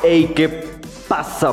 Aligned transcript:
Hey, 0.00 0.32
¿qué 0.36 0.48
pasa, 1.08 1.52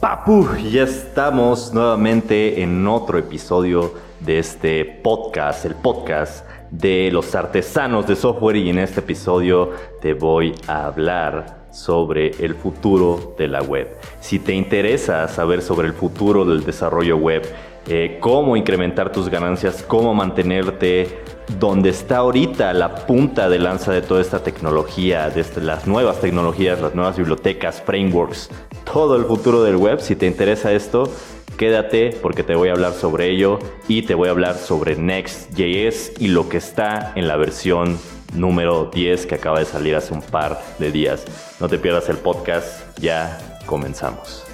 papu? 0.00 0.48
Ya 0.72 0.82
estamos 0.82 1.72
nuevamente 1.72 2.60
en 2.60 2.84
otro 2.88 3.16
episodio 3.16 3.94
de 4.18 4.40
este 4.40 4.84
podcast, 4.84 5.64
el 5.64 5.76
podcast 5.76 6.44
de 6.72 7.10
los 7.12 7.32
artesanos 7.36 8.08
de 8.08 8.16
software 8.16 8.56
y 8.56 8.70
en 8.70 8.80
este 8.80 8.98
episodio 8.98 9.70
te 10.00 10.14
voy 10.14 10.52
a 10.66 10.86
hablar 10.86 11.68
sobre 11.70 12.30
el 12.44 12.56
futuro 12.56 13.36
de 13.38 13.46
la 13.46 13.62
web. 13.62 13.96
Si 14.18 14.40
te 14.40 14.52
interesa 14.52 15.28
saber 15.28 15.62
sobre 15.62 15.86
el 15.86 15.94
futuro 15.94 16.44
del 16.44 16.64
desarrollo 16.64 17.16
web, 17.16 17.46
eh, 17.86 18.18
cómo 18.20 18.56
incrementar 18.56 19.12
tus 19.12 19.28
ganancias, 19.28 19.84
cómo 19.86 20.12
mantenerte 20.12 21.20
donde 21.58 21.90
está 21.90 22.18
ahorita 22.18 22.72
la 22.72 23.06
punta 23.06 23.48
de 23.48 23.58
lanza 23.58 23.92
de 23.92 24.02
toda 24.02 24.20
esta 24.20 24.42
tecnología, 24.42 25.30
de 25.30 25.44
las 25.62 25.86
nuevas 25.86 26.20
tecnologías, 26.20 26.80
las 26.80 26.94
nuevas 26.94 27.16
bibliotecas, 27.16 27.82
frameworks, 27.82 28.50
todo 28.84 29.16
el 29.16 29.24
futuro 29.24 29.62
del 29.62 29.76
web. 29.76 30.00
Si 30.00 30.16
te 30.16 30.26
interesa 30.26 30.72
esto, 30.72 31.10
quédate 31.56 32.10
porque 32.20 32.42
te 32.42 32.54
voy 32.54 32.68
a 32.68 32.72
hablar 32.72 32.92
sobre 32.92 33.30
ello 33.30 33.58
y 33.88 34.02
te 34.02 34.14
voy 34.14 34.28
a 34.28 34.32
hablar 34.32 34.56
sobre 34.56 34.96
Next.js 34.96 36.12
y 36.18 36.28
lo 36.28 36.48
que 36.48 36.58
está 36.58 37.12
en 37.14 37.28
la 37.28 37.36
versión 37.36 37.98
número 38.34 38.90
10 38.92 39.26
que 39.26 39.36
acaba 39.36 39.58
de 39.58 39.64
salir 39.64 39.96
hace 39.96 40.12
un 40.12 40.22
par 40.22 40.60
de 40.78 40.90
días. 40.92 41.24
No 41.60 41.68
te 41.68 41.78
pierdas 41.78 42.08
el 42.08 42.18
podcast, 42.18 42.98
ya 42.98 43.38
comenzamos. 43.66 44.45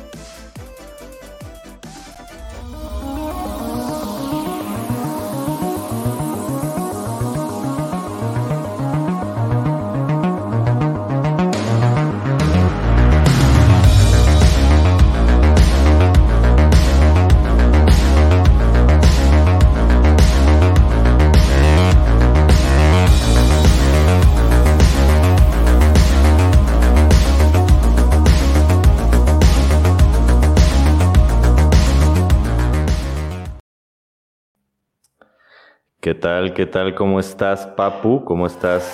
¿Qué 36.13 36.19
tal? 36.19 36.53
¿Qué 36.53 36.67
tal? 36.67 36.95
¿Cómo 36.95 37.21
estás, 37.21 37.67
Papu? 37.67 38.23
¿Cómo 38.27 38.47
estás? 38.47 38.85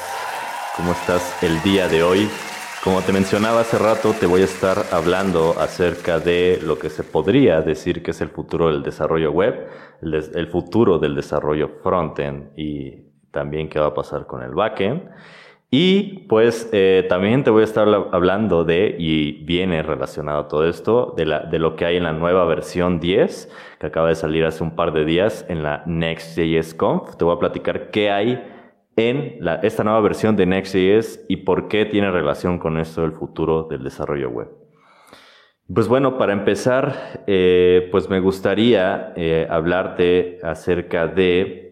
¿Cómo 0.77 0.93
estás 0.93 1.43
el 1.43 1.61
día 1.63 1.89
de 1.89 2.05
hoy? 2.05 2.29
Como 2.85 3.01
te 3.01 3.13
mencionaba 3.13 3.63
hace 3.63 3.77
rato, 3.77 4.13
te 4.13 4.27
voy 4.27 4.43
a 4.43 4.45
estar 4.45 4.85
hablando 4.93 5.57
acerca 5.59 6.21
de 6.21 6.61
lo 6.63 6.79
que 6.79 6.91
se 6.91 7.03
podría 7.03 7.61
decir 7.61 8.05
que 8.05 8.13
es 8.13 8.21
el 8.21 8.29
futuro 8.29 8.69
del 8.69 8.85
desarrollo 8.85 9.33
web, 9.33 9.69
el, 10.01 10.47
futuro 10.47 11.01
del 11.01 11.17
desarrollo 11.17 11.81
frontend 11.83 12.57
y 12.57 13.11
también 13.33 13.69
qué 13.69 13.81
va 13.81 13.87
a 13.87 13.95
pasar 13.95 14.29
con 14.29 14.45
el 14.45 14.55
backend. 14.55 15.11
Y 15.71 16.21
pues 16.29 16.71
eh, 16.73 17.05
también 17.11 17.45
te 17.45 17.51
voy 17.51 17.61
a 17.61 17.65
estar 17.65 17.87
hablando 18.13 18.65
de, 18.65 18.97
y 18.99 19.45
viene 19.45 19.83
relacionado 19.83 20.47
todo 20.47 20.67
esto, 20.67 21.13
de, 21.15 21.27
la, 21.27 21.41
de 21.41 21.59
lo 21.59 21.77
que 21.77 21.85
hay 21.85 21.97
en 21.99 22.05
la 22.05 22.15
nueva 22.15 22.47
versión 22.47 23.01
10, 23.01 23.51
que 23.79 23.87
acaba 23.87 24.09
de 24.09 24.15
salir 24.15 24.47
hace 24.47 24.65
un 24.65 24.75
par 24.75 24.93
de 24.93 25.05
días 25.05 25.45
en 25.51 25.63
la 25.63 25.83
Next.js 25.85 26.73
Conf. 26.73 27.17
Te 27.17 27.25
voy 27.25 27.37
a 27.37 27.39
platicar 27.39 27.91
qué 27.91 28.11
hay 28.11 28.43
en 28.97 29.37
la, 29.41 29.57
esta 29.57 29.85
nueva 29.85 30.01
versión 30.01 30.37
de 30.37 30.47
Next.js 30.47 31.27
y 31.29 31.37
por 31.39 31.69
qué 31.69 31.85
tiene 31.85 32.11
relación 32.11 32.59
con 32.59 32.79
esto 32.79 33.03
del 33.03 33.13
futuro 33.13 33.65
del 33.65 33.85
desarrollo 33.85 34.31
web. 34.31 34.49
Pues 35.73 35.87
bueno, 35.87 36.17
para 36.17 36.33
empezar, 36.33 37.23
eh, 37.27 37.89
pues 37.91 38.09
me 38.09 38.21
gustaría 38.21 39.13
eh, 39.17 39.47
hablarte 39.51 40.39
acerca 40.43 41.07
de 41.09 41.68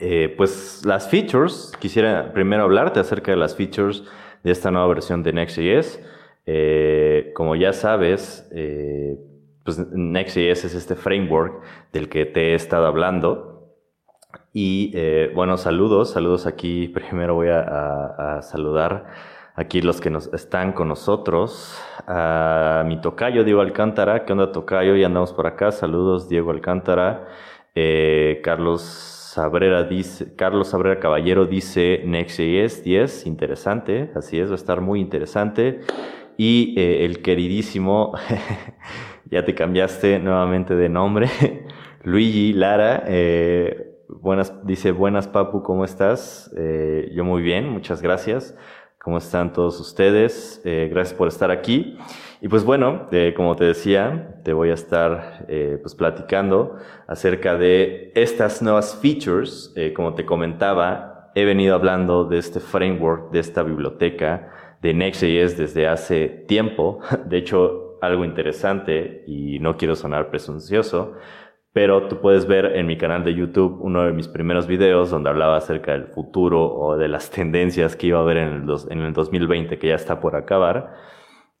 eh, 0.00 0.34
pues 0.36 0.82
las 0.84 1.08
features, 1.08 1.72
quisiera 1.78 2.32
primero 2.32 2.64
hablarte 2.64 3.00
acerca 3.00 3.30
de 3.30 3.36
las 3.36 3.56
features 3.56 4.04
de 4.42 4.50
esta 4.50 4.70
nueva 4.70 4.88
versión 4.88 5.22
de 5.22 5.32
Next.js. 5.32 6.00
Eh, 6.46 7.32
como 7.34 7.54
ya 7.56 7.72
sabes, 7.72 8.48
eh, 8.52 9.16
pues 9.64 9.78
Next.js 9.78 10.64
es 10.64 10.74
este 10.74 10.94
framework 10.94 11.62
del 11.92 12.08
que 12.08 12.26
te 12.26 12.52
he 12.52 12.54
estado 12.54 12.86
hablando. 12.86 13.48
Y 14.54 14.94
bueno, 15.34 15.56
saludos, 15.56 16.10
saludos 16.10 16.46
aquí. 16.46 16.88
Primero 16.94 17.34
voy 17.34 17.48
a, 17.48 18.40
saludar 18.42 19.06
aquí 19.54 19.80
los 19.80 20.00
que 20.00 20.10
nos 20.10 20.32
están 20.34 20.72
con 20.72 20.88
nosotros. 20.88 21.78
A 22.06 22.84
mi 22.86 23.00
tocayo, 23.00 23.44
Diego 23.44 23.60
Alcántara. 23.60 24.24
¿Qué 24.24 24.32
onda, 24.32 24.52
tocayo? 24.52 24.96
Ya 24.96 25.06
andamos 25.06 25.32
por 25.32 25.46
acá. 25.46 25.70
Saludos, 25.72 26.28
Diego 26.28 26.50
Alcántara. 26.50 27.28
Carlos 28.42 29.11
Sabrera 29.32 29.84
dice, 29.84 30.36
Carlos 30.36 30.68
Sabrera 30.68 31.00
Caballero 31.00 31.46
dice 31.46 32.02
Next.js 32.04 32.84
10, 32.84 33.26
interesante, 33.26 34.10
así 34.14 34.38
es, 34.38 34.50
va 34.50 34.52
a 34.52 34.56
estar 34.56 34.82
muy 34.82 35.00
interesante. 35.00 35.80
Y 36.36 36.78
eh, 36.78 37.06
el 37.06 37.22
queridísimo, 37.22 38.12
ya 39.30 39.42
te 39.42 39.54
cambiaste 39.54 40.18
nuevamente 40.18 40.76
de 40.76 40.90
nombre, 40.90 41.30
Luigi 42.02 42.52
Lara, 42.52 43.04
eh, 43.06 43.96
buenas, 44.10 44.66
dice, 44.66 44.92
buenas 44.92 45.28
Papu, 45.28 45.62
¿cómo 45.62 45.86
estás? 45.86 46.52
Eh, 46.58 47.10
yo 47.14 47.24
muy 47.24 47.40
bien, 47.40 47.70
muchas 47.70 48.02
gracias. 48.02 48.54
¿Cómo 48.98 49.16
están 49.16 49.54
todos 49.54 49.80
ustedes? 49.80 50.60
gracias 50.62 51.14
por 51.14 51.26
estar 51.26 51.50
aquí. 51.50 51.98
Y 52.44 52.48
pues 52.48 52.64
bueno, 52.64 53.06
como 53.36 53.54
te 53.54 53.66
decía, 53.66 54.40
te 54.42 54.52
voy 54.52 54.70
a 54.70 54.74
estar 54.74 55.46
eh, 55.46 55.78
pues 55.80 55.94
platicando 55.94 56.74
acerca 57.06 57.56
de 57.56 58.10
estas 58.16 58.60
nuevas 58.62 58.98
features. 59.00 59.72
Eh, 59.76 59.92
como 59.92 60.14
te 60.14 60.26
comentaba, 60.26 61.30
he 61.36 61.44
venido 61.44 61.76
hablando 61.76 62.24
de 62.24 62.38
este 62.38 62.58
framework, 62.58 63.30
de 63.30 63.38
esta 63.38 63.62
biblioteca 63.62 64.50
de 64.82 64.92
Next.js 64.92 65.56
desde 65.56 65.86
hace 65.86 66.26
tiempo. 66.48 66.98
De 67.26 67.38
hecho, 67.38 67.98
algo 68.02 68.24
interesante 68.24 69.22
y 69.28 69.60
no 69.60 69.76
quiero 69.76 69.94
sonar 69.94 70.28
presuncioso, 70.28 71.14
pero 71.72 72.08
tú 72.08 72.20
puedes 72.20 72.48
ver 72.48 72.74
en 72.74 72.88
mi 72.88 72.98
canal 72.98 73.22
de 73.22 73.34
YouTube 73.34 73.78
uno 73.80 74.02
de 74.02 74.12
mis 74.12 74.26
primeros 74.26 74.66
videos 74.66 75.12
donde 75.12 75.30
hablaba 75.30 75.58
acerca 75.58 75.92
del 75.92 76.08
futuro 76.08 76.74
o 76.74 76.96
de 76.96 77.06
las 77.06 77.30
tendencias 77.30 77.94
que 77.94 78.08
iba 78.08 78.18
a 78.18 78.22
haber 78.22 78.38
en 78.38 78.48
el, 78.48 78.76
en 78.90 78.98
el 78.98 79.12
2020 79.12 79.78
que 79.78 79.86
ya 79.86 79.94
está 79.94 80.18
por 80.18 80.34
acabar. 80.34 81.11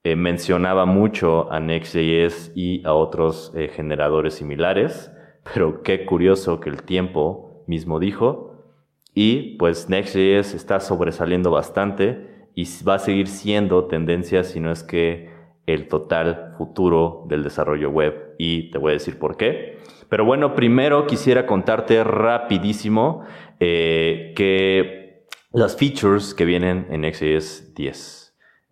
Eh, 0.04 0.16
mencionaba 0.16 0.84
mucho 0.84 1.52
a 1.52 1.60
Next.js 1.60 2.50
y 2.56 2.84
a 2.84 2.92
otros 2.92 3.52
eh, 3.54 3.68
generadores 3.68 4.34
similares, 4.34 5.12
pero 5.54 5.84
qué 5.84 6.04
curioso 6.04 6.58
que 6.58 6.70
el 6.70 6.82
tiempo 6.82 7.62
mismo 7.68 8.00
dijo. 8.00 8.74
Y 9.14 9.56
pues 9.58 9.88
Next.js 9.88 10.54
está 10.54 10.80
sobresaliendo 10.80 11.52
bastante 11.52 12.48
y 12.56 12.64
va 12.82 12.94
a 12.94 12.98
seguir 12.98 13.28
siendo 13.28 13.84
tendencia 13.84 14.42
si 14.42 14.58
no 14.58 14.72
es 14.72 14.82
que 14.82 15.30
el 15.66 15.86
total 15.86 16.54
futuro 16.58 17.24
del 17.28 17.44
desarrollo 17.44 17.90
web. 17.90 18.34
Y 18.38 18.72
te 18.72 18.78
voy 18.78 18.90
a 18.90 18.94
decir 18.94 19.20
por 19.20 19.36
qué. 19.36 19.78
Pero 20.08 20.24
bueno, 20.24 20.56
primero 20.56 21.06
quisiera 21.06 21.46
contarte 21.46 22.02
rapidísimo 22.02 23.22
eh, 23.60 24.32
que 24.34 25.26
las 25.52 25.76
features 25.76 26.34
que 26.34 26.44
vienen 26.44 26.88
en 26.90 27.02
Next.js 27.02 27.72
10 27.76 28.21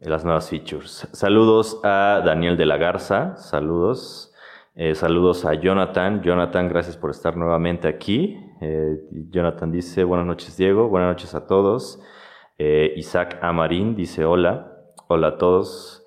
las 0.00 0.24
nuevas 0.24 0.48
features. 0.48 1.06
Saludos 1.12 1.78
a 1.84 2.22
Daniel 2.24 2.56
de 2.56 2.66
la 2.66 2.78
Garza, 2.78 3.36
saludos. 3.36 4.32
Eh, 4.74 4.94
saludos 4.94 5.44
a 5.44 5.54
Jonathan. 5.54 6.22
Jonathan, 6.22 6.68
gracias 6.68 6.96
por 6.96 7.10
estar 7.10 7.36
nuevamente 7.36 7.86
aquí. 7.86 8.38
Eh, 8.62 8.96
Jonathan 9.30 9.70
dice, 9.70 10.04
buenas 10.04 10.26
noches 10.26 10.56
Diego, 10.56 10.88
buenas 10.88 11.10
noches 11.10 11.34
a 11.34 11.46
todos. 11.46 12.00
Eh, 12.56 12.94
Isaac 12.96 13.38
Amarín 13.42 13.94
dice, 13.94 14.24
hola, 14.24 14.72
hola 15.08 15.28
a 15.28 15.38
todos. 15.38 16.06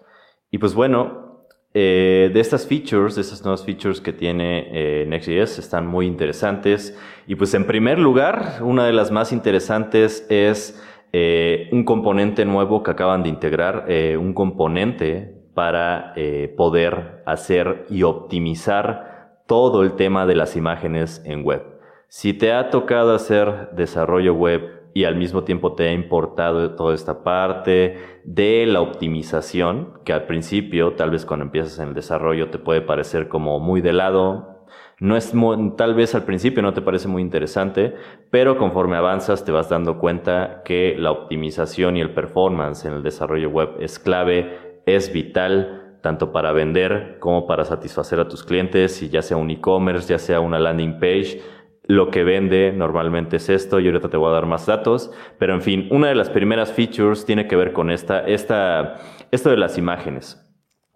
Y 0.50 0.58
pues 0.58 0.74
bueno, 0.74 1.46
de 1.74 2.32
estas 2.36 2.68
features, 2.68 3.16
de 3.16 3.22
estas 3.22 3.42
nuevas 3.42 3.66
features 3.66 4.00
que 4.00 4.14
tiene 4.14 5.06
Next.js, 5.08 5.58
están 5.58 5.88
muy 5.88 6.06
interesantes. 6.06 6.96
Y 7.26 7.34
pues 7.34 7.56
en 7.56 7.66
primer 7.66 7.98
lugar, 7.98 8.60
una 8.62 8.86
de 8.86 8.94
las 8.94 9.10
más 9.10 9.34
interesantes 9.34 10.28
es 10.30 10.80
eh, 11.16 11.70
un 11.72 11.84
componente 11.84 12.44
nuevo 12.44 12.82
que 12.82 12.90
acaban 12.90 13.22
de 13.22 13.30
integrar, 13.30 13.86
eh, 13.88 14.18
un 14.18 14.34
componente 14.34 15.44
para 15.54 16.12
eh, 16.16 16.52
poder 16.58 17.22
hacer 17.28 17.86
y 17.88 18.02
optimizar 18.02 19.44
todo 19.46 19.84
el 19.84 19.96
tema 19.96 20.26
de 20.26 20.34
las 20.34 20.56
imágenes 20.56 21.22
en 21.26 21.44
web. 21.44 21.62
Si 22.08 22.34
te 22.34 22.52
ha 22.52 22.72
tocado 22.72 23.14
hacer 23.14 23.70
desarrollo 23.74 24.34
web 24.34 24.90
y 24.96 25.04
al 25.04 25.16
mismo 25.16 25.44
tiempo 25.44 25.74
te 25.74 25.90
ha 25.90 25.94
importado 25.94 26.76
toda 26.76 26.96
esta 26.96 27.24
parte 27.24 27.98
de 28.24 28.66
la 28.66 28.82
optimización, 28.82 30.00
que 30.06 30.14
al 30.14 30.26
principio, 30.26 30.94
tal 30.94 31.12
vez 31.12 31.28
cuando 31.28 31.46
empiezas 31.46 31.78
en 31.78 31.90
el 31.90 31.94
desarrollo, 31.94 32.50
te 32.50 32.58
puede 32.58 32.82
parecer 32.82 33.28
como 33.28 33.60
muy 33.60 33.82
de 33.82 33.94
lado, 33.94 34.53
no 35.04 35.18
es 35.18 35.34
tal 35.76 35.96
vez 35.96 36.16
al 36.16 36.24
principio 36.24 36.64
no 36.64 36.74
te 36.74 36.82
parece 36.82 37.10
muy 37.10 37.22
interesante, 37.22 37.94
pero 38.30 38.58
conforme 38.58 38.96
avanzas 38.96 39.44
te 39.44 39.52
vas 39.52 39.68
dando 39.68 40.00
cuenta 40.00 40.62
que 40.64 40.96
la 40.98 41.12
optimización 41.12 41.98
y 41.98 42.02
el 42.02 42.12
performance 42.14 42.86
en 42.86 42.94
el 42.94 43.04
desarrollo 43.04 43.50
web 43.50 43.72
es 43.82 44.00
clave 44.00 44.82
es 44.86 45.12
vital 45.12 45.98
tanto 46.00 46.32
para 46.32 46.54
vender 46.54 47.18
como 47.20 47.46
para 47.48 47.66
satisfacer 47.66 48.22
a 48.22 48.30
tus 48.30 48.46
clientes, 48.46 49.04
y 49.04 49.10
ya 49.10 49.22
sea 49.22 49.36
un 49.36 49.52
e-commerce, 49.52 50.08
ya 50.08 50.20
sea 50.20 50.40
una 50.40 50.58
landing 50.58 51.00
page, 51.00 51.42
lo 51.86 52.10
que 52.10 52.24
vende 52.24 52.72
normalmente 52.72 53.36
es 53.36 53.50
esto 53.50 53.82
y 53.82 53.88
ahorita 53.88 54.08
te 54.08 54.16
voy 54.16 54.30
a 54.30 54.34
dar 54.34 54.46
más 54.46 54.66
datos, 54.66 55.12
pero 55.38 55.54
en 55.54 55.62
fin, 55.62 55.90
una 55.92 56.08
de 56.08 56.16
las 56.16 56.30
primeras 56.30 56.72
features 56.72 57.26
tiene 57.26 57.46
que 57.48 57.58
ver 57.58 57.74
con 57.74 57.92
esta, 57.92 58.22
esta, 58.26 58.96
esto 59.32 59.50
de 59.50 59.58
las 59.58 59.78
imágenes. 59.78 60.43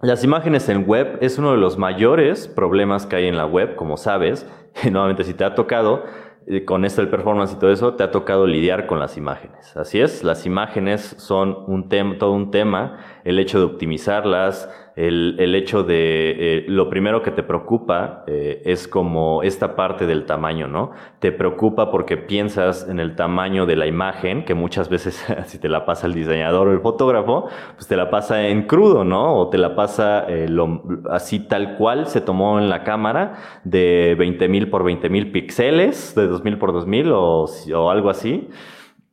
Las 0.01 0.23
imágenes 0.23 0.69
en 0.69 0.87
web 0.87 1.17
es 1.21 1.39
uno 1.39 1.53
de 1.53 1.57
los 1.57 1.79
mayores 1.79 2.47
problemas 2.47 3.07
que 3.07 3.15
hay 3.15 3.25
en 3.25 3.35
la 3.35 3.47
web, 3.47 3.75
como 3.75 3.97
sabes, 3.97 4.47
nuevamente 4.91 5.23
si 5.23 5.33
te 5.33 5.43
ha 5.43 5.55
tocado, 5.55 6.03
eh, 6.45 6.65
con 6.65 6.85
esto 6.85 7.01
del 7.01 7.09
performance 7.09 7.53
y 7.53 7.55
todo 7.55 7.71
eso, 7.71 7.95
te 7.95 8.03
ha 8.03 8.11
tocado 8.11 8.45
lidiar 8.45 8.85
con 8.85 8.99
las 8.99 9.17
imágenes. 9.17 9.75
Así 9.75 9.99
es, 9.99 10.23
las 10.23 10.45
imágenes 10.45 11.15
son 11.17 11.57
un 11.65 11.89
todo 12.19 12.33
un 12.33 12.51
tema, 12.51 12.99
el 13.23 13.39
hecho 13.39 13.57
de 13.57 13.65
optimizarlas, 13.65 14.69
el, 14.97 15.35
el 15.37 15.53
hecho 15.53 15.83
de, 15.83 16.31
eh, 16.39 16.65
lo 16.67 16.89
primero 16.89 17.21
que 17.21 17.29
te 17.29 17.43
preocupa 17.43 18.23
eh, 18.25 18.63
es 18.65 18.87
como 18.87 19.43
esta 19.43 19.75
parte 19.75 20.07
del 20.07 20.25
tamaño, 20.25 20.67
¿no? 20.67 20.91
Te 21.19 21.31
preocupa 21.31 21.91
porque 21.91 22.17
piensas 22.17 22.89
en 22.89 22.99
el 22.99 23.15
tamaño 23.15 23.67
de 23.67 23.75
la 23.75 23.85
imagen, 23.85 24.43
que 24.43 24.55
muchas 24.55 24.89
veces 24.89 25.23
si 25.45 25.59
te 25.59 25.69
la 25.69 25.85
pasa 25.85 26.07
el 26.07 26.15
diseñador 26.15 26.67
o 26.67 26.71
el 26.71 26.79
fotógrafo, 26.79 27.47
pues 27.75 27.87
te 27.87 27.95
la 27.95 28.09
pasa 28.09 28.47
en 28.47 28.63
crudo, 28.63 29.03
¿no? 29.03 29.35
O 29.35 29.49
te 29.49 29.59
la 29.59 29.75
pasa 29.75 30.25
eh, 30.27 30.49
lo, 30.49 30.81
así 31.11 31.41
tal 31.41 31.77
cual 31.77 32.07
se 32.07 32.19
tomó 32.19 32.57
en 32.57 32.67
la 32.67 32.83
cámara 32.83 33.61
de 33.63 34.17
20.000 34.17 34.71
por 34.71 34.83
20.000 34.83 35.31
píxeles, 35.31 36.15
de 36.15 36.27
2.000 36.27 36.57
por 36.57 36.73
2.000 36.73 37.11
o, 37.13 37.45
o 37.79 37.89
algo 37.91 38.09
así. 38.09 38.49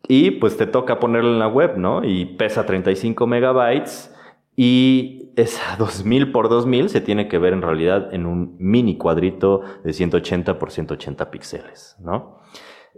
Y 0.08 0.30
pues 0.30 0.56
te 0.56 0.66
toca 0.66 0.98
ponerlo 0.98 1.30
en 1.30 1.38
la 1.38 1.48
web, 1.48 1.76
¿no? 1.76 2.02
Y 2.02 2.24
pesa 2.24 2.64
35 2.64 3.26
megabytes 3.26 4.14
y 4.56 5.23
esa 5.36 5.76
2000 5.76 6.32
por 6.32 6.48
2000 6.48 6.88
se 6.88 7.00
tiene 7.00 7.28
que 7.28 7.38
ver 7.38 7.52
en 7.52 7.62
realidad 7.62 8.12
en 8.12 8.26
un 8.26 8.56
mini 8.58 8.96
cuadrito 8.96 9.62
de 9.82 9.92
180 9.92 10.58
por 10.58 10.70
180 10.70 11.30
píxeles, 11.30 11.96
¿no? 12.00 12.40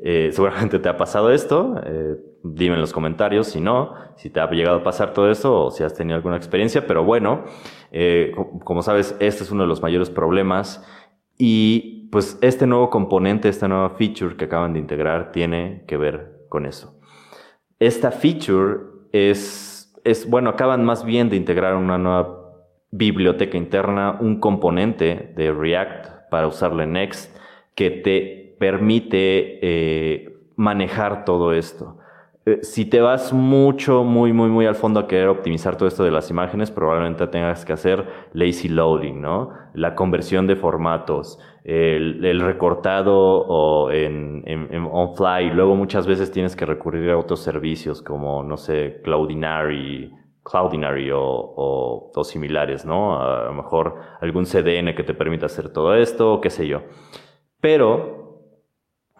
Eh, 0.03 0.29
seguramente 0.33 0.79
te 0.79 0.91
ha 0.91 0.97
pasado 0.99 1.33
esto, 1.33 1.81
eh, 1.87 2.17
dime 2.43 2.75
en 2.75 2.83
los 2.83 2.93
comentarios 2.93 3.47
si 3.47 3.63
no, 3.63 3.95
si 4.17 4.29
te 4.29 4.41
ha 4.41 4.51
llegado 4.51 4.79
a 4.79 4.83
pasar 4.83 5.15
todo 5.15 5.31
eso 5.31 5.65
o 5.65 5.71
si 5.71 5.85
has 5.85 5.95
tenido 5.95 6.17
alguna 6.17 6.37
experiencia, 6.37 6.87
pero 6.87 7.03
bueno, 7.03 7.45
eh, 7.93 8.35
como 8.65 8.83
sabes, 8.83 9.17
este 9.21 9.45
es 9.45 9.51
uno 9.51 9.63
de 9.63 9.69
los 9.69 9.81
mayores 9.81 10.11
problemas 10.11 10.85
y 11.39 12.09
pues 12.13 12.39
este 12.43 12.67
nuevo 12.67 12.91
componente, 12.91 13.49
esta 13.49 13.69
nueva 13.69 13.91
feature 13.91 14.37
que 14.37 14.45
acaban 14.45 14.75
de 14.75 14.81
integrar 14.81 15.33
tiene 15.33 15.85
que 15.89 15.97
ver 15.97 16.47
con 16.51 16.67
eso. 16.67 17.01
Esta 17.79 18.11
feature 18.11 18.81
es 19.13 19.76
es, 20.07 20.31
bueno, 20.31 20.51
acaban 20.51 20.85
más 20.85 21.05
bien 21.05 21.29
de 21.29 21.37
integrar 21.37 21.75
una 21.75 21.99
nueva 21.99 22.39
biblioteca 22.93 23.59
interna, 23.59 24.17
un 24.21 24.39
componente 24.39 25.33
de 25.37 25.53
React 25.53 26.31
para 26.31 26.47
usarlo 26.47 26.83
en 26.83 26.93
Next 26.93 27.37
que 27.75 27.91
te 27.91 28.57
permite 28.61 29.59
eh, 29.63 30.39
manejar 30.55 31.25
todo 31.25 31.53
esto. 31.53 31.99
Eh, 32.49 32.61
si 32.63 32.85
te 32.85 33.01
vas 33.01 33.33
mucho, 33.33 34.05
muy, 34.05 34.33
muy, 34.33 34.49
muy 34.49 34.67
al 34.67 34.77
fondo 34.77 35.01
a 35.01 35.09
querer 35.09 35.27
optimizar 35.29 35.77
todo 35.77 35.89
esto 35.89 36.05
de 36.05 36.13
las 36.13 36.31
imágenes, 36.31 36.71
probablemente 36.71 37.27
tengas 37.27 37.65
que 37.65 37.73
hacer 37.73 38.07
lazy 38.35 38.69
loading, 38.69 39.21
¿no? 39.21 39.51
La 39.75 39.97
conversión 39.97 40.47
de 40.47 40.55
formatos, 40.55 41.41
el, 41.65 42.41
recortado 42.41 43.17
o 43.19 43.91
en, 43.91 44.45
on 44.93 45.17
fly. 45.17 45.51
Luego 45.51 45.75
muchas 45.75 46.07
veces 46.07 46.31
tienes 46.31 46.55
que 46.55 46.65
recurrir 46.65 47.11
a 47.11 47.19
otros 47.19 47.41
servicios 47.41 48.01
como, 48.01 48.45
no 48.45 48.57
sé, 48.57 49.01
Cloudinary, 49.03 50.13
Cloudinary 50.45 51.11
o, 51.11 52.13
o, 52.15 52.25
similares, 52.25 52.87
¿no? 52.87 53.21
A 53.21 53.47
lo 53.47 53.55
mejor 53.55 53.97
algún 54.21 54.45
CDN 54.45 54.95
que 54.95 55.03
te 55.03 55.15
permita 55.15 55.47
hacer 55.47 55.71
todo 55.71 55.97
esto, 55.97 56.35
o 56.35 56.41
qué 56.41 56.51
sé 56.51 56.69
yo. 56.69 56.83
Pero 57.61 58.16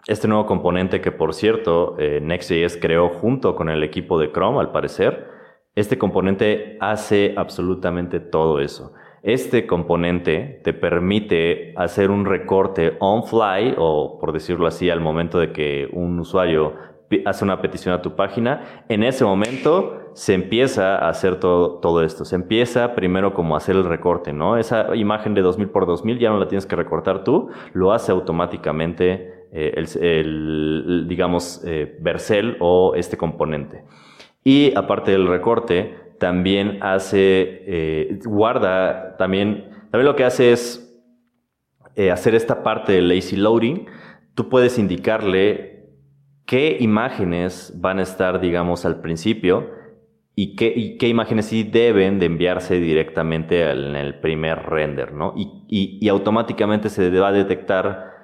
este 0.07 0.27
nuevo 0.27 0.45
componente 0.45 1.01
que, 1.01 1.11
por 1.11 1.33
cierto, 1.33 1.95
eh, 1.99 2.19
Next.js 2.21 2.77
creó 2.81 3.09
junto 3.09 3.55
con 3.55 3.69
el 3.69 3.83
equipo 3.83 4.17
de 4.17 4.31
Chrome, 4.31 4.59
al 4.59 4.71
parecer, 4.71 5.27
este 5.75 5.97
componente 5.97 6.77
hace 6.79 7.33
absolutamente 7.37 8.19
todo 8.19 8.61
eso. 8.61 8.93
Este 9.21 9.67
componente 9.67 10.61
te 10.63 10.73
permite 10.73 11.73
hacer 11.75 12.09
un 12.09 12.25
recorte 12.25 12.95
on 12.99 13.25
fly 13.25 13.75
o, 13.77 14.17
por 14.19 14.31
decirlo 14.31 14.65
así, 14.65 14.89
al 14.89 15.01
momento 15.01 15.39
de 15.39 15.51
que 15.51 15.89
un 15.91 16.19
usuario 16.19 16.73
hace 17.25 17.43
una 17.43 17.61
petición 17.61 17.93
a 17.93 18.01
tu 18.01 18.15
página, 18.15 18.85
en 18.89 19.03
ese 19.03 19.23
momento 19.25 20.11
se 20.13 20.33
empieza 20.33 20.95
a 20.97 21.09
hacer 21.09 21.39
todo, 21.39 21.79
todo 21.79 22.03
esto. 22.03 22.25
Se 22.25 22.35
empieza 22.35 22.95
primero 22.95 23.33
como 23.33 23.55
a 23.55 23.57
hacer 23.57 23.75
el 23.75 23.85
recorte, 23.85 24.33
¿no? 24.33 24.57
Esa 24.57 24.95
imagen 24.95 25.33
de 25.33 25.41
2000 25.41 25.69
por 25.69 25.85
2000 25.85 26.19
ya 26.19 26.29
no 26.29 26.39
la 26.39 26.47
tienes 26.47 26.65
que 26.65 26.75
recortar 26.75 27.23
tú, 27.23 27.49
lo 27.73 27.91
hace 27.91 28.11
automáticamente 28.11 29.36
eh, 29.59 29.73
el, 30.01 31.05
digamos, 31.07 31.63
eh, 31.65 31.97
Vercel 31.99 32.57
o 32.59 32.93
este 32.93 33.17
componente. 33.17 33.85
Y 34.43 34.71
aparte 34.75 35.09
del 35.09 35.27
recorte, 35.27 35.95
también 36.19 36.77
hace, 36.81 37.63
eh, 37.65 38.19
guarda, 38.23 39.17
también, 39.17 39.67
también 39.89 40.05
lo 40.05 40.15
que 40.15 40.25
hace 40.25 40.51
es 40.51 40.83
hacer 42.11 42.35
esta 42.35 42.61
parte 42.61 42.91
de 42.91 43.01
lazy 43.01 43.35
loading. 43.35 43.87
Tú 44.35 44.47
puedes 44.47 44.77
indicarle 44.77 45.87
qué 46.45 46.77
imágenes 46.79 47.73
van 47.77 47.97
a 47.97 48.03
estar, 48.03 48.39
digamos, 48.39 48.85
al 48.85 49.01
principio 49.01 49.71
y 50.35 50.55
qué, 50.55 51.07
imágenes 51.07 51.47
sí 51.47 51.63
deben 51.63 52.19
de 52.19 52.27
enviarse 52.27 52.79
directamente 52.79 53.71
en 53.71 53.95
el 53.95 54.19
primer 54.19 54.69
render, 54.69 55.13
¿no? 55.13 55.33
Y 55.35 56.07
automáticamente 56.09 56.89
se 56.89 57.09
va 57.09 57.29
a 57.29 57.31
detectar 57.31 58.16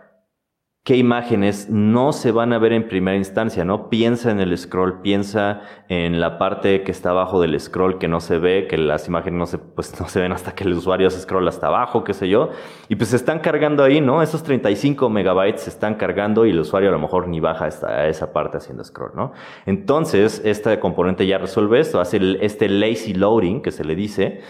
qué 0.83 0.97
imágenes 0.97 1.69
no 1.69 2.11
se 2.11 2.33
van 2.33 2.51
a 2.51 2.59
ver 2.59 2.73
en 2.73 2.89
primera 2.89 3.15
instancia, 3.15 3.63
¿no? 3.63 3.89
Piensa 3.89 4.31
en 4.31 4.41
el 4.41 4.57
scroll, 4.57 4.99
piensa 5.01 5.61
en 5.87 6.19
la 6.19 6.37
parte 6.37 6.83
que 6.83 6.91
está 6.91 7.11
abajo 7.11 7.39
del 7.39 7.57
scroll 7.57 7.99
que 7.99 8.09
no 8.09 8.19
se 8.19 8.37
ve, 8.37 8.67
que 8.67 8.77
las 8.77 9.07
imágenes 9.07 9.39
no 9.39 9.45
se, 9.45 9.59
pues, 9.59 9.97
no 10.01 10.09
se 10.09 10.19
ven 10.19 10.33
hasta 10.33 10.53
que 10.53 10.65
el 10.65 10.73
usuario 10.73 11.09
se 11.09 11.21
scroll 11.21 11.47
hasta 11.47 11.67
abajo, 11.67 12.03
qué 12.03 12.13
sé 12.13 12.27
yo. 12.27 12.49
Y 12.89 12.97
pues 12.97 13.11
se 13.11 13.15
están 13.15 13.39
cargando 13.39 13.81
ahí, 13.81 14.01
¿no? 14.01 14.21
Esos 14.21 14.43
35 14.43 15.09
megabytes 15.09 15.61
se 15.61 15.69
están 15.69 15.95
cargando 15.95 16.45
y 16.45 16.49
el 16.49 16.59
usuario 16.59 16.89
a 16.89 16.91
lo 16.91 16.99
mejor 16.99 17.29
ni 17.29 17.39
baja 17.39 17.69
a 17.87 18.07
esa 18.07 18.33
parte 18.33 18.57
haciendo 18.57 18.83
scroll, 18.83 19.11
¿no? 19.15 19.31
Entonces, 19.65 20.41
este 20.43 20.77
componente 20.81 21.25
ya 21.25 21.37
resuelve 21.37 21.79
esto, 21.79 22.01
hace 22.01 22.19
este 22.41 22.67
lazy 22.67 23.13
loading 23.13 23.61
que 23.61 23.71
se 23.71 23.85
le 23.85 23.95
dice 23.95 24.41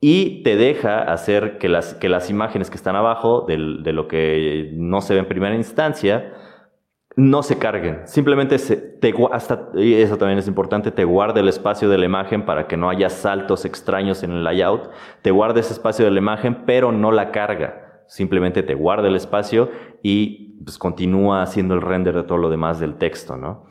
y 0.00 0.42
te 0.42 0.56
deja 0.56 1.02
hacer 1.02 1.58
que 1.58 1.68
las, 1.68 1.94
que 1.94 2.08
las 2.08 2.30
imágenes 2.30 2.70
que 2.70 2.76
están 2.76 2.96
abajo 2.96 3.44
de, 3.46 3.58
lo 3.58 4.08
que 4.08 4.70
no 4.74 5.02
se 5.02 5.14
ve 5.14 5.20
en 5.20 5.28
primera 5.28 5.54
instancia 5.54 6.32
no 7.16 7.42
se 7.42 7.58
carguen. 7.58 8.06
Simplemente 8.06 8.56
te, 8.58 9.14
hasta, 9.30 9.68
y 9.74 9.94
eso 9.94 10.16
también 10.16 10.38
es 10.38 10.48
importante, 10.48 10.90
te 10.90 11.04
guarda 11.04 11.40
el 11.40 11.48
espacio 11.48 11.90
de 11.90 11.98
la 11.98 12.06
imagen 12.06 12.46
para 12.46 12.66
que 12.66 12.78
no 12.78 12.88
haya 12.88 13.10
saltos 13.10 13.66
extraños 13.66 14.22
en 14.22 14.30
el 14.30 14.44
layout. 14.44 14.90
Te 15.20 15.30
guarda 15.30 15.60
ese 15.60 15.74
espacio 15.74 16.04
de 16.06 16.12
la 16.12 16.18
imagen, 16.18 16.64
pero 16.64 16.92
no 16.92 17.12
la 17.12 17.30
carga. 17.30 18.04
Simplemente 18.06 18.62
te 18.62 18.74
guarda 18.74 19.08
el 19.08 19.16
espacio 19.16 19.70
y 20.02 20.62
pues, 20.64 20.78
continúa 20.78 21.42
haciendo 21.42 21.74
el 21.74 21.82
render 21.82 22.14
de 22.14 22.22
todo 22.22 22.38
lo 22.38 22.48
demás 22.48 22.80
del 22.80 22.96
texto, 22.96 23.36
¿no? 23.36 23.66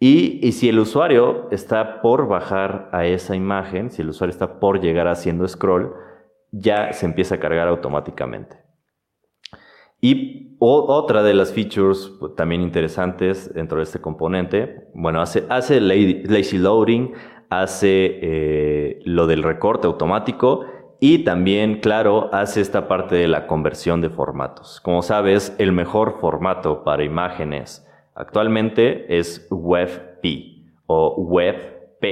Y, 0.00 0.52
si 0.52 0.68
el 0.68 0.78
usuario 0.78 1.48
está 1.50 2.02
por 2.02 2.26
bajar 2.28 2.90
a 2.92 3.06
esa 3.06 3.36
imagen, 3.36 3.90
si 3.90 4.02
el 4.02 4.10
usuario 4.10 4.32
está 4.32 4.58
por 4.60 4.80
llegar 4.80 5.08
haciendo 5.08 5.46
scroll, 5.46 5.94
ya 6.50 6.92
se 6.92 7.06
empieza 7.06 7.36
a 7.36 7.40
cargar 7.40 7.68
automáticamente. 7.68 8.58
Y 10.00 10.56
otra 10.58 11.22
de 11.22 11.34
las 11.34 11.52
features 11.52 12.12
pues, 12.20 12.34
también 12.34 12.60
interesantes 12.60 13.52
dentro 13.54 13.78
de 13.78 13.84
este 13.84 14.00
componente, 14.00 14.88
bueno, 14.94 15.22
hace, 15.22 15.80
lazy 15.80 16.58
loading, 16.58 17.12
hace 17.48 18.18
eh, 18.20 19.00
lo 19.04 19.26
del 19.26 19.42
recorte 19.42 19.86
automático 19.86 20.66
y 21.00 21.24
también, 21.24 21.80
claro, 21.80 22.28
hace 22.32 22.60
esta 22.60 22.88
parte 22.88 23.14
de 23.14 23.28
la 23.28 23.46
conversión 23.46 24.00
de 24.00 24.10
formatos. 24.10 24.80
Como 24.80 25.02
sabes, 25.02 25.54
el 25.58 25.72
mejor 25.72 26.18
formato 26.20 26.84
para 26.84 27.04
imágenes 27.04 27.86
Actualmente 28.14 29.18
es 29.18 29.46
WebP 29.50 30.24
o 30.86 31.16
WebP, 31.16 32.04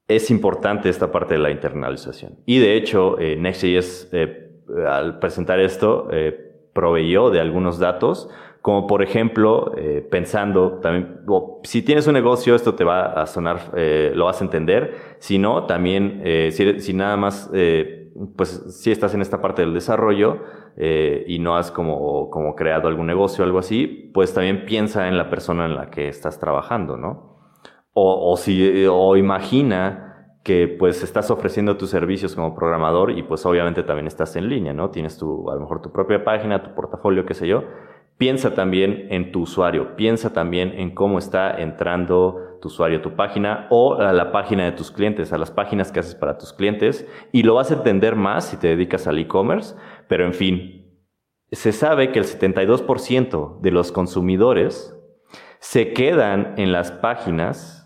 es 0.09 0.29
importante 0.29 0.89
esta 0.89 1.11
parte 1.11 1.35
de 1.35 1.39
la 1.39 1.51
internalización. 1.51 2.33
Y 2.45 2.59
de 2.59 2.75
hecho, 2.75 3.17
eh, 3.19 3.37
Next.js, 3.37 4.09
eh, 4.11 4.49
al 4.85 5.19
presentar 5.19 5.59
esto, 5.59 6.09
eh, 6.11 6.51
proveyó 6.73 7.29
de 7.29 7.39
algunos 7.39 7.79
datos, 7.79 8.29
como 8.61 8.87
por 8.87 9.01
ejemplo, 9.01 9.73
eh, 9.77 10.05
pensando 10.11 10.79
también, 10.79 11.21
si 11.63 11.81
tienes 11.81 12.07
un 12.07 12.13
negocio, 12.13 12.55
esto 12.55 12.75
te 12.75 12.83
va 12.83 13.13
a 13.13 13.25
sonar, 13.25 13.71
lo 14.13 14.25
vas 14.25 14.41
a 14.41 14.43
entender. 14.43 14.95
Si 15.19 15.37
no, 15.37 15.63
también, 15.63 16.21
si, 16.51 16.79
si, 16.81 16.93
nada 16.93 17.15
más, 17.15 17.49
pues 18.35 18.49
si 18.69 18.91
estás 18.91 19.13
en 19.13 19.21
esta 19.21 19.41
parte 19.41 19.61
del 19.61 19.73
desarrollo, 19.73 20.41
eh, 20.81 21.25
y 21.27 21.39
no 21.39 21.57
has 21.57 21.71
como, 21.71 22.29
como 22.29 22.55
creado 22.55 22.87
algún 22.87 23.05
negocio 23.05 23.43
o 23.43 23.45
algo 23.45 23.59
así, 23.59 24.09
pues 24.13 24.33
también 24.33 24.63
piensa 24.63 25.09
en 25.09 25.17
la 25.17 25.29
persona 25.29 25.65
en 25.65 25.75
la 25.75 25.89
que 25.89 26.07
estás 26.07 26.39
trabajando, 26.39 26.95
¿no? 26.95 27.28
O, 27.93 28.31
o, 28.31 28.37
si, 28.37 28.85
o 28.87 29.17
imagina 29.17 30.09
que 30.43 30.67
pues 30.67 31.03
estás 31.03 31.31
ofreciendo 31.31 31.77
tus 31.77 31.89
servicios 31.89 32.35
como 32.35 32.55
programador 32.55 33.11
y 33.11 33.23
pues 33.23 33.45
obviamente 33.45 33.83
también 33.83 34.07
estás 34.07 34.35
en 34.35 34.47
línea, 34.47 34.73
¿no? 34.73 34.89
Tienes 34.89 35.17
tu, 35.17 35.49
a 35.49 35.55
lo 35.55 35.61
mejor 35.61 35.81
tu 35.81 35.91
propia 35.91 36.23
página, 36.23 36.63
tu 36.63 36.73
portafolio, 36.73 37.25
qué 37.25 37.33
sé 37.33 37.47
yo. 37.47 37.63
Piensa 38.17 38.53
también 38.53 39.07
en 39.11 39.31
tu 39.31 39.41
usuario, 39.41 39.95
piensa 39.95 40.33
también 40.33 40.73
en 40.77 40.93
cómo 40.93 41.19
está 41.19 41.51
entrando 41.51 42.57
tu 42.61 42.67
usuario 42.67 42.99
a 42.99 43.01
tu 43.01 43.15
página 43.15 43.67
o 43.69 43.95
a 43.95 44.11
la 44.11 44.31
página 44.31 44.65
de 44.65 44.73
tus 44.73 44.91
clientes, 44.91 45.31
a 45.31 45.37
las 45.37 45.51
páginas 45.51 45.91
que 45.91 45.99
haces 46.01 46.15
para 46.15 46.37
tus 46.37 46.51
clientes 46.51 47.07
y 47.31 47.43
lo 47.43 47.55
vas 47.55 47.71
a 47.71 47.75
entender 47.75 48.15
más 48.15 48.45
si 48.45 48.57
te 48.57 48.67
dedicas 48.67 49.07
al 49.07 49.19
e-commerce, 49.19 49.75
pero 50.07 50.25
en 50.25 50.33
fin, 50.33 50.79
se 51.51 51.71
sabe 51.71 52.11
que 52.11 52.19
el 52.19 52.25
72% 52.25 53.61
de 53.61 53.71
los 53.71 53.91
consumidores 53.91 54.95
se 55.59 55.93
quedan 55.93 56.55
en 56.57 56.71
las 56.71 56.91
páginas 56.91 57.78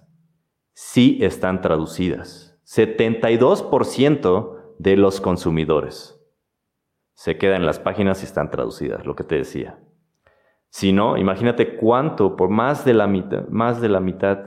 si 0.74 1.24
están 1.24 1.62
traducidas. 1.62 2.60
72% 2.66 4.76
de 4.80 4.98
los 4.98 5.22
consumidores 5.22 6.20
se 7.14 7.38
quedan 7.38 7.62
en 7.62 7.66
las 7.66 7.80
páginas 7.80 8.18
si 8.18 8.26
están 8.26 8.50
traducidas, 8.50 9.06
lo 9.06 9.16
que 9.16 9.24
te 9.24 9.36
decía. 9.36 9.80
Si 10.70 10.92
no, 10.92 11.18
imagínate 11.18 11.78
cuánto, 11.78 12.36
por 12.36 12.50
más 12.50 12.84
de 12.84 12.96
la 12.96 13.06
mitad, 13.06 13.48
más 13.50 13.80
de 13.80 13.90
la 13.90 14.00
mitad 14.00 14.40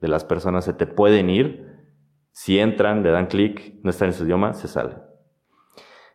de 0.00 0.08
las 0.08 0.24
personas 0.24 0.64
se 0.64 0.72
te 0.72 0.86
pueden 0.86 1.28
ir, 1.28 1.66
si 2.30 2.58
entran, 2.58 3.02
le 3.02 3.10
dan 3.10 3.26
clic, 3.26 3.74
no 3.82 3.90
están 3.90 4.08
en 4.08 4.14
su 4.14 4.24
idioma, 4.24 4.54
se 4.54 4.68
salen. 4.68 4.98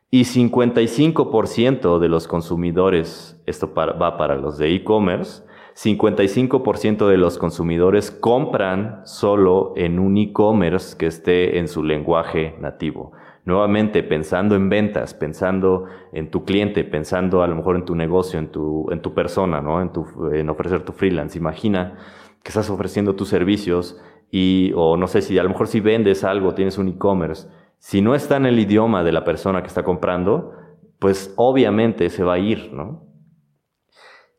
Y 0.10 0.22
55% 0.22 2.00
de 2.00 2.08
los 2.08 2.28
consumidores, 2.28 3.42
esto 3.46 3.74
va 3.74 4.18
para 4.18 4.38
los 4.38 4.58
de 4.58 4.74
e-commerce, 4.74 5.44
55% 5.78 7.08
de 7.08 7.18
los 7.18 7.38
consumidores 7.38 8.10
compran 8.10 9.02
solo 9.06 9.74
en 9.76 10.00
un 10.00 10.18
e-commerce 10.18 10.98
que 10.98 11.06
esté 11.06 11.60
en 11.60 11.68
su 11.68 11.84
lenguaje 11.84 12.56
nativo. 12.60 13.12
Nuevamente, 13.46 14.02
pensando 14.02 14.56
en 14.56 14.70
ventas, 14.70 15.14
pensando 15.14 15.86
en 16.12 16.32
tu 16.32 16.44
cliente, 16.44 16.84
pensando 16.84 17.44
a 17.44 17.48
lo 17.48 17.56
mejor 17.56 17.76
en 17.76 17.86
tu 17.86 17.96
negocio, 17.96 18.40
en 18.40 18.50
tu, 18.50 18.90
en 18.92 19.02
tu 19.02 19.14
persona, 19.14 19.62
¿no? 19.62 19.82
en, 19.82 19.92
en 20.34 20.50
ofrecer 20.50 20.84
tu 20.84 20.94
freelance. 20.94 21.38
Imagina 21.38 21.98
que 22.44 22.50
estás 22.50 22.70
ofreciendo 22.70 23.16
tus 23.16 23.30
servicios 23.30 24.02
y, 24.32 24.74
o 24.76 24.98
no 24.98 25.08
sé 25.08 25.22
si 25.22 25.38
a 25.38 25.44
lo 25.44 25.50
mejor 25.50 25.68
si 25.68 25.80
vendes 25.80 26.24
algo, 26.24 26.56
tienes 26.56 26.78
un 26.78 26.88
e-commerce 26.88 27.48
si 27.80 28.02
no 28.02 28.16
está 28.16 28.38
en 28.38 28.46
el 28.46 28.60
idioma 28.60 29.04
de 29.04 29.12
la 29.12 29.24
persona 29.24 29.62
que 29.62 29.68
está 29.68 29.84
comprando, 29.84 30.54
pues 31.00 31.34
obviamente 31.38 32.10
se 32.10 32.24
va 32.24 32.34
a 32.34 32.40
ir, 32.40 32.74
¿no? 32.74 33.06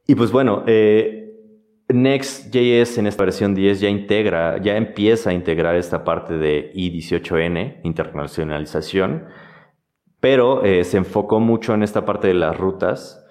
Y 0.07 0.14
pues 0.14 0.33
bueno, 0.33 0.64
eh, 0.66 1.28
Next.js 1.88 2.99
en 2.99 3.07
esta 3.07 3.25
versión 3.25 3.54
10 3.54 3.80
ya 3.80 3.88
integra, 3.88 4.59
ya 4.59 4.76
empieza 4.76 5.30
a 5.30 5.33
integrar 5.33 5.75
esta 5.75 6.04
parte 6.04 6.37
de 6.37 6.71
I18N, 6.75 7.80
internacionalización, 7.83 9.25
pero 10.21 10.64
eh, 10.64 10.85
se 10.85 10.99
enfocó 10.99 11.40
mucho 11.40 11.73
en 11.73 11.83
esta 11.83 12.04
parte 12.04 12.28
de 12.28 12.35
las 12.35 12.59
rutas. 12.59 13.25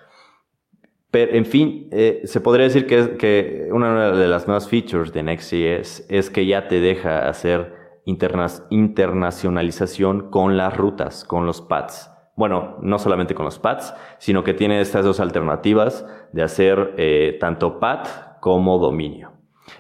Pero, 1.12 1.34
en 1.34 1.46
fin, 1.46 1.88
eh, 1.92 2.22
se 2.24 2.42
podría 2.42 2.66
decir 2.66 2.88
que, 2.88 3.16
que, 3.18 3.70
una 3.72 4.12
de 4.12 4.28
las 4.28 4.48
nuevas 4.48 4.68
features 4.68 5.14
de 5.14 5.22
Next.js 5.22 6.08
es 6.10 6.32
que 6.32 6.48
ya 6.48 6.68
te 6.68 6.80
deja 6.80 7.30
hacer 7.30 7.76
internacionalización 8.06 10.32
con 10.32 10.58
las 10.58 10.76
rutas, 10.76 11.26
con 11.26 11.46
los 11.46 11.62
pads. 11.62 12.10
Bueno, 12.36 12.78
no 12.82 13.00
solamente 13.00 13.36
con 13.36 13.46
los 13.46 13.60
pads, 13.60 13.94
sino 14.18 14.44
que 14.44 14.54
tiene 14.54 14.82
estas 14.82 15.06
dos 15.06 15.20
alternativas 15.20 16.06
de 16.32 16.44
hacer 16.44 16.94
eh, 16.98 17.38
tanto 17.40 17.80
pad 17.80 18.27
como 18.48 18.78
dominio. 18.78 19.34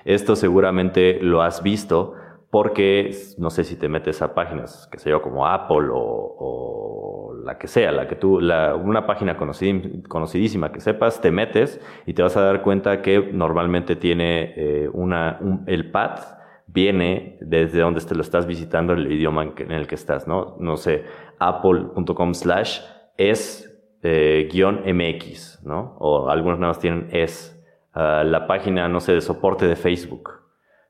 Esto 0.03 0.35
seguramente 0.35 1.19
lo 1.21 1.41
has 1.41 1.63
visto 1.63 2.15
porque 2.51 3.15
no 3.37 3.49
sé 3.49 3.63
si 3.63 3.77
te 3.77 3.87
metes 3.87 4.21
a 4.21 4.33
páginas, 4.33 4.89
que 4.91 4.99
sé 4.99 5.09
yo, 5.09 5.21
como 5.21 5.47
Apple 5.47 5.87
o, 5.91 7.33
la 7.45 7.57
que 7.57 7.67
sea, 7.67 7.93
la 7.93 8.09
que 8.09 8.17
tú, 8.17 8.39
una 8.39 9.07
página 9.07 9.37
conocidísima 9.37 10.73
que 10.73 10.81
sepas, 10.81 11.21
te 11.21 11.31
metes 11.31 11.79
y 12.05 12.13
te 12.13 12.21
vas 12.21 12.35
a 12.35 12.41
dar 12.41 12.61
cuenta 12.61 13.01
que 13.01 13.31
normalmente 13.31 13.95
tiene 13.95 14.53
eh, 14.57 14.89
una, 14.91 15.39
el 15.65 15.91
pad 15.91 16.19
viene 16.67 17.37
desde 17.39 17.79
donde 17.79 18.01
te 18.01 18.15
lo 18.15 18.21
estás 18.21 18.45
visitando, 18.45 18.91
el 18.91 19.09
idioma 19.09 19.53
en, 19.57 19.71
el 19.71 19.87
que 19.87 19.95
estás, 19.95 20.27
¿no? 20.27 20.57
No 20.59 20.75
sé, 20.75 21.05
apple.com 21.39 22.33
slash 22.33 22.81
es 23.17 23.67
eh, 24.03 24.49
guion 24.51 24.81
MX, 24.85 25.63
¿no? 25.63 25.95
O 25.99 26.29
algunos 26.29 26.59
nada 26.59 26.73
tienen 26.73 27.07
es. 27.13 27.56
La 27.97 28.45
página, 28.47 28.87
no 28.87 28.99
sé, 28.99 29.13
de 29.13 29.21
soporte 29.21 29.67
de 29.67 29.75
Facebook. 29.75 30.29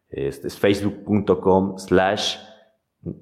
Este 0.09 0.47
es 0.47 0.57
facebook.com 0.57 1.77
slash 1.77 2.37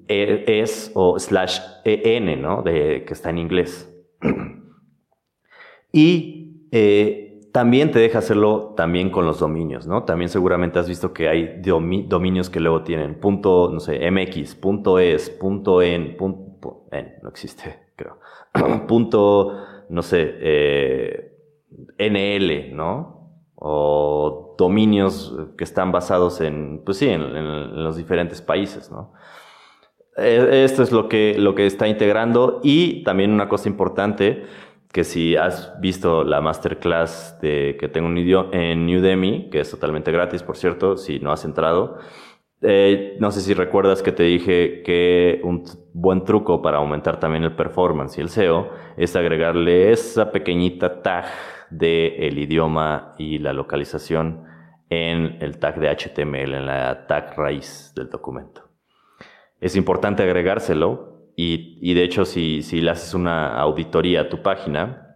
e, 0.08 0.44
es 0.60 0.90
o 0.94 1.18
slash 1.18 1.60
en, 1.84 2.40
¿no? 2.42 2.62
De, 2.62 3.04
que 3.04 3.12
está 3.12 3.30
en 3.30 3.38
inglés. 3.38 3.92
y 5.92 6.68
eh, 6.72 7.26
también 7.52 7.90
te 7.90 7.98
deja 7.98 8.18
hacerlo 8.18 8.74
también 8.76 9.08
con 9.10 9.24
los 9.24 9.40
dominios, 9.40 9.86
¿no? 9.86 10.04
También 10.04 10.28
seguramente 10.28 10.78
has 10.78 10.88
visto 10.88 11.14
que 11.14 11.28
hay 11.28 11.62
dominios 11.62 12.50
que 12.50 12.60
luego 12.60 12.82
tienen 12.82 13.14
punto, 13.18 13.70
no 13.72 13.80
sé, 13.80 14.10
mx, 14.10 14.56
punto 14.56 14.98
es, 14.98 15.30
punto 15.30 15.80
en, 15.80 16.18
punto, 16.18 16.86
no 17.22 17.28
existe, 17.30 17.78
creo, 17.96 18.18
punto, 18.86 19.56
no 19.88 20.02
sé, 20.02 20.34
eh, 20.38 21.32
nl, 21.98 22.76
¿no? 22.76 23.15
O 23.68 24.54
dominios 24.56 25.36
que 25.58 25.64
están 25.64 25.90
basados 25.90 26.40
en, 26.40 26.82
pues 26.84 26.98
sí, 26.98 27.08
en, 27.08 27.82
los 27.82 27.96
diferentes 27.96 28.40
países, 28.40 28.90
¿no? 28.90 29.12
E, 30.16 30.64
esto 30.64 30.82
es 30.82 30.92
lo 30.92 31.08
que, 31.08 31.34
lo 31.38 31.54
que 31.54 31.66
está 31.66 31.88
integrando 31.88 32.60
y 32.62 33.02
también 33.02 33.32
una 33.32 33.48
cosa 33.48 33.68
importante 33.68 34.44
que 34.92 35.04
si 35.04 35.36
has 35.36 35.78
visto 35.80 36.24
la 36.24 36.40
masterclass 36.40 37.36
que 37.40 37.90
tengo 37.92 38.08
en 38.52 38.96
Udemy, 38.96 39.50
que 39.50 39.60
es 39.60 39.70
totalmente 39.70 40.10
gratis, 40.10 40.42
por 40.42 40.56
cierto, 40.56 40.96
si 40.96 41.18
no 41.18 41.32
has 41.32 41.44
entrado, 41.44 41.98
eh, 42.62 43.16
no 43.20 43.30
sé 43.30 43.42
si 43.42 43.54
recuerdas 43.54 44.02
que 44.02 44.12
te 44.12 44.22
dije 44.22 44.82
que 44.82 45.40
un 45.44 45.64
buen 45.92 46.24
truco 46.24 46.62
para 46.62 46.78
aumentar 46.78 47.20
también 47.20 47.44
el 47.44 47.54
performance 47.54 48.16
y 48.18 48.22
el 48.22 48.30
SEO 48.30 48.70
es 48.96 49.14
agregarle 49.14 49.92
esa 49.92 50.32
pequeñita 50.32 51.02
tag 51.02 51.26
del 51.70 52.14
el 52.22 52.38
idioma 52.38 53.14
y 53.18 53.38
la 53.38 53.52
localización 53.52 54.44
en 54.88 55.42
el 55.42 55.58
tag 55.58 55.78
de 55.80 55.90
HTML, 55.90 56.54
en 56.54 56.66
la 56.66 57.06
tag 57.06 57.34
raíz 57.36 57.92
del 57.94 58.08
documento. 58.08 58.62
Es 59.60 59.76
importante 59.76 60.22
agregárselo 60.22 61.32
y, 61.36 61.92
de 61.92 62.02
hecho, 62.02 62.24
si, 62.24 62.62
si 62.62 62.80
le 62.80 62.92
haces 62.92 63.12
una 63.12 63.58
auditoría 63.58 64.22
a 64.22 64.28
tu 64.30 64.40
página, 64.40 65.06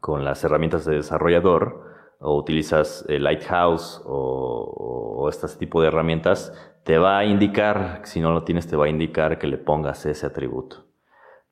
con 0.00 0.24
las 0.24 0.42
herramientas 0.44 0.84
de 0.84 0.96
desarrollador 0.96 1.93
o 2.20 2.36
utilizas 2.36 3.04
Lighthouse 3.08 4.00
o, 4.04 5.20
o 5.24 5.28
este 5.28 5.46
tipo 5.58 5.80
de 5.80 5.88
herramientas, 5.88 6.52
te 6.84 6.98
va 6.98 7.18
a 7.18 7.24
indicar, 7.24 8.00
si 8.04 8.20
no 8.20 8.32
lo 8.32 8.44
tienes, 8.44 8.66
te 8.66 8.76
va 8.76 8.86
a 8.86 8.88
indicar 8.88 9.38
que 9.38 9.46
le 9.46 9.58
pongas 9.58 10.04
ese 10.06 10.26
atributo. 10.26 10.84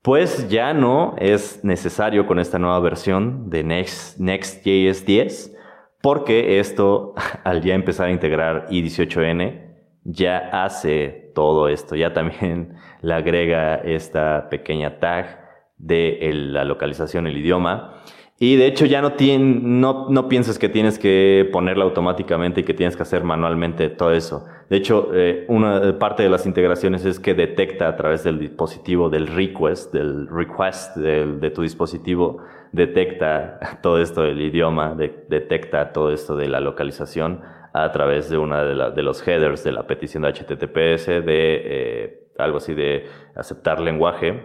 Pues 0.03 0.49
ya 0.49 0.75
no 0.75 1.15
es 1.19 1.65
necesario 1.65 2.27
con 2.27 2.39
esta 2.39 2.59
nueva 2.59 2.81
versión 2.81 3.49
de 3.51 3.63
Next, 3.63 4.19
Next.js 4.19 5.07
10, 5.07 5.57
porque 6.03 6.59
esto, 6.59 7.15
al 7.45 7.63
ya 7.63 7.75
empezar 7.75 8.09
a 8.09 8.11
integrar 8.11 8.67
i18n, 8.69 9.73
ya 10.05 10.65
hace 10.65 11.31
todo 11.35 11.69
esto, 11.69 11.95
ya 11.95 12.13
también 12.13 12.75
le 13.01 13.15
agrega 13.15 13.77
esta 13.77 14.49
pequeña 14.51 14.99
tag 14.99 15.41
de 15.79 16.19
la 16.35 16.65
localización, 16.65 17.27
el 17.27 17.39
idioma. 17.39 18.03
Y 18.43 18.57
de 18.57 18.67
hecho 18.67 18.87
ya 18.87 19.01
no, 19.01 19.13
tiene, 19.13 19.61
no, 19.63 20.09
no 20.11 20.29
pienses 20.29 20.59
que 20.59 20.69
tienes 20.69 20.99
que 20.99 21.49
ponerla 21.53 21.85
automáticamente 21.85 22.63
y 22.63 22.65
que 22.65 22.75
tienes 22.75 22.97
que 22.97 23.05
hacer 23.05 23.23
manualmente 23.23 23.89
todo 23.89 24.11
eso. 24.11 24.47
De 24.69 24.79
hecho, 24.79 25.11
eh, 25.15 25.45
una 25.47 25.97
parte 26.01 26.25
de 26.25 26.29
las 26.29 26.45
integraciones 26.45 27.05
es 27.05 27.21
que 27.21 27.35
detecta 27.35 27.87
a 27.87 27.95
través 27.95 28.25
del 28.25 28.41
dispositivo, 28.41 29.11
del 29.11 29.29
request, 29.29 29.95
del 29.95 30.27
request 30.27 30.97
de 30.97 31.51
tu 31.53 31.63
dispositivo, 31.63 32.39
detecta 32.73 33.61
todo 33.81 34.03
esto 34.03 34.23
del 34.23 34.41
idioma, 34.41 34.97
detecta 34.97 35.93
todo 35.93 36.11
esto 36.11 36.35
de 36.35 36.49
la 36.49 36.59
localización 36.59 37.43
a 37.73 37.93
través 37.93 38.29
de 38.29 38.39
una 38.39 38.65
de, 38.65 39.03
los 39.05 39.25
headers 39.25 39.63
de 39.63 39.71
la 39.71 39.87
petición 39.87 40.25
de 40.25 40.33
HTTPS, 40.33 41.07
de 41.07 41.23
eh, 41.25 42.29
algo 42.39 42.57
así 42.57 42.75
de 42.75 43.05
aceptar 43.37 43.81
lenguaje. 43.81 44.43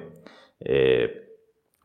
Eh, 0.59 1.26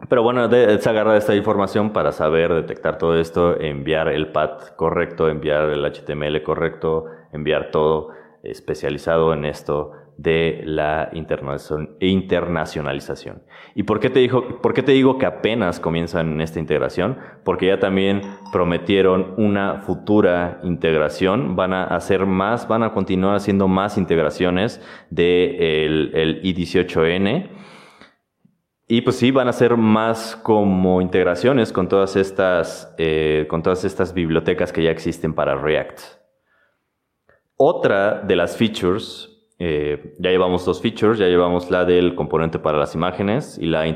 pero 0.09 0.23
bueno, 0.23 0.49
se 0.51 0.89
agarra 0.89 1.17
esta 1.17 1.35
información 1.35 1.93
para 1.93 2.13
saber 2.13 2.53
detectar 2.53 2.99
todo 2.99 3.19
esto, 3.19 3.59
enviar 3.61 4.09
el 4.09 4.33
path 4.33 4.75
correcto, 4.77 5.29
enviar 5.29 5.71
el 5.71 5.85
HTML 5.85 6.43
correcto, 6.43 7.07
enviar 7.33 7.71
todo 7.71 8.11
especializado 8.43 9.33
en 9.33 9.45
esto 9.45 9.93
de 10.17 10.63
la 10.65 11.11
internacionalización. 11.13 13.43
¿Y 13.75 13.85
por 13.85 13.99
qué, 13.99 14.11
te 14.11 14.21
digo, 14.21 14.61
por 14.61 14.75
qué 14.75 14.83
te 14.83 14.93
digo 14.93 15.17
que 15.19 15.25
apenas 15.27 15.81
comienzan 15.81 16.41
esta 16.41 16.61
integración? 16.61 17.19
Porque 17.45 17.67
ya 17.67 17.81
también 17.81 18.23
prometieron 18.53 19.35
una 19.37 19.83
futura 19.83 20.61
integración, 20.63 21.57
van 21.57 21.73
a 21.73 21.85
hacer 21.85 22.27
más, 22.27 22.69
van 22.69 22.83
a 22.83 22.93
continuar 22.93 23.37
haciendo 23.37 23.69
más 23.69 23.97
integraciones 23.99 24.81
del 25.11 26.11
de 26.13 26.23
el 26.23 26.43
i18n. 26.43 27.51
Y 28.95 29.01
pues 29.01 29.17
sí, 29.17 29.31
van 29.31 29.49
a 29.49 29.55
ser 29.55 29.79
más 29.79 30.37
como 30.37 31.01
integraciones 31.01 31.73
con 31.73 31.89
todas 31.89 32.15
estas, 32.15 32.95
eh, 32.99 33.47
con 33.49 33.63
todas 33.63 33.87
estas 33.87 34.13
bibliotecas 34.13 34.71
que 34.71 34.83
ya 34.83 34.91
existen 34.91 35.33
para 35.33 35.57
React. 35.57 35.99
Otra 37.57 38.21
de 38.21 38.37
las 38.37 38.55
features 38.55 39.31
eh, 39.59 40.15
ya 40.19 40.29
llevamos 40.29 40.67
dos 40.67 40.83
features, 40.83 41.19
ya 41.19 41.27
llevamos 41.27 41.71
la 41.71 41.87
del 41.87 42.15
componente 42.15 42.59
para 42.59 42.77
las 42.77 42.95
imágenes 42.95 43.57
y 43.57 43.65
la, 43.65 43.87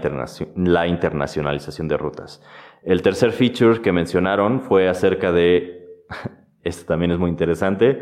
la 0.57 0.87
internacionalización 0.87 1.89
de 1.89 1.99
rutas. 1.99 2.43
El 2.83 3.03
tercer 3.03 3.33
feature 3.33 3.83
que 3.83 3.93
mencionaron 3.93 4.63
fue 4.63 4.89
acerca 4.89 5.31
de, 5.31 6.07
esto 6.63 6.87
también 6.87 7.11
es 7.11 7.19
muy 7.19 7.29
interesante, 7.29 8.01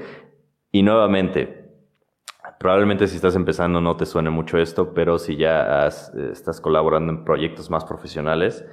y 0.71 0.85
nuevamente, 0.85 1.64
probablemente 2.65 3.09
si 3.09 3.17
estás 3.17 3.37
empezando 3.37 3.83
no 3.83 3.95
te 3.99 4.07
suene 4.07 4.31
mucho 4.31 4.57
esto, 4.57 4.95
pero 4.95 5.19
si 5.19 5.37
ya 5.37 5.87
estás 5.87 6.63
colaborando 6.63 7.13
en 7.13 7.23
proyectos 7.23 7.69
más 7.69 7.85
profesionales, 7.85 8.65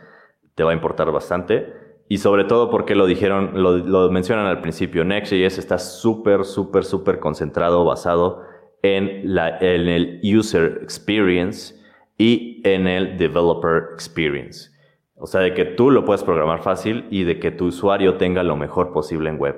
te 0.56 0.64
va 0.64 0.72
a 0.72 0.74
importar 0.74 1.12
bastante. 1.12 1.74
Y 2.08 2.20
sobre 2.20 2.46
todo 2.46 2.70
porque 2.70 2.96
lo 2.96 3.06
dijeron, 3.06 3.52
lo, 3.62 3.76
lo 3.80 4.10
mencionan 4.10 4.46
al 4.46 4.62
principio, 4.62 5.04
Next.js 5.04 5.58
está 5.58 5.78
súper, 5.78 6.46
súper, 6.46 6.86
súper 6.86 7.20
concentrado, 7.20 7.84
basado 7.84 8.44
en, 8.82 9.36
la, 9.36 9.58
en 9.60 9.90
el 9.90 10.22
user 10.24 10.80
experience 10.82 11.76
y 12.18 12.62
en 12.64 12.88
el 12.88 13.18
developer 13.18 13.90
experience. 13.94 14.70
O 15.16 15.28
sea, 15.28 15.42
de 15.42 15.54
que 15.54 15.66
tú 15.66 15.92
lo 15.92 16.06
puedes 16.06 16.24
programar 16.24 16.64
fácil 16.64 17.08
y 17.12 17.26
de 17.26 17.40
que 17.40 17.52
tu 17.52 17.66
usuario 17.66 18.16
tenga 18.16 18.42
lo 18.42 18.56
mejor 18.56 18.94
posible 18.94 19.30
en 19.30 19.38
web. 19.38 19.58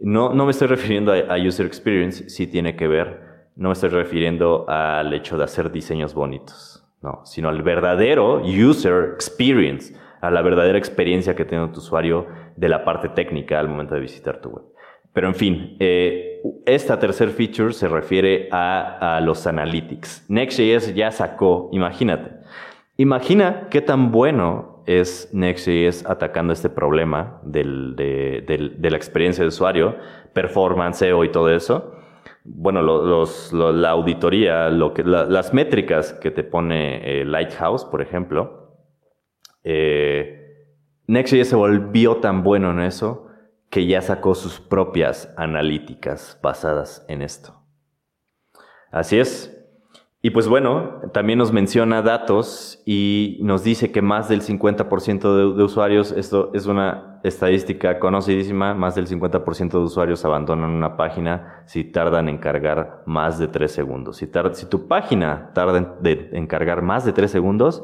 No, 0.00 0.34
no 0.34 0.44
me 0.44 0.50
estoy 0.50 0.66
refiriendo 0.66 1.12
a, 1.12 1.36
user 1.36 1.66
experience, 1.66 2.28
sí 2.30 2.48
tiene 2.48 2.74
que 2.74 2.88
ver, 2.88 3.29
no 3.56 3.68
me 3.68 3.72
estoy 3.72 3.90
refiriendo 3.90 4.64
al 4.68 5.12
hecho 5.12 5.36
de 5.36 5.44
hacer 5.44 5.70
diseños 5.70 6.14
bonitos, 6.14 6.84
no, 7.02 7.20
sino 7.24 7.48
al 7.48 7.62
verdadero 7.62 8.42
user 8.42 9.10
experience, 9.14 9.94
a 10.20 10.30
la 10.30 10.42
verdadera 10.42 10.78
experiencia 10.78 11.34
que 11.34 11.44
tiene 11.44 11.68
tu 11.68 11.78
usuario 11.78 12.26
de 12.56 12.68
la 12.68 12.84
parte 12.84 13.08
técnica 13.08 13.58
al 13.58 13.68
momento 13.68 13.94
de 13.94 14.00
visitar 14.00 14.40
tu 14.40 14.50
web. 14.50 14.64
Pero 15.12 15.28
en 15.28 15.34
fin, 15.34 15.76
eh, 15.80 16.40
esta 16.66 16.98
tercer 16.98 17.30
feature 17.30 17.72
se 17.72 17.88
refiere 17.88 18.48
a, 18.52 19.20
los 19.22 19.46
analytics. 19.46 20.24
Next.js 20.28 20.94
ya 20.94 21.10
sacó, 21.10 21.68
imagínate, 21.72 22.30
imagina 22.96 23.68
qué 23.70 23.80
tan 23.80 24.12
bueno 24.12 24.82
es 24.86 25.28
Next.js 25.32 26.06
atacando 26.06 26.52
este 26.52 26.68
problema 26.68 27.40
de, 27.42 27.64
la 28.80 28.96
experiencia 28.96 29.42
de 29.42 29.48
usuario, 29.48 29.96
performance, 30.32 30.98
SEO 30.98 31.24
y 31.24 31.30
todo 31.30 31.50
eso. 31.50 31.96
Bueno, 32.44 32.82
la 32.82 33.90
auditoría, 33.90 34.70
lo 34.70 34.94
que, 34.94 35.04
las 35.04 35.52
métricas 35.52 36.14
que 36.14 36.30
te 36.30 36.42
pone 36.42 37.20
eh, 37.20 37.24
Lighthouse, 37.24 37.84
por 37.84 38.00
ejemplo, 38.00 38.76
eh, 39.62 40.40
Next.js 41.06 41.48
se 41.48 41.56
volvió 41.56 42.16
tan 42.18 42.42
bueno 42.42 42.70
en 42.70 42.80
eso 42.80 43.26
que 43.68 43.86
ya 43.86 44.00
sacó 44.00 44.34
sus 44.34 44.60
propias 44.60 45.32
analíticas 45.36 46.38
basadas 46.42 47.04
en 47.08 47.22
esto. 47.22 47.62
Así 48.90 49.18
es. 49.18 49.59
Y 50.22 50.30
pues 50.30 50.48
bueno, 50.48 51.00
también 51.14 51.38
nos 51.38 51.50
menciona 51.50 52.02
datos 52.02 52.82
y 52.84 53.38
nos 53.40 53.64
dice 53.64 53.90
que 53.90 54.02
más 54.02 54.28
del 54.28 54.42
50% 54.42 55.54
de, 55.56 55.62
usuarios, 55.62 56.12
esto 56.12 56.50
es 56.52 56.66
una 56.66 57.20
estadística 57.24 57.98
conocidísima, 57.98 58.74
más 58.74 58.94
del 58.94 59.06
50% 59.06 59.70
de 59.70 59.78
usuarios 59.78 60.22
abandonan 60.26 60.72
una 60.72 60.98
página 60.98 61.62
si 61.64 61.84
tardan 61.84 62.28
en 62.28 62.36
cargar 62.36 63.02
más 63.06 63.38
de 63.38 63.48
3 63.48 63.72
segundos. 63.72 64.18
Si, 64.18 64.28
si 64.52 64.66
tu 64.68 64.88
página 64.88 65.52
tarda 65.54 65.96
en 66.04 66.46
cargar 66.46 66.82
más 66.82 67.06
de 67.06 67.14
3 67.14 67.30
segundos 67.30 67.82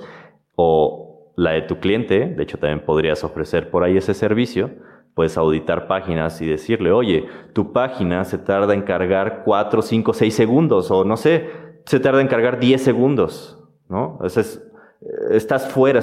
o 0.57 1.33
la 1.37 1.53
de 1.53 1.63
tu 1.63 1.79
cliente, 1.81 2.27
de 2.27 2.43
hecho 2.43 2.59
también 2.59 2.85
podrías 2.85 3.25
ofrecer 3.25 3.71
por 3.71 3.83
ahí 3.83 3.97
ese 3.97 4.13
servicio, 4.13 4.73
puedes 5.17 5.39
auditar 5.39 5.87
páginas 5.89 6.43
y 6.43 6.47
decirle, 6.47 6.93
oye, 6.93 7.27
tu 7.55 7.73
página 7.73 8.23
se 8.25 8.37
tarda 8.37 8.75
en 8.75 8.83
cargar 8.83 9.45
4, 9.47 9.81
5, 9.81 10.13
6 10.13 10.35
segundos, 10.35 10.91
o 10.91 11.05
no 11.05 11.17
sé, 11.17 11.49
se 11.87 12.01
tarda 12.01 12.21
en 12.21 12.29
cargar 12.29 12.59
10 12.59 12.83
segundos, 12.83 13.59
¿no? 13.89 14.13
Entonces, 14.15 14.63
estás 15.31 15.69
fuera, 15.71 16.01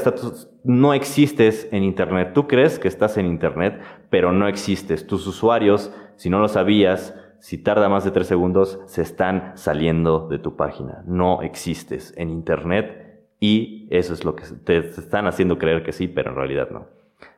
no 0.63 0.93
existes 0.93 1.67
en 1.71 1.83
Internet. 1.83 2.31
Tú 2.33 2.47
crees 2.47 2.79
que 2.79 2.87
estás 2.87 3.17
en 3.17 3.25
Internet, 3.25 3.81
pero 4.09 4.31
no 4.31 4.47
existes. 4.47 5.05
Tus 5.05 5.27
usuarios, 5.27 5.91
si 6.15 6.29
no 6.29 6.39
lo 6.39 6.47
sabías, 6.47 7.15
si 7.39 7.57
tarda 7.57 7.89
más 7.89 8.05
de 8.05 8.11
3 8.11 8.25
segundos, 8.25 8.79
se 8.85 9.01
están 9.01 9.51
saliendo 9.55 10.27
de 10.29 10.39
tu 10.39 10.55
página. 10.55 11.03
No 11.05 11.41
existes 11.41 12.13
en 12.17 12.29
Internet 12.29 13.27
y 13.39 13.87
eso 13.91 14.13
es 14.13 14.23
lo 14.23 14.35
que 14.35 14.45
te 14.63 14.77
están 14.77 15.27
haciendo 15.27 15.57
creer 15.57 15.83
que 15.83 15.91
sí, 15.91 16.07
pero 16.07 16.29
en 16.29 16.37
realidad 16.37 16.69
no. 16.71 16.87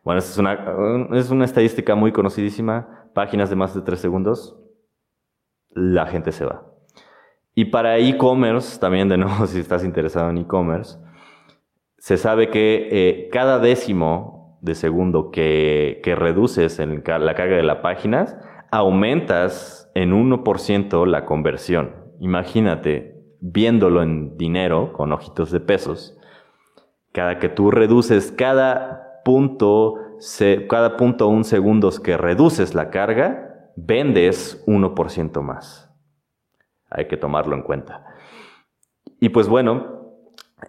Bueno, 0.03 0.19
es 0.19 0.37
una, 0.37 1.07
es 1.13 1.31
una 1.31 1.45
estadística 1.45 1.95
muy 1.95 2.11
conocidísima. 2.11 3.09
Páginas 3.15 3.49
de 3.49 3.55
más 3.55 3.73
de 3.73 3.81
3 3.81 3.99
segundos, 3.99 4.55
la 5.71 6.05
gente 6.05 6.31
se 6.31 6.45
va. 6.45 6.74
Y 7.55 7.65
para 7.65 7.97
e-commerce, 7.97 8.77
también 8.79 9.07
de 9.07 9.17
nuevo, 9.17 9.47
si 9.47 9.59
estás 9.59 9.83
interesado 9.83 10.29
en 10.29 10.39
e-commerce, 10.39 10.99
se 11.97 12.17
sabe 12.17 12.49
que 12.49 12.89
eh, 12.91 13.29
cada 13.31 13.57
décimo 13.57 14.59
de 14.61 14.75
segundo 14.75 15.31
que, 15.31 16.01
reduces 16.17 16.79
la 16.79 17.33
carga 17.35 17.55
de 17.55 17.63
la 17.63 17.81
página, 17.81 18.65
aumentas 18.71 19.89
en 19.95 20.11
1% 20.11 21.05
la 21.07 21.23
conversión. 21.25 21.95
Imagínate, 22.19 23.23
viéndolo 23.39 24.01
en 24.01 24.37
dinero, 24.37 24.91
con 24.91 25.13
ojitos 25.13 25.51
de 25.51 25.59
pesos, 25.59 26.17
cada 27.11 27.39
que 27.39 27.47
tú 27.47 27.71
reduces 27.71 28.31
cada 28.31 29.21
punto, 29.23 29.95
cada 30.67 30.97
punto 30.97 31.27
un 31.27 31.43
segundos 31.43 31.99
que 31.99 32.17
reduces 32.17 32.73
la 32.75 32.89
carga, 32.89 33.71
vendes 33.75 34.63
1% 34.65 35.41
más. 35.41 35.84
Hay 36.95 37.07
que 37.07 37.17
tomarlo 37.17 37.55
en 37.55 37.61
cuenta. 37.61 38.05
Y 39.19 39.29
pues 39.29 39.47
bueno, 39.47 39.95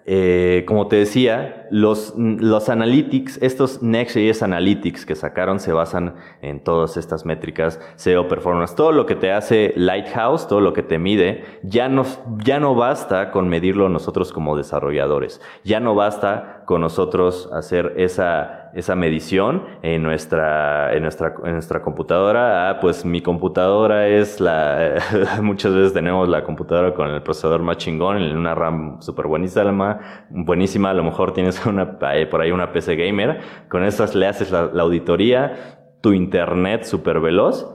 eh, 0.04 0.64
como 0.66 0.88
te 0.88 0.96
decía, 0.96 1.66
los, 1.70 2.14
los 2.16 2.68
analytics, 2.68 3.40
estos 3.40 3.82
Next.js 3.82 4.42
Analytics 4.42 5.06
que 5.06 5.14
sacaron 5.14 5.60
se 5.60 5.72
basan 5.72 6.16
en 6.42 6.62
todas 6.62 6.96
estas 6.96 7.24
métricas, 7.24 7.80
SEO 7.94 8.28
performance, 8.28 8.74
todo 8.74 8.92
lo 8.92 9.06
que 9.06 9.14
te 9.14 9.32
hace 9.32 9.72
Lighthouse, 9.76 10.48
todo 10.48 10.60
lo 10.60 10.72
que 10.72 10.82
te 10.82 10.98
mide, 10.98 11.44
ya 11.62 11.88
no, 11.88 12.04
ya 12.44 12.58
no 12.58 12.74
basta 12.74 13.30
con 13.30 13.48
medirlo 13.48 13.88
nosotros 13.88 14.32
como 14.32 14.56
desarrolladores, 14.56 15.40
ya 15.62 15.80
no 15.80 15.94
basta 15.94 16.64
con 16.66 16.80
nosotros 16.80 17.48
hacer 17.52 17.94
esa, 17.96 18.65
esa 18.76 18.94
medición 18.94 19.64
en 19.82 20.02
nuestra, 20.02 20.94
en 20.94 21.02
nuestra, 21.02 21.34
en 21.44 21.52
nuestra 21.54 21.80
computadora. 21.82 22.68
Ah, 22.68 22.78
pues 22.78 23.06
mi 23.06 23.22
computadora 23.22 24.06
es 24.06 24.38
la, 24.38 24.96
muchas 25.42 25.74
veces 25.74 25.94
tenemos 25.94 26.28
la 26.28 26.44
computadora 26.44 26.92
con 26.92 27.08
el 27.08 27.22
procesador 27.22 27.62
más 27.62 27.78
chingón, 27.78 28.18
en 28.18 28.36
una 28.36 28.54
RAM 28.54 29.00
súper 29.00 29.26
buenísima, 29.26 30.26
buenísima, 30.28 30.90
a 30.90 30.94
lo 30.94 31.04
mejor 31.04 31.32
tienes 31.32 31.64
una, 31.64 31.98
por 31.98 32.40
ahí 32.42 32.52
una 32.52 32.70
PC 32.70 32.96
gamer, 32.96 33.40
con 33.70 33.82
estas 33.82 34.14
le 34.14 34.26
haces 34.26 34.50
la, 34.50 34.70
auditoría, 34.82 35.96
tu 36.02 36.12
internet 36.12 36.84
súper 36.84 37.20
veloz 37.20 37.72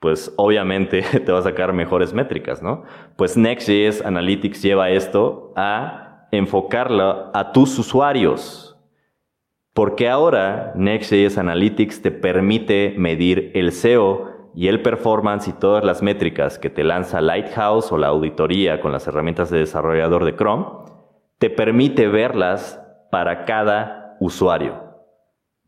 pues 0.00 0.32
obviamente 0.36 1.02
te 1.24 1.32
va 1.32 1.40
a 1.40 1.42
sacar 1.42 1.72
mejores 1.72 2.12
métricas, 2.12 2.62
¿no? 2.62 2.84
Pues 3.16 3.36
Next.js 3.36 4.04
Analytics 4.04 4.62
lleva 4.62 4.90
esto 4.90 5.52
a 5.56 6.28
enfocarlo 6.30 7.30
a 7.34 7.52
tus 7.52 7.78
usuarios. 7.78 8.67
Porque 9.78 10.08
ahora 10.08 10.72
Next.js 10.74 11.38
Analytics 11.38 12.02
te 12.02 12.10
permite 12.10 12.96
medir 12.98 13.52
el 13.54 13.70
SEO 13.70 14.50
y 14.52 14.66
el 14.66 14.82
performance 14.82 15.46
y 15.46 15.52
todas 15.52 15.84
las 15.84 16.02
métricas 16.02 16.58
que 16.58 16.68
te 16.68 16.82
lanza 16.82 17.20
Lighthouse 17.20 17.92
o 17.92 17.96
la 17.96 18.08
auditoría 18.08 18.80
con 18.80 18.90
las 18.90 19.06
herramientas 19.06 19.50
de 19.50 19.60
desarrollador 19.60 20.24
de 20.24 20.34
Chrome, 20.34 20.66
te 21.38 21.48
permite 21.48 22.08
verlas 22.08 22.84
para 23.12 23.44
cada 23.44 24.16
usuario 24.18 24.88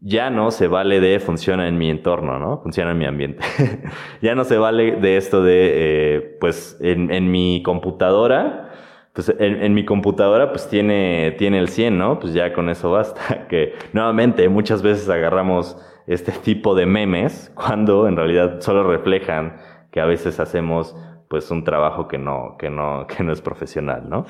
ya 0.01 0.31
no 0.31 0.51
se 0.51 0.67
vale 0.67 0.99
de 1.01 1.21
funciona 1.21 1.69
en 1.69 1.77
mi 1.77 1.91
entorno, 1.91 2.39
¿no? 2.39 2.59
Funciona 2.63 2.93
en 2.93 2.99
mi 2.99 3.05
ambiente. 3.05 3.45
ya 4.23 4.35
no 4.35 4.45
se 4.45 4.57
vale 4.57 4.93
de 4.93 5.17
esto 5.17 5.43
de, 5.43 5.73
eh, 5.75 6.37
pues, 6.41 6.79
en, 6.81 7.31
mi 7.31 7.63
computadora, 7.63 8.70
pues, 9.13 9.35
en, 9.39 9.75
mi 9.75 9.85
computadora, 9.85 10.51
pues, 10.53 10.69
tiene, 10.69 11.35
tiene 11.39 11.59
el 11.59 11.69
100, 11.69 11.99
¿no? 11.99 12.19
Pues 12.21 12.33
ya 12.33 12.53
con 12.53 12.69
eso 12.69 12.91
basta. 12.91 13.47
Que, 13.49 13.75
nuevamente, 13.93 14.49
muchas 14.49 14.83
veces 14.83 15.09
agarramos 15.09 15.77
este 16.07 16.33
tipo 16.33 16.75
de 16.75 16.87
memes 16.87 17.53
cuando 17.55 18.07
en 18.07 18.17
realidad 18.17 18.61
solo 18.61 18.85
reflejan 18.85 19.57
que 19.91 20.01
a 20.01 20.07
veces 20.07 20.39
hacemos, 20.39 20.97
pues, 21.29 21.51
un 21.51 21.65
trabajo 21.65 22.07
que 22.09 22.19
no, 22.19 22.57
que 22.59 22.71
no, 22.71 23.07
que 23.09 23.25
no 23.25 23.33
es 23.33 23.41
profesional, 23.41 24.09
¿no? 24.09 24.27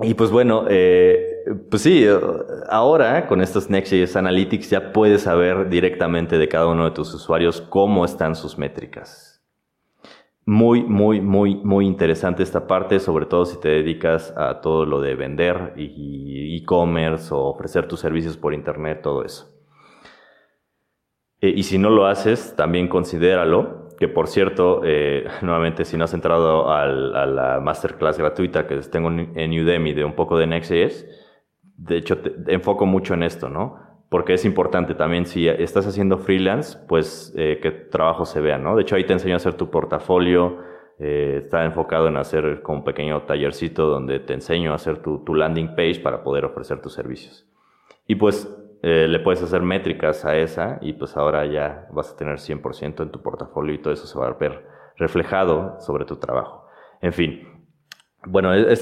Y 0.00 0.14
pues 0.14 0.30
bueno, 0.30 0.64
eh, 0.68 1.44
pues 1.70 1.82
sí, 1.82 2.04
ahora 2.68 3.28
con 3.28 3.40
estos 3.40 3.70
Next.js 3.70 4.16
Analytics 4.16 4.70
ya 4.70 4.92
puedes 4.92 5.22
saber 5.22 5.68
directamente 5.68 6.38
de 6.38 6.48
cada 6.48 6.66
uno 6.66 6.86
de 6.86 6.90
tus 6.90 7.14
usuarios 7.14 7.60
cómo 7.60 8.04
están 8.04 8.34
sus 8.34 8.58
métricas. 8.58 9.31
Muy, 10.44 10.82
muy, 10.82 11.20
muy, 11.20 11.54
muy 11.56 11.86
interesante 11.86 12.42
esta 12.42 12.66
parte, 12.66 12.98
sobre 12.98 13.26
todo 13.26 13.44
si 13.44 13.60
te 13.60 13.68
dedicas 13.68 14.34
a 14.36 14.60
todo 14.60 14.84
lo 14.84 15.00
de 15.00 15.14
vender 15.14 15.74
y 15.76 16.56
e-commerce 16.56 17.32
o 17.32 17.44
ofrecer 17.44 17.86
tus 17.86 18.00
servicios 18.00 18.36
por 18.36 18.52
internet, 18.52 19.02
todo 19.02 19.24
eso. 19.24 19.52
Eh, 21.40 21.52
y 21.56 21.64
si 21.64 21.76
no 21.76 21.90
lo 21.90 22.06
haces, 22.06 22.54
también 22.56 22.88
considéralo 22.88 23.82
que 23.98 24.08
por 24.08 24.26
cierto, 24.26 24.80
eh, 24.84 25.26
nuevamente, 25.42 25.84
si 25.84 25.96
no 25.96 26.04
has 26.04 26.14
entrado 26.14 26.70
a 26.70 26.86
la 26.86 27.60
masterclass 27.60 28.18
gratuita 28.18 28.66
que 28.66 28.76
tengo 28.78 29.10
en 29.10 29.60
Udemy 29.60 29.92
de 29.92 30.04
un 30.04 30.14
poco 30.14 30.38
de 30.38 30.46
Next.js, 30.46 31.06
de 31.76 31.96
hecho, 31.98 32.18
te, 32.18 32.32
enfoco 32.52 32.86
mucho 32.86 33.14
en 33.14 33.22
esto, 33.22 33.48
¿no? 33.48 33.91
Porque 34.12 34.34
es 34.34 34.44
importante 34.44 34.94
también, 34.94 35.24
si 35.24 35.48
estás 35.48 35.86
haciendo 35.86 36.18
freelance, 36.18 36.78
pues 36.86 37.32
eh, 37.34 37.60
que 37.62 37.70
trabajo 37.70 38.26
se 38.26 38.42
vea, 38.42 38.58
¿no? 38.58 38.76
De 38.76 38.82
hecho, 38.82 38.94
ahí 38.94 39.04
te 39.04 39.14
enseño 39.14 39.32
a 39.32 39.36
hacer 39.38 39.54
tu 39.54 39.70
portafolio, 39.70 40.58
eh, 40.98 41.40
está 41.44 41.64
enfocado 41.64 42.08
en 42.08 42.18
hacer 42.18 42.60
como 42.60 42.80
un 42.80 42.84
pequeño 42.84 43.22
tallercito 43.22 43.86
donde 43.86 44.20
te 44.20 44.34
enseño 44.34 44.72
a 44.72 44.74
hacer 44.74 44.98
tu, 44.98 45.24
tu 45.24 45.34
landing 45.34 45.68
page 45.68 46.00
para 46.00 46.22
poder 46.22 46.44
ofrecer 46.44 46.82
tus 46.82 46.92
servicios. 46.92 47.48
Y 48.06 48.16
pues 48.16 48.54
eh, 48.82 49.08
le 49.08 49.18
puedes 49.18 49.42
hacer 49.42 49.62
métricas 49.62 50.26
a 50.26 50.36
esa 50.36 50.76
y 50.82 50.92
pues 50.92 51.16
ahora 51.16 51.46
ya 51.46 51.88
vas 51.90 52.12
a 52.12 52.16
tener 52.18 52.36
100% 52.36 53.02
en 53.04 53.10
tu 53.10 53.22
portafolio 53.22 53.74
y 53.74 53.78
todo 53.78 53.94
eso 53.94 54.06
se 54.06 54.18
va 54.18 54.26
a 54.26 54.32
ver 54.34 54.66
reflejado 54.98 55.80
sobre 55.80 56.04
tu 56.04 56.16
trabajo. 56.16 56.66
En 57.00 57.14
fin, 57.14 57.61
bueno, 58.26 58.54
e-, 58.54 58.74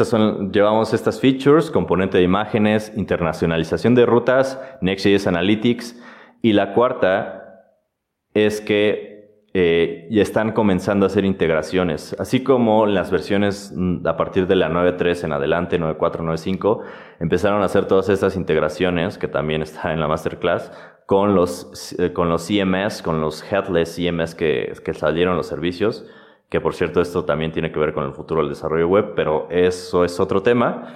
llevamos 0.53 0.93
estas 0.93 1.21
features, 1.21 1.71
componente 1.71 2.19
de 2.19 2.25
imágenes, 2.25 2.93
internacionalización 2.97 3.95
de 3.95 4.07
rutas, 4.07 4.61
Next.js 4.81 5.27
Analytics 5.27 6.01
y 6.43 6.53
la 6.53 6.73
cuarta 6.75 7.65
es 8.35 8.61
que 8.61 9.11
eh, 9.53 10.07
ya 10.13 10.23
están 10.23 10.53
comenzando 10.53 11.07
a 11.07 11.09
hacer 11.09 11.25
integraciones, 11.25 12.15
así 12.21 12.45
como 12.45 12.87
las 12.87 13.11
versiones 13.11 13.73
mm, 13.75 14.07
a 14.07 14.17
partir 14.17 14.47
de 14.47 14.55
la 14.55 14.69
9.3 14.69 15.25
en 15.25 15.33
adelante, 15.33 15.81
9.4, 15.81 16.21
9.5, 16.21 16.83
empezaron 17.19 17.61
a 17.63 17.65
hacer 17.65 17.87
todas 17.87 18.09
estas 18.11 18.37
integraciones, 18.37 19.19
que 19.19 19.27
también 19.27 19.63
está 19.63 19.93
en 19.93 19.99
la 19.99 20.07
masterclass, 20.07 20.71
con 21.05 21.35
los, 21.35 21.97
eh, 21.99 22.13
con 22.13 22.29
los 22.29 22.47
CMS, 22.47 23.03
con 23.03 23.21
los 23.21 23.43
headless 23.43 23.97
CMS 23.97 24.37
que, 24.37 24.73
que 24.85 24.95
salieron 24.95 25.37
los 25.37 25.49
servicios, 25.49 26.07
que 26.51 26.61
por 26.61 26.75
cierto 26.75 27.01
esto 27.01 27.25
también 27.25 27.53
tiene 27.53 27.71
que 27.71 27.79
ver 27.79 27.95
con 27.95 28.05
el 28.05 28.13
futuro 28.13 28.41
del 28.41 28.51
desarrollo 28.51 28.89
web, 28.89 29.13
pero 29.15 29.47
eso 29.51 30.05
es 30.05 30.19
otro 30.19 30.43
tema. 30.43 30.95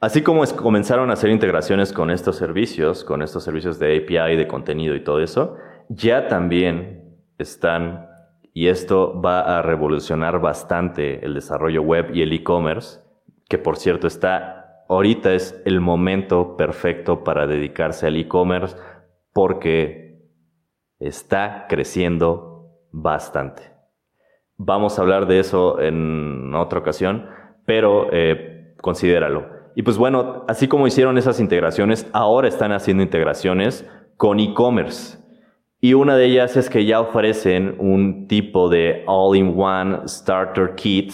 Así 0.00 0.22
como 0.22 0.44
comenzaron 0.56 1.10
a 1.10 1.14
hacer 1.14 1.30
integraciones 1.30 1.92
con 1.92 2.10
estos 2.10 2.36
servicios, 2.36 3.04
con 3.04 3.20
estos 3.20 3.42
servicios 3.42 3.78
de 3.78 3.98
API, 3.98 4.36
de 4.36 4.46
contenido 4.46 4.94
y 4.94 5.02
todo 5.02 5.20
eso, 5.20 5.56
ya 5.88 6.28
también 6.28 7.18
están, 7.38 8.08
y 8.54 8.68
esto 8.68 9.20
va 9.20 9.58
a 9.58 9.62
revolucionar 9.62 10.40
bastante 10.40 11.24
el 11.24 11.34
desarrollo 11.34 11.82
web 11.82 12.10
y 12.14 12.22
el 12.22 12.32
e-commerce, 12.32 13.00
que 13.48 13.58
por 13.58 13.76
cierto 13.76 14.06
está, 14.06 14.84
ahorita 14.88 15.34
es 15.34 15.60
el 15.64 15.80
momento 15.80 16.56
perfecto 16.56 17.24
para 17.24 17.46
dedicarse 17.48 18.06
al 18.06 18.16
e-commerce 18.16 18.76
porque 19.32 20.20
está 21.00 21.66
creciendo 21.68 22.70
bastante. 22.92 23.71
Vamos 24.64 24.96
a 24.96 25.02
hablar 25.02 25.26
de 25.26 25.40
eso 25.40 25.80
en 25.80 26.54
otra 26.54 26.78
ocasión, 26.78 27.26
pero 27.64 28.06
eh, 28.12 28.74
considéralo. 28.80 29.46
Y 29.74 29.82
pues 29.82 29.98
bueno, 29.98 30.44
así 30.46 30.68
como 30.68 30.86
hicieron 30.86 31.18
esas 31.18 31.40
integraciones, 31.40 32.08
ahora 32.12 32.46
están 32.46 32.70
haciendo 32.70 33.02
integraciones 33.02 33.84
con 34.16 34.38
e-commerce. 34.38 35.18
Y 35.80 35.94
una 35.94 36.16
de 36.16 36.26
ellas 36.26 36.56
es 36.56 36.70
que 36.70 36.84
ya 36.84 37.00
ofrecen 37.00 37.74
un 37.80 38.28
tipo 38.28 38.68
de 38.68 39.02
all-in-one 39.08 40.06
starter 40.06 40.76
kit 40.76 41.12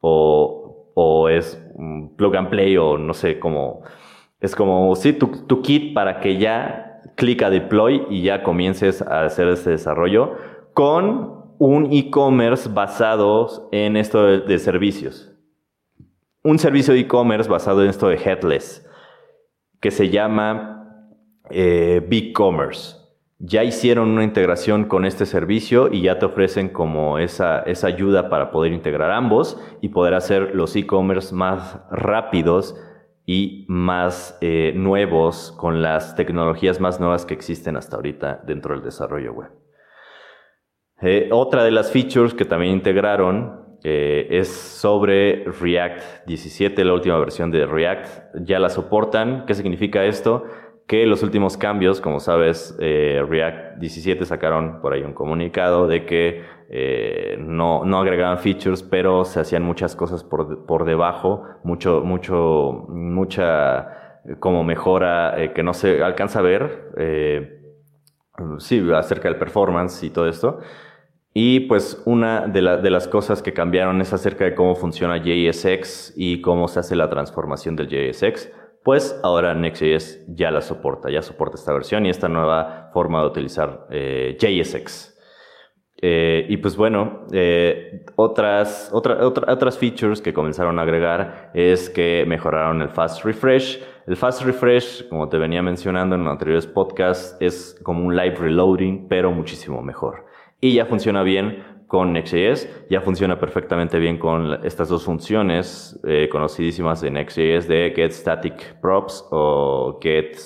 o, 0.00 0.92
o 0.94 1.28
es 1.28 1.60
plug 2.16 2.36
and 2.36 2.48
play 2.48 2.76
o 2.76 2.96
no 2.96 3.12
sé 3.12 3.40
cómo. 3.40 3.82
Es 4.38 4.54
como, 4.54 4.94
sí, 4.94 5.14
tu, 5.14 5.46
tu 5.48 5.62
kit 5.62 5.94
para 5.94 6.20
que 6.20 6.38
ya 6.38 7.00
clica 7.16 7.50
deploy 7.50 8.06
y 8.08 8.22
ya 8.22 8.44
comiences 8.44 9.02
a 9.02 9.24
hacer 9.24 9.48
ese 9.48 9.70
desarrollo 9.70 10.36
con 10.74 11.43
un 11.58 11.92
e-commerce 11.92 12.68
basado 12.68 13.68
en 13.72 13.96
esto 13.96 14.24
de, 14.24 14.58
servicios. 14.58 15.30
Un 16.42 16.58
servicio 16.58 16.94
de 16.94 17.00
e-commerce 17.00 17.48
basado 17.48 17.82
en 17.82 17.90
esto 17.90 18.08
de 18.08 18.16
headless 18.16 18.86
que 19.80 19.90
se 19.90 20.08
llama 20.08 21.10
eh, 21.50 22.04
BigCommerce 22.08 23.04
ya 23.38 23.64
hicieron 23.64 24.10
una 24.10 24.24
integración 24.24 24.84
con 24.84 25.04
este 25.04 25.26
servicio 25.26 25.92
y 25.92 26.02
ya 26.02 26.18
te 26.18 26.26
ofrecen 26.26 26.68
como 26.68 27.18
esa, 27.18 27.60
esa 27.60 27.88
ayuda 27.88 28.30
para 28.30 28.50
poder 28.50 28.72
integrar 28.72 29.10
ambos 29.10 29.60
y 29.82 29.90
poder 29.90 30.14
hacer 30.14 30.54
los 30.54 30.74
e-commerce 30.76 31.34
más 31.34 31.78
rápidos 31.90 32.76
y 33.26 33.66
más 33.68 34.38
eh, 34.40 34.72
nuevos 34.76 35.52
con 35.52 35.82
las 35.82 36.14
tecnologías 36.14 36.80
más 36.80 37.00
nuevas 37.00 37.26
que 37.26 37.34
existen 37.34 37.76
hasta 37.76 37.96
ahorita 37.96 38.42
dentro 38.46 38.74
del 38.74 38.84
desarrollo 38.84 39.32
web. 39.32 39.63
Eh, 41.06 41.28
otra 41.32 41.62
de 41.64 41.70
las 41.70 41.92
features 41.92 42.32
que 42.32 42.46
también 42.46 42.72
integraron 42.72 43.76
eh, 43.82 44.26
es 44.30 44.48
sobre 44.48 45.44
React 45.44 46.26
17, 46.26 46.82
la 46.82 46.94
última 46.94 47.18
versión 47.18 47.50
de 47.50 47.66
React. 47.66 48.36
Ya 48.46 48.58
la 48.58 48.70
soportan. 48.70 49.44
¿Qué 49.46 49.54
significa 49.54 50.04
esto? 50.04 50.44
que 50.86 51.06
los 51.06 51.22
últimos 51.22 51.56
cambios, 51.56 51.98
como 51.98 52.20
sabes, 52.20 52.76
eh, 52.78 53.24
React 53.26 53.78
17 53.78 54.26
sacaron 54.26 54.82
por 54.82 54.92
ahí 54.92 55.02
un 55.02 55.14
comunicado 55.14 55.86
de 55.86 56.04
que 56.04 56.42
no, 57.38 57.86
no, 57.86 58.00
agregaban 58.00 58.36
features, 58.36 58.82
pero 58.82 59.24
se 59.24 59.40
hacían 59.40 59.62
muchas 59.62 59.96
cosas 59.96 60.22
por, 60.22 60.66
por 60.66 60.84
debajo, 60.84 61.44
mucho, 61.62 62.02
mucho, 62.02 62.84
mucha 62.90 64.20
como 64.40 64.62
mejora 64.62 65.34
que 65.54 65.62
no 65.62 65.72
se 65.72 66.02
alcanza 66.02 66.40
a 66.40 66.42
ver, 66.42 66.92
sí, 68.58 68.86
acerca 68.94 69.28
del 69.30 69.38
performance 69.38 70.02
y 70.02 70.10
todo 70.10 70.28
esto. 70.28 70.60
Y 71.34 71.60
pues 71.60 72.00
una 72.06 72.46
de, 72.46 72.60
de, 72.60 72.90
las 72.90 73.08
cosas 73.08 73.42
que 73.42 73.52
cambiaron 73.52 74.00
es 74.00 74.12
acerca 74.12 74.44
de 74.44 74.54
cómo 74.54 74.76
funciona 74.76 75.18
JSX 75.18 76.14
y 76.16 76.40
cómo 76.40 76.68
se 76.68 76.78
hace 76.78 76.94
la 76.94 77.10
transformación 77.10 77.74
del 77.74 77.88
JSX 77.88 78.50
pues 78.84 79.18
ahora 79.24 79.54
Next.js 79.54 80.26
ya 80.28 80.50
la 80.50 80.60
soporta, 80.60 81.10
ya 81.10 81.22
soporta 81.22 81.56
esta 81.56 81.72
versión 81.72 82.04
y 82.04 82.10
esta 82.10 82.28
nueva 82.28 82.90
forma 82.92 83.22
de 83.22 83.26
utilizar 83.26 83.86
eh, 83.90 84.36
JSX. 84.38 85.12
Eh, 86.02 86.44
y 86.50 86.58
pues 86.58 86.76
bueno, 86.76 87.26
eh, 87.32 88.04
otras, 88.16 88.90
otras 88.92 89.78
features 89.78 90.20
que 90.20 90.34
comenzaron 90.34 90.78
a 90.78 90.82
agregar 90.82 91.50
es 91.54 91.88
que 91.88 92.26
mejoraron 92.28 92.82
el 92.82 92.90
fast 92.90 93.24
refresh. 93.24 93.82
El 94.06 94.16
fast 94.16 94.42
refresh, 94.42 95.08
como 95.08 95.30
te 95.30 95.38
venía 95.38 95.62
mencionando 95.62 96.14
en 96.14 96.26
anteriores 96.26 96.66
podcasts, 96.66 97.38
es 97.40 97.80
como 97.82 98.04
un 98.04 98.14
live 98.14 98.36
reloading, 98.36 99.08
pero 99.08 99.32
muchísimo 99.32 99.80
mejor. 99.80 100.26
Y 100.64 100.72
ya 100.72 100.86
funciona 100.86 101.22
bien 101.22 101.62
con 101.86 102.14
Next.js, 102.14 102.86
ya 102.88 103.02
funciona 103.02 103.38
perfectamente 103.38 103.98
bien 103.98 104.16
con 104.16 104.64
estas 104.64 104.88
dos 104.88 105.04
funciones 105.04 106.00
eh, 106.06 106.30
conocidísimas 106.32 107.02
de 107.02 107.10
Next.js 107.10 107.68
de 107.68 107.92
get 107.94 108.12
static 108.12 108.80
props 108.80 109.28
o 109.30 109.98
get 110.00 110.38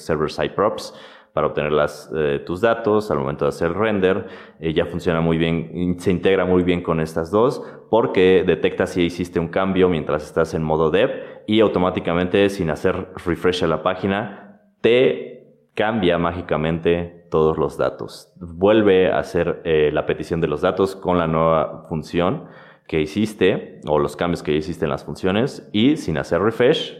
para 1.32 1.46
obtener 1.46 1.72
eh, 2.16 2.40
tus 2.44 2.62
datos 2.62 3.12
al 3.12 3.18
momento 3.20 3.44
de 3.44 3.50
hacer 3.50 3.72
render. 3.72 4.26
Eh, 4.58 4.72
ya 4.72 4.86
funciona 4.86 5.20
muy 5.20 5.38
bien, 5.38 5.94
se 6.00 6.10
integra 6.10 6.44
muy 6.44 6.64
bien 6.64 6.82
con 6.82 6.98
estas 6.98 7.30
dos 7.30 7.62
porque 7.88 8.42
detecta 8.44 8.86
si 8.86 9.02
hiciste 9.02 9.38
un 9.38 9.46
cambio 9.46 9.88
mientras 9.88 10.24
estás 10.24 10.52
en 10.54 10.64
modo 10.64 10.90
dev 10.90 11.44
y 11.46 11.60
automáticamente 11.60 12.48
sin 12.48 12.70
hacer 12.70 13.10
refresh 13.24 13.62
a 13.62 13.68
la 13.68 13.84
página 13.84 14.62
te 14.80 15.44
cambia 15.74 16.18
mágicamente 16.18 17.17
todos 17.30 17.58
los 17.58 17.76
datos. 17.76 18.32
Vuelve 18.36 19.10
a 19.12 19.18
hacer 19.18 19.62
eh, 19.64 19.90
la 19.92 20.06
petición 20.06 20.40
de 20.40 20.48
los 20.48 20.60
datos 20.60 20.96
con 20.96 21.18
la 21.18 21.26
nueva 21.26 21.84
función 21.88 22.46
que 22.86 23.00
hiciste 23.00 23.80
o 23.86 23.98
los 23.98 24.16
cambios 24.16 24.42
que 24.42 24.52
hiciste 24.52 24.84
en 24.84 24.90
las 24.90 25.04
funciones 25.04 25.68
y 25.72 25.96
sin 25.96 26.18
hacer 26.18 26.40
refresh, 26.40 26.96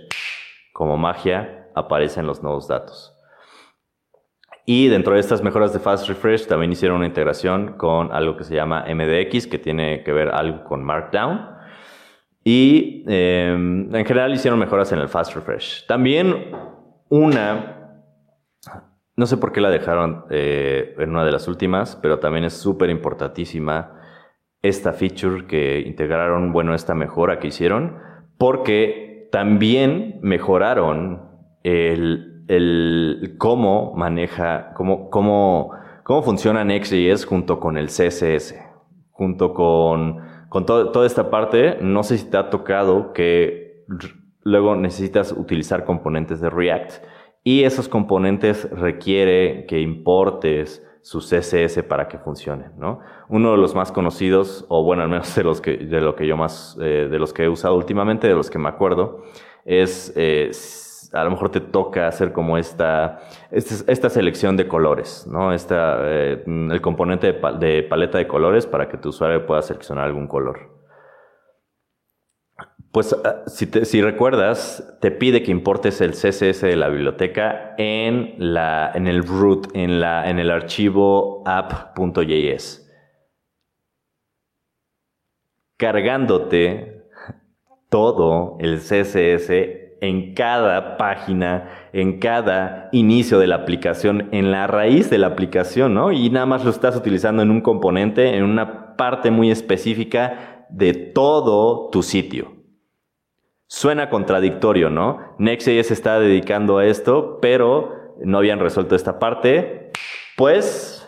como 0.72 0.96
magia, 0.96 1.70
aparecen 1.74 2.26
los 2.26 2.42
nuevos 2.42 2.68
datos. 2.68 3.14
Y 4.70 4.88
dentro 4.88 5.14
de 5.14 5.20
estas 5.20 5.42
mejoras 5.42 5.72
de 5.72 5.78
Fast 5.78 6.06
Refresh 6.08 6.46
también 6.46 6.70
hicieron 6.70 6.98
una 6.98 7.06
integración 7.06 7.78
con 7.78 8.12
algo 8.12 8.36
que 8.36 8.44
se 8.44 8.54
llama 8.54 8.84
MDX, 8.86 9.46
que 9.46 9.58
tiene 9.58 10.02
que 10.02 10.12
ver 10.12 10.28
algo 10.28 10.62
con 10.64 10.84
Markdown. 10.84 11.56
Y 12.44 13.02
em, 13.06 13.94
en 13.94 14.04
general 14.04 14.34
hicieron 14.34 14.58
mejoras 14.58 14.92
en 14.92 14.98
el 14.98 15.08
Fast 15.08 15.34
Refresh. 15.34 15.86
También 15.86 16.50
una, 17.08 17.77
no 19.18 19.26
sé 19.26 19.36
por 19.36 19.50
qué 19.50 19.60
la 19.60 19.68
dejaron 19.68 20.26
eh, 20.30 20.94
en 20.96 21.10
una 21.10 21.24
de 21.24 21.32
las 21.32 21.48
últimas, 21.48 21.96
pero 21.96 22.20
también 22.20 22.44
es 22.44 22.52
súper 22.52 22.88
importantísima 22.88 24.00
esta 24.62 24.92
feature 24.92 25.48
que 25.48 25.80
integraron, 25.80 26.52
bueno, 26.52 26.72
esta 26.72 26.94
mejora 26.94 27.40
que 27.40 27.48
hicieron, 27.48 27.98
porque 28.38 29.28
también 29.32 30.20
mejoraron 30.22 31.28
el 31.64 33.34
cómo 33.38 33.92
maneja, 33.96 34.72
cómo, 34.74 35.10
cómo, 35.10 35.72
cómo 36.04 36.22
funciona 36.22 36.64
Next.js 36.64 37.24
junto 37.26 37.58
con 37.58 37.76
el 37.76 37.88
CSS, 37.88 38.54
junto 39.10 39.52
con, 39.52 40.18
con 40.48 40.64
toda 40.64 41.06
esta 41.06 41.28
parte. 41.28 41.78
No 41.80 42.04
sé 42.04 42.18
si 42.18 42.30
te 42.30 42.36
ha 42.36 42.50
tocado 42.50 43.12
que 43.12 43.84
luego 44.44 44.76
necesitas 44.76 45.32
utilizar 45.32 45.84
componentes 45.84 46.40
de 46.40 46.50
React 46.50 47.04
y 47.48 47.64
esos 47.64 47.88
componentes 47.88 48.70
requiere 48.70 49.64
que 49.64 49.80
importes 49.80 50.86
su 51.00 51.20
CSS 51.20 51.82
para 51.84 52.06
que 52.06 52.18
funcione, 52.18 52.66
¿no? 52.76 53.00
Uno 53.30 53.52
de 53.52 53.56
los 53.56 53.74
más 53.74 53.90
conocidos, 53.90 54.66
o 54.68 54.84
bueno, 54.84 55.02
al 55.02 55.08
menos 55.08 55.34
de 55.34 55.44
los 55.44 55.62
que, 55.62 55.78
de 55.78 56.02
lo 56.02 56.14
que 56.14 56.26
yo 56.26 56.36
más, 56.36 56.76
eh, 56.78 57.08
de 57.10 57.18
los 57.18 57.32
que 57.32 57.44
he 57.44 57.48
usado 57.48 57.74
últimamente, 57.74 58.28
de 58.28 58.34
los 58.34 58.50
que 58.50 58.58
me 58.58 58.68
acuerdo, 58.68 59.22
es 59.64 60.12
eh, 60.14 60.50
a 61.14 61.24
lo 61.24 61.30
mejor 61.30 61.48
te 61.48 61.60
toca 61.60 62.06
hacer 62.06 62.34
como 62.34 62.58
esta, 62.58 63.20
esta, 63.50 64.10
selección 64.10 64.58
de 64.58 64.68
colores, 64.68 65.26
¿no? 65.26 65.54
Esta, 65.54 66.00
eh, 66.02 66.44
el 66.46 66.80
componente 66.82 67.32
de, 67.32 67.82
paleta 67.82 68.18
de 68.18 68.28
colores 68.28 68.66
para 68.66 68.90
que 68.90 68.98
tu 68.98 69.08
usuario 69.08 69.46
pueda 69.46 69.62
seleccionar 69.62 70.04
algún 70.04 70.28
color. 70.28 70.77
Pues 72.98 73.14
ah, 73.24 73.44
si, 73.46 74.02
recuerdas, 74.02 74.98
te 75.00 75.12
pide 75.12 75.44
que 75.44 75.52
importes 75.52 76.00
el 76.00 76.14
CSS 76.14 76.62
de 76.62 76.74
la 76.74 76.88
biblioteca 76.88 77.76
en, 77.78 78.34
la, 78.38 78.90
en 78.92 79.06
el 79.06 79.24
root, 79.24 79.68
en, 79.74 80.00
la, 80.00 80.28
en 80.28 80.40
el 80.40 80.50
archivo 80.50 81.44
app.js. 81.46 82.90
Cargándote 85.76 87.04
todo 87.88 88.56
el 88.58 88.78
CSS 88.78 89.48
en 90.00 90.34
cada 90.34 90.96
página, 90.96 91.70
en 91.92 92.18
cada 92.18 92.88
inicio 92.90 93.38
de 93.38 93.46
la 93.46 93.54
aplicación, 93.54 94.28
en 94.32 94.50
la 94.50 94.66
raíz 94.66 95.08
de 95.08 95.18
la 95.18 95.28
aplicación, 95.28 95.94
¿no? 95.94 96.10
Y 96.10 96.30
nada 96.30 96.46
más 96.46 96.64
lo 96.64 96.72
estás 96.72 96.96
utilizando 96.96 97.44
en 97.44 97.52
un 97.52 97.60
componente, 97.60 98.36
en 98.36 98.42
una 98.42 98.96
parte 98.96 99.30
muy 99.30 99.52
específica 99.52 100.66
de 100.68 100.94
todo 100.94 101.90
tu 101.90 102.02
sitio. 102.02 102.57
Suena 103.70 104.08
contradictorio, 104.08 104.88
¿no? 104.88 105.34
Next.js 105.38 105.90
está 105.90 106.18
dedicando 106.18 106.78
a 106.78 106.86
esto, 106.86 107.38
pero 107.40 108.16
no 108.24 108.38
habían 108.38 108.60
resuelto 108.60 108.96
esta 108.96 109.18
parte. 109.18 109.92
Pues 110.36 111.06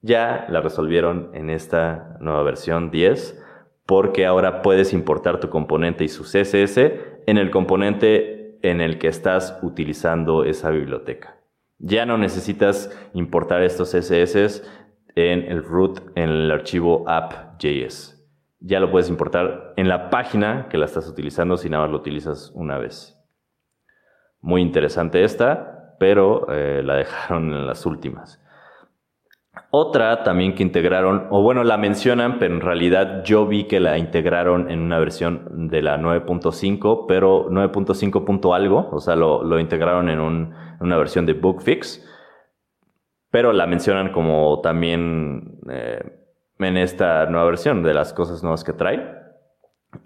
ya 0.00 0.46
la 0.48 0.62
resolvieron 0.62 1.30
en 1.34 1.50
esta 1.50 2.16
nueva 2.20 2.42
versión 2.42 2.90
10 2.90 3.38
porque 3.84 4.24
ahora 4.24 4.62
puedes 4.62 4.94
importar 4.94 5.38
tu 5.38 5.50
componente 5.50 6.04
y 6.04 6.08
su 6.08 6.24
CSS 6.24 6.78
en 7.26 7.36
el 7.36 7.50
componente 7.50 8.58
en 8.62 8.80
el 8.80 8.98
que 8.98 9.08
estás 9.08 9.58
utilizando 9.62 10.44
esa 10.44 10.70
biblioteca. 10.70 11.36
Ya 11.78 12.06
no 12.06 12.16
necesitas 12.16 12.90
importar 13.12 13.62
estos 13.62 13.90
CSS 13.90 14.62
en 15.14 15.42
el 15.42 15.62
root, 15.62 16.00
en 16.14 16.30
el 16.30 16.50
archivo 16.50 17.04
app.js. 17.06 18.18
Ya 18.60 18.80
lo 18.80 18.90
puedes 18.90 19.10
importar 19.10 19.61
en 19.82 19.88
la 19.88 20.10
página 20.10 20.68
que 20.70 20.78
la 20.78 20.84
estás 20.84 21.08
utilizando 21.08 21.56
si 21.56 21.68
nada 21.68 21.82
más 21.82 21.90
lo 21.90 21.98
utilizas 21.98 22.52
una 22.54 22.78
vez. 22.78 23.18
Muy 24.40 24.62
interesante 24.62 25.24
esta, 25.24 25.96
pero 25.98 26.46
eh, 26.52 26.82
la 26.84 26.94
dejaron 26.94 27.52
en 27.52 27.66
las 27.66 27.84
últimas. 27.84 28.40
Otra 29.70 30.22
también 30.22 30.54
que 30.54 30.62
integraron, 30.62 31.26
o 31.30 31.42
bueno, 31.42 31.64
la 31.64 31.78
mencionan, 31.78 32.38
pero 32.38 32.54
en 32.54 32.60
realidad 32.60 33.24
yo 33.24 33.44
vi 33.46 33.64
que 33.64 33.80
la 33.80 33.98
integraron 33.98 34.70
en 34.70 34.78
una 34.78 35.00
versión 35.00 35.68
de 35.68 35.82
la 35.82 35.98
9.5, 35.98 37.06
pero 37.08 37.50
9.5. 37.50 38.54
algo, 38.54 38.88
o 38.92 39.00
sea, 39.00 39.16
lo, 39.16 39.58
integraron 39.58 40.08
en, 40.08 40.20
una 40.20 40.96
versión 40.96 41.26
de 41.26 41.32
Bookfix, 41.32 42.08
pero 43.32 43.52
la 43.52 43.66
mencionan 43.66 44.12
como 44.12 44.60
también 44.60 45.58
eh, 45.68 46.20
en 46.60 46.76
esta 46.76 47.26
nueva 47.26 47.46
versión 47.46 47.82
de 47.82 47.94
las 47.94 48.12
cosas 48.12 48.44
nuevas 48.44 48.62
que 48.62 48.74
trae. 48.74 49.21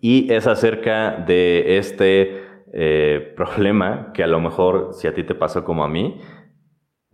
Y 0.00 0.32
es 0.32 0.46
acerca 0.46 1.12
de 1.12 1.78
este 1.78 2.42
eh, 2.72 3.32
problema 3.36 4.12
que 4.12 4.22
a 4.22 4.26
lo 4.26 4.40
mejor 4.40 4.90
si 4.92 5.06
a 5.08 5.14
ti 5.14 5.24
te 5.24 5.34
pasó 5.34 5.64
como 5.64 5.84
a 5.84 5.88
mí, 5.88 6.20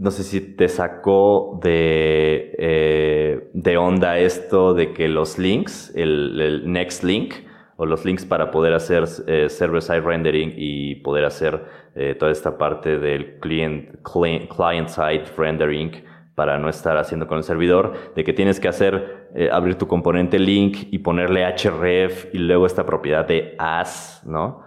no 0.02 0.10
sé 0.10 0.24
si 0.24 0.40
te 0.40 0.68
sacó 0.68 1.60
de, 1.62 2.56
eh, 2.58 3.50
de 3.52 3.76
onda 3.76 4.18
esto 4.18 4.74
de 4.74 4.92
que 4.92 5.06
los 5.06 5.38
links, 5.38 5.92
el, 5.94 6.64
next 6.66 7.04
link, 7.04 7.34
o 7.76 7.86
los 7.86 8.04
links 8.04 8.24
para 8.24 8.50
poder 8.50 8.74
hacer 8.74 9.04
eh, 9.28 9.48
server-side 9.48 10.00
rendering 10.00 10.54
y 10.56 10.96
poder 10.96 11.24
hacer 11.24 11.64
eh, 11.94 12.16
toda 12.18 12.32
esta 12.32 12.58
parte 12.58 12.98
del 12.98 13.38
client, 13.38 14.02
client-side 14.02 15.24
rendering 15.36 16.04
para 16.34 16.58
no 16.58 16.68
estar 16.68 16.96
haciendo 16.96 17.28
con 17.28 17.38
el 17.38 17.44
servidor, 17.44 17.92
de 18.16 18.24
que 18.24 18.32
tienes 18.32 18.58
que 18.58 18.66
hacer, 18.66 19.21
abrir 19.50 19.76
tu 19.76 19.86
componente 19.86 20.38
link 20.38 20.88
y 20.90 20.98
ponerle 20.98 21.44
href 21.44 22.34
y 22.34 22.38
luego 22.38 22.66
esta 22.66 22.84
propiedad 22.84 23.26
de 23.26 23.54
as, 23.58 24.22
¿no? 24.26 24.62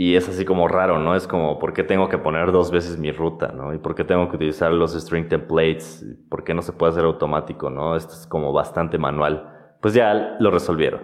Y 0.00 0.16
es 0.16 0.26
así 0.30 0.46
como 0.46 0.66
raro, 0.66 0.98
¿no? 0.98 1.14
Es 1.14 1.26
como, 1.26 1.58
¿por 1.58 1.74
qué 1.74 1.82
tengo 1.82 2.08
que 2.08 2.16
poner 2.16 2.52
dos 2.52 2.70
veces 2.70 2.96
mi 2.96 3.12
ruta, 3.12 3.48
¿no? 3.48 3.74
¿Y 3.74 3.78
por 3.78 3.94
qué 3.94 4.02
tengo 4.02 4.30
que 4.30 4.36
utilizar 4.36 4.72
los 4.72 4.94
string 4.94 5.28
templates? 5.28 6.06
¿Por 6.30 6.42
qué 6.42 6.54
no 6.54 6.62
se 6.62 6.72
puede 6.72 6.92
hacer 6.92 7.04
automático, 7.04 7.68
¿no? 7.68 7.94
Esto 7.96 8.14
es 8.14 8.26
como 8.26 8.50
bastante 8.54 8.96
manual. 8.96 9.76
Pues 9.82 9.92
ya 9.92 10.36
lo 10.40 10.50
resolvieron. 10.50 11.02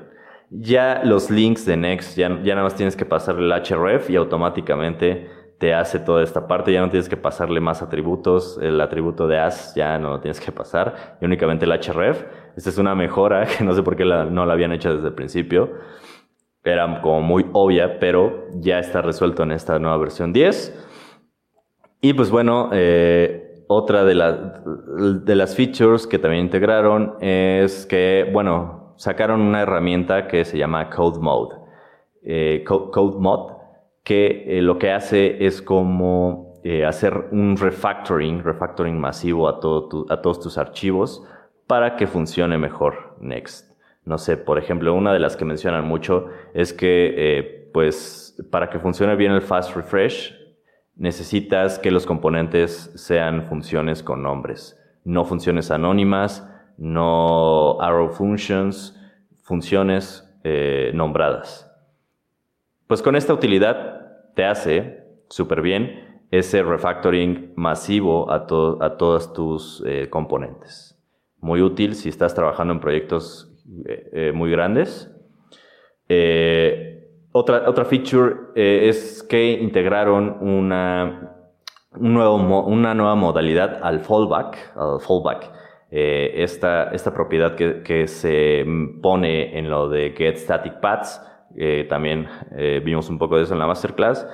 Ya 0.49 1.03
los 1.05 1.31
links 1.31 1.67
de 1.67 1.77
Next, 1.77 2.17
ya, 2.17 2.41
ya 2.43 2.55
nada 2.55 2.63
más 2.63 2.75
tienes 2.75 2.97
que 2.97 3.05
pasarle 3.05 3.55
el 3.55 3.63
href 3.63 4.09
y 4.09 4.17
automáticamente 4.17 5.29
te 5.59 5.75
hace 5.75 5.99
toda 5.99 6.23
esta 6.23 6.47
parte. 6.47 6.73
Ya 6.73 6.81
no 6.81 6.91
tienes 6.91 7.09
que 7.09 7.17
pasarle 7.17 7.61
más 7.61 7.83
atributos. 7.83 8.59
El 8.61 8.81
atributo 8.81 9.27
de 9.27 9.39
as 9.39 9.75
ya 9.75 9.99
no 9.99 10.11
lo 10.11 10.21
tienes 10.21 10.41
que 10.41 10.53
pasar. 10.53 11.17
Y 11.21 11.25
únicamente 11.25 11.65
el 11.65 11.73
href. 11.73 12.25
Esta 12.57 12.71
es 12.71 12.79
una 12.79 12.95
mejora 12.95 13.47
que 13.59 13.65
no 13.65 13.75
sé 13.75 13.83
por 13.83 13.97
qué 13.97 14.05
no 14.05 14.47
la 14.47 14.53
habían 14.53 14.73
hecho 14.73 14.95
desde 14.95 15.09
el 15.09 15.15
principio 15.15 15.71
era 16.71 17.01
como 17.01 17.21
muy 17.21 17.47
obvia, 17.53 17.99
pero 17.99 18.49
ya 18.55 18.79
está 18.79 19.03
resuelto 19.03 19.43
en 19.43 19.53
esta 19.53 19.79
nueva 19.79 19.97
versión 19.99 20.33
10. 20.33 20.85
Y 22.01 22.13
pues 22.13 22.31
bueno, 22.31 22.71
eh, 22.73 23.65
otra 23.69 24.05
de, 24.05 24.15
de 24.15 25.35
las 25.35 25.57
features 25.57 26.07
que 26.07 26.19
también 26.19 26.45
integraron 26.45 27.15
es 27.21 27.87
que, 27.87 28.29
bueno, 28.33 28.95
sacaron 28.97 29.41
una 29.41 29.63
herramienta 29.63 30.27
que 30.27 30.45
se 30.45 30.59
llama 30.59 30.91
Code 30.91 31.21
Mode. 31.21 31.57
Eh, 32.23 32.65
Code, 32.67 33.19
Mode, 33.19 33.55
que 34.07 34.45
eh, 34.47 34.63
lo 34.63 34.79
que 34.79 34.93
hace 34.93 35.45
es 35.45 35.61
como 35.61 36.47
hacer 36.89 37.29
un 37.31 37.57
refactoring, 37.57 38.43
refactoring 38.43 38.99
masivo 38.99 39.49
a, 39.49 39.61
todo 39.61 40.05
a 40.09 40.21
todos 40.21 40.41
tus 40.41 40.59
archivos 40.59 41.23
para 41.67 41.95
que 41.95 42.07
funcione 42.07 42.59
mejor 42.59 43.17
Next. 43.21 43.77
No 44.05 44.19
sé, 44.19 44.37
por 44.37 44.59
ejemplo, 44.59 44.95
una 44.95 45.13
de 45.13 45.19
las 45.19 45.37
que 45.37 45.45
mencionan 45.45 45.85
mucho 45.85 46.29
es 46.55 46.73
que, 46.73 47.15
eh, 47.17 47.71
pues, 47.73 48.41
para 48.53 48.71
que 48.71 48.79
funcione 48.79 49.17
bien 49.17 49.33
el 49.33 49.43
fast 49.43 49.75
refresh, 49.75 50.33
necesitas 50.95 51.81
que 51.81 51.91
los 51.91 52.07
componentes 52.07 52.93
sean 52.95 53.49
funciones 53.49 54.05
con 54.05 54.23
nombres, 54.23 54.81
no 55.05 55.25
funciones 55.25 55.73
anónimas, 55.73 56.49
no 56.79 57.81
arrow 57.81 58.11
functions, 58.11 58.97
funciones 59.43 60.33
eh, 60.45 60.93
nombradas. 60.95 61.69
Pues 62.87 63.03
con 63.03 63.17
esta 63.17 63.35
utilidad 63.35 63.96
te 64.37 64.45
hace 64.45 65.03
súper 65.29 65.63
bien 65.63 66.25
ese 66.31 66.63
refactoring 66.63 67.53
masivo 67.57 68.31
a, 68.31 68.37
a 68.37 68.97
todos 68.97 69.33
tus 69.33 69.83
eh, 69.85 70.09
componentes. 70.11 70.97
Muy 71.41 71.63
útil 71.63 71.97
si 71.97 72.09
estás 72.09 72.35
trabajando 72.35 72.75
en 72.75 72.81
proyectos 72.81 73.53
eh, 73.87 74.33
muy 74.35 74.51
grandes. 74.51 75.11
otra, 77.33 77.85
feature 77.85 78.37
es 78.55 79.25
que 79.25 79.53
integraron 79.53 80.37
una, 80.41 81.33
nueva 81.99 83.15
modalidad 83.15 83.81
al 83.83 84.01
fallback, 84.01 84.77
al 84.77 85.01
fallback 85.01 85.51
eh, 85.91 86.43
esta, 86.43 86.91
esta, 86.91 87.15
propiedad 87.15 87.55
que, 87.55 87.83
que, 87.83 88.09
se 88.09 88.67
pone 89.01 89.57
en 89.57 89.71
lo 89.71 89.89
de 89.89 90.15
get 90.17 90.37
static 90.37 90.81
paths, 90.81 91.23
eh, 91.57 91.87
también 91.89 92.29
eh, 92.57 92.81
vimos 92.85 93.09
un 93.09 93.19
poco 93.19 93.37
de 93.37 93.45
eso 93.45 93.55
en 93.55 93.59
la 93.59 93.67
masterclass, 93.67 94.27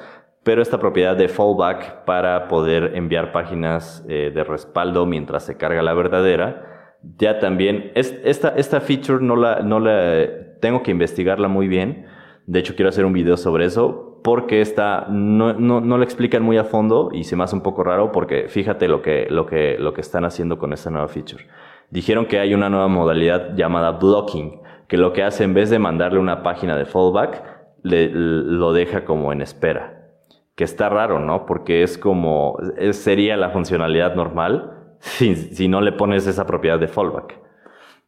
pero 0.45 0.61
esta 0.61 0.79
propiedad 0.79 1.17
de 1.17 1.29
fallback 1.29 2.05
para 2.05 2.49
poder 2.49 2.93
enviar 2.97 3.31
páginas 3.31 4.05
de 4.07 4.43
respaldo 4.43 5.07
mientras 5.07 5.45
se 5.45 5.57
carga 5.57 5.83
la 5.83 5.95
verdadera, 5.95 6.99
ya 7.19 7.39
también, 7.39 7.93
es, 7.95 8.19
esta, 8.25 8.49
esta 8.57 8.81
feature 8.81 9.25
no 9.25 9.37
la, 9.37 9.61
no 9.61 9.81
la, 9.81 10.27
tengo 10.61 10.83
que 10.83 10.91
investigarla 10.91 11.49
muy 11.49 11.69
bien, 11.69 12.07
de 12.47 12.59
hecho 12.59 12.75
quiero 12.75 12.89
hacer 12.89 13.05
un 13.05 13.13
video 13.13 13.37
sobre 13.37 13.67
eso, 13.67 14.21
porque 14.23 14.61
esta 14.61 15.07
no, 15.11 15.53
no, 15.53 15.81
no 15.81 15.99
lo 15.99 16.05
explican 16.05 16.43
muy 16.43 16.57
a 16.57 16.65
fondo 16.65 17.11
y 17.13 17.25
se 17.25 17.35
me 17.35 17.45
hace 17.45 17.57
un 17.57 17.63
poco 17.63 17.83
raro 17.83 18.13
porque 18.13 18.49
fíjate 18.49 18.87
lo 18.87 19.03
que, 19.03 19.27
lo 19.29 19.47
que, 19.47 19.77
lo 19.79 19.93
que 19.93 20.01
están 20.01 20.25
haciendo 20.25 20.59
con 20.59 20.73
esta 20.73 20.91
nueva 20.91 21.09
feature. 21.09 21.45
Dijeron 21.91 22.27
que 22.27 22.39
hay 22.39 22.55
una 22.55 22.71
nueva 22.71 22.89
modalidad 22.89 23.55
llamada 23.57 23.93
blocking, 23.93 24.62
que 24.93 24.99
lo 24.99 25.15
que 25.15 25.23
hace 25.23 25.45
en 25.45 25.55
vez 25.55 25.71
de 25.71 25.79
mandarle 25.79 26.19
una 26.19 26.43
página 26.43 26.77
de 26.77 26.85
fallback, 26.85 27.43
le, 27.83 28.11
lo 28.11 28.75
deja 28.75 29.07
como 29.07 29.33
en 29.33 29.41
espera. 29.41 30.11
Que 30.55 30.65
está 30.65 30.91
raro, 30.91 31.19
¿no? 31.19 31.47
Porque 31.47 31.83
es 31.83 31.97
como, 31.97 32.59
sería 32.91 33.39
la 33.39 33.49
funcionalidad 33.49 34.15
normal 34.15 34.97
si, 34.99 35.35
si, 35.35 35.67
no 35.67 35.81
le 35.81 35.93
pones 35.93 36.27
esa 36.27 36.45
propiedad 36.45 36.79
de 36.79 36.89
fallback. 36.89 37.41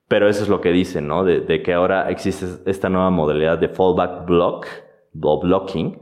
Pero 0.08 0.28
eso 0.28 0.42
es 0.42 0.50
lo 0.50 0.60
que 0.60 0.72
dicen, 0.72 1.08
¿no? 1.08 1.24
De, 1.24 1.40
de 1.40 1.62
que 1.62 1.72
ahora 1.72 2.10
existe 2.10 2.44
esta 2.70 2.90
nueva 2.90 3.08
modalidad 3.08 3.56
de 3.56 3.70
fallback 3.70 4.26
block 4.26 4.66
o 5.22 5.40
blocking, 5.40 5.98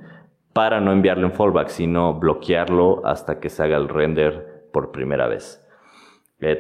para 0.52 0.80
no 0.80 0.90
enviarlo 0.90 1.28
en 1.28 1.32
fallback, 1.32 1.68
sino 1.68 2.14
bloquearlo 2.14 3.06
hasta 3.06 3.38
que 3.38 3.50
se 3.50 3.62
haga 3.62 3.76
el 3.76 3.88
render 3.88 4.68
por 4.72 4.90
primera 4.90 5.28
vez. 5.28 5.61
Eh, 6.44 6.56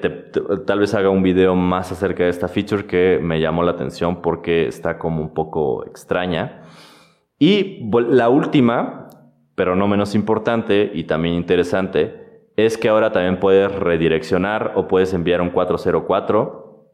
tal 0.64 0.78
vez 0.78 0.94
haga 0.94 1.10
un 1.10 1.24
video 1.24 1.56
más 1.56 1.90
acerca 1.90 2.22
de 2.22 2.30
esta 2.30 2.46
feature 2.46 2.86
que 2.86 3.18
me 3.20 3.40
llamó 3.40 3.64
la 3.64 3.72
atención 3.72 4.22
porque 4.22 4.68
está 4.68 4.96
como 4.96 5.20
un 5.20 5.34
poco 5.34 5.84
extraña. 5.84 6.62
Y 7.40 7.90
la 7.90 8.28
última, 8.28 9.08
pero 9.56 9.74
no 9.74 9.88
menos 9.88 10.14
importante 10.14 10.92
y 10.94 11.02
también 11.02 11.34
interesante, 11.34 12.44
es 12.56 12.78
que 12.78 12.88
ahora 12.88 13.10
también 13.10 13.40
puedes 13.40 13.74
redireccionar 13.74 14.74
o 14.76 14.86
puedes 14.86 15.12
enviar 15.14 15.40
un 15.40 15.50
404 15.50 16.86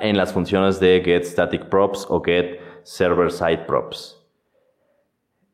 en 0.00 0.16
las 0.16 0.32
funciones 0.32 0.80
de 0.80 1.02
get 1.04 1.22
static 1.22 1.68
props 1.68 2.04
o 2.08 2.20
get 2.20 2.58
server 2.82 3.30
side 3.30 3.58
props. 3.58 4.16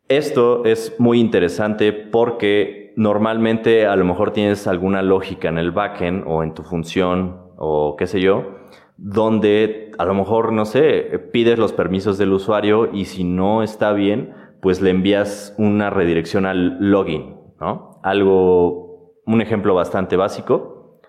Esto 0.08 0.64
es 0.64 0.98
muy 0.98 1.20
interesante 1.20 1.92
porque 1.92 2.83
normalmente 2.96 3.86
a 3.86 3.96
lo 3.96 4.04
mejor 4.04 4.32
tienes 4.32 4.66
alguna 4.66 5.02
lógica 5.02 5.48
en 5.48 5.58
el 5.58 5.70
backend 5.70 6.24
o 6.26 6.42
en 6.42 6.54
tu 6.54 6.62
función 6.62 7.40
o 7.56 7.96
qué 7.96 8.06
sé 8.06 8.20
yo, 8.20 8.56
donde 8.96 9.92
a 9.98 10.04
lo 10.04 10.14
mejor, 10.14 10.52
no 10.52 10.64
sé, 10.64 11.28
pides 11.32 11.58
los 11.58 11.72
permisos 11.72 12.18
del 12.18 12.32
usuario 12.32 12.90
y 12.92 13.06
si 13.06 13.24
no 13.24 13.62
está 13.62 13.92
bien, 13.92 14.34
pues 14.60 14.80
le 14.80 14.90
envías 14.90 15.54
una 15.58 15.90
redirección 15.90 16.46
al 16.46 16.78
login, 16.78 17.36
¿no? 17.60 18.00
Algo, 18.02 19.20
un 19.26 19.40
ejemplo 19.40 19.74
bastante 19.74 20.16
básico. 20.16 21.00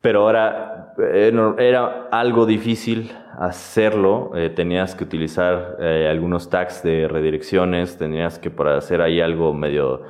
Pero 0.00 0.22
ahora 0.22 0.94
eh, 0.98 1.32
era 1.58 2.08
algo 2.10 2.44
difícil 2.44 3.12
hacerlo, 3.38 4.32
eh, 4.34 4.50
tenías 4.50 4.96
que 4.96 5.04
utilizar 5.04 5.76
eh, 5.78 6.08
algunos 6.10 6.50
tags 6.50 6.82
de 6.82 7.06
redirecciones, 7.06 7.96
tenías 7.96 8.40
que 8.40 8.52
hacer 8.66 9.00
ahí 9.00 9.20
algo 9.20 9.54
medio 9.54 10.02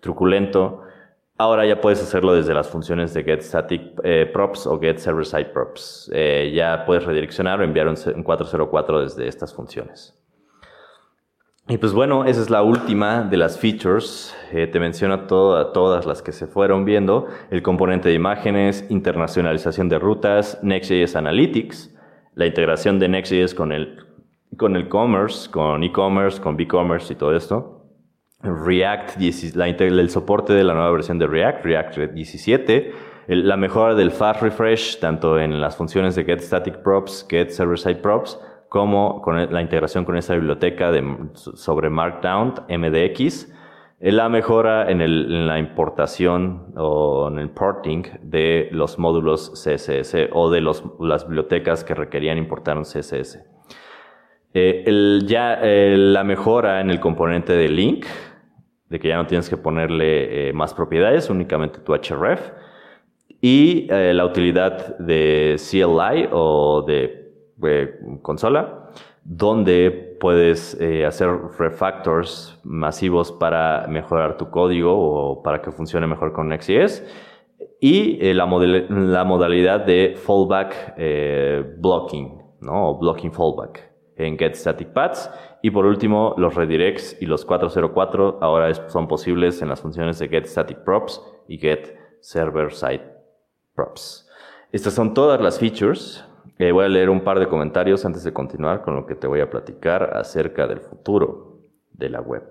truculento. 0.00 0.82
Ahora 1.38 1.64
ya 1.64 1.80
puedes 1.80 2.02
hacerlo 2.02 2.34
desde 2.34 2.52
las 2.52 2.68
funciones 2.68 3.14
de 3.14 3.24
get 3.24 3.40
static 3.40 3.80
eh, 4.04 4.28
props 4.30 4.66
o 4.66 4.78
get 4.78 4.98
server 4.98 5.24
side 5.24 5.46
props. 5.46 6.10
ya 6.52 6.84
puedes 6.84 7.04
redireccionar 7.04 7.60
o 7.60 7.64
enviar 7.64 7.88
un, 7.88 8.22
404 8.22 9.00
desde 9.00 9.26
estas 9.26 9.54
funciones. 9.54 10.16
Y 11.68 11.78
pues 11.78 11.92
bueno, 11.92 12.24
esa 12.24 12.42
es 12.42 12.50
la 12.50 12.62
última 12.62 13.22
de 13.22 13.36
las 13.36 13.58
features. 13.58 14.36
te 14.50 14.80
menciono 14.80 15.20
todas 15.26 16.04
las 16.04 16.20
que 16.20 16.32
se 16.32 16.46
fueron 16.46 16.84
viendo. 16.84 17.28
El 17.50 17.62
componente 17.62 18.08
de 18.08 18.16
imágenes, 18.16 18.84
internacionalización 18.90 19.88
de 19.88 19.98
rutas, 19.98 20.58
Next.js 20.62 21.14
Analytics, 21.16 21.94
la 22.34 22.46
integración 22.46 22.98
de 22.98 23.08
Next.js 23.08 23.54
con 23.54 23.72
el, 23.72 24.04
con 24.56 24.76
el 24.76 24.88
commerce, 24.88 25.50
con 25.50 25.82
e-commerce, 25.84 26.40
con 26.40 26.56
BigCommerce 26.56 27.12
y 27.12 27.16
todo 27.16 27.36
esto. 27.36 27.79
React, 28.42 29.20
la, 29.54 29.68
el 29.68 30.10
soporte 30.10 30.52
de 30.52 30.64
la 30.64 30.74
nueva 30.74 30.90
versión 30.90 31.18
de 31.18 31.26
React, 31.26 31.64
React 31.64 31.96
17, 32.12 32.92
la 33.28 33.56
mejora 33.56 33.94
del 33.94 34.10
fast 34.10 34.42
refresh, 34.42 34.98
tanto 34.98 35.38
en 35.38 35.60
las 35.60 35.76
funciones 35.76 36.14
de 36.14 36.24
get 36.24 36.40
static 36.40 36.82
props, 36.82 37.26
get 37.28 37.50
server 37.50 37.78
side 37.78 37.96
props, 37.96 38.40
como 38.68 39.20
con 39.20 39.52
la 39.52 39.60
integración 39.60 40.04
con 40.04 40.16
esa 40.16 40.34
biblioteca 40.34 40.90
de, 40.90 41.28
sobre 41.34 41.90
Markdown, 41.90 42.54
MDX, 42.68 43.52
la 44.00 44.30
mejora 44.30 44.90
en, 44.90 45.46
la 45.46 45.58
importación 45.58 46.72
o 46.76 47.28
en 47.30 47.38
el 47.38 47.50
porting 47.50 48.04
de 48.22 48.68
los 48.72 48.98
módulos 48.98 49.50
CSS 49.50 50.30
o 50.32 50.50
de 50.50 50.62
las 50.62 51.26
bibliotecas 51.26 51.84
que 51.84 51.94
requerían 51.94 52.38
importar 52.38 52.78
un 52.78 52.84
CSS. 52.84 53.44
Eh, 54.54 55.20
ya 55.26 55.58
eh, 55.62 55.94
la 55.96 56.24
mejora 56.24 56.80
en 56.80 56.90
el 56.90 56.98
componente 56.98 57.52
de 57.52 57.68
link, 57.68 58.06
de 58.90 59.00
que 59.00 59.08
ya 59.08 59.16
no 59.16 59.26
tienes 59.26 59.48
que 59.48 59.56
ponerle 59.56 60.50
eh, 60.50 60.52
más 60.52 60.74
propiedades, 60.74 61.30
únicamente 61.30 61.78
tu 61.78 61.94
href. 61.94 62.52
Y 63.40 63.86
la 63.88 64.26
utilidad 64.26 64.98
de 64.98 65.56
CLI 65.56 66.28
o 66.30 66.82
de 66.82 67.20
consola, 68.20 68.90
donde 69.24 70.16
puedes 70.20 70.78
eh, 70.80 71.06
hacer 71.06 71.30
refactors 71.58 72.58
masivos 72.64 73.32
para 73.32 73.86
mejorar 73.88 74.36
tu 74.36 74.50
código 74.50 74.92
o 74.92 75.42
para 75.42 75.62
que 75.62 75.70
funcione 75.70 76.06
mejor 76.06 76.32
con 76.32 76.48
Next.js. 76.48 77.04
Y 77.80 78.18
eh, 78.20 78.34
la, 78.34 78.44
modalidad 78.46 79.80
de 79.80 80.14
fallback 80.16 80.94
eh, 80.98 81.64
blocking, 81.78 82.42
¿no? 82.60 82.90
O 82.90 82.98
blocking 82.98 83.32
fallback 83.32 83.90
en 84.16 84.36
get. 84.38 84.54
Y 85.62 85.70
por 85.70 85.86
último, 85.86 86.34
los 86.38 86.54
redirects 86.54 87.16
y 87.20 87.26
los 87.26 87.44
404 87.44 88.38
ahora 88.40 88.72
son 88.88 89.08
posibles 89.08 89.60
en 89.62 89.68
las 89.68 89.80
funciones 89.80 90.18
de 90.18 90.28
get 90.28 90.46
static 90.46 90.78
props 90.84 91.22
y 91.48 91.58
get 91.58 91.96
server 92.20 92.72
side 92.72 93.02
props. 93.74 94.26
Estas 94.72 94.94
son 94.94 95.14
todas 95.14 95.40
las 95.40 95.58
features 95.58 96.24
eh, 96.60 96.72
voy 96.72 96.84
a 96.84 96.88
leer 96.88 97.08
un 97.08 97.22
par 97.22 97.38
de 97.40 97.48
comentarios 97.48 98.04
antes 98.04 98.22
de 98.22 98.34
continuar 98.34 98.82
con 98.82 98.94
lo 98.94 99.06
que 99.06 99.14
te 99.14 99.26
voy 99.26 99.40
a 99.40 99.48
platicar 99.48 100.14
acerca 100.14 100.66
del 100.66 100.80
futuro 100.80 101.58
de 101.90 102.10
la 102.10 102.20
web. 102.20 102.42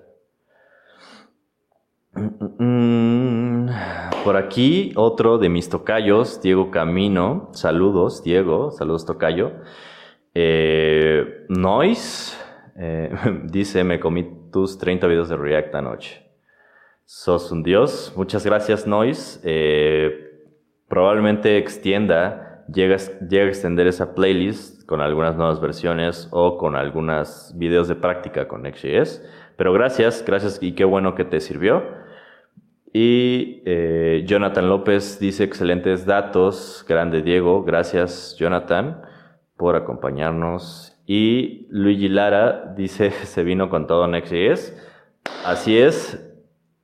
Por 4.24 4.36
aquí 4.36 4.94
otro 4.96 5.38
de 5.38 5.50
mis 5.50 5.70
tocayos, 5.70 6.42
Diego 6.42 6.72
Camino. 6.72 7.50
Saludos, 7.54 8.24
Diego. 8.24 8.72
Saludos, 8.72 9.06
tocayo. 9.06 9.52
Eh, 10.34 11.46
Noise 11.50 12.36
eh, 12.78 13.12
dice, 13.44 13.84
me 13.84 14.00
comí 14.00 14.50
tus 14.52 14.78
30 14.78 15.08
videos 15.08 15.30
de 15.30 15.38
React 15.38 15.76
anoche. 15.76 16.26
Sos 17.06 17.52
un 17.52 17.64
dios. 17.64 18.14
Muchas 18.16 18.46
gracias, 18.46 18.86
Noise. 18.86 19.42
probablemente 20.88 21.58
extienda 21.58 22.50
llega, 22.74 22.98
llega 23.28 23.46
a 23.46 23.48
extender 23.48 23.88
esa 23.88 24.14
playlist 24.14 24.86
con 24.86 25.02
algunas 25.02 25.36
nuevas 25.36 25.60
versiones 25.60 26.28
o 26.32 26.58
con 26.58 26.76
algunos 26.76 27.54
videos 27.56 27.88
de 27.88 27.96
práctica 27.96 28.48
con 28.48 28.62
Next.js. 28.64 29.24
Pero 29.56 29.74
gracias, 29.74 30.24
gracias 30.26 30.60
y 30.62 30.74
qué 30.74 30.86
bueno 30.86 31.16
que 31.16 31.26
te 31.26 31.40
sirvió. 31.40 31.84
Y 32.92 33.62
eh, 33.66 34.24
Jonathan 34.26 34.68
López 34.68 35.20
dice 35.20 35.44
excelentes 35.44 36.06
datos. 36.06 36.86
Grande 36.88 37.22
Diego, 37.22 37.64
gracias 37.64 38.36
Jonathan 38.40 39.02
por 39.58 39.76
acompañarnos. 39.76 40.89
Y 41.12 41.66
Luigi 41.72 42.08
Lara 42.08 42.72
dice 42.78 43.10
se 43.26 43.44
vino 43.44 43.68
con 43.68 43.88
todo 43.88 44.08
Next.js. 44.08 44.78
Así 45.44 45.76
es, 45.76 46.24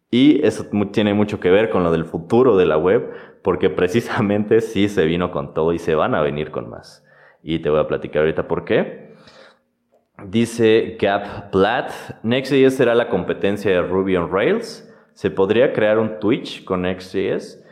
Y 0.10 0.44
eso 0.44 0.66
tiene 0.92 1.14
mucho 1.14 1.40
que 1.40 1.52
ver 1.52 1.70
con 1.70 1.84
lo 1.84 1.92
del 1.92 2.06
futuro 2.06 2.58
de 2.58 2.66
la 2.66 2.76
web, 2.76 3.12
porque 3.44 3.70
precisamente 3.70 4.62
sí 4.62 4.90
se 4.90 5.06
vino 5.06 5.30
con 5.30 5.54
todo 5.54 5.74
y 5.74 5.78
se 5.78 5.94
van 5.94 6.16
a 6.16 6.22
venir 6.22 6.50
con 6.50 6.72
más. 6.72 7.06
Y 7.44 7.60
te 7.60 7.70
voy 7.70 7.80
a 7.80 7.88
platicar 7.88 8.22
ahorita 8.22 8.48
por 8.48 8.66
qué. 8.66 9.14
Dice 10.26 10.98
Gap 11.00 11.52
Platt, 11.52 11.92
Next.js 12.24 12.74
será 12.74 12.96
la 12.96 13.10
competencia 13.10 13.70
de 13.70 13.84
Ruby 13.84 14.16
on 14.16 14.32
Rails. 14.32 14.92
¿Se 15.14 15.30
podría 15.30 15.72
crear 15.72 16.00
un 16.00 16.20
Twitch 16.20 16.64
con 16.64 16.82
Next.js? 16.82 17.64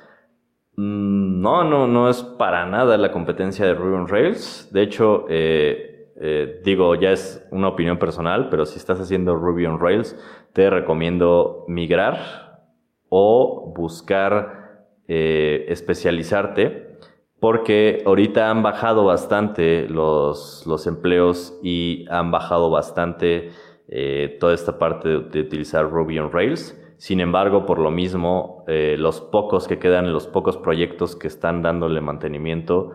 Mm, 0.76 1.42
no, 1.42 1.64
no, 1.64 1.88
no 1.88 2.10
es 2.12 2.22
para 2.22 2.68
nada 2.68 2.96
la 3.00 3.12
competencia 3.12 3.66
de 3.66 3.74
Ruby 3.74 3.96
on 3.96 4.08
Rails. 4.08 4.70
De 4.72 4.84
hecho, 4.84 5.26
eh, 5.30 5.93
eh, 6.26 6.62
digo, 6.64 6.96
ya 6.96 7.12
es 7.12 7.46
una 7.52 7.68
opinión 7.68 8.00
personal, 8.00 8.48
pero 8.48 8.66
si 8.66 8.78
estás 8.78 8.98
haciendo 8.98 9.36
Ruby 9.36 9.66
on 9.66 9.78
Rails, 9.78 10.16
te 10.54 10.70
recomiendo 10.70 11.66
migrar 11.68 12.62
o 13.10 13.74
buscar 13.76 14.86
eh, 15.10 15.66
especializarte 15.68 16.98
porque 17.42 18.04
ahorita 18.06 18.50
han 18.50 18.64
bajado 18.64 19.04
bastante 19.04 19.90
los, 19.90 20.66
empleos 20.88 21.60
y 21.62 22.06
han 22.10 22.32
bajado 22.32 22.70
bastante 22.70 23.50
eh, 23.90 24.38
toda 24.40 24.54
esta 24.54 24.80
parte 24.80 25.10
de, 25.10 25.42
utilizar 25.42 25.92
Ruby 25.92 26.20
on 26.20 26.32
Rails. 26.32 26.80
Sin 26.96 27.20
embargo, 27.20 27.66
por 27.66 27.80
lo 27.80 27.92
mismo, 27.92 28.64
los 28.66 29.20
pocos 29.20 29.68
que 29.68 29.78
quedan, 29.78 30.14
los 30.14 30.28
pocos 30.28 30.56
proyectos 30.56 31.18
que 31.18 31.28
están 31.28 31.62
dándole 31.62 32.00
mantenimiento 32.00 32.94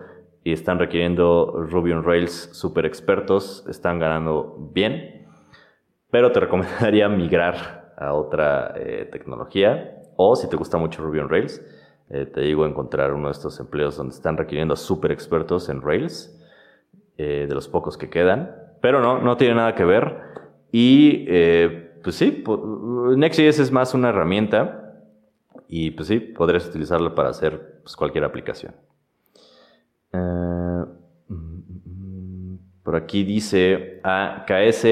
y 0.49 0.53
están 0.53 0.79
requiriendo 0.79 1.67
Ruby 1.69 1.93
on 1.93 2.03
Rails 2.03 2.49
super 2.53 2.87
expertos, 2.87 3.67
están 3.69 3.99
ganando 3.99 4.57
bien. 4.73 5.27
Pero 6.11 6.33
te 6.33 6.41
recomendaría 6.47 7.07
migrar 7.11 7.93
a 7.99 8.15
otra 8.15 8.73
eh, 8.77 9.07
tecnología 9.13 9.95
o 10.17 10.35
si 10.37 10.49
te 10.49 10.57
gusta 10.57 10.79
mucho 10.79 11.03
Ruby 11.03 11.19
on 11.19 11.29
Rails, 11.29 11.61
eh, 12.09 12.25
te 12.25 12.41
digo 12.41 12.65
encontrar 12.65 13.13
uno 13.13 13.29
de 13.29 13.33
estos 13.33 13.61
empleos 13.61 13.99
donde 13.99 14.15
están 14.15 14.39
requiriendo 14.39 14.75
super 14.75 15.13
expertos 15.13 15.69
en 15.69 15.83
Rails, 15.83 16.35
eh, 17.19 17.45
de 17.47 17.55
los 17.55 17.69
pocos 17.69 17.99
que 17.99 18.09
quedan, 18.09 18.57
pero 18.81 19.03
no, 19.03 19.21
no 19.21 19.37
tiene 19.37 19.55
nada 19.55 19.75
que 19.75 19.85
ver. 19.85 20.17
Y 20.73 21.27
eh, 21.29 22.01
pues 22.03 22.17
sí, 22.17 22.43
Next.js 23.17 23.59
es 23.59 23.71
más 23.71 23.93
una 23.93 24.09
herramienta 24.09 25.05
y 25.69 25.91
pues 25.91 26.09
sí, 26.09 26.21
podrías 26.21 26.67
utilizarlo 26.67 27.15
para 27.15 27.29
hacer 27.29 27.81
pues, 27.83 27.95
cualquier 27.97 28.25
aplicación. 28.25 28.75
Por 32.83 32.97
aquí 32.97 33.25
dice 33.25 34.01
AKS, 34.03 34.87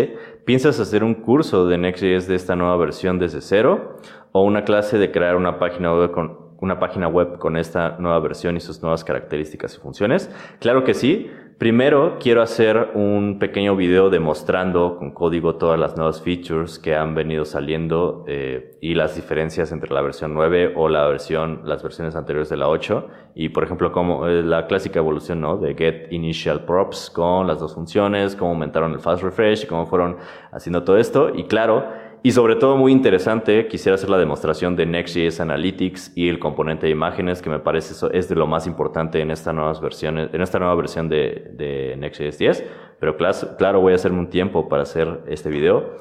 ¿piensas 0.45 0.79
hacer 0.81 1.03
un 1.03 1.15
curso 1.15 1.67
de 1.67 1.79
Next.js 1.79 2.29
de 2.29 2.35
esta 2.35 2.55
nueva 2.55 2.77
versión 2.77 3.19
desde 3.19 3.41
cero 3.41 3.97
o 4.33 4.43
una 4.43 4.65
clase 4.65 4.99
de 4.99 5.11
crear 5.11 5.37
una 5.37 5.59
página 5.59 5.95
web 5.95 6.11
con 6.11 6.47
una 6.61 6.79
página 6.79 7.09
web 7.09 7.39
con 7.39 7.57
esta 7.57 7.97
nueva 7.99 8.19
versión 8.21 8.57
y 8.57 8.61
sus 8.61 8.83
nuevas 8.83 9.05
características 9.05 9.77
y 9.77 9.79
funciones? 9.79 10.31
Claro 10.59 10.85
que 10.85 10.95
sí. 10.95 11.31
Primero 11.59 12.19
quiero 12.21 12.43
hacer 12.43 12.91
un 12.93 13.39
pequeño 13.39 13.77
video 13.77 14.11
demostrando 14.11 14.99
con 14.99 15.13
código 15.13 15.55
todas 15.55 15.81
las 15.81 15.97
nuevas 15.97 16.21
features 16.21 16.79
que 16.79 16.95
han 16.95 17.15
venido 17.15 17.47
saliendo 17.47 18.27
eh, 18.29 18.77
y 18.83 18.95
las 18.95 19.17
diferencias 19.17 19.73
entre 19.73 19.91
la 19.95 20.03
versión 20.03 20.35
9 20.35 20.75
o 20.77 20.91
la 20.91 21.07
versión, 21.07 21.63
las 21.65 21.83
versiones 21.83 22.15
anteriores 22.15 22.51
de 22.51 22.59
la 22.59 22.69
8 22.69 23.09
y 23.35 23.49
por 23.49 23.65
ejemplo 23.65 23.91
como 23.91 24.29
eh, 24.29 24.43
la 24.43 24.67
clásica 24.67 24.99
evolución 24.99 25.41
¿no? 25.41 25.57
de 25.57 25.75
get 25.75 26.13
initial 26.13 26.67
props 26.67 27.09
con 27.09 27.47
las 27.47 27.59
dos 27.59 27.75
funciones, 27.75 28.37
cómo 28.37 28.51
aumentaron 28.51 28.93
el 28.93 29.01
fast 29.01 29.23
refresh 29.23 29.65
y 29.65 29.67
cómo 29.67 29.87
fueron 29.87 30.19
haciendo 30.53 30.85
todo 30.85 30.99
esto 30.99 31.31
y 31.35 31.45
claro 31.45 31.87
y 32.27 32.33
sobre 32.33 32.57
todo 32.57 32.77
muy 32.77 32.91
interesante, 32.91 33.69
quisiera 33.69 33.95
hacer 33.95 34.11
la 34.11 34.19
demostración 34.19 34.75
de 34.75 34.85
Next.js 34.85 35.39
Analytics 35.39 36.11
y 36.17 36.29
el 36.29 36.41
componente 36.41 36.87
de 36.87 36.91
imágenes, 36.91 37.41
que 37.41 37.49
me 37.49 37.61
parece 37.61 37.93
eso 37.93 38.11
es 38.11 38.29
de 38.29 38.35
lo 38.35 38.49
más 38.49 38.67
importante 38.67 39.21
en 39.21 39.31
esta, 39.31 39.53
nuevas 39.53 39.81
versiones, 39.81 40.35
en 40.35 40.41
esta 40.41 40.59
nueva 40.59 40.75
versión 40.75 41.09
de, 41.09 41.53
de 41.53 41.95
Next.js 41.97 42.37
10. 42.37 42.65
Pero 42.99 43.17
claro, 43.17 43.81
voy 43.81 43.93
a 43.93 43.95
hacerme 43.95 44.19
un 44.19 44.29
tiempo 44.29 44.69
para 44.69 44.83
hacer 44.83 45.21
este 45.29 45.51
video. 45.51 45.99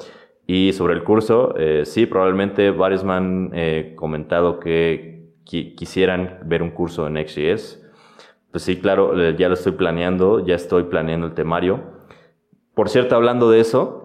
Y 0.47 0.73
sobre 0.73 0.95
el 0.95 1.03
curso, 1.03 1.53
eh, 1.59 1.83
sí, 1.85 2.07
probablemente 2.07 2.71
varios 2.71 3.03
me 3.03 3.13
han 3.13 3.51
eh, 3.53 3.93
comentado 3.95 4.59
que 4.59 5.29
quisieran 5.43 6.39
ver 6.45 6.63
un 6.63 6.71
curso 6.71 7.03
de 7.03 7.11
Next.js. 7.11 7.87
Pues 8.49 8.63
sí, 8.63 8.77
claro, 8.77 9.29
ya 9.29 9.47
lo 9.47 9.53
estoy 9.53 9.73
planeando, 9.73 10.43
ya 10.43 10.55
estoy 10.55 10.85
planeando 10.85 11.27
el 11.27 11.35
temario. 11.35 11.83
Por 12.73 12.89
cierto, 12.89 13.15
hablando 13.15 13.51
de 13.51 13.59
eso, 13.59 14.04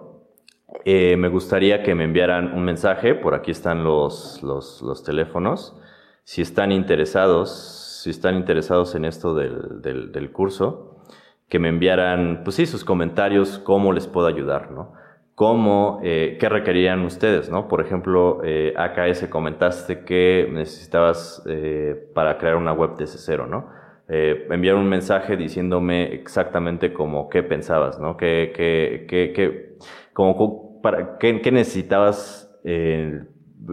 eh, 0.85 1.15
me 1.17 1.27
gustaría 1.29 1.83
que 1.83 1.95
me 1.95 2.03
enviaran 2.03 2.53
un 2.53 2.63
mensaje, 2.63 3.15
por 3.15 3.33
aquí 3.33 3.51
están 3.51 3.83
los, 3.83 4.41
los, 4.43 4.81
los, 4.81 5.03
teléfonos, 5.03 5.77
si 6.23 6.41
están 6.41 6.71
interesados, 6.71 8.01
si 8.03 8.09
están 8.09 8.35
interesados 8.35 8.95
en 8.95 9.05
esto 9.05 9.35
del, 9.35 9.81
del, 9.81 10.11
del, 10.11 10.31
curso, 10.31 11.03
que 11.49 11.59
me 11.59 11.69
enviaran, 11.69 12.41
pues 12.43 12.55
sí, 12.55 12.65
sus 12.65 12.83
comentarios, 12.85 13.59
cómo 13.59 13.93
les 13.93 14.07
puedo 14.07 14.27
ayudar, 14.27 14.71
¿no? 14.71 14.93
Cómo, 15.35 15.99
eh, 16.03 16.37
qué 16.39 16.49
requerían 16.49 17.03
ustedes, 17.05 17.49
¿no? 17.49 17.67
Por 17.67 17.81
ejemplo, 17.81 18.41
eh, 18.43 18.73
AKS 18.77 19.27
comentaste 19.27 20.03
que 20.03 20.47
necesitabas 20.51 21.43
eh, 21.47 22.09
para 22.13 22.37
crear 22.37 22.55
una 22.55 22.73
web 22.73 22.95
desde 22.97 23.17
cero, 23.17 23.47
¿no? 23.47 23.81
Eh, 24.13 24.45
enviar 24.49 24.75
un 24.75 24.89
mensaje 24.89 25.37
diciéndome 25.37 26.13
exactamente 26.13 26.91
como 26.91 27.29
qué 27.29 27.43
pensabas, 27.43 27.97
¿no? 27.97 28.17
¿Qué, 28.17 28.51
qué, 28.53 29.05
qué, 29.07 29.70
como 30.13 30.81
para, 30.81 31.17
¿qué, 31.17 31.51
necesitabas 31.51 32.51
eh, 32.63 33.23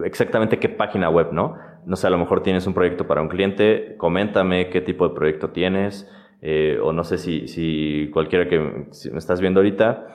exactamente 0.04 0.58
qué 0.58 0.68
página 0.68 1.10
web, 1.10 1.32
¿no? 1.32 1.56
No 1.86 1.96
sé, 1.96 2.06
a 2.06 2.10
lo 2.10 2.18
mejor 2.18 2.42
tienes 2.42 2.66
un 2.66 2.74
proyecto 2.74 3.06
para 3.06 3.22
un 3.22 3.28
cliente, 3.28 3.96
coméntame 3.96 4.68
qué 4.68 4.80
tipo 4.80 5.08
de 5.08 5.14
proyecto 5.14 5.50
tienes, 5.50 6.10
eh, 6.42 6.78
o 6.82 6.92
no 6.92 7.04
sé 7.04 7.18
si, 7.18 7.48
si 7.48 8.10
cualquiera 8.12 8.48
que 8.48 8.58
me 8.58 9.18
estás 9.18 9.40
viendo 9.40 9.60
ahorita, 9.60 10.06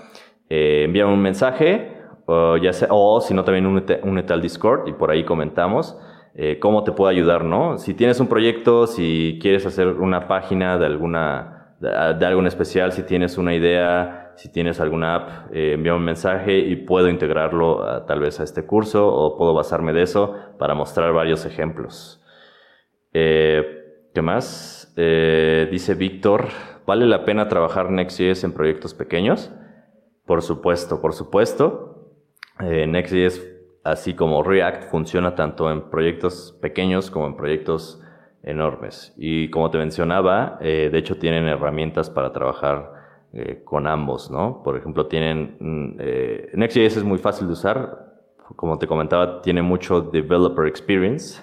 eh, 0.50 0.84
envíame 0.86 1.14
un 1.14 1.22
mensaje, 1.22 1.98
o, 2.26 2.58
ya 2.58 2.74
sea, 2.74 2.90
o 2.92 3.20
si 3.22 3.34
no 3.34 3.44
también 3.44 3.66
únete, 3.66 4.34
al 4.34 4.42
Discord 4.42 4.88
y 4.88 4.94
por 4.94 5.12
ahí 5.12 5.26
comentamos. 5.26 5.98
Eh, 6.36 6.58
cómo 6.60 6.84
te 6.84 6.92
puedo 6.92 7.10
ayudar, 7.12 7.44
¿no? 7.44 7.78
Si 7.78 7.94
tienes 7.94 8.20
un 8.20 8.28
proyecto, 8.28 8.88
si 8.88 9.38
quieres 9.40 9.68
hacer 9.68 9.88
una 9.88 10.28
página 10.28 10.80
de 10.80 10.86
alguna, 10.88 11.76
de, 11.80 11.90
de 11.90 12.26
algo 12.26 12.40
en 12.40 12.48
especial, 12.48 12.92
si 12.92 13.04
tienes 13.04 13.38
una 13.38 13.54
idea, 13.54 14.23
si 14.36 14.52
tienes 14.52 14.80
alguna 14.80 15.16
app, 15.16 15.54
eh, 15.54 15.74
envía 15.74 15.94
un 15.94 16.04
mensaje 16.04 16.58
y 16.58 16.76
puedo 16.76 17.08
integrarlo 17.10 18.04
tal 18.06 18.20
vez 18.20 18.40
a 18.40 18.44
este 18.44 18.66
curso 18.66 19.08
o 19.08 19.38
puedo 19.38 19.54
basarme 19.54 19.94
de 19.94 20.04
eso 20.04 20.36
para 20.58 20.74
mostrar 20.74 21.14
varios 21.14 21.46
ejemplos. 21.46 22.24
Eh, 23.14 24.10
¿Qué 24.14 24.22
más? 24.22 24.94
Eh, 24.98 25.68
dice 25.72 25.96
Víctor, 25.96 26.48
¿vale 26.86 27.06
la 27.06 27.26
pena 27.26 27.48
trabajar 27.48 27.90
Next.js 27.90 28.44
en 28.44 28.54
proyectos 28.54 28.94
pequeños? 28.94 29.52
Por 30.26 30.42
supuesto, 30.42 31.02
por 31.02 31.14
supuesto. 31.14 31.90
Next.js, 32.60 33.44
así 33.84 34.14
como 34.14 34.44
React, 34.44 34.90
funciona 34.90 35.36
tanto 35.36 35.72
en 35.72 35.90
proyectos 35.90 36.58
pequeños 36.62 37.10
como 37.10 37.26
en 37.28 37.36
proyectos 37.36 38.00
enormes. 38.44 39.14
Y 39.18 39.50
como 39.50 39.72
te 39.72 39.80
mencionaba, 39.80 40.60
de 40.62 40.98
hecho 40.98 41.18
tienen 41.18 41.48
herramientas 41.48 42.10
para 42.12 42.32
trabajar 42.32 42.93
eh, 43.34 43.62
con 43.64 43.88
ambos, 43.88 44.30
¿no? 44.32 44.62
Por 44.64 44.78
ejemplo, 44.78 45.08
tienen, 45.08 45.58
mm, 45.60 45.96
eh, 46.00 46.52
Next.js 46.54 46.98
es 46.98 47.04
muy 47.04 47.18
fácil 47.18 47.48
de 47.48 47.54
usar, 47.54 48.14
como 48.56 48.78
te 48.78 48.88
comentaba, 48.88 49.42
tiene 49.42 49.62
mucho 49.62 50.02
developer 50.02 50.68
experience, 50.68 51.42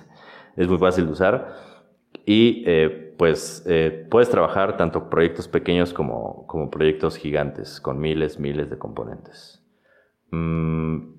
es 0.56 0.68
muy 0.68 0.78
fácil 0.78 1.06
de 1.06 1.12
usar 1.12 1.54
y 2.24 2.62
eh, 2.66 3.14
pues 3.18 3.64
eh, 3.66 4.06
puedes 4.10 4.30
trabajar 4.30 4.76
tanto 4.76 5.10
proyectos 5.10 5.48
pequeños 5.48 5.92
como, 5.92 6.46
como 6.46 6.70
proyectos 6.70 7.16
gigantes 7.16 7.80
con 7.80 7.98
miles, 7.98 8.38
miles 8.38 8.70
de 8.70 8.78
componentes. 8.78 9.62
Mm, 10.30 11.14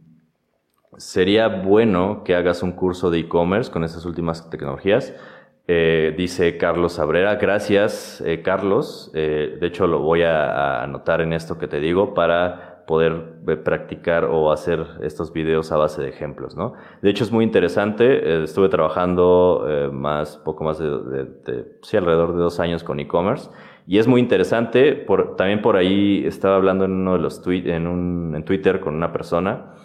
sería 0.98 1.48
bueno 1.48 2.24
que 2.24 2.36
hagas 2.36 2.64
un 2.64 2.72
curso 2.72 3.10
de 3.10 3.20
e-commerce 3.20 3.72
con 3.72 3.84
estas 3.84 4.06
últimas 4.06 4.50
tecnologías. 4.50 5.14
Eh, 5.74 6.14
dice 6.18 6.58
Carlos 6.58 7.00
Abrera, 7.00 7.36
gracias 7.36 8.22
eh, 8.26 8.42
Carlos. 8.42 9.10
Eh, 9.14 9.58
de 9.58 9.68
hecho 9.68 9.88
lo 9.88 10.00
voy 10.00 10.22
a, 10.22 10.84
anotar 10.84 11.22
en 11.22 11.32
esto 11.32 11.58
que 11.58 11.70
te 11.70 11.80
digo 11.80 12.14
para 12.14 12.84
poder 12.86 13.38
practicar 13.64 14.26
o 14.26 14.52
hacer 14.52 14.86
estos 15.02 15.32
videos 15.32 15.72
a 15.72 15.78
base 15.78 16.02
de 16.02 16.10
ejemplos, 16.10 16.58
¿no? 16.58 16.74
De 17.02 17.10
hecho 17.10 17.24
es 17.24 17.32
muy 17.32 17.46
interesante. 17.46 18.44
estuve 18.44 18.68
trabajando 18.68 19.66
más, 19.94 20.36
poco 20.36 20.66
más 20.66 20.78
de, 20.78 21.78
sí, 21.84 21.96
alrededor 21.96 22.34
de 22.34 22.40
dos 22.42 22.60
años 22.60 22.84
con 22.84 23.00
e-commerce. 23.00 23.50
Y 23.88 23.98
es 23.98 24.08
muy 24.08 24.20
interesante, 24.20 25.06
también 25.38 25.62
por 25.62 25.78
ahí 25.78 26.26
estaba 26.26 26.58
hablando 26.58 26.84
en 26.84 26.92
uno 26.92 27.14
de 27.14 27.20
los 27.20 27.42
tweets, 27.42 27.70
en, 27.70 28.44
Twitter 28.44 28.82
con 28.82 28.94
una 28.96 29.14
persona. 29.14 29.76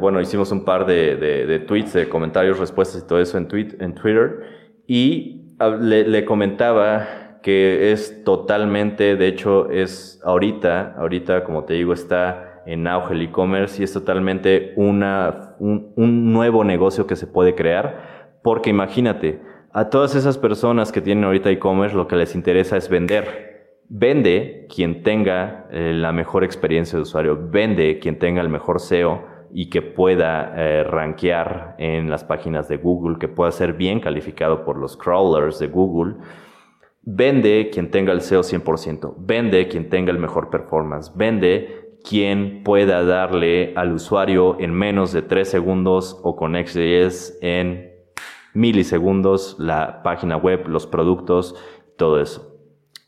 bueno, 0.00 0.20
hicimos 0.20 0.50
un 0.50 0.64
par 0.64 0.84
de, 0.86 1.64
tweets, 1.68 1.92
de 1.92 2.08
comentarios, 2.08 2.58
respuestas 2.58 3.04
y 3.04 3.06
todo 3.06 3.20
eso 3.20 3.38
en 3.38 3.46
Twitter. 3.46 4.63
Y 4.86 5.40
le, 5.80 6.24
comentaba 6.24 7.38
que 7.42 7.92
es 7.92 8.24
totalmente, 8.24 9.16
de 9.16 9.28
hecho, 9.28 9.70
es 9.70 10.20
ahorita, 10.24 10.94
ahorita, 10.98 11.44
como 11.44 11.64
te 11.64 11.74
digo, 11.74 11.92
está 11.92 12.62
en 12.66 12.86
auge 12.86 13.14
el 13.14 13.22
e-commerce 13.22 13.80
y 13.80 13.84
es 13.84 13.92
totalmente 13.92 14.72
una, 14.76 15.54
un, 15.58 16.32
nuevo 16.32 16.64
negocio 16.64 17.06
que 17.06 17.16
se 17.16 17.26
puede 17.26 17.54
crear. 17.54 18.38
Porque 18.42 18.70
imagínate, 18.70 19.40
a 19.72 19.90
todas 19.90 20.14
esas 20.14 20.38
personas 20.38 20.92
que 20.92 21.00
tienen 21.00 21.24
ahorita 21.24 21.50
e-commerce 21.50 21.96
lo 21.96 22.06
que 22.06 22.16
les 22.16 22.34
interesa 22.34 22.76
es 22.76 22.88
vender. 22.88 23.78
Vende 23.88 24.66
quien 24.74 25.02
tenga 25.02 25.66
eh, 25.70 25.92
la 25.94 26.12
mejor 26.12 26.42
experiencia 26.44 26.96
de 26.96 27.02
usuario, 27.02 27.38
vende 27.50 27.98
quien 27.98 28.18
tenga 28.18 28.40
el 28.40 28.48
mejor 28.48 28.80
SEO 28.80 29.33
y 29.56 29.70
que 29.70 29.82
pueda 29.82 30.52
eh, 30.56 30.82
rankear 30.82 31.76
en 31.78 32.10
las 32.10 32.24
páginas 32.24 32.68
de 32.68 32.76
Google, 32.76 33.18
que 33.20 33.28
pueda 33.28 33.52
ser 33.52 33.74
bien 33.74 34.00
calificado 34.00 34.64
por 34.64 34.76
los 34.76 34.96
crawlers 34.96 35.60
de 35.60 35.68
Google. 35.68 36.16
Vende 37.02 37.70
quien 37.72 37.92
tenga 37.92 38.12
el 38.12 38.20
SEO 38.20 38.40
100%, 38.40 39.14
vende 39.16 39.68
quien 39.68 39.88
tenga 39.88 40.10
el 40.10 40.18
mejor 40.18 40.50
performance, 40.50 41.12
vende 41.14 41.98
quien 42.02 42.64
pueda 42.64 43.04
darle 43.04 43.72
al 43.76 43.92
usuario 43.92 44.56
en 44.58 44.74
menos 44.74 45.12
de 45.12 45.22
3 45.22 45.48
segundos 45.48 46.20
o 46.24 46.34
con 46.34 46.54
XJS 46.54 47.38
en 47.40 47.92
milisegundos 48.54 49.54
la 49.60 50.02
página 50.02 50.36
web, 50.36 50.66
los 50.66 50.88
productos, 50.88 51.54
todo 51.96 52.20
eso. 52.20 52.58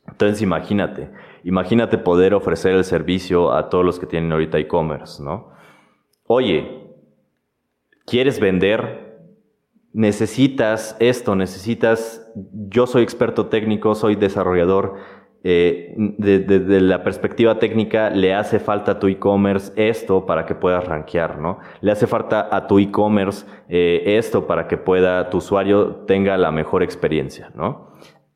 Entonces 0.06 0.42
imagínate, 0.42 1.10
imagínate 1.42 1.98
poder 1.98 2.34
ofrecer 2.34 2.76
el 2.76 2.84
servicio 2.84 3.52
a 3.52 3.68
todos 3.68 3.84
los 3.84 3.98
que 3.98 4.06
tienen 4.06 4.30
ahorita 4.30 4.58
e-commerce, 4.58 5.20
¿no? 5.20 5.56
Oye, 6.26 6.92
¿quieres 8.06 8.40
vender? 8.40 9.04
Necesitas 9.92 10.96
esto, 11.00 11.34
necesitas, 11.36 12.30
yo 12.52 12.86
soy 12.86 13.02
experto 13.02 13.46
técnico, 13.46 13.94
soy 13.94 14.14
desarrollador, 14.14 14.96
eh, 15.48 15.94
de, 15.96 16.80
la 16.80 17.04
perspectiva 17.04 17.60
técnica, 17.60 18.10
le 18.10 18.34
hace 18.34 18.58
falta 18.58 18.92
a 18.92 18.98
tu 18.98 19.06
e-commerce 19.06 19.72
esto 19.76 20.26
para 20.26 20.44
que 20.44 20.56
puedas 20.56 20.84
rankear, 20.84 21.38
¿no? 21.38 21.60
Le 21.80 21.92
hace 21.92 22.08
falta 22.08 22.48
a 22.50 22.66
tu 22.66 22.80
e-commerce 22.80 23.46
eh, 23.68 24.02
esto 24.18 24.48
para 24.48 24.66
que 24.66 24.76
pueda, 24.76 25.30
tu 25.30 25.38
usuario 25.38 26.04
tenga 26.06 26.36
la 26.36 26.50
mejor 26.50 26.82
experiencia, 26.82 27.52
¿no? 27.54 27.92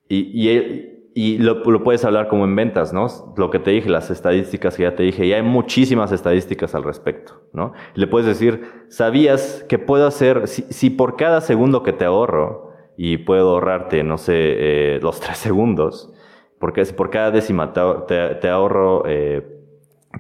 Y, 0.09 0.49
y, 0.49 0.90
y 1.15 1.39
lo, 1.39 1.63
puedes 1.83 2.05
hablar 2.05 2.29
como 2.29 2.45
en 2.45 2.55
ventas, 2.55 2.93
¿no? 2.93 3.07
Lo 3.37 3.51
que 3.51 3.59
te 3.59 3.73
dije, 3.73 3.89
las 3.89 4.11
estadísticas 4.11 4.77
que 4.77 4.85
ya 4.85 4.95
te 4.95 5.03
dije, 5.03 5.27
y 5.27 5.33
hay 5.33 5.43
muchísimas 5.43 6.13
estadísticas 6.13 6.75
al 6.75 6.85
respecto, 6.85 7.43
¿no? 7.53 7.73
Le 7.95 8.07
puedes 8.07 8.27
decir, 8.27 8.85
¿sabías 8.89 9.65
que 9.69 9.79
puedo 9.79 10.07
hacer, 10.07 10.47
si, 10.47 10.91
por 10.91 11.17
cada 11.17 11.41
segundo 11.41 11.83
que 11.83 11.93
te 11.93 12.05
ahorro, 12.05 12.71
y 12.97 13.19
puedo 13.19 13.51
ahorrarte, 13.51 14.05
no 14.05 14.19
sé, 14.19 14.35
eh, 14.37 15.01
los 15.03 15.21
tres 15.21 15.39
segundos, 15.39 16.13
porque 16.59 16.85
si 16.85 16.93
por 16.93 17.11
cada 17.11 17.31
décima 17.31 17.73
te, 17.73 18.49
ahorro, 18.49 19.05
eh, 19.07 19.61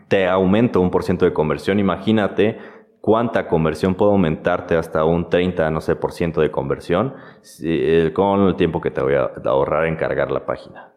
te 0.08 0.26
aumento 0.26 0.80
un 0.80 0.90
por 0.90 1.04
ciento 1.04 1.24
de 1.24 1.32
conversión, 1.32 1.78
imagínate 1.78 2.58
cuánta 3.00 3.48
conversión 3.48 3.94
puedo 3.94 4.12
aumentarte 4.12 4.76
hasta 4.76 5.04
un 5.04 5.28
30, 5.28 5.70
no 5.70 5.80
sé, 5.80 5.96
por 5.96 6.12
ciento 6.12 6.40
de 6.40 6.50
conversión 6.50 7.14
eh, 7.62 8.10
con 8.14 8.40
el 8.46 8.56
tiempo 8.56 8.80
que 8.80 8.90
te 8.90 9.02
voy 9.02 9.14
a 9.14 9.30
ahorrar 9.44 9.86
en 9.86 9.96
cargar 9.96 10.30
la 10.30 10.46
página. 10.46 10.92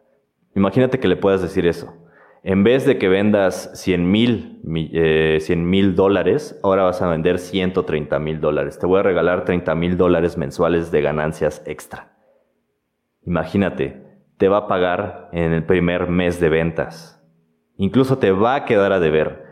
Imagínate 0.54 1.00
que 1.00 1.08
le 1.08 1.16
puedas 1.16 1.42
decir 1.42 1.66
eso. 1.66 1.92
En 2.46 2.62
vez 2.62 2.84
de 2.84 2.98
que 2.98 3.08
vendas 3.08 3.70
100 3.72 4.10
mil 4.10 4.60
eh, 4.92 5.92
dólares, 5.94 6.60
ahora 6.62 6.82
vas 6.82 7.00
a 7.00 7.08
vender 7.08 7.38
130 7.38 8.18
mil 8.18 8.38
dólares. 8.38 8.78
Te 8.78 8.86
voy 8.86 9.00
a 9.00 9.02
regalar 9.02 9.46
30 9.46 9.74
mil 9.74 9.96
dólares 9.96 10.36
mensuales 10.36 10.90
de 10.90 11.00
ganancias 11.00 11.62
extra. 11.64 12.12
Imagínate, 13.22 14.02
te 14.36 14.48
va 14.48 14.58
a 14.58 14.68
pagar 14.68 15.30
en 15.32 15.54
el 15.54 15.64
primer 15.64 16.08
mes 16.08 16.38
de 16.38 16.50
ventas. 16.50 17.18
Incluso 17.78 18.18
te 18.18 18.30
va 18.30 18.56
a 18.56 18.64
quedar 18.66 18.92
a 18.92 19.00
deber 19.00 19.43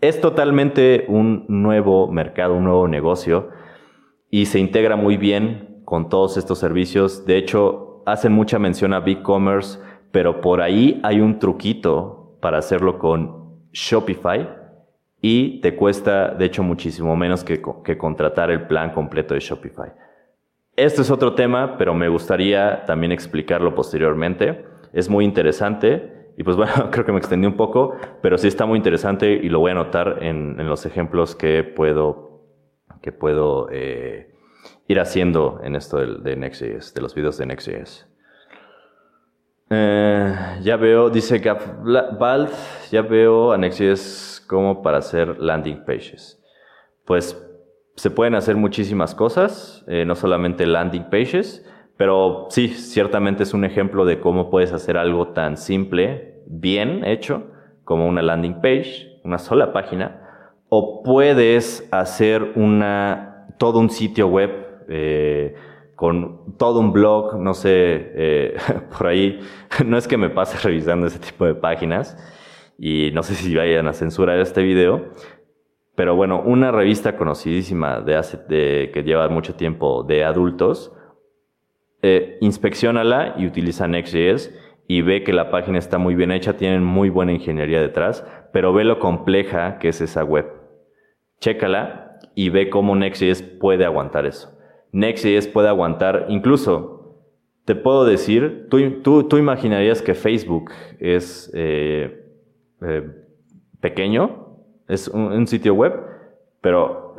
es 0.00 0.20
totalmente 0.20 1.06
un 1.08 1.44
nuevo 1.48 2.10
mercado, 2.10 2.54
un 2.54 2.64
nuevo 2.64 2.88
negocio 2.88 3.50
y 4.30 4.46
se 4.46 4.58
integra 4.58 4.96
muy 4.96 5.16
bien 5.16 5.82
con 5.84 6.08
todos 6.08 6.36
estos 6.36 6.58
servicios. 6.58 7.24
De 7.26 7.36
hecho, 7.38 8.02
hacen 8.06 8.32
mucha 8.32 8.58
mención 8.58 8.92
a 8.92 9.00
BigCommerce, 9.00 9.78
pero 10.10 10.40
por 10.40 10.60
ahí 10.60 11.00
hay 11.02 11.20
un 11.20 11.38
truquito 11.38 12.36
para 12.40 12.58
hacerlo 12.58 12.98
con 12.98 13.60
Shopify 13.72 14.48
y 15.22 15.60
te 15.60 15.74
cuesta, 15.74 16.28
de 16.34 16.44
hecho, 16.44 16.62
muchísimo 16.62 17.16
menos 17.16 17.42
que, 17.42 17.62
que 17.82 17.96
contratar 17.96 18.50
el 18.50 18.66
plan 18.66 18.90
completo 18.90 19.34
de 19.34 19.40
Shopify. 19.40 19.92
Esto 20.76 21.00
es 21.00 21.10
otro 21.10 21.34
tema, 21.34 21.78
pero 21.78 21.94
me 21.94 22.08
gustaría 22.08 22.84
también 22.84 23.12
explicarlo 23.12 23.74
posteriormente. 23.74 24.66
Es 24.92 25.08
muy 25.08 25.24
interesante 25.24 26.15
y 26.36 26.42
pues 26.42 26.56
bueno, 26.56 26.90
creo 26.90 27.04
que 27.04 27.12
me 27.12 27.18
extendí 27.18 27.46
un 27.46 27.56
poco, 27.56 27.96
pero 28.22 28.38
sí 28.38 28.48
está 28.48 28.66
muy 28.66 28.76
interesante 28.76 29.32
y 29.32 29.48
lo 29.48 29.60
voy 29.60 29.70
a 29.70 29.72
anotar 29.72 30.18
en, 30.22 30.56
los 30.66 30.86
ejemplos 30.86 31.34
que 31.34 31.64
puedo, 31.64 32.42
que 33.02 33.12
puedo 33.12 33.68
eh, 33.70 34.34
ir 34.88 35.00
haciendo 35.00 35.60
en 35.62 35.76
esto 35.76 35.98
de, 35.98 36.30
de 36.30 36.36
Next.js, 36.36 36.94
de 36.94 37.00
los 37.00 37.14
videos 37.14 37.38
de 37.38 37.46
Next.js. 37.46 38.06
Eh, 39.68 40.58
ya 40.62 40.76
veo, 40.76 41.10
dice 41.10 41.38
Gavbald, 41.38 42.50
ya 42.90 43.02
veo 43.02 43.52
a 43.52 43.58
Next.js 43.58 44.44
como 44.46 44.82
para 44.82 44.98
hacer 44.98 45.40
landing 45.40 45.84
pages. 45.84 46.40
Pues 47.04 47.42
se 47.96 48.10
pueden 48.10 48.34
hacer 48.34 48.56
muchísimas 48.56 49.14
cosas, 49.14 49.84
eh, 49.88 50.04
no 50.04 50.14
solamente 50.14 50.66
landing 50.66 51.10
pages, 51.10 51.64
pero 51.96 52.46
sí, 52.50 52.68
ciertamente 52.68 53.42
es 53.42 53.54
un 53.54 53.64
ejemplo 53.64 54.04
de 54.04 54.20
cómo 54.20 54.50
puedes 54.50 54.72
hacer 54.72 54.96
algo 54.96 55.28
tan 55.28 55.56
simple, 55.56 56.42
bien 56.46 57.04
hecho, 57.04 57.44
como 57.84 58.06
una 58.06 58.22
landing 58.22 58.60
page, 58.60 59.20
una 59.24 59.38
sola 59.38 59.72
página, 59.72 60.54
o 60.68 61.02
puedes 61.02 61.88
hacer 61.92 62.52
una, 62.56 63.46
todo 63.58 63.78
un 63.78 63.90
sitio 63.90 64.26
web 64.28 64.50
eh, 64.88 65.54
con 65.94 66.56
todo 66.58 66.80
un 66.80 66.92
blog, 66.92 67.38
no 67.38 67.54
sé, 67.54 67.70
eh, 68.14 68.56
por 68.98 69.06
ahí, 69.06 69.40
no 69.84 69.96
es 69.96 70.06
que 70.06 70.18
me 70.18 70.28
pase 70.28 70.58
revisando 70.62 71.06
ese 71.06 71.18
tipo 71.18 71.46
de 71.46 71.54
páginas 71.54 72.16
y 72.78 73.10
no 73.12 73.22
sé 73.22 73.34
si 73.34 73.54
vayan 73.54 73.88
a 73.88 73.94
censurar 73.94 74.38
este 74.38 74.62
video, 74.62 75.12
pero 75.94 76.14
bueno, 76.14 76.42
una 76.44 76.70
revista 76.70 77.16
conocidísima 77.16 78.00
de 78.00 78.16
hace, 78.16 78.38
que 78.46 79.02
lleva 79.02 79.28
mucho 79.30 79.54
tiempo 79.54 80.02
de 80.02 80.24
adultos, 80.24 80.92
eh, 82.08 82.38
inspeccionala 82.40 83.34
y 83.36 83.46
utiliza 83.46 83.88
Next.js 83.88 84.54
y 84.86 85.02
ve 85.02 85.24
que 85.24 85.32
la 85.32 85.50
página 85.50 85.76
está 85.76 85.98
muy 85.98 86.14
bien 86.14 86.30
hecha, 86.30 86.56
tienen 86.56 86.84
muy 86.84 87.10
buena 87.10 87.32
ingeniería 87.32 87.80
detrás, 87.80 88.24
pero 88.52 88.72
ve 88.72 88.84
lo 88.84 89.00
compleja 89.00 89.80
que 89.80 89.88
es 89.88 90.00
esa 90.00 90.22
web. 90.22 90.46
Chécala 91.40 92.20
y 92.36 92.50
ve 92.50 92.70
cómo 92.70 92.94
Next.js 92.94 93.42
puede 93.42 93.84
aguantar 93.84 94.24
eso. 94.24 94.56
Next.js 94.92 95.48
puede 95.48 95.66
aguantar, 95.66 96.26
incluso, 96.28 97.24
te 97.64 97.74
puedo 97.74 98.04
decir, 98.04 98.68
tú, 98.70 99.24
tú, 99.24 99.36
imaginarías 99.36 100.00
que 100.00 100.14
Facebook 100.14 100.70
es 101.00 101.50
eh, 101.54 102.24
eh, 102.82 103.10
pequeño, 103.80 104.60
es 104.86 105.08
un, 105.08 105.44
sitio 105.48 105.74
web, 105.74 105.92
pero 106.60 107.16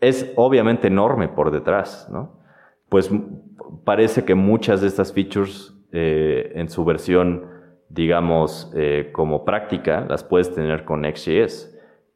es 0.00 0.32
obviamente 0.36 0.86
enorme 0.86 1.26
por 1.26 1.50
detrás, 1.50 2.08
¿no? 2.12 2.38
Pues 2.88 3.10
parece 3.84 4.24
que 4.24 4.34
muchas 4.34 4.80
de 4.80 4.88
estas 4.88 5.12
features 5.12 5.74
eh, 5.92 6.52
en 6.54 6.68
su 6.68 6.84
versión, 6.84 7.46
digamos, 7.88 8.72
eh, 8.74 9.10
como 9.12 9.44
práctica, 9.44 10.06
las 10.08 10.24
puedes 10.24 10.54
tener 10.54 10.84
con 10.84 11.02
Next.js. 11.02 11.70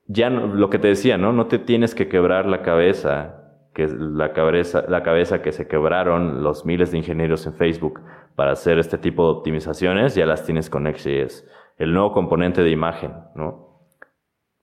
Ya 0.06 0.30
lo 0.30 0.70
que 0.70 0.78
te 0.78 0.88
decía, 0.88 1.18
¿no? 1.18 1.32
No 1.32 1.46
te 1.46 1.58
tienes 1.58 1.94
que 1.94 2.08
quebrar 2.08 2.46
la 2.46 2.62
cabeza, 2.62 3.68
que 3.74 3.86
la 3.88 4.32
cabeza, 4.32 4.84
la 4.88 5.02
cabeza 5.02 5.42
que 5.42 5.52
se 5.52 5.68
quebraron 5.68 6.42
los 6.42 6.64
miles 6.64 6.90
de 6.90 6.98
ingenieros 6.98 7.46
en 7.46 7.54
Facebook 7.54 8.00
para 8.34 8.52
hacer 8.52 8.78
este 8.78 8.98
tipo 8.98 9.24
de 9.24 9.38
optimizaciones, 9.38 10.14
ya 10.14 10.26
las 10.26 10.44
tienes 10.44 10.70
con 10.70 10.84
Next.js. 10.84 11.46
El 11.76 11.92
nuevo 11.92 12.12
componente 12.12 12.62
de 12.62 12.70
imagen, 12.70 13.12
¿no? 13.34 13.68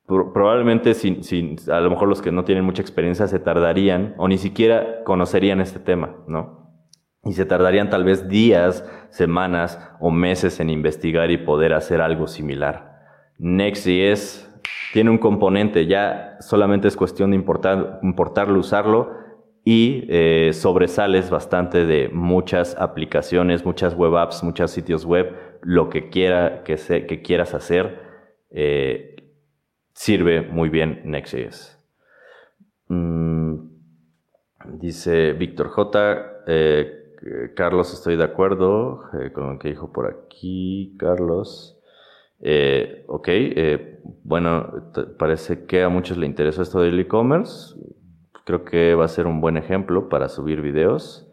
probablemente 0.07 0.93
sin, 0.93 1.23
sin, 1.23 1.57
a 1.71 1.79
lo 1.79 1.89
mejor 1.89 2.07
los 2.07 2.21
que 2.21 2.31
no 2.31 2.43
tienen 2.43 2.63
mucha 2.63 2.81
experiencia 2.81 3.27
se 3.27 3.39
tardarían 3.39 4.13
o 4.17 4.27
ni 4.27 4.37
siquiera 4.37 5.03
conocerían 5.03 5.61
este 5.61 5.79
tema, 5.79 6.17
¿no? 6.27 6.64
Y 7.25 7.33
se 7.33 7.45
tardarían 7.45 7.89
tal 7.89 8.03
vez 8.03 8.29
días, 8.29 8.85
semanas 9.09 9.79
o 9.99 10.11
meses 10.11 10.59
en 10.59 10.69
investigar 10.69 11.31
y 11.31 11.37
poder 11.37 11.73
hacer 11.73 11.99
algo 11.99 12.27
similar. 12.27 13.01
Next.js 13.39 14.47
tiene 14.93 15.09
un 15.09 15.17
componente, 15.17 15.87
ya 15.87 16.37
solamente 16.39 16.87
es 16.87 16.95
cuestión 16.95 17.31
de 17.31 17.35
importar, 17.35 17.99
importarlo, 18.03 18.59
usarlo 18.59 19.11
y 19.63 20.05
eh, 20.09 20.51
sobresales 20.53 21.31
bastante 21.31 21.85
de 21.85 22.09
muchas 22.09 22.75
aplicaciones, 22.79 23.65
muchas 23.65 23.95
web 23.95 24.15
apps, 24.15 24.43
muchos 24.43 24.69
sitios 24.69 25.03
web, 25.03 25.35
lo 25.61 25.89
que, 25.89 26.09
quiera 26.09 26.63
que, 26.63 26.75
que 26.75 27.21
quieras 27.23 27.55
hacer, 27.55 27.99
eh, 28.51 29.15
sirve 29.93 30.41
muy 30.41 30.69
bien 30.69 31.01
Next.js. 31.05 31.83
Mm, 32.87 33.55
dice 34.77 35.33
Víctor 35.33 35.69
J. 35.69 36.43
Eh, 36.45 37.04
Carlos, 37.55 37.93
estoy 37.93 38.17
de 38.17 38.23
acuerdo 38.23 39.01
eh, 39.19 39.31
con 39.31 39.53
lo 39.53 39.59
que 39.59 39.69
dijo 39.69 39.91
por 39.91 40.07
aquí. 40.07 40.95
Carlos. 40.99 41.75
Eh, 42.41 43.05
ok, 43.07 43.27
eh, 43.29 43.99
bueno, 44.23 44.91
parece 45.17 45.65
que 45.65 45.83
a 45.83 45.89
muchos 45.89 46.17
le 46.17 46.25
interesa 46.25 46.61
esto 46.61 46.81
del 46.81 46.99
e-commerce. 46.99 47.75
Creo 48.45 48.63
que 48.63 48.93
va 48.93 49.05
a 49.05 49.07
ser 49.07 49.25
un 49.25 49.41
buen 49.41 49.57
ejemplo 49.57 50.09
para 50.09 50.29
subir 50.29 50.61
videos. 50.61 51.27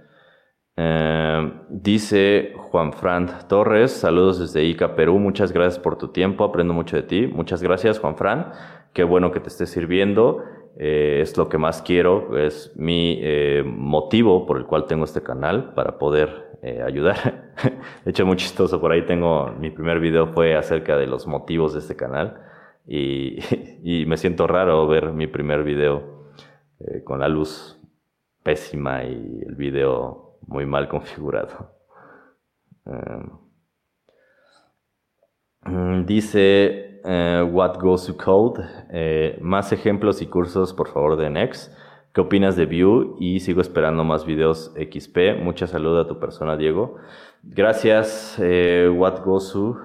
Eh, 0.76 1.52
dice 1.68 2.54
Juan 2.56 2.94
Fran 2.94 3.46
Torres, 3.46 3.92
saludos 3.92 4.38
desde 4.38 4.64
Ica, 4.64 4.96
Perú, 4.96 5.18
muchas 5.18 5.52
gracias 5.52 5.78
por 5.78 5.98
tu 5.98 6.08
tiempo, 6.08 6.44
aprendo 6.44 6.72
mucho 6.72 6.96
de 6.96 7.02
ti. 7.02 7.26
Muchas 7.26 7.62
gracias, 7.62 7.98
Juan 7.98 8.16
Fran, 8.16 8.52
qué 8.94 9.04
bueno 9.04 9.32
que 9.32 9.40
te 9.40 9.48
esté 9.48 9.66
sirviendo. 9.66 10.42
Eh, 10.76 11.20
es 11.20 11.36
lo 11.36 11.48
que 11.48 11.58
más 11.58 11.82
quiero, 11.82 12.38
es 12.38 12.72
mi 12.76 13.18
eh, 13.20 13.62
motivo 13.64 14.46
por 14.46 14.56
el 14.56 14.64
cual 14.64 14.86
tengo 14.86 15.04
este 15.04 15.22
canal 15.22 15.74
para 15.74 15.98
poder 15.98 16.50
ayudar. 16.86 17.52
de 18.04 18.10
hecho, 18.10 18.24
muy 18.24 18.36
chistoso, 18.36 18.80
por 18.80 18.92
ahí 18.92 19.04
tengo, 19.04 19.50
mi 19.58 19.70
primer 19.70 19.98
video 19.98 20.28
fue 20.28 20.54
acerca 20.56 20.96
de 20.96 21.08
los 21.08 21.26
motivos 21.26 21.72
de 21.72 21.80
este 21.80 21.96
canal 21.96 22.40
y, 22.86 23.38
me 24.06 24.16
siento 24.16 24.46
raro 24.46 24.86
ver 24.86 25.12
mi 25.12 25.26
primer 25.26 25.64
video 25.64 26.30
con 27.04 27.18
la 27.18 27.28
luz 27.28 27.80
pésima 28.42 29.04
y 29.04 29.42
el 29.46 29.56
video 29.56 30.38
muy 30.46 30.66
mal 30.66 30.88
configurado. 30.88 31.74
Em, 35.64 36.06
dice 36.06 36.91
eh, 37.04 37.46
What 37.50 37.78
Goes 37.80 38.06
to 38.06 38.16
Code. 38.16 38.62
Eh, 38.90 39.38
más 39.40 39.72
ejemplos 39.72 40.22
y 40.22 40.26
cursos, 40.26 40.72
por 40.72 40.88
favor, 40.88 41.16
de 41.16 41.30
Next. 41.30 41.72
¿Qué 42.12 42.20
opinas 42.20 42.56
de 42.56 42.66
Vue? 42.66 43.14
Y 43.18 43.40
sigo 43.40 43.60
esperando 43.60 44.04
más 44.04 44.26
videos 44.26 44.74
XP. 44.76 45.42
Mucha 45.42 45.66
salud 45.66 45.98
a 45.98 46.06
tu 46.06 46.18
persona, 46.18 46.56
Diego. 46.56 46.96
Gracias, 47.42 48.38
eh, 48.40 48.88
What 48.94 49.24
Goes 49.24 49.52
to. 49.52 49.78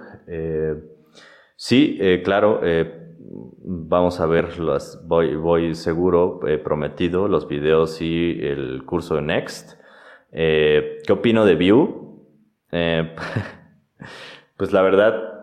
sí, 1.55 1.99
claro 2.23 2.61
vamos 3.69 4.21
a 4.21 4.25
ver 4.25 4.47
voy, 5.03 5.35
voy 5.35 5.75
seguro, 5.75 6.39
prometido, 6.63 7.27
los 7.27 7.47
videos 7.47 8.01
y 8.01 8.39
el 8.41 8.83
curso 8.85 9.15
de 9.15 9.21
Next. 9.21 9.77
Eh, 10.31 10.99
¿Qué 11.05 11.13
opino 11.13 11.45
de 11.45 11.55
Vue? 11.55 11.89
Eh, 12.71 13.15
pues 14.57 14.73
la 14.73 14.81
verdad, 14.81 15.36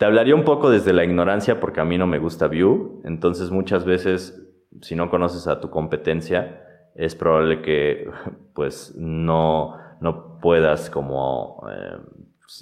te 0.00 0.06
hablaría 0.06 0.34
un 0.34 0.44
poco 0.44 0.70
desde 0.70 0.94
la 0.94 1.04
ignorancia 1.04 1.60
porque 1.60 1.82
a 1.82 1.84
mí 1.84 1.98
no 1.98 2.06
me 2.06 2.18
gusta 2.18 2.48
Vue. 2.48 3.02
Entonces 3.04 3.50
muchas 3.50 3.84
veces, 3.84 4.42
si 4.80 4.96
no 4.96 5.10
conoces 5.10 5.46
a 5.46 5.60
tu 5.60 5.68
competencia, 5.68 6.64
es 6.94 7.14
probable 7.14 7.60
que 7.60 8.08
pues 8.54 8.94
no, 8.96 9.76
no 10.00 10.38
puedas 10.40 10.88
como 10.88 11.66
eh, 11.70 11.98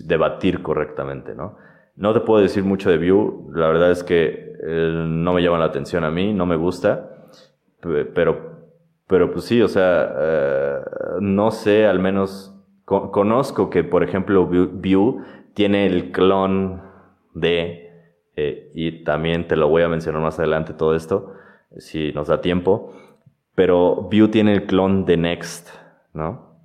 debatir 0.01 0.62
correctamente, 0.62 1.36
¿no? 1.36 1.57
No 1.95 2.12
te 2.12 2.18
puedo 2.18 2.43
decir 2.43 2.64
mucho 2.64 2.91
de 2.91 2.99
Vue, 2.99 3.32
la 3.53 3.68
verdad 3.68 3.93
es 3.93 4.03
que 4.03 4.53
no 4.64 5.32
me 5.32 5.41
llama 5.41 5.59
la 5.59 5.66
atención 5.66 6.03
a 6.03 6.11
mí, 6.11 6.34
no 6.34 6.45
me 6.45 6.57
gusta, 6.57 7.28
pero 7.80 8.59
pero 9.07 9.30
pues 9.30 9.45
sí, 9.45 9.62
o 9.62 9.68
sea, 9.68 10.12
eh, 10.18 10.78
no 11.20 11.53
sé, 11.53 11.86
al 11.86 12.01
menos 12.01 12.53
conozco 12.84 13.70
que, 13.70 13.84
por 13.84 14.03
ejemplo, 14.03 14.45
Vue 14.47 15.22
tiene 15.55 15.86
el 15.86 16.11
clon 16.11 16.88
de, 17.35 17.91
eh, 18.37 18.70
y 18.74 19.05
también 19.05 19.49
te 19.49 19.57
lo 19.57 19.68
voy 19.68 19.83
a 19.83 19.89
mencionar 19.89 20.22
más 20.22 20.39
adelante 20.39 20.72
todo 20.72 20.95
esto, 20.95 21.35
si 21.76 22.12
nos 22.12 22.29
da 22.29 22.41
tiempo, 22.41 22.93
pero 23.55 24.09
Vue 24.11 24.29
tiene 24.29 24.53
el 24.53 24.66
clon 24.66 25.05
de 25.05 25.16
Next, 25.16 25.70
¿no? 26.12 26.61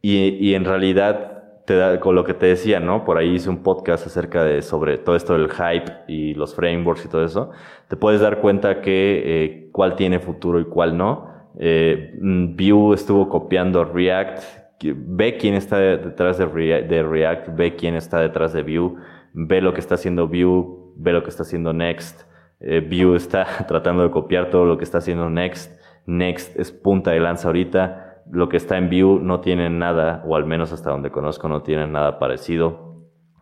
Y, 0.00 0.36
y 0.40 0.54
en 0.54 0.64
realidad 0.64 1.32
te 1.64 1.76
da, 1.76 2.00
con 2.00 2.14
lo 2.14 2.24
que 2.24 2.34
te 2.34 2.46
decía, 2.46 2.80
¿no? 2.80 3.04
Por 3.04 3.18
ahí 3.18 3.34
hice 3.34 3.48
un 3.48 3.62
podcast 3.62 4.06
acerca 4.06 4.44
de 4.44 4.62
sobre 4.62 4.98
todo 4.98 5.16
esto 5.16 5.34
del 5.34 5.50
hype 5.50 5.92
y 6.08 6.34
los 6.34 6.54
frameworks 6.54 7.04
y 7.04 7.08
todo 7.08 7.24
eso. 7.24 7.50
Te 7.88 7.96
puedes 7.96 8.20
dar 8.20 8.40
cuenta 8.40 8.80
que 8.80 9.22
eh, 9.24 9.68
cuál 9.72 9.96
tiene 9.96 10.18
futuro 10.18 10.60
y 10.60 10.64
cuál 10.64 10.96
no. 10.96 11.30
Eh, 11.58 12.14
Vue 12.20 12.94
estuvo 12.94 13.28
copiando 13.28 13.84
React, 13.84 14.42
ve 14.82 15.36
quién 15.36 15.54
está 15.54 15.78
detrás 15.78 16.38
de, 16.38 16.46
React, 16.46 17.48
ve 17.54 17.76
quién 17.76 17.94
está 17.94 18.20
detrás 18.20 18.52
de 18.52 18.62
Vue, 18.62 18.96
ve 19.32 19.60
lo 19.60 19.72
que 19.74 19.80
está 19.80 19.94
haciendo 19.94 20.28
Vue, 20.28 20.92
ve 20.96 21.12
lo 21.12 21.22
que 21.22 21.30
está 21.30 21.42
haciendo 21.42 21.72
Next. 21.72 22.22
Eh, 22.60 22.80
Vue 22.80 23.16
está 23.16 23.46
tratando 23.68 24.02
de 24.02 24.10
copiar 24.10 24.50
todo 24.50 24.64
lo 24.64 24.78
que 24.78 24.84
está 24.84 24.98
haciendo 24.98 25.28
Next. 25.30 25.78
Next 26.06 26.58
es 26.58 26.72
punta 26.72 27.12
de 27.12 27.20
lanza 27.20 27.48
ahorita. 27.48 28.22
Lo 28.30 28.48
que 28.48 28.56
está 28.56 28.78
en 28.78 28.88
Vue 28.88 29.20
no 29.20 29.40
tiene 29.40 29.68
nada, 29.70 30.22
o 30.26 30.36
al 30.36 30.46
menos 30.46 30.72
hasta 30.72 30.90
donde 30.90 31.10
conozco, 31.10 31.48
no 31.48 31.62
tiene 31.62 31.86
nada 31.86 32.18
parecido. 32.18 32.92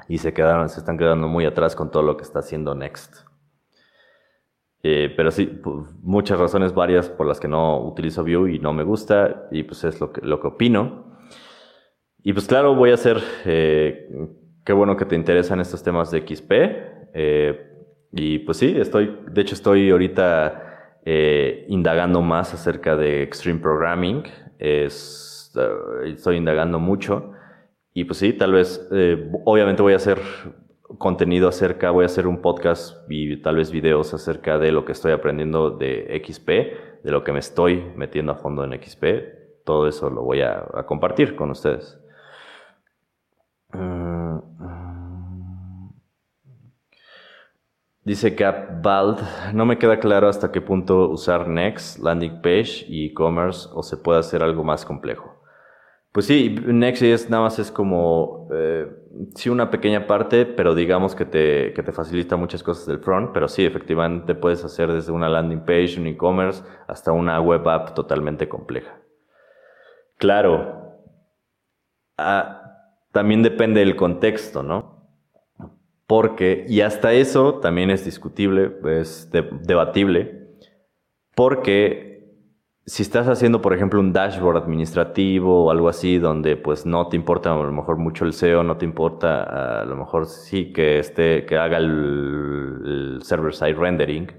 Y 0.08 0.18
se 0.18 0.32
quedaron, 0.32 0.68
se 0.68 0.80
están 0.80 0.98
quedando 0.98 1.28
muy 1.28 1.44
atrás 1.44 1.76
con 1.76 1.90
todo 1.90 2.02
lo 2.02 2.16
que 2.16 2.24
está 2.24 2.40
haciendo 2.40 2.74
Next. 2.74 3.30
Eh, 4.82 5.12
pero 5.14 5.30
sí, 5.30 5.60
muchas 6.02 6.38
razones 6.38 6.72
varias 6.72 7.10
por 7.10 7.26
las 7.26 7.38
que 7.38 7.48
no 7.48 7.84
utilizo 7.84 8.24
Vue 8.24 8.54
y 8.54 8.58
no 8.58 8.72
me 8.72 8.82
gusta, 8.82 9.48
y 9.50 9.62
pues 9.62 9.84
es 9.84 10.00
lo 10.00 10.12
que, 10.12 10.22
lo 10.22 10.40
que 10.40 10.48
opino. 10.48 11.10
Y 12.22 12.32
pues 12.32 12.46
claro, 12.46 12.74
voy 12.74 12.90
a 12.90 12.94
hacer, 12.94 13.18
eh, 13.44 14.08
qué 14.64 14.72
bueno 14.72 14.96
que 14.96 15.04
te 15.04 15.14
interesan 15.14 15.60
estos 15.60 15.82
temas 15.82 16.10
de 16.10 16.20
XP. 16.26 16.52
Eh, 17.14 17.66
y 18.12 18.40
pues 18.40 18.58
sí, 18.58 18.74
estoy, 18.76 19.18
de 19.30 19.40
hecho 19.40 19.54
estoy 19.54 19.90
ahorita 19.90 20.66
indagando 21.68 22.20
más 22.20 22.52
acerca 22.54 22.96
de 22.96 23.22
Extreme 23.22 23.60
Programming. 23.60 24.24
Es, 24.58 25.52
estoy 26.04 26.36
indagando 26.36 26.78
mucho. 26.78 27.32
Y 27.94 28.04
pues 28.04 28.18
sí, 28.18 28.32
tal 28.32 28.52
vez, 28.52 28.88
obviamente 29.44 29.82
voy 29.82 29.94
a 29.94 29.96
hacer 29.96 30.18
contenido 30.98 31.48
acerca, 31.48 31.90
voy 31.90 32.02
a 32.02 32.06
hacer 32.06 32.26
un 32.26 32.40
podcast 32.40 32.96
y 33.08 33.40
tal 33.42 33.56
vez 33.56 33.70
videos 33.70 34.12
acerca 34.12 34.58
de 34.58 34.72
lo 34.72 34.84
que 34.84 34.92
estoy 34.92 35.12
aprendiendo 35.12 35.70
de 35.70 36.20
XP, 36.24 36.48
de 37.04 37.10
lo 37.10 37.22
que 37.22 37.32
me 37.32 37.38
estoy 37.38 37.84
metiendo 37.96 38.32
a 38.32 38.36
fondo 38.36 38.64
en 38.64 38.80
XP. 38.82 39.04
Todo 39.64 39.86
eso 39.86 40.10
lo 40.10 40.22
voy 40.22 40.42
a, 40.42 40.66
compartir 40.86 41.36
con 41.36 41.50
ustedes. 41.50 41.98
Mm, 43.72 44.09
dice 48.10 48.36
Bald, 48.82 49.20
no 49.54 49.64
me 49.64 49.78
queda 49.78 50.00
claro 50.00 50.28
hasta 50.28 50.50
qué 50.50 50.60
punto 50.60 51.08
usar 51.08 51.46
Next, 51.46 52.00
Landing 52.00 52.42
Page 52.42 52.84
y 52.88 53.06
e-commerce 53.06 53.68
o 53.72 53.84
se 53.84 53.96
puede 53.96 54.18
hacer 54.18 54.42
algo 54.42 54.64
más 54.64 54.84
complejo. 54.84 55.40
Pues 56.10 56.26
sí, 56.26 56.56
Next.js 56.66 57.30
nada 57.30 57.44
más 57.44 57.60
es 57.60 57.70
como, 57.70 58.48
eh, 58.52 58.88
sí, 59.36 59.48
una 59.48 59.70
pequeña 59.70 60.08
parte, 60.08 60.44
pero 60.44 60.74
digamos 60.74 61.14
que 61.14 61.24
te, 61.24 61.72
que 61.72 61.84
te 61.84 61.92
facilita 61.92 62.34
muchas 62.34 62.64
cosas 62.64 62.84
del 62.86 62.98
front, 62.98 63.30
pero 63.32 63.46
sí, 63.46 63.64
efectivamente 63.64 64.34
puedes 64.34 64.64
hacer 64.64 64.92
desde 64.92 65.12
una 65.12 65.28
landing 65.28 65.64
page, 65.64 66.00
un 66.00 66.08
e-commerce, 66.08 66.64
hasta 66.88 67.12
una 67.12 67.40
web 67.40 67.68
app 67.68 67.94
totalmente 67.94 68.48
compleja. 68.48 69.00
Claro, 70.18 70.98
ah, 72.18 72.60
también 73.12 73.44
depende 73.44 73.78
del 73.78 73.94
contexto, 73.94 74.64
¿no? 74.64 74.99
Porque, 76.10 76.66
y 76.68 76.80
hasta 76.80 77.12
eso 77.12 77.60
también 77.60 77.88
es 77.88 78.04
discutible, 78.04 78.72
es 78.98 79.30
debatible, 79.30 80.48
porque 81.36 82.34
si 82.84 83.04
estás 83.04 83.28
haciendo, 83.28 83.62
por 83.62 83.74
ejemplo, 83.74 84.00
un 84.00 84.12
dashboard 84.12 84.56
administrativo 84.56 85.66
o 85.66 85.70
algo 85.70 85.88
así, 85.88 86.18
donde 86.18 86.56
pues 86.56 86.84
no 86.84 87.06
te 87.06 87.14
importa 87.14 87.52
a 87.52 87.56
lo 87.56 87.70
mejor 87.70 87.96
mucho 87.98 88.24
el 88.24 88.32
SEO, 88.32 88.64
no 88.64 88.76
te 88.76 88.84
importa 88.84 89.82
a 89.82 89.84
lo 89.84 89.94
mejor 89.94 90.26
sí 90.26 90.72
que 90.72 90.98
esté, 90.98 91.46
que 91.46 91.56
haga 91.56 91.76
el, 91.76 93.20
server-side 93.22 93.74
rendering, 93.74 94.32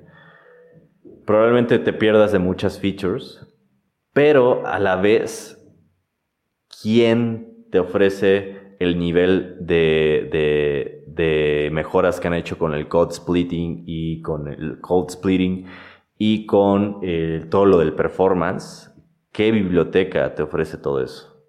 probablemente 1.26 1.80
te 1.80 1.94
pierdas 1.94 2.34
de 2.34 2.40
muchas 2.40 2.82
features, 2.82 3.48
pero 4.12 4.68
a 4.68 4.78
la 4.78 4.98
vez, 4.98 5.58
¿quién 6.82 7.66
te 7.72 7.80
ofrece 7.80 8.76
el 8.82 8.98
nivel 8.98 9.56
de, 9.60 10.28
de, 10.32 11.01
de 11.16 11.70
mejoras 11.72 12.20
que 12.20 12.28
han 12.28 12.34
hecho 12.34 12.58
con 12.58 12.74
el 12.74 12.88
code 12.88 13.14
splitting 13.14 13.84
y 13.86 14.22
con 14.22 14.48
el 14.48 14.80
code 14.82 15.10
splitting? 15.10 15.68
y 16.24 16.46
con 16.46 17.00
eh, 17.02 17.48
todo 17.50 17.66
lo 17.66 17.80
del 17.80 17.96
performance, 17.96 18.94
¿qué 19.32 19.52
biblioteca 19.52 20.36
te 20.36 20.44
ofrece 20.44 20.78
todo 20.78 21.02
eso? 21.02 21.44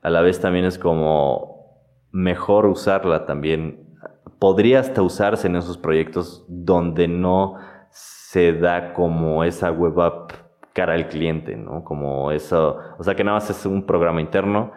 A 0.00 0.08
la 0.08 0.22
vez 0.22 0.40
también 0.40 0.64
es 0.64 0.78
como 0.78 1.84
mejor 2.12 2.64
usarla 2.64 3.26
también. 3.26 3.94
Podría 4.38 4.80
hasta 4.80 5.02
usarse 5.02 5.48
en 5.48 5.56
esos 5.56 5.76
proyectos 5.76 6.46
donde 6.48 7.08
no 7.08 7.56
se 7.90 8.54
da 8.54 8.94
como 8.94 9.44
esa 9.44 9.70
web 9.70 10.00
app 10.00 10.32
cara 10.72 10.94
al 10.94 11.08
cliente, 11.08 11.54
¿no? 11.54 11.84
Como 11.84 12.30
eso, 12.30 12.78
o 12.98 13.04
sea 13.04 13.14
que 13.14 13.22
nada 13.22 13.36
más 13.36 13.50
es 13.50 13.66
un 13.66 13.84
programa 13.84 14.22
interno, 14.22 14.72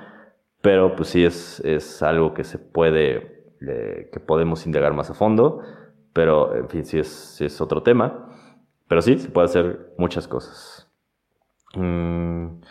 pero 0.60 0.98
pues 0.98 1.08
sí 1.08 1.24
es, 1.24 1.62
es 1.62 2.04
algo 2.04 2.34
que 2.34 2.44
se 2.44 2.60
puede, 2.60 3.39
que 3.60 4.20
podemos 4.26 4.66
indagar 4.66 4.94
más 4.94 5.10
a 5.10 5.14
fondo, 5.14 5.62
pero 6.14 6.56
en 6.56 6.70
fin, 6.70 6.86
sí 6.86 7.00
es 7.00 7.62
otro 7.62 7.84
tema. 7.84 8.26
Pero 8.88 9.02
sí, 9.02 9.20
se 9.20 9.30
puede 9.30 9.46
hacer 9.46 9.94
muchas 9.98 10.28
cosas. 10.28 10.92
Mm, 11.76 12.62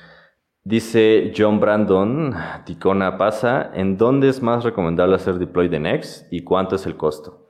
Dice 0.68 1.32
John 1.34 1.60
Brandon, 1.60 2.34
Ticona 2.66 3.16
pasa, 3.16 3.70
¿en 3.72 3.96
dónde 3.96 4.28
es 4.28 4.42
más 4.42 4.64
recomendable 4.64 5.14
hacer 5.14 5.38
deploy 5.38 5.68
de 5.68 5.80
Next 5.80 6.30
y 6.30 6.44
cuánto 6.44 6.76
es 6.76 6.84
el 6.84 6.94
costo? 6.94 7.48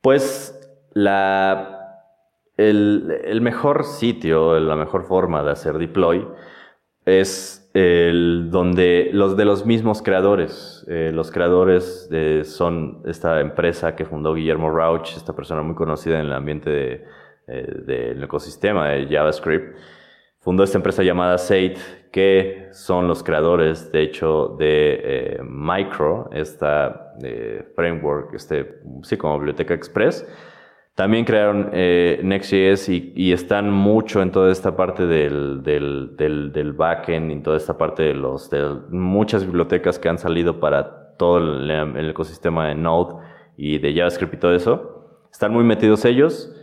Pues 0.00 0.58
la, 0.94 2.08
el, 2.56 3.38
mejor 3.42 3.84
sitio, 3.84 4.58
la 4.60 4.76
mejor 4.76 5.04
forma 5.04 5.42
de 5.42 5.50
hacer 5.50 5.76
deploy 5.76 6.26
es 7.04 7.63
el 7.74 8.50
donde 8.50 9.10
los 9.12 9.36
de 9.36 9.44
los 9.44 9.66
mismos 9.66 10.00
creadores. 10.00 10.86
Eh, 10.88 11.10
los 11.12 11.30
creadores 11.32 12.08
son 12.44 13.02
esta 13.04 13.40
empresa 13.40 13.96
que 13.96 14.04
fundó 14.04 14.34
Guillermo 14.34 14.70
Rauch, 14.70 15.16
esta 15.16 15.34
persona 15.34 15.62
muy 15.62 15.74
conocida 15.74 16.20
en 16.20 16.26
el 16.26 16.32
ambiente 16.32 17.04
eh, 17.48 17.82
del 17.84 18.22
ecosistema 18.22 18.88
de 18.90 19.08
JavaScript. 19.08 19.76
Fundó 20.38 20.62
esta 20.62 20.78
empresa 20.78 21.02
llamada 21.02 21.36
Sate, 21.36 21.78
que 22.12 22.68
son 22.72 23.08
los 23.08 23.24
creadores, 23.24 23.90
de 23.90 24.02
hecho, 24.02 24.56
de 24.58 25.00
eh, 25.02 25.40
Micro, 25.42 26.30
esta 26.32 27.14
framework, 27.74 28.34
este, 28.34 28.80
sí, 29.02 29.16
como 29.16 29.38
Biblioteca 29.38 29.74
Express 29.74 30.26
también 30.94 31.24
crearon 31.24 31.70
eh, 31.72 32.20
Next.js 32.22 32.88
y, 32.88 33.32
están 33.32 33.70
mucho 33.70 34.22
en 34.22 34.30
toda 34.30 34.52
esta 34.52 34.76
parte 34.76 35.06
del, 35.06 35.62
del, 35.64 36.16
del, 36.16 36.72
backend 36.72 37.32
y 37.32 37.40
toda 37.40 37.56
esta 37.56 37.76
parte 37.76 38.04
de 38.04 38.14
los 38.14 38.48
de 38.48 38.76
muchas 38.90 39.44
bibliotecas 39.44 39.98
que 39.98 40.08
han 40.08 40.18
salido 40.18 40.60
para 40.60 41.16
todo 41.16 41.38
el, 41.38 42.08
ecosistema 42.08 42.68
de 42.68 42.76
Node 42.76 43.16
y 43.56 43.78
de 43.78 43.92
JavaScript 43.92 44.34
y 44.34 44.36
todo 44.36 44.54
eso. 44.54 45.18
Están 45.32 45.52
muy 45.52 45.64
metidos 45.64 46.04
ellos 46.04 46.54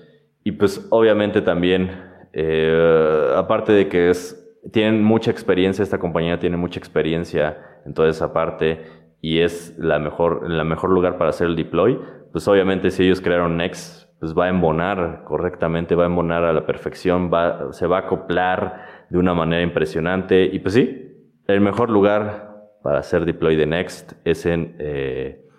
y 0.46 0.54
pues 0.54 0.88
obviamente 0.92 1.42
también, 1.42 1.92
eh, 2.32 3.34
aparte 3.36 3.74
de 3.74 3.90
que 3.90 4.12
es, 4.12 4.38
tienen 4.72 5.04
mucha 5.04 5.30
experiencia, 5.30 5.84
esta 5.84 6.00
compañía 6.00 6.40
tiene 6.40 6.56
mucha 6.56 6.80
experiencia 6.80 7.58
en 7.86 7.94
toda 7.94 8.08
esa 8.08 8.32
parte 8.32 8.82
y 9.20 9.40
es 9.40 9.78
la 9.78 10.00
mejor, 10.00 10.50
la 10.50 10.64
mejor 10.64 10.90
lugar 10.90 11.18
para 11.18 11.32
hacer 11.32 11.48
el 11.48 11.58
deploy, 11.58 12.00
pues 12.32 12.48
obviamente 12.48 12.92
si 12.92 13.04
ellos 13.04 13.20
crearon 13.20 13.58
Next, 13.58 14.01
pues 14.22 14.38
va 14.38 14.46
a 14.46 14.50
embonar 14.50 15.24
correctamente, 15.26 15.96
va 15.96 16.04
a 16.04 16.06
embonar 16.06 16.44
a 16.44 16.54
la 16.54 16.64
perfección, 16.64 17.34
va, 17.34 17.74
se 17.74 17.88
va 17.88 17.98
a 17.98 18.00
acoplar 18.02 19.08
de 19.10 19.18
una 19.18 19.34
manera 19.34 19.64
impresionante. 19.64 20.46
Y 20.46 20.60
pues 20.60 20.76
sí, 20.76 21.42
el 21.48 21.60
mejor 21.60 21.90
lugar 21.90 22.78
para 22.84 23.00
hacer 23.00 23.26
deploy 23.26 23.56
de 23.56 23.66
Next 23.66 24.14
es 24.24 24.46
en, 24.46 24.76
eh, 24.78 25.50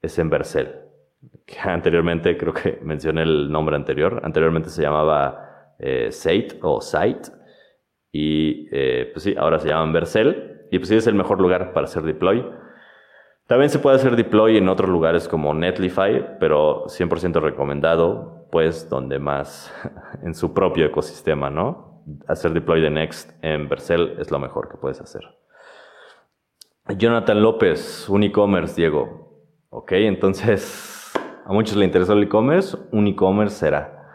es 0.00 0.16
en 0.20 0.30
Vercel. 0.30 0.76
Que 1.44 1.58
anteriormente, 1.68 2.36
creo 2.38 2.54
que 2.54 2.78
mencioné 2.82 3.22
el 3.22 3.50
nombre 3.50 3.74
anterior, 3.74 4.20
anteriormente 4.22 4.68
se 4.68 4.82
llamaba 4.82 5.74
eh, 5.80 6.12
Sate 6.12 6.60
o 6.62 6.80
Site. 6.80 7.32
Y 8.12 8.68
eh, 8.70 9.10
pues 9.12 9.24
sí, 9.24 9.34
ahora 9.36 9.58
se 9.58 9.70
llaman 9.70 9.92
Vercel. 9.92 10.68
Y 10.70 10.78
pues 10.78 10.88
sí, 10.88 10.94
es 10.94 11.08
el 11.08 11.16
mejor 11.16 11.40
lugar 11.40 11.72
para 11.72 11.86
hacer 11.86 12.04
deploy. 12.04 12.46
También 13.46 13.68
se 13.68 13.78
puede 13.78 13.96
hacer 13.96 14.16
deploy 14.16 14.56
en 14.56 14.70
otros 14.70 14.88
lugares 14.88 15.28
como 15.28 15.52
Netlify, 15.52 16.38
pero 16.40 16.86
100% 16.86 17.42
recomendado, 17.42 18.46
pues 18.50 18.88
donde 18.88 19.18
más 19.18 19.70
en 20.22 20.34
su 20.34 20.54
propio 20.54 20.86
ecosistema, 20.86 21.50
¿no? 21.50 22.02
Hacer 22.26 22.52
deploy 22.52 22.80
de 22.80 22.90
Next 22.90 23.30
en 23.42 23.68
Vercel 23.68 24.16
es 24.18 24.30
lo 24.30 24.38
mejor 24.38 24.70
que 24.70 24.78
puedes 24.78 25.00
hacer. 25.00 25.22
Jonathan 26.96 27.42
López, 27.42 28.08
un 28.08 28.22
Diego. 28.76 29.44
Ok, 29.68 29.92
entonces 29.92 31.12
a 31.44 31.52
muchos 31.52 31.76
le 31.76 31.84
interesó 31.84 32.14
el 32.14 32.22
e-commerce, 32.22 32.78
un 32.92 33.06
será. 33.50 34.08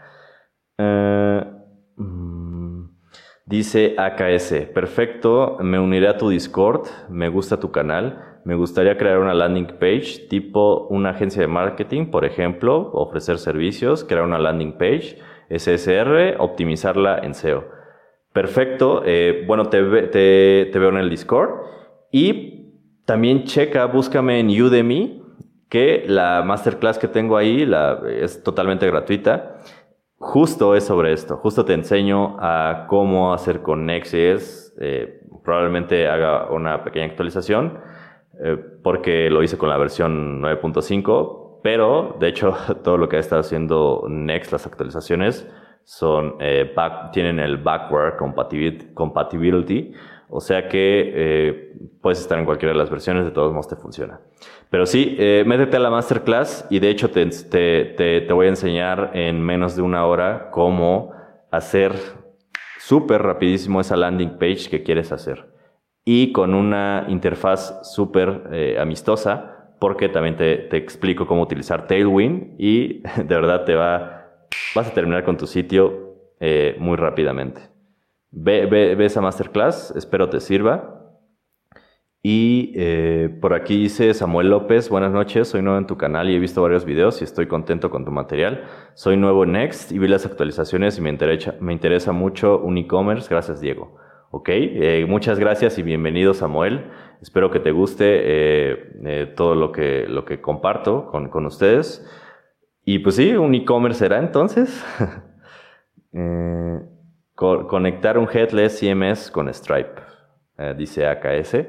Eh, 0.78 1.46
mm, 1.98 2.84
dice 3.46 3.96
AKS, 3.96 4.68
perfecto, 4.74 5.58
me 5.62 5.80
uniré 5.80 6.08
a 6.08 6.18
tu 6.18 6.30
Discord, 6.30 6.88
me 7.10 7.30
gusta 7.30 7.60
tu 7.60 7.72
canal 7.72 8.29
me 8.50 8.56
gustaría 8.56 8.98
crear 8.98 9.20
una 9.20 9.36
landing 9.36 9.78
page 9.80 10.26
tipo 10.28 10.88
una 10.88 11.12
agencia 11.12 11.40
de 11.40 11.48
marketing, 11.48 12.08
por 12.08 12.26
ejemplo, 12.26 12.90
ofrecer 12.94 13.38
servicios, 13.38 14.04
crear 14.04 14.24
una 14.24 14.40
landing 14.40 14.76
page, 14.76 15.20
SSR, 15.52 16.38
optimizarla 16.40 17.20
en 17.20 17.36
SEO. 17.36 17.66
Perfecto, 18.34 19.04
eh, 19.06 19.44
bueno, 19.46 19.66
te, 19.66 19.84
te, 20.08 20.80
veo 20.80 20.90
en 20.90 20.98
el 20.98 21.12
Discord 21.12 21.52
y 22.12 22.74
también 23.06 23.44
checa, 23.44 23.86
búscame 23.86 24.40
en 24.40 24.50
Udemy, 24.50 25.22
que 25.70 26.06
la 26.08 26.42
masterclass 26.44 26.98
que 26.98 27.08
tengo 27.08 27.38
ahí 27.38 27.70
es 28.20 28.42
totalmente 28.42 28.88
gratuita. 28.88 29.60
Justo 30.18 30.74
es 30.74 30.86
sobre 30.86 31.14
esto, 31.14 31.38
justo 31.38 31.66
te 31.66 31.74
enseño 31.74 32.36
a 32.40 32.88
cómo 32.90 33.32
hacer 33.32 33.62
con 33.62 33.86
Next.js, 33.86 34.74
eh, 34.82 35.22
probablemente 35.44 36.08
haga 36.08 36.50
una 36.50 36.84
pequeña 36.84 37.06
actualización 37.06 37.99
eh, 38.42 38.58
porque 38.82 39.30
lo 39.30 39.44
hice 39.44 39.58
con 39.58 39.68
la 39.68 39.78
versión 39.78 40.42
9.5, 40.42 41.60
pero 41.62 42.16
de 42.20 42.30
hecho 42.30 42.56
todo 42.84 42.98
lo 42.98 43.10
que 43.10 43.18
ha 43.18 43.20
estado 43.20 43.42
haciendo 43.42 44.06
Next, 44.08 44.52
las 44.52 44.66
actualizaciones, 44.66 45.48
son, 45.84 46.36
eh, 46.40 46.74
tienen 47.12 47.40
el 47.40 47.58
backward 47.58 48.16
compatibility, 48.16 49.94
o 50.30 50.40
sea 50.40 50.70
que 50.70 51.12
eh, 51.16 51.74
puedes 52.02 52.22
estar 52.22 52.38
en 52.38 52.46
cualquiera 52.46 52.74
de 52.74 52.78
las 52.78 52.90
versiones, 52.90 53.26
de 53.26 53.32
todos 53.32 53.52
modos 53.52 53.68
te 53.68 53.76
funciona. 53.76 54.22
Pero 54.70 54.86
sí, 54.86 55.18
métete 55.48 55.78
a 55.78 55.80
la 55.80 55.90
masterclass 55.90 56.68
y 56.70 56.78
de 56.78 56.92
hecho 56.92 57.10
te, 57.10 57.26
te, 57.26 58.22
te 58.22 58.34
voy 58.34 58.46
a 58.46 58.50
enseñar 58.50 59.12
en 59.16 59.42
menos 59.42 59.76
de 59.76 59.82
una 59.82 60.06
hora 60.06 60.52
cómo 60.52 61.12
hacer 61.50 61.94
súper 62.78 63.24
rapidísimo 63.24 63.82
esa 63.82 63.98
landing 63.98 64.38
page 64.38 64.70
que 64.70 64.84
quieres 64.84 65.12
hacer 65.12 65.59
y 66.12 66.32
con 66.32 66.56
una 66.56 67.06
interfaz 67.08 67.82
súper 67.84 68.50
eh, 68.52 68.80
amistosa, 68.80 69.76
porque 69.78 70.10
también 70.10 70.38
te, 70.38 70.76
explico 70.76 71.28
cómo 71.28 71.44
utilizar 71.44 71.86
Tailwind 71.86 72.56
y 72.58 73.04
de 73.16 73.36
verdad 73.36 73.64
te 73.64 73.76
va, 73.76 74.26
vas 74.74 74.88
a 74.88 74.94
terminar 74.96 75.24
con 75.24 75.38
tu 75.38 75.46
sitio 75.46 76.16
eh, 76.40 76.76
muy 76.80 76.98
rápidamente. 76.98 77.62
Ve, 78.32 78.66
ve, 78.66 79.06
esa 79.06 79.22
masterclass, 79.22 79.94
espero 79.96 80.30
te 80.30 80.40
sirva. 80.40 80.96
Y 82.24 82.74
eh, 82.76 83.30
por 83.40 83.54
aquí 83.54 83.78
dice 83.78 84.12
Samuel 84.16 84.50
López, 84.50 84.90
buenas 84.90 85.12
noches, 85.12 85.48
soy 85.48 85.62
nuevo 85.62 85.78
en 85.78 85.86
tu 85.86 85.96
canal 85.96 86.28
y 86.32 86.36
he 86.36 86.40
visto 86.40 86.64
varios 86.64 86.86
videos 86.86 87.22
y 87.22 87.24
estoy 87.24 87.46
contento 87.46 87.92
con 87.92 88.04
tu 88.04 88.10
material. 88.10 88.64
Soy 88.96 89.16
nuevo 89.16 89.44
en 89.44 89.52
Next 89.52 89.92
y 89.92 90.00
vi 90.00 90.08
las 90.08 90.26
actualizaciones 90.26 90.98
y 90.98 91.02
me 91.02 91.12
interesa, 91.12 91.54
me 91.60 91.72
interesa 91.72 92.14
mucho 92.14 92.58
un 92.58 92.80
e-commerce. 92.80 93.28
Gracias, 93.30 93.62
Diego. 93.62 94.09
Ok, 94.32 94.50
eh, 94.52 95.08
muchas 95.10 95.40
gracias 95.40 95.80
y 95.80 95.82
bienvenido 95.82 96.36
Samuel. 96.36 96.92
Espero 97.20 97.50
que 97.50 97.60
te 97.60 97.72
guste 97.72 98.06
eh, 98.06 98.92
eh, 99.04 99.34
todo 99.36 99.56
lo 99.56 99.72
que, 99.72 100.06
lo 100.08 100.24
que 100.24 100.40
comparto 100.40 101.08
con, 101.08 101.30
con 101.30 101.48
ustedes. 101.48 102.08
Y 102.86 103.00
pues 103.00 103.16
sí, 103.16 103.36
un 103.36 103.56
e-commerce 103.56 103.98
será 103.98 104.20
entonces. 104.20 104.86
conectar 107.36 108.20
un 108.20 108.28
headless 108.32 108.80
CMS 108.80 109.32
con 109.32 109.52
Stripe, 109.52 110.00
dice 110.78 111.08
AKS. 111.08 111.66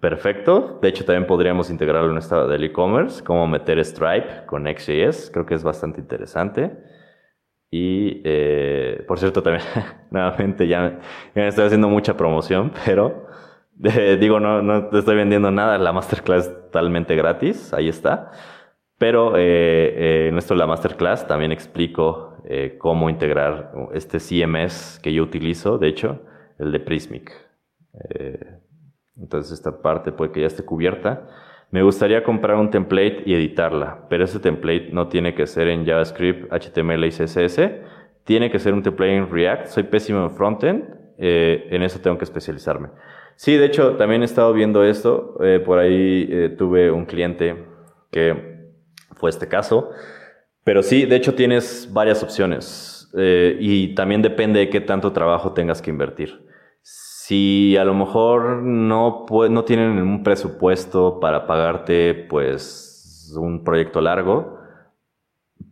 Perfecto. 0.00 0.80
De 0.82 0.88
hecho, 0.88 1.04
también 1.04 1.28
podríamos 1.28 1.70
integrarlo 1.70 2.10
en 2.10 2.18
esta 2.18 2.46
del 2.48 2.64
e-commerce, 2.64 3.22
como 3.22 3.46
meter 3.46 3.84
Stripe 3.84 4.46
con 4.46 4.64
XJS. 4.64 5.30
Creo 5.30 5.46
que 5.46 5.54
es 5.54 5.62
bastante 5.62 6.00
interesante. 6.00 6.76
Y, 7.70 8.20
eh, 8.24 9.04
por 9.06 9.18
cierto, 9.18 9.42
también, 9.42 9.64
nuevamente, 10.10 10.66
ya, 10.66 10.98
me 11.34 11.48
estoy 11.48 11.66
haciendo 11.66 11.88
mucha 11.88 12.16
promoción, 12.16 12.72
pero 12.84 13.26
eh, 13.82 14.18
digo, 14.20 14.40
no, 14.40 14.60
no 14.60 14.88
te 14.88 14.98
estoy 14.98 15.16
vendiendo 15.16 15.50
nada, 15.50 15.78
la 15.78 15.92
masterclass 15.92 16.48
totalmente 16.48 17.14
gratis, 17.16 17.72
ahí 17.72 17.88
está. 17.88 18.30
Pero 18.98 19.34
eh, 19.36 20.28
en 20.28 20.36
esto 20.36 20.52
de 20.54 20.58
la 20.58 20.66
masterclass 20.66 21.26
también 21.26 21.52
explico 21.52 22.36
eh, 22.44 22.76
cómo 22.78 23.08
integrar 23.08 23.72
este 23.94 24.18
CMS 24.18 25.00
que 25.02 25.12
yo 25.14 25.22
utilizo, 25.22 25.78
de 25.78 25.88
hecho, 25.88 26.20
el 26.58 26.72
de 26.72 26.80
Prismic. 26.80 27.32
entonces 29.16 29.52
esta 29.52 29.80
parte 29.82 30.12
puede 30.12 30.32
que 30.32 30.40
ya 30.42 30.46
esté 30.46 30.64
cubierta. 30.64 31.26
Me 31.70 31.82
gustaría 31.82 32.24
comprar 32.24 32.56
un 32.56 32.70
template 32.70 33.22
y 33.26 33.34
editarla, 33.34 34.06
pero 34.08 34.24
ese 34.24 34.40
template 34.40 34.88
no 34.92 35.06
tiene 35.06 35.34
que 35.34 35.46
ser 35.46 35.68
en 35.68 35.86
JavaScript, 35.86 36.52
HTML 36.52 37.04
y 37.04 37.10
CSS. 37.10 37.60
Tiene 38.24 38.50
que 38.50 38.58
ser 38.58 38.74
un 38.74 38.82
template 38.82 39.16
en 39.16 39.30
React. 39.30 39.66
Soy 39.66 39.84
pésimo 39.84 40.24
en 40.24 40.30
frontend. 40.32 40.84
Eh, 41.16 41.68
en 41.70 41.82
eso 41.82 42.00
tengo 42.00 42.18
que 42.18 42.24
especializarme. 42.24 42.88
Sí, 43.36 43.56
de 43.56 43.66
hecho, 43.66 43.92
también 43.96 44.22
he 44.22 44.24
estado 44.24 44.52
viendo 44.52 44.82
esto. 44.82 45.36
Eh, 45.44 45.60
por 45.64 45.78
ahí 45.78 46.28
eh, 46.28 46.48
tuve 46.58 46.90
un 46.90 47.06
cliente 47.06 47.64
que 48.10 48.72
fue 49.14 49.30
este 49.30 49.46
caso. 49.46 49.90
Pero 50.64 50.82
sí, 50.82 51.06
de 51.06 51.16
hecho, 51.16 51.34
tienes 51.34 51.88
varias 51.92 52.22
opciones. 52.22 52.96
y 53.12 53.94
también 53.96 54.22
depende 54.22 54.60
de 54.60 54.70
qué 54.70 54.80
tanto 54.80 55.12
trabajo 55.12 55.52
tengas 55.52 55.82
que 55.82 55.90
invertir. 55.90 56.49
Si 57.30 57.76
a 57.76 57.84
lo 57.84 57.94
mejor 57.94 58.60
no, 58.60 59.24
tienen 59.64 60.02
un 60.02 60.24
presupuesto 60.24 61.20
para 61.20 61.46
pagarte 61.46 62.12
pues 62.28 63.32
un 63.38 63.62
proyecto 63.62 64.00
largo, 64.00 64.58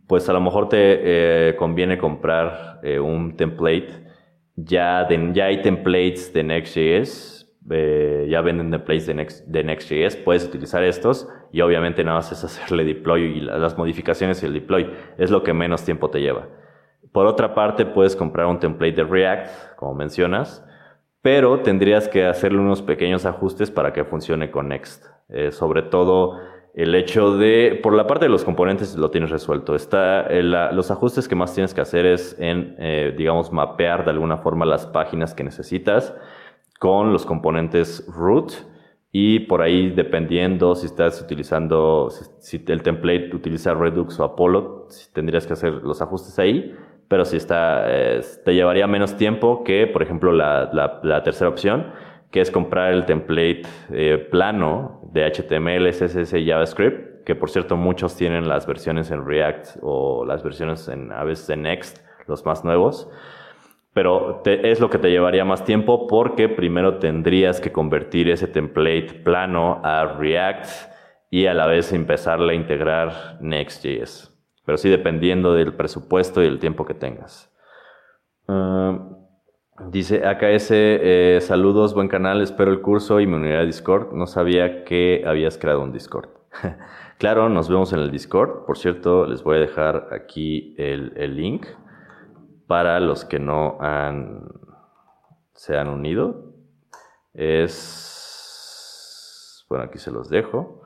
pues 0.07 0.29
a 0.29 0.31
lo 0.31 0.39
mejor 0.39 0.69
te 0.69 1.49
eh, 1.49 1.57
conviene 1.57 1.97
comprar 1.97 2.79
eh, 2.81 2.97
un 2.97 3.35
template. 3.35 3.89
Ya, 4.55 5.05
hay 5.05 5.61
templates 5.61 6.31
de 6.31 6.43
Next.js 6.45 7.53
eh, 7.69 8.27
ya 8.29 8.39
venden 8.39 8.71
templates 8.71 9.07
de, 9.07 9.27
de 9.45 9.63
Next.js, 9.65 10.15
puedes 10.15 10.45
utilizar 10.45 10.81
estos 10.85 11.27
y 11.51 11.59
obviamente 11.59 12.05
nada 12.05 12.19
más 12.19 12.31
es 12.31 12.41
hacerle 12.41 12.85
deploy 12.85 13.23
y 13.23 13.41
las 13.41 13.77
modificaciones 13.77 14.41
y 14.43 14.45
el 14.45 14.53
deploy. 14.53 14.93
Es 15.17 15.29
lo 15.29 15.43
que 15.43 15.51
menos 15.51 15.83
tiempo 15.83 16.09
te 16.09 16.21
lleva. 16.21 16.47
Por 17.11 17.25
otra 17.25 17.53
parte, 17.53 17.85
puedes 17.85 18.15
comprar 18.15 18.45
un 18.45 18.61
template 18.61 18.93
de 18.93 19.03
React, 19.03 19.75
como 19.75 19.93
mencionas, 19.93 20.65
pero 21.21 21.61
tendrías 21.61 22.07
que 22.07 22.25
hacerle 22.25 22.59
unos 22.59 22.81
pequeños 22.81 23.25
ajustes 23.25 23.71
para 23.71 23.93
que 23.93 24.05
funcione 24.05 24.51
con 24.51 24.69
Next. 24.69 25.05
Eh, 25.29 25.51
sobre 25.51 25.83
todo 25.83 26.39
el 26.73 26.95
hecho 26.95 27.35
de, 27.37 27.79
por 27.83 27.93
la 27.93 28.07
parte 28.07 28.25
de 28.25 28.29
los 28.29 28.45
componentes 28.45 28.95
lo 28.95 29.11
tienes 29.11 29.29
resuelto. 29.29 29.75
Está, 29.75 30.21
eh, 30.27 30.43
los 30.43 30.91
ajustes 30.91 31.27
que 31.27 31.35
más 31.35 31.53
tienes 31.53 31.73
que 31.73 31.81
hacer 31.81 32.05
es 32.05 32.35
en, 32.39 32.75
eh, 32.79 33.13
digamos, 33.17 33.51
mapear 33.51 34.05
de 34.05 34.11
alguna 34.11 34.37
forma 34.37 34.65
las 34.65 34.85
páginas 34.85 35.33
que 35.33 35.43
necesitas 35.43 36.15
con 36.79 37.11
los 37.11 37.25
componentes 37.25 38.05
root 38.07 38.53
y 39.11 39.39
por 39.41 39.61
ahí 39.61 39.89
dependiendo 39.89 40.75
si 40.75 40.85
estás 40.85 41.21
utilizando, 41.21 42.09
si, 42.39 42.63
el 42.67 42.83
template 42.83 43.31
utiliza 43.35 43.73
Redux 43.73 44.19
o 44.19 44.23
Apollo, 44.23 44.87
tendrías 45.13 45.47
que 45.47 45.53
hacer 45.53 45.73
los 45.83 46.01
ajustes 46.01 46.37
ahí, 46.37 46.75
pero 47.09 47.25
si 47.25 47.35
está, 47.35 47.85
te 48.45 48.53
llevaría 48.53 48.87
menos 48.87 49.17
tiempo 49.17 49.65
que, 49.65 49.87
por 49.87 50.01
ejemplo, 50.01 50.31
la, 50.31 50.69
la 51.03 51.23
tercera 51.23 51.49
opción, 51.49 51.91
que 52.31 52.41
es 52.41 52.51
comprar 52.51 52.93
el 52.93 53.05
template 53.05 53.63
eh, 53.91 54.17
plano 54.29 55.01
de 55.11 55.25
HTML, 55.25 55.89
CSS 55.89 56.33
y 56.33 56.47
JavaScript, 56.47 57.23
que 57.25 57.35
por 57.35 57.49
cierto 57.49 57.75
muchos 57.75 58.15
tienen 58.15 58.47
las 58.47 58.67
versiones 58.67 59.11
en 59.11 59.25
React 59.25 59.77
o 59.81 60.25
las 60.25 60.43
versiones 60.43 60.87
en 60.87 61.11
a 61.11 61.23
veces 61.23 61.49
en 61.49 61.63
Next, 61.63 61.99
los 62.27 62.45
más 62.45 62.63
nuevos. 62.63 63.09
Pero 63.93 64.43
es 64.45 64.79
lo 64.79 64.89
que 64.89 64.99
te 64.99 65.09
llevaría 65.09 65.43
más 65.43 65.65
tiempo 65.65 66.07
porque 66.07 66.47
primero 66.47 66.99
tendrías 66.99 67.59
que 67.59 67.71
convertir 67.71 68.29
ese 68.29 68.47
template 68.47 69.21
plano 69.23 69.81
a 69.83 70.05
React 70.05 70.67
y 71.31 71.47
a 71.47 71.53
la 71.55 71.65
vez 71.65 71.91
empezarle 71.91 72.53
a 72.53 72.55
integrar 72.55 73.37
Next.js. 73.41 74.38
Pero 74.69 74.77
sí 74.77 74.87
dependiendo 74.87 75.55
del 75.55 75.73
presupuesto 75.73 76.43
y 76.43 76.45
el 76.45 76.59
tiempo 76.59 76.85
que 76.85 76.93
tengas. 76.93 77.51
Ah, 78.47 78.99
Dice 79.87 80.27
AKS, 80.27 80.67
eh, 80.69 81.39
saludos, 81.41 81.95
buen 81.95 82.07
canal, 82.07 82.39
espero 82.43 82.71
el 82.71 82.81
curso 82.81 83.19
y 83.19 83.25
me 83.25 83.37
uniré 83.37 83.57
a 83.57 83.65
Discord. 83.65 84.13
No 84.13 84.27
sabía 84.27 84.83
que 84.83 85.23
habías 85.25 85.57
creado 85.57 85.81
un 85.81 85.91
Discord. 85.91 86.29
claro, 87.17 87.49
nos 87.49 87.67
vemos 87.67 87.91
en 87.93 87.99
el 88.01 88.11
Discord. 88.11 88.65
Por 88.67 88.77
cierto, 88.77 89.25
les 89.25 89.41
voy 89.41 89.57
a 89.57 89.61
dejar 89.61 90.09
aquí 90.11 90.75
el, 90.77 91.35
link 91.35 91.65
para 92.67 92.99
los 92.99 93.25
que 93.25 93.39
no 93.39 93.79
han, 93.79 94.51
se 95.55 95.79
han 95.79 95.87
unido. 95.87 96.53
Es, 97.33 98.05
bueno, 99.67 99.85
aquí 99.85 99.97
se 99.97 100.11
los 100.11 100.29
dejo. 100.29 100.78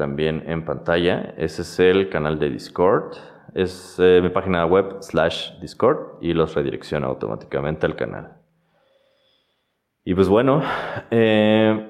También 0.00 0.44
en 0.46 0.64
pantalla. 0.64 1.34
Ese 1.36 1.60
es 1.60 1.78
el 1.78 2.08
canal 2.08 2.38
de 2.38 2.48
Discord 2.48 3.18
es 3.54 3.96
eh, 3.98 4.20
mi 4.22 4.30
página 4.30 4.64
web 4.64 4.96
slash 5.00 5.58
Discord 5.60 6.22
y 6.22 6.32
los 6.32 6.54
redirecciona 6.54 7.06
automáticamente 7.06 7.84
al 7.84 7.96
canal. 7.96 8.36
Y 10.04 10.14
pues 10.14 10.26
bueno, 10.26 10.62
eh, 11.10 11.86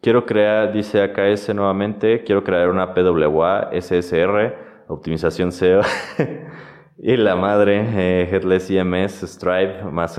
quiero 0.00 0.24
crear, 0.24 0.72
dice 0.72 1.02
AKS 1.02 1.54
nuevamente, 1.54 2.24
quiero 2.24 2.42
crear 2.42 2.70
una 2.70 2.94
PWA 2.94 3.70
SSR, 3.78 4.86
optimización 4.88 5.52
SEO 5.52 5.82
y 6.98 7.14
la 7.18 7.36
madre, 7.36 7.80
eh, 7.94 8.28
Headless 8.30 8.68
CMS, 8.68 9.22
Stripe, 9.28 9.84
más 9.84 10.18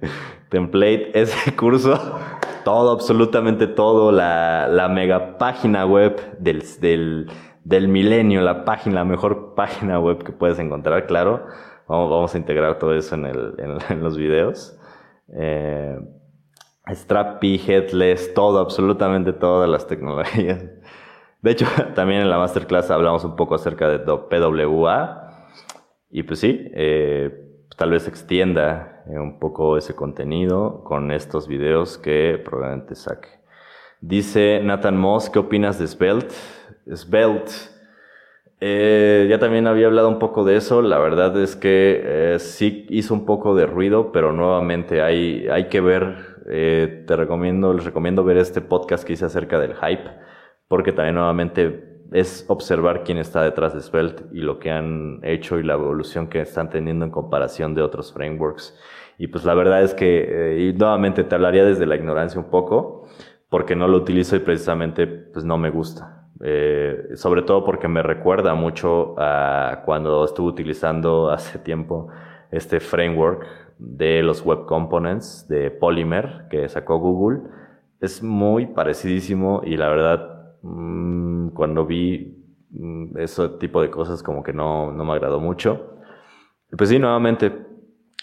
template, 0.50 1.10
ese 1.20 1.56
curso, 1.56 2.20
todo, 2.68 2.92
absolutamente 2.92 3.66
todo, 3.66 4.12
la, 4.12 4.68
la 4.68 4.88
mega 4.88 5.38
página 5.38 5.86
web 5.86 6.38
del, 6.38 6.62
del 6.80 7.30
del 7.68 7.86
milenio, 7.86 8.40
la 8.40 8.64
página, 8.64 8.96
la 8.96 9.04
mejor 9.04 9.54
página 9.56 10.00
web 10.00 10.24
que 10.24 10.32
puedes 10.32 10.58
encontrar, 10.58 11.06
claro. 11.06 11.46
Vamos, 11.86 12.10
vamos 12.10 12.34
a 12.34 12.38
integrar 12.38 12.78
todo 12.78 12.94
eso 12.94 13.14
en, 13.14 13.26
el, 13.26 13.54
en, 13.58 14.00
los 14.02 14.16
videos. 14.16 14.78
Eh, 15.34 15.98
Strappy, 16.90 17.60
Headless, 17.66 18.32
todo, 18.32 18.58
absolutamente 18.58 19.34
todas 19.34 19.68
las 19.68 19.86
tecnologías. 19.86 20.64
De 21.42 21.50
hecho, 21.50 21.66
también 21.94 22.22
en 22.22 22.30
la 22.30 22.38
masterclass 22.38 22.90
hablamos 22.90 23.24
un 23.24 23.36
poco 23.36 23.54
acerca 23.54 23.88
de 23.88 23.98
PWA. 23.98 25.24
Y 26.10 26.22
pues 26.22 26.40
sí, 26.40 26.70
eh, 26.74 27.47
tal 27.78 27.90
vez 27.90 28.08
extienda 28.08 29.04
eh, 29.08 29.18
un 29.18 29.38
poco 29.38 29.78
ese 29.78 29.94
contenido 29.94 30.82
con 30.84 31.12
estos 31.12 31.46
videos 31.46 31.96
que 31.96 32.42
probablemente 32.44 32.96
saque. 32.96 33.28
Dice 34.00 34.60
Nathan 34.62 34.96
Moss, 34.96 35.30
¿qué 35.30 35.38
opinas 35.38 35.78
de 35.78 35.86
Svelte? 35.86 36.34
Svelte. 36.92 37.52
Eh, 38.60 39.28
ya 39.30 39.38
también 39.38 39.68
había 39.68 39.86
hablado 39.86 40.08
un 40.08 40.18
poco 40.18 40.44
de 40.44 40.56
eso. 40.56 40.82
La 40.82 40.98
verdad 40.98 41.40
es 41.40 41.54
que 41.54 42.00
eh, 42.02 42.38
sí 42.40 42.84
hizo 42.90 43.14
un 43.14 43.24
poco 43.24 43.54
de 43.54 43.66
ruido, 43.66 44.10
pero 44.10 44.32
nuevamente 44.32 45.00
hay, 45.00 45.46
hay 45.48 45.68
que 45.68 45.80
ver. 45.80 46.36
Te 46.48 47.14
recomiendo, 47.14 47.74
les 47.74 47.84
recomiendo 47.84 48.24
ver 48.24 48.38
este 48.38 48.62
podcast 48.62 49.04
que 49.04 49.12
hice 49.12 49.26
acerca 49.26 49.60
del 49.60 49.74
hype, 49.74 50.10
porque 50.66 50.92
también 50.92 51.16
nuevamente 51.16 51.87
es 52.12 52.44
observar 52.48 53.04
quién 53.04 53.18
está 53.18 53.42
detrás 53.42 53.74
de 53.74 53.80
Svelte 53.80 54.24
y 54.32 54.40
lo 54.40 54.58
que 54.58 54.70
han 54.70 55.20
hecho 55.22 55.58
y 55.58 55.62
la 55.62 55.74
evolución 55.74 56.28
que 56.28 56.40
están 56.40 56.70
teniendo 56.70 57.04
en 57.04 57.10
comparación 57.10 57.74
de 57.74 57.82
otros 57.82 58.12
frameworks. 58.12 58.78
Y 59.18 59.26
pues 59.28 59.44
la 59.44 59.54
verdad 59.54 59.82
es 59.82 59.94
que, 59.94 60.56
y 60.58 60.78
nuevamente 60.78 61.24
te 61.24 61.34
hablaría 61.34 61.64
desde 61.64 61.86
la 61.86 61.96
ignorancia 61.96 62.40
un 62.40 62.50
poco, 62.50 63.06
porque 63.48 63.74
no 63.74 63.88
lo 63.88 63.96
utilizo 63.98 64.36
y 64.36 64.40
precisamente 64.40 65.06
pues 65.06 65.44
no 65.44 65.58
me 65.58 65.70
gusta. 65.70 66.18
Eh, 66.40 67.16
sobre 67.16 67.42
todo 67.42 67.64
porque 67.64 67.88
me 67.88 68.02
recuerda 68.02 68.54
mucho 68.54 69.16
a 69.18 69.82
cuando 69.84 70.24
estuve 70.24 70.48
utilizando 70.48 71.30
hace 71.32 71.58
tiempo 71.58 72.08
este 72.50 72.78
framework 72.80 73.44
de 73.78 74.22
los 74.22 74.44
web 74.44 74.66
components 74.66 75.46
de 75.48 75.70
Polymer 75.70 76.46
que 76.50 76.68
sacó 76.68 76.98
Google. 76.98 77.40
Es 78.00 78.22
muy 78.22 78.66
parecidísimo 78.66 79.62
y 79.64 79.76
la 79.76 79.88
verdad, 79.88 80.37
mm, 80.68 81.50
cuando 81.50 81.86
vi 81.86 82.36
mm, 82.70 83.18
ese 83.18 83.48
tipo 83.60 83.80
de 83.82 83.90
cosas 83.90 84.22
como 84.22 84.42
que 84.42 84.52
no, 84.52 84.92
no 84.92 85.04
me 85.04 85.12
agradó 85.12 85.40
mucho. 85.40 85.98
Pues 86.76 86.90
sí, 86.90 86.98
nuevamente, 86.98 87.66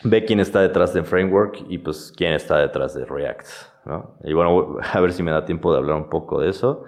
ve 0.03 0.25
quién 0.25 0.39
está 0.39 0.61
detrás 0.61 0.93
del 0.93 1.05
framework 1.05 1.65
y 1.67 1.79
pues 1.79 2.13
quién 2.15 2.33
está 2.33 2.57
detrás 2.59 2.93
de 2.93 3.05
React. 3.05 3.47
¿no? 3.85 4.17
Y 4.23 4.33
bueno, 4.33 4.77
a 4.93 4.99
ver 4.99 5.13
si 5.13 5.23
me 5.23 5.31
da 5.31 5.45
tiempo 5.45 5.71
de 5.71 5.79
hablar 5.79 5.97
un 5.97 6.09
poco 6.09 6.39
de 6.39 6.49
eso. 6.49 6.83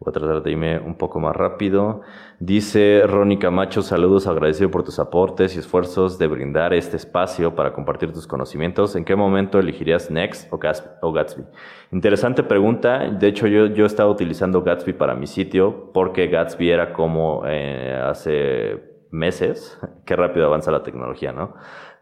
Voy 0.00 0.10
a 0.10 0.12
tratar 0.12 0.42
de 0.42 0.50
irme 0.50 0.80
un 0.80 0.96
poco 0.96 1.20
más 1.20 1.36
rápido. 1.36 2.00
Dice 2.44 3.04
Ronnie 3.06 3.38
Camacho, 3.38 3.82
saludos, 3.82 4.26
agradecido 4.26 4.68
por 4.68 4.82
tus 4.82 4.98
aportes 4.98 5.54
y 5.54 5.60
esfuerzos 5.60 6.18
de 6.18 6.26
brindar 6.26 6.74
este 6.74 6.96
espacio 6.96 7.54
para 7.54 7.72
compartir 7.72 8.12
tus 8.12 8.26
conocimientos. 8.26 8.96
¿En 8.96 9.04
qué 9.04 9.14
momento 9.14 9.60
elegirías 9.60 10.10
Next 10.10 10.52
o, 10.52 10.58
Gatsby? 10.58 11.44
Interesante 11.92 12.42
pregunta. 12.42 13.08
De 13.10 13.28
hecho, 13.28 13.46
yo, 13.46 13.66
yo 13.66 13.86
estaba 13.86 14.10
utilizando 14.10 14.60
Gatsby 14.60 14.92
para 14.94 15.14
mi 15.14 15.28
sitio 15.28 15.92
porque 15.94 16.26
Gatsby 16.26 16.68
era 16.68 16.92
como 16.92 17.44
eh, 17.46 17.96
hace 18.04 19.06
meses. 19.12 19.78
Qué 20.04 20.16
rápido 20.16 20.46
avanza 20.46 20.72
la 20.72 20.82
tecnología, 20.82 21.30
¿no? 21.30 21.54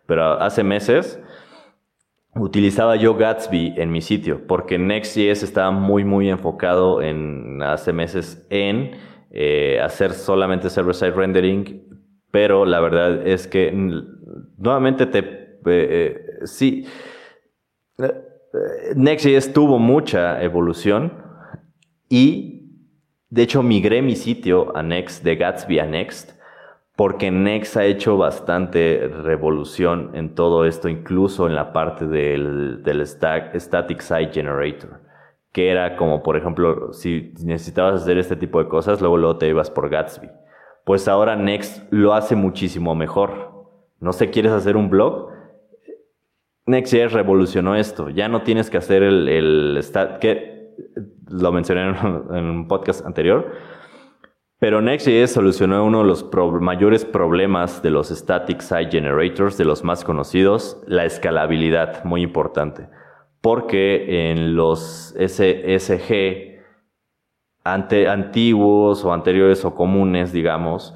Pero 0.07 0.41
hace 0.41 0.65
meses 0.65 1.23
utilizaba 2.35 2.97
yo 2.97 3.15
Gatsby 3.15 3.75
en 3.77 3.93
mi 3.93 4.01
sitio, 4.01 4.47
porque 4.47 4.79
Next.js 4.79 5.43
estaba 5.43 5.71
muy, 5.71 6.07
muy 6.07 6.31
enfocado 6.31 7.03
en 7.03 7.63
hace 7.63 7.93
meses 7.93 8.47
en 8.49 9.10
eh, 9.31 9.81
hacer 9.81 10.13
solamente 10.13 10.71
server-side 10.71 11.13
rendering, 11.13 11.83
pero 12.31 12.65
la 12.65 12.81
verdad 12.81 13.27
es 13.27 13.47
que 13.47 13.73
nuevamente 14.57 15.07
te... 15.07 15.19
Eh, 15.19 15.59
eh, 15.67 16.25
sí, 16.45 16.87
Next.js 18.97 19.53
tuvo 19.53 19.79
mucha 19.79 20.43
evolución 20.43 21.13
y 22.09 22.61
de 23.29 23.43
hecho 23.43 23.63
migré 23.63 24.03
mi 24.03 24.17
sitio 24.17 24.77
a 24.77 24.83
Next, 24.83 25.23
de 25.23 25.37
Gatsby 25.37 25.79
a 25.79 25.87
Next, 25.87 26.33
porque 26.97 27.31
Next 27.31 27.77
ha 27.77 27.85
hecho 27.85 28.17
bastante 28.17 29.09
revolución 29.23 30.11
en 30.15 30.35
todo 30.35 30.67
esto, 30.67 30.89
incluso 30.89 31.47
en 31.47 31.55
la 31.55 31.73
parte 31.73 32.07
del, 32.07 32.83
Static 33.07 34.01
Site 34.01 34.33
Generator, 34.33 35.01
que 35.53 35.71
era 35.71 35.97
como, 35.97 36.23
por 36.23 36.37
ejemplo, 36.37 36.93
si 36.93 37.33
necesitabas 37.45 38.03
hacer 38.03 38.19
este 38.19 38.37
tipo 38.37 38.63
de 38.63 38.69
cosas, 38.69 39.01
luego, 39.01 39.17
luego 39.17 39.37
te 39.39 39.49
ibas 39.49 39.71
por 39.71 39.89
Gatsby. 39.89 40.31
Pues 40.85 41.09
ahora 41.09 41.37
Next 41.37 41.93
lo 41.93 42.15
hace 42.15 42.37
muchísimo 42.37 42.95
mejor. 42.95 43.67
No 44.01 44.13
sé, 44.13 44.31
¿quieres 44.31 44.53
hacer 44.53 44.77
un 44.77 44.91
blog? 44.91 45.31
Next.js 46.67 47.13
revolucionó 47.13 47.75
esto. 47.75 48.11
Ya 48.11 48.29
no 48.29 48.43
tienes 48.43 48.71
que 48.71 48.79
hacer 48.79 49.03
el, 49.03 49.29
el 49.29 49.85
que 50.21 50.75
lo 51.29 51.53
mencioné 51.53 51.83
en 51.91 52.45
un 52.45 52.69
podcast 52.69 53.05
anterior 53.05 53.53
pero 54.61 54.83
Next.js 54.83 55.33
solucionó 55.33 55.83
uno 55.87 56.01
de 56.01 56.05
los 56.05 56.29
mayores 56.61 57.07
problemas 57.07 57.83
de 57.83 57.89
los 57.89 58.11
Static 58.11 58.61
Site 58.61 58.91
Generators, 58.91 59.57
de 59.57 59.65
los 59.65 59.83
más 59.85 60.05
conocidos, 60.05 60.83
la 60.87 61.07
escalabilidad, 61.07 62.05
muy 62.05 62.21
importante. 62.21 62.87
Porque 63.41 64.31
en 64.31 64.55
los 64.55 65.15
SSG 65.19 66.51
ante, 67.65 68.09
antiguos 68.09 69.05
o 69.05 69.13
anteriores 69.13 69.65
o 69.65 69.75
comunes, 69.75 70.33
digamos, 70.33 70.95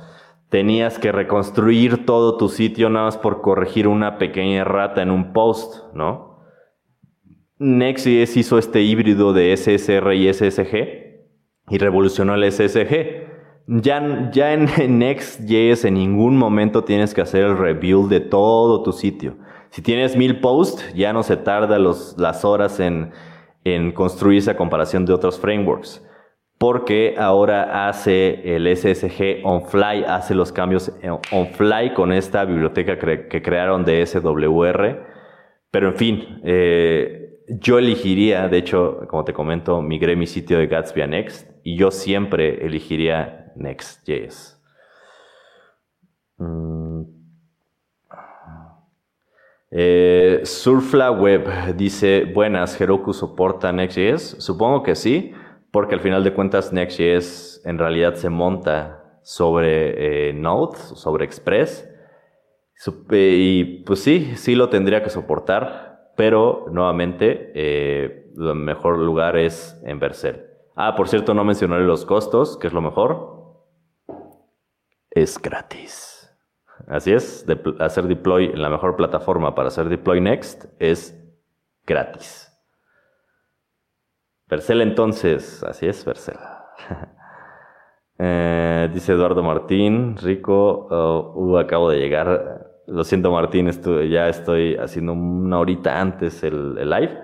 tenías 0.49 0.99
que 0.99 1.12
reconstruir 1.12 2.07
todo 2.07 2.36
tu 2.36 2.49
sitio 2.49 2.90
nada 2.90 3.07
más 3.07 3.18
por 3.18 3.40
corregir 3.40 3.88
una 3.88 4.18
pequeña 4.18 4.61
errata 4.61 5.03
en 5.03 5.11
un 5.11 5.32
post, 5.32 5.92
¿no? 5.95 6.34
Next.js 7.59 8.36
hizo 8.36 8.59
este 8.59 8.82
híbrido 8.82 9.32
de 9.32 9.57
SSR 9.57 10.14
y 10.14 10.32
SSG 10.32 11.14
y 11.70 11.78
revolucionó 11.78 12.34
el 12.34 12.51
SSG. 12.51 13.32
Ya, 13.66 14.30
ya 14.32 14.53
en 14.53 14.99
Next.js 14.99 15.86
en 15.86 15.95
ningún 15.95 16.36
momento 16.36 16.84
tienes 16.84 17.14
que 17.14 17.22
hacer 17.22 17.45
el 17.45 17.57
rebuild 17.57 18.11
de 18.11 18.20
todo 18.20 18.82
tu 18.82 18.92
sitio. 18.92 19.36
Si 19.74 19.82
tienes 19.82 20.16
mil 20.16 20.38
posts, 20.38 20.94
ya 20.94 21.12
no 21.12 21.24
se 21.24 21.36
tarda 21.36 21.80
las 21.80 22.44
horas 22.44 22.78
en, 22.78 23.10
construir 23.92 24.38
esa 24.38 24.56
comparación 24.56 25.04
de 25.04 25.12
otros 25.12 25.40
frameworks. 25.40 26.00
Porque 26.58 27.16
ahora 27.18 27.88
hace 27.88 28.54
el 28.54 28.68
SSG 28.68 29.40
on 29.42 29.66
fly, 29.66 30.04
hace 30.06 30.36
los 30.36 30.52
cambios 30.52 30.92
on 31.32 31.48
fly 31.48 31.92
con 31.92 32.12
esta 32.12 32.44
biblioteca 32.44 32.96
que 33.00 33.42
crearon 33.42 33.84
de 33.84 34.06
SWR. 34.06 35.06
Pero 35.72 35.88
en 35.88 35.96
fin, 35.96 36.40
eh, 36.44 37.40
yo 37.48 37.80
elegiría, 37.80 38.46
de 38.46 38.58
hecho, 38.58 39.08
como 39.08 39.24
te 39.24 39.32
comento, 39.32 39.82
migré 39.82 40.14
mi 40.14 40.28
sitio 40.28 40.60
de 40.60 40.68
Gatsby 40.68 41.02
a 41.02 41.08
Next 41.08 41.50
y 41.64 41.76
yo 41.76 41.90
siempre 41.90 42.64
elegiría 42.64 43.52
Next.js. 43.56 44.56
Mm. 46.38 46.84
Eh, 49.76 50.40
Surfla 50.44 51.10
Web 51.10 51.74
dice, 51.76 52.24
buenas, 52.32 52.80
Heroku 52.80 53.12
soporta 53.12 53.72
Next.js. 53.72 54.36
Supongo 54.38 54.82
que 54.82 54.94
sí, 54.94 55.32
porque 55.72 55.96
al 55.96 56.00
final 56.00 56.22
de 56.22 56.32
cuentas 56.32 56.72
Next.js 56.72 57.62
en 57.64 57.78
realidad 57.78 58.14
se 58.14 58.30
monta 58.30 59.18
sobre 59.22 60.28
eh, 60.28 60.32
Node, 60.32 60.78
sobre 60.78 61.24
Express. 61.24 61.90
Y 63.10 63.82
pues 63.84 64.00
sí, 64.00 64.32
sí 64.36 64.54
lo 64.54 64.68
tendría 64.68 65.02
que 65.02 65.10
soportar 65.10 65.94
pero 66.16 66.66
nuevamente 66.70 67.52
eh, 67.54 68.30
el 68.36 68.54
mejor 68.54 68.98
lugar 68.98 69.36
es 69.36 69.80
en 69.84 69.98
Vercel. 69.98 70.46
Ah, 70.76 70.94
por 70.96 71.08
cierto, 71.08 71.34
no 71.34 71.44
mencioné 71.44 71.78
los 71.80 72.04
costos, 72.04 72.56
que 72.56 72.66
es 72.66 72.72
lo 72.72 72.80
mejor. 72.80 73.62
Es 75.10 75.40
gratis. 75.40 76.13
Así 76.87 77.12
es, 77.12 77.47
hacer 77.80 78.05
deploy 78.05 78.47
en 78.47 78.62
la 78.62 78.68
mejor 78.68 78.97
plataforma 78.97 79.55
para 79.55 79.68
hacer 79.68 79.89
deploy 79.89 80.20
next 80.20 80.66
es 80.78 81.18
gratis. 81.87 82.51
Vercel 84.49 84.82
entonces, 84.82 85.62
así 85.64 85.87
es, 85.87 86.05
Vercel. 86.05 86.37
Eh, 88.16 88.91
dice 88.95 89.12
Eduardo 89.12 89.43
Martín, 89.43 90.16
rico, 90.16 90.87
oh, 90.89 91.32
uh, 91.35 91.59
acabo 91.59 91.91
de 91.91 91.99
llegar 91.99 92.74
lo 92.87 93.05
siento, 93.05 93.30
Martín, 93.32 93.70
ya 94.11 94.28
estoy 94.28 94.76
haciendo 94.76 95.12
una 95.12 95.59
horita 95.59 96.01
antes 96.01 96.43
el, 96.43 96.74
live. 96.74 97.18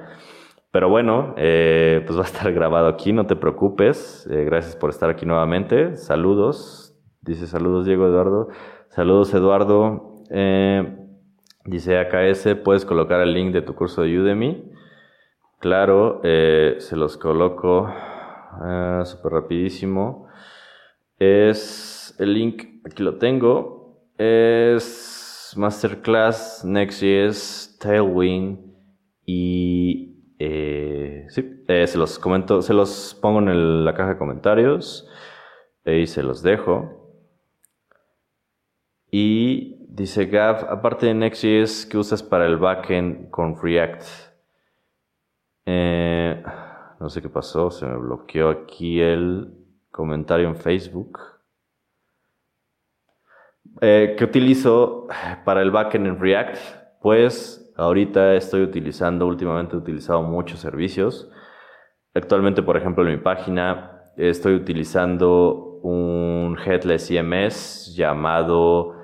Pero 0.73 0.89
bueno, 0.89 1.35
eh, 1.37 2.03
pues 2.07 2.17
va 2.17 2.23
a 2.23 2.27
estar 2.27 2.53
grabado 2.53 2.87
aquí, 2.87 3.13
no 3.13 3.27
te 3.27 3.37
preocupes. 3.37 4.27
Eh, 4.31 4.45
gracias 4.45 4.77
por 4.77 4.91
estar 4.91 5.11
aquí 5.11 5.27
nuevamente. 5.27 5.97
Saludos. 5.97 6.97
Dice 7.21 7.47
saludos, 7.47 7.87
Diego 7.87 8.07
Eduardo. 8.07 8.49
Saludos, 8.91 9.32
Eduardo. 9.34 10.16
Eh, 10.30 10.84
dice 11.64 11.97
AKS, 11.97 12.57
puedes 12.64 12.84
colocar 12.84 13.20
el 13.20 13.32
link 13.32 13.53
de 13.53 13.62
tu 13.62 13.76
curso 13.76 14.03
de 14.03 14.18
Udemy. 14.18 14.64
Claro, 15.61 16.20
se 16.22 16.97
los 16.97 17.16
coloco 17.16 17.88
súper 19.05 19.32
rapidísimo. 19.32 20.26
Es 21.20 22.16
el 22.18 22.34
link, 22.34 22.64
aquí 22.84 23.05
lo 23.05 23.16
tengo. 23.16 24.11
Es 24.18 25.55
Masterclass, 25.57 26.64
Next.js, 26.64 27.78
Tailwind 27.78 28.74
y 29.24 30.34
eh, 30.41 31.26
sí, 31.28 31.62
eh, 31.68 31.86
se 31.86 31.97
los 31.97 32.18
comento, 32.18 32.61
se 32.61 32.74
los 32.74 33.16
pongo 33.22 33.38
en 33.38 33.84
la 33.84 33.95
caja 33.95 34.11
de 34.11 34.18
comentarios 34.18 35.09
y 35.86 36.09
se 36.09 36.24
los 36.24 36.43
dejo. 36.43 36.99
Y 39.11 39.87
dice 39.89 40.27
Gav, 40.27 40.67
aparte 40.71 41.07
de 41.07 41.15
Next.js, 41.15 41.87
¿qué 41.87 41.99
usas 41.99 42.23
para 42.23 42.47
el 42.47 42.57
backend 42.57 43.31
con 43.31 43.61
React? 43.61 44.05
Eh, 45.67 46.43
no 47.01 47.09
sé 47.09 47.21
qué 47.21 47.29
pasó, 47.29 47.71
se 47.71 47.87
me 47.87 47.97
bloqueó 47.97 48.51
aquí 48.51 49.01
el 49.01 49.53
comentario 49.91 50.49
en 50.49 50.57
Facebook. 50.57 51.19
Eh, 53.81 54.15
¿Qué 54.17 54.25
utilizo 54.25 55.09
para 55.45 55.63
el 55.63 55.71
backend 55.71 56.07
en 56.07 56.21
React? 56.21 56.57
Pues 57.03 57.73
ahorita 57.77 58.35
estoy 58.35 58.63
utilizando, 58.63 59.27
últimamente 59.27 59.75
he 59.75 59.79
utilizado 59.79 60.23
muchos 60.23 60.61
servicios. 60.61 61.31
Actualmente, 62.15 62.63
por 62.63 62.77
ejemplo, 62.77 63.05
en 63.05 63.13
mi 63.13 63.19
página 63.19 64.03
estoy 64.17 64.55
utilizando 64.55 65.81
un 65.83 66.57
headless 66.65 67.09
CMS 67.09 67.95
llamado 67.97 68.99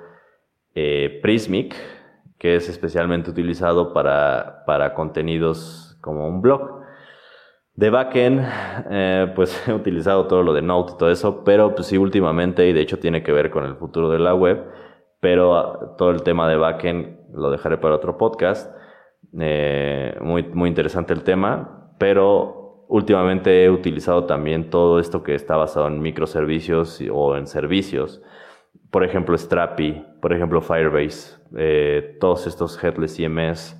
eh, 0.79 1.19
Prismic, 1.23 1.75
que 2.37 2.55
es 2.55 2.69
especialmente 2.69 3.31
utilizado 3.31 3.93
para, 3.93 4.63
para 4.67 4.93
contenidos 4.93 5.97
como 6.01 6.27
un 6.27 6.43
blog. 6.43 6.81
De 7.73 7.89
backend, 7.89 8.47
eh, 8.91 9.31
pues 9.35 9.59
he 9.67 9.73
utilizado 9.73 10.27
todo 10.27 10.43
lo 10.43 10.53
de 10.53 10.61
Node 10.61 10.93
y 10.93 10.97
todo 10.99 11.09
eso, 11.09 11.43
pero 11.43 11.73
pues 11.73 11.87
sí 11.87 11.97
últimamente, 11.97 12.67
y 12.67 12.73
de 12.73 12.81
hecho 12.81 12.99
tiene 12.99 13.23
que 13.23 13.31
ver 13.31 13.49
con 13.49 13.65
el 13.65 13.75
futuro 13.75 14.11
de 14.11 14.19
la 14.19 14.35
web, 14.35 14.65
pero 15.19 15.57
ah, 15.57 15.95
todo 15.97 16.11
el 16.11 16.21
tema 16.21 16.47
de 16.47 16.57
backend 16.57 17.33
lo 17.33 17.49
dejaré 17.49 17.77
para 17.77 17.95
otro 17.95 18.15
podcast. 18.15 18.71
Eh, 19.39 20.15
muy, 20.21 20.43
muy 20.43 20.69
interesante 20.69 21.11
el 21.11 21.23
tema, 21.23 21.91
pero 21.97 22.85
últimamente 22.87 23.63
he 23.63 23.71
utilizado 23.71 24.25
también 24.25 24.69
todo 24.69 24.99
esto 24.99 25.23
que 25.23 25.33
está 25.33 25.57
basado 25.57 25.87
en 25.87 26.01
microservicios 26.01 27.01
o 27.11 27.35
en 27.35 27.47
servicios. 27.47 28.21
Por 28.97 29.03
ejemplo, 29.03 29.37
Strapi, 29.37 30.03
por 30.19 30.33
ejemplo, 30.33 30.59
Firebase, 30.59 31.37
eh, 31.55 32.17
todos 32.19 32.47
estos 32.47 32.83
headless 32.83 33.15
CMS 33.15 33.79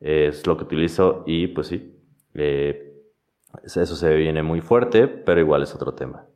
es 0.00 0.46
lo 0.46 0.54
que 0.58 0.64
utilizo 0.64 1.24
y 1.26 1.46
pues 1.46 1.68
sí. 1.68 1.98
Eso 2.34 3.96
se 3.96 4.14
viene 4.16 4.42
muy 4.42 4.60
fuerte, 4.60 5.08
pero 5.08 5.40
igual 5.40 5.62
es 5.62 5.74
otro 5.74 5.94
tema. 5.94 6.26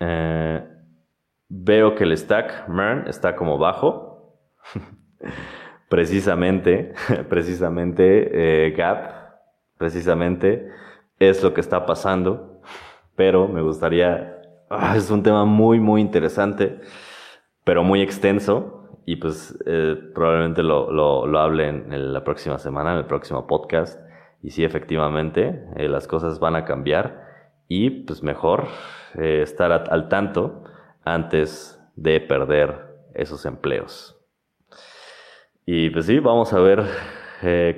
Eh, 0.00 0.64
veo 1.48 1.94
que 1.94 2.02
el 2.02 2.18
stack 2.18 2.66
MERN 2.66 3.06
está 3.06 3.36
como 3.36 3.56
bajo. 3.56 4.36
precisamente, 5.88 6.92
precisamente, 7.28 8.66
eh, 8.66 8.72
Gap, 8.72 9.12
precisamente 9.76 10.72
es 11.20 11.40
lo 11.44 11.54
que 11.54 11.60
está 11.60 11.86
pasando. 11.86 12.62
Pero 13.14 13.46
me 13.46 13.62
gustaría, 13.62 14.42
ah, 14.68 14.96
es 14.96 15.08
un 15.08 15.22
tema 15.22 15.44
muy, 15.44 15.78
muy 15.78 16.00
interesante, 16.00 16.80
pero 17.68 17.84
muy 17.84 18.00
extenso. 18.00 18.88
Y 19.04 19.16
pues 19.16 19.54
eh, 19.66 19.94
probablemente 20.14 20.62
lo, 20.62 20.90
lo, 20.90 21.38
hable 21.38 21.68
en 21.68 22.12
la 22.14 22.24
próxima 22.24 22.56
semana, 22.58 22.92
en 22.92 22.98
el 23.00 23.04
próximo 23.04 23.46
podcast. 23.46 24.00
Y 24.42 24.52
sí, 24.52 24.64
efectivamente, 24.64 25.66
eh, 25.76 25.86
las 25.86 26.08
cosas 26.08 26.40
van 26.40 26.56
a 26.56 26.64
cambiar 26.64 27.26
y 27.68 27.90
pues 27.90 28.22
mejor 28.22 28.68
eh, 29.16 29.42
estar 29.42 29.70
al 29.70 30.08
tanto 30.08 30.64
antes 31.04 31.78
de 31.94 32.20
perder 32.20 32.86
esos 33.12 33.44
empleos. 33.44 34.18
Y 35.66 35.90
pues 35.90 36.06
sí, 36.06 36.20
vamos 36.20 36.54
a 36.54 36.60
ver 36.60 36.86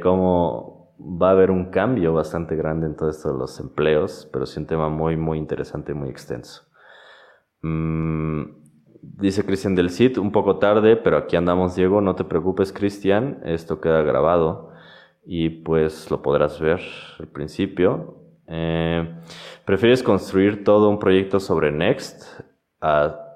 cómo 0.00 0.94
va 1.00 1.30
a 1.30 1.32
haber 1.32 1.50
un 1.50 1.72
cambio 1.72 2.12
bastante 2.12 2.54
grande 2.54 2.86
en 2.86 2.94
todo 2.94 3.10
esto 3.10 3.32
de 3.32 3.38
los 3.40 3.58
empleos, 3.58 4.28
pero 4.32 4.46
sí 4.46 4.60
un 4.60 4.66
tema 4.66 4.88
muy, 4.88 5.16
muy 5.16 5.36
interesante 5.36 5.94
muy 5.94 6.10
extenso. 6.10 6.62
Mm, 7.62 8.59
dice 9.02 9.44
Cristian 9.44 9.74
del 9.74 9.90
CIT, 9.90 10.18
un 10.18 10.32
poco 10.32 10.58
tarde, 10.58 10.96
pero 10.96 11.16
aquí 11.16 11.36
andamos, 11.36 11.76
Diego, 11.76 12.00
no 12.00 12.14
te 12.14 12.24
preocupes, 12.24 12.72
Cristian, 12.72 13.40
esto 13.44 13.80
queda 13.80 14.02
grabado 14.02 14.70
y 15.24 15.48
pues 15.50 16.10
lo 16.10 16.22
podrás 16.22 16.60
ver 16.60 16.80
al 17.18 17.28
principio. 17.28 18.16
Eh, 18.46 19.14
¿Prefieres 19.64 20.02
construir 20.02 20.64
todo 20.64 20.88
un 20.88 20.98
proyecto 20.98 21.38
sobre 21.38 21.70
Next 21.70 22.40
a, 22.80 23.26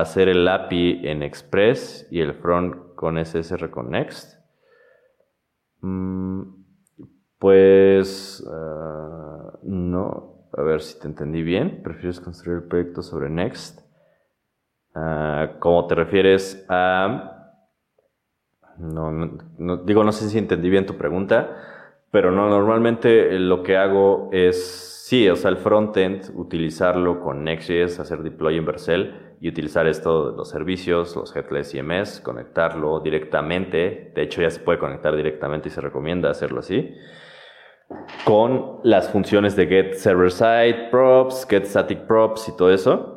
hacer 0.00 0.28
el 0.28 0.46
API 0.46 1.06
en 1.08 1.22
Express 1.22 2.06
y 2.10 2.20
el 2.20 2.34
front 2.34 2.94
con 2.94 3.24
SSR 3.24 3.70
con 3.70 3.90
Next? 3.90 4.38
Mm, 5.80 6.42
pues 7.38 8.44
ah, 8.50 9.58
no, 9.62 10.48
a 10.52 10.62
ver 10.62 10.80
si 10.82 10.98
te 10.98 11.06
entendí 11.06 11.42
bien. 11.42 11.82
¿Prefieres 11.82 12.20
construir 12.20 12.58
el 12.58 12.68
proyecto 12.68 13.02
sobre 13.02 13.30
Next? 13.30 13.83
Uh, 14.94 15.58
¿Cómo 15.58 15.86
te 15.86 15.94
refieres 15.96 16.64
a 16.68 17.34
no, 18.78 19.10
no, 19.58 19.76
digo, 19.78 20.04
no 20.04 20.12
sé 20.12 20.28
si 20.28 20.38
entendí 20.38 20.68
bien 20.68 20.86
tu 20.86 20.96
pregunta, 20.96 21.56
Pero 22.10 22.30
no, 22.30 22.48
normalmente 22.48 23.38
lo 23.40 23.62
que 23.64 23.76
hago 23.76 24.28
es, 24.32 25.04
sí, 25.08 25.28
o 25.28 25.36
sea, 25.36 25.50
el 25.50 25.56
frontend, 25.56 26.30
utilizarlo 26.36 27.20
con 27.20 27.42
Next.js, 27.42 27.98
hacer 27.98 28.22
deploy 28.22 28.56
en 28.56 28.64
Vercel 28.66 29.36
y 29.40 29.48
utilizar 29.48 29.88
esto, 29.88 30.30
los 30.30 30.48
servicios, 30.48 31.16
los 31.16 31.34
headless 31.34 31.72
CMS, 31.72 32.20
conectarlo 32.20 33.00
directamente. 33.00 34.12
De 34.14 34.22
hecho, 34.22 34.42
ya 34.42 34.50
se 34.50 34.60
puede 34.60 34.78
conectar 34.78 35.16
directamente 35.16 35.68
y 35.68 35.72
se 35.72 35.80
recomienda 35.80 36.30
hacerlo 36.30 36.60
así 36.60 36.94
con 38.24 38.80
las 38.82 39.10
funciones 39.10 39.56
de 39.56 39.66
get 39.66 39.94
server 39.94 40.30
side 40.30 40.88
props, 40.90 41.46
get 41.48 41.64
static 41.64 42.06
props 42.06 42.48
y 42.48 42.56
todo 42.56 42.72
eso. 42.72 43.13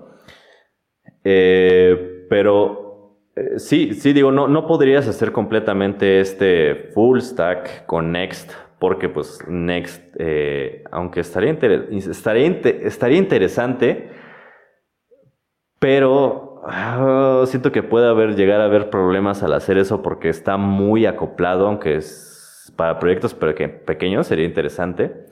Eh, 1.29 2.25
pero 2.29 3.17
eh, 3.35 3.59
sí, 3.59 3.93
sí 3.93 4.13
digo, 4.13 4.31
no, 4.31 4.47
no 4.47 4.65
podrías 4.65 5.09
hacer 5.09 5.33
completamente 5.33 6.21
este 6.21 6.89
full 6.93 7.19
stack 7.19 7.85
con 7.85 8.13
Next, 8.13 8.53
porque 8.79 9.09
pues 9.09 9.39
Next, 9.45 10.01
eh, 10.19 10.85
aunque 10.89 11.19
estaría, 11.19 11.51
estaría, 11.51 12.47
estaría, 12.47 13.17
interesante, 13.17 14.09
pero 15.79 16.61
ah, 16.65 17.43
siento 17.45 17.73
que 17.73 17.83
puede 17.83 18.07
haber, 18.07 18.37
llegar 18.37 18.61
a 18.61 18.65
haber 18.65 18.89
problemas 18.89 19.43
al 19.43 19.51
hacer 19.51 19.77
eso 19.77 20.01
porque 20.01 20.29
está 20.29 20.55
muy 20.55 21.05
acoplado, 21.05 21.67
aunque 21.67 21.95
es 21.95 22.73
para 22.77 22.99
proyectos 22.99 23.33
pequeños 23.33 24.27
sería 24.27 24.45
interesante. 24.45 25.25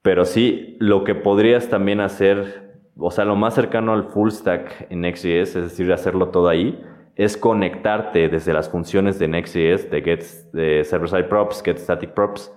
Pero 0.00 0.24
sí, 0.24 0.76
lo 0.78 1.02
que 1.02 1.16
podrías 1.16 1.68
también 1.68 2.00
hacer, 2.00 2.71
o 2.96 3.10
sea, 3.10 3.24
lo 3.24 3.36
más 3.36 3.54
cercano 3.54 3.92
al 3.92 4.04
full 4.04 4.30
stack 4.30 4.86
en 4.90 5.00
Next.js, 5.02 5.56
es 5.56 5.64
decir, 5.64 5.92
hacerlo 5.92 6.28
todo 6.28 6.48
ahí, 6.48 6.84
es 7.16 7.36
conectarte 7.36 8.28
desde 8.28 8.52
las 8.52 8.68
funciones 8.68 9.18
de 9.18 9.28
Next.js, 9.28 9.90
de 9.90 10.02
get 10.02 10.24
de 10.52 10.84
server-side 10.84 11.24
props, 11.24 11.62
get 11.62 11.78
static 11.78 12.10
props, 12.10 12.52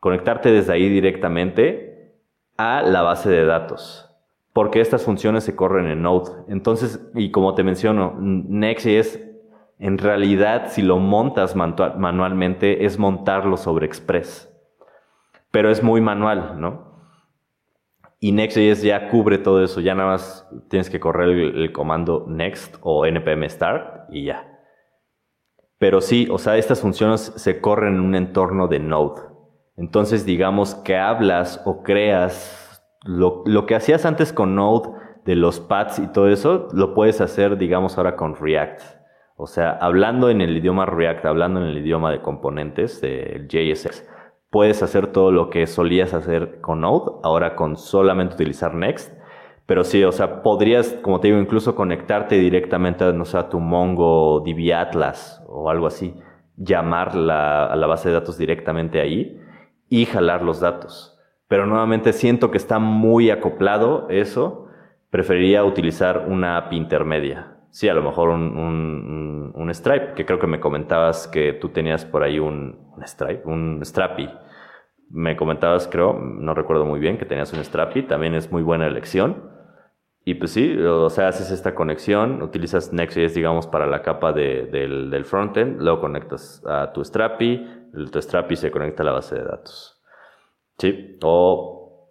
conectarte 0.00 0.50
desde 0.50 0.72
ahí 0.72 0.88
directamente 0.88 2.14
a 2.56 2.82
la 2.82 3.02
base 3.02 3.30
de 3.30 3.44
datos. 3.44 4.06
Porque 4.52 4.80
estas 4.80 5.04
funciones 5.04 5.44
se 5.44 5.54
corren 5.54 5.86
en 5.86 6.02
Node. 6.02 6.32
Entonces, 6.48 7.08
y 7.14 7.30
como 7.30 7.54
te 7.54 7.62
menciono, 7.62 8.16
Next.js 8.18 9.20
en 9.80 9.96
realidad, 9.96 10.66
si 10.68 10.82
lo 10.82 10.98
montas 10.98 11.56
manualmente, 11.56 12.84
es 12.84 12.98
montarlo 12.98 13.56
sobre 13.56 13.86
Express. 13.86 14.54
Pero 15.50 15.70
es 15.70 15.82
muy 15.82 16.02
manual, 16.02 16.60
¿no? 16.60 16.89
Y 18.22 18.32
Next.js 18.32 18.82
ya 18.82 19.08
cubre 19.08 19.38
todo 19.38 19.64
eso. 19.64 19.80
Ya 19.80 19.94
nada 19.94 20.10
más 20.10 20.46
tienes 20.68 20.90
que 20.90 21.00
correr 21.00 21.30
el, 21.30 21.72
comando 21.72 22.26
next 22.28 22.76
o 22.82 23.06
npm 23.06 23.48
start 23.48 24.10
y 24.10 24.26
ya. 24.26 24.60
Pero 25.78 26.02
sí, 26.02 26.28
o 26.30 26.36
sea, 26.36 26.58
estas 26.58 26.82
funciones 26.82 27.32
se 27.36 27.62
corren 27.62 27.94
en 27.94 28.00
un 28.00 28.14
entorno 28.14 28.68
de 28.68 28.78
Node. 28.78 29.22
Entonces, 29.78 30.26
digamos 30.26 30.74
que 30.74 30.98
hablas 30.98 31.62
o 31.64 31.82
creas 31.82 32.84
lo, 33.04 33.42
lo 33.46 33.64
que 33.64 33.74
hacías 33.74 34.04
antes 34.04 34.34
con 34.34 34.54
Node 34.54 34.90
de 35.24 35.36
los 35.36 35.58
paths 35.58 35.98
y 35.98 36.06
todo 36.08 36.28
eso, 36.28 36.68
lo 36.74 36.92
puedes 36.92 37.22
hacer, 37.22 37.56
digamos, 37.56 37.96
ahora 37.96 38.16
con 38.16 38.36
React. 38.36 38.82
O 39.36 39.46
sea, 39.46 39.70
hablando 39.70 40.28
en 40.28 40.42
el 40.42 40.54
idioma 40.54 40.84
React, 40.84 41.24
hablando 41.24 41.62
en 41.62 41.68
el 41.68 41.78
idioma 41.78 42.10
de 42.12 42.20
componentes 42.20 43.00
del 43.00 43.48
JSX, 43.48 44.06
puedes 44.50 44.82
hacer 44.82 45.08
todo 45.08 45.32
lo 45.32 45.48
que 45.48 45.66
solías 45.66 46.12
hacer 46.12 46.60
con 46.60 46.80
Node, 46.80 47.12
ahora 47.22 47.56
con 47.56 47.76
solamente 47.76 48.34
utilizar 48.34 48.74
Next. 48.74 49.16
Pero 49.66 49.84
sí, 49.84 50.02
o 50.02 50.12
sea, 50.12 50.42
podrías, 50.42 50.94
como 51.02 51.20
te 51.20 51.28
digo, 51.28 51.38
incluso 51.38 51.76
conectarte 51.76 52.36
directamente 52.36 53.12
no 53.12 53.24
sé, 53.24 53.38
a 53.38 53.48
tu 53.48 53.60
Mongo 53.60 54.40
DB 54.40 54.74
Atlas 54.74 55.42
o 55.46 55.70
algo 55.70 55.86
así, 55.86 56.16
llamar 56.56 57.10
a 57.10 57.76
la 57.76 57.86
base 57.86 58.08
de 58.08 58.14
datos 58.14 58.36
directamente 58.36 59.00
ahí 59.00 59.40
y 59.88 60.06
jalar 60.06 60.42
los 60.42 60.60
datos. 60.60 61.18
Pero 61.46 61.66
nuevamente 61.66 62.12
siento 62.12 62.50
que 62.50 62.58
está 62.58 62.78
muy 62.80 63.30
acoplado 63.30 64.06
eso. 64.08 64.66
Preferiría 65.10 65.64
utilizar 65.64 66.26
una 66.28 66.56
API 66.56 66.76
intermedia 66.76 67.59
sí, 67.70 67.88
a 67.88 67.94
lo 67.94 68.02
mejor 68.02 68.30
un, 68.30 69.52
un, 69.54 69.74
Stripe, 69.74 70.14
que 70.14 70.26
creo 70.26 70.38
que 70.38 70.46
me 70.46 70.60
comentabas 70.60 71.28
que 71.28 71.52
tú 71.52 71.68
tenías 71.68 72.04
por 72.04 72.22
ahí 72.22 72.38
un, 72.38 72.76
Stripe, 73.04 73.42
un 73.44 73.80
Strapi. 73.84 74.28
Me 75.08 75.36
comentabas, 75.36 75.88
creo, 75.88 76.18
no 76.18 76.54
recuerdo 76.54 76.84
muy 76.84 77.00
bien, 77.00 77.18
que 77.18 77.24
tenías 77.24 77.52
un 77.52 77.64
Strapi, 77.64 78.02
también 78.02 78.34
es 78.34 78.50
muy 78.50 78.62
buena 78.62 78.86
elección. 78.86 79.50
Y 80.24 80.34
pues 80.34 80.50
sí, 80.52 80.76
o 80.76 81.08
sea, 81.08 81.28
haces 81.28 81.50
esta 81.50 81.74
conexión, 81.74 82.42
utilizas 82.42 82.92
Next.js, 82.92 83.34
digamos, 83.34 83.66
para 83.66 83.86
la 83.86 84.02
capa 84.02 84.32
del, 84.32 85.10
del 85.10 85.24
frontend, 85.24 85.80
luego 85.80 86.00
conectas 86.00 86.62
a 86.66 86.92
tu 86.92 87.04
Strapi, 87.04 87.66
tu 88.12 88.20
Strapi 88.20 88.56
se 88.56 88.70
conecta 88.70 89.02
a 89.02 89.06
la 89.06 89.12
base 89.12 89.36
de 89.36 89.44
datos. 89.44 90.00
Sí, 90.78 91.18
o, 91.22 92.08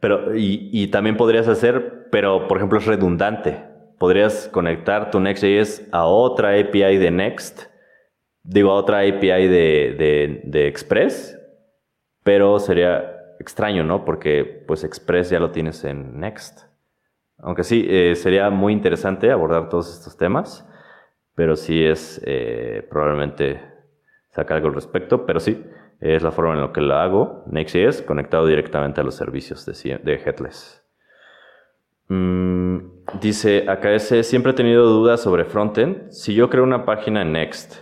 pero, 0.00 0.36
y, 0.36 0.70
y 0.72 0.88
también 0.88 1.16
podrías 1.16 1.48
hacer, 1.48 2.08
pero 2.10 2.46
por 2.48 2.58
ejemplo 2.58 2.78
es 2.78 2.86
redundante 2.86 3.67
podrías 3.98 4.48
conectar 4.48 5.10
tu 5.10 5.20
Next.js 5.20 5.88
a 5.92 6.04
otra 6.04 6.58
API 6.58 6.96
de 6.96 7.10
Next, 7.10 7.66
digo, 8.42 8.70
a 8.70 8.74
otra 8.74 9.00
API 9.00 9.48
de, 9.48 10.66
Express, 10.68 11.38
pero 12.22 12.58
sería 12.58 13.14
extraño, 13.40 13.84
¿no? 13.84 14.04
Porque 14.04 14.64
pues 14.66 14.84
Express 14.84 15.30
ya 15.30 15.40
lo 15.40 15.50
tienes 15.50 15.84
en 15.84 16.18
Next. 16.20 16.66
Aunque 17.38 17.62
sí, 17.62 17.86
eh, 17.88 18.14
sería 18.16 18.50
muy 18.50 18.72
interesante 18.72 19.30
abordar 19.30 19.68
todos 19.68 19.92
estos 19.92 20.16
temas, 20.16 20.68
pero 21.34 21.54
sí 21.54 21.84
es 21.84 22.20
eh, 22.24 22.86
probablemente 22.90 23.60
sacar 24.30 24.56
algo 24.56 24.68
al 24.68 24.74
respecto, 24.74 25.24
pero 25.24 25.38
sí, 25.38 25.64
es 26.00 26.22
la 26.22 26.32
forma 26.32 26.54
en 26.54 26.60
la 26.60 26.72
que 26.72 26.80
lo 26.80 26.94
hago. 26.94 27.44
Next.js 27.46 28.02
conectado 28.02 28.46
directamente 28.46 29.00
a 29.00 29.04
los 29.04 29.14
servicios 29.14 29.64
de, 29.66 29.98
de 29.98 30.14
Headless. 30.14 30.84
Mm, 32.08 32.97
dice, 33.20 33.64
AKS, 33.68 34.26
siempre 34.26 34.52
he 34.52 34.54
tenido 34.54 34.86
dudas 34.86 35.22
sobre 35.22 35.44
frontend. 35.44 36.10
Si 36.10 36.34
yo 36.34 36.50
creo 36.50 36.64
una 36.64 36.84
página 36.84 37.22
en 37.22 37.32
Next, 37.32 37.76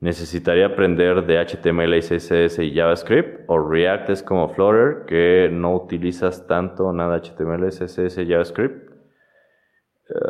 ¿necesitaría 0.00 0.66
aprender 0.66 1.26
de 1.26 1.38
HTML, 1.38 1.98
CSS 2.00 2.58
y 2.60 2.74
JavaScript? 2.74 3.44
¿O 3.48 3.58
React 3.58 4.10
es 4.10 4.22
como 4.22 4.48
Flutter, 4.48 5.04
que 5.06 5.48
no 5.50 5.74
utilizas 5.74 6.46
tanto 6.46 6.92
nada 6.92 7.20
HTML, 7.20 7.68
CSS 7.68 8.18
y 8.18 8.28
JavaScript? 8.28 8.90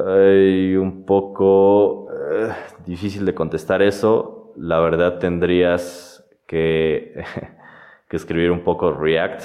Hay 0.06 0.76
un 0.76 1.04
poco 1.04 2.08
eh, 2.10 2.52
difícil 2.86 3.26
de 3.26 3.34
contestar 3.34 3.82
eso. 3.82 4.52
La 4.56 4.80
verdad 4.80 5.18
tendrías 5.18 6.26
que, 6.46 7.22
que 8.08 8.16
escribir 8.16 8.50
un 8.50 8.64
poco 8.64 8.92
React 8.92 9.42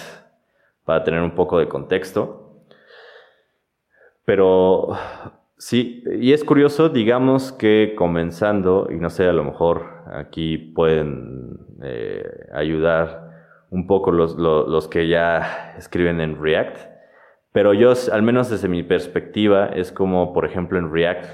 para 0.85 1.03
tener 1.03 1.21
un 1.21 1.35
poco 1.35 1.59
de 1.59 1.67
contexto. 1.67 2.40
Pero 4.25 4.89
sí, 5.57 6.03
y 6.19 6.33
es 6.33 6.43
curioso, 6.43 6.89
digamos 6.89 7.51
que 7.51 7.93
comenzando, 7.97 8.87
y 8.91 8.95
no 8.95 9.09
sé, 9.09 9.27
a 9.27 9.33
lo 9.33 9.43
mejor 9.43 9.85
aquí 10.13 10.57
pueden 10.57 11.57
eh, 11.83 12.23
ayudar 12.53 13.31
un 13.69 13.87
poco 13.87 14.11
los, 14.11 14.35
los, 14.35 14.87
que 14.87 15.07
ya 15.07 15.73
escriben 15.77 16.19
en 16.19 16.41
React, 16.41 16.77
pero 17.53 17.73
yo, 17.73 17.93
al 18.11 18.21
menos 18.21 18.49
desde 18.49 18.67
mi 18.67 18.83
perspectiva, 18.83 19.67
es 19.67 19.91
como, 19.91 20.33
por 20.33 20.45
ejemplo, 20.45 20.77
en 20.77 20.91
React, 20.91 21.25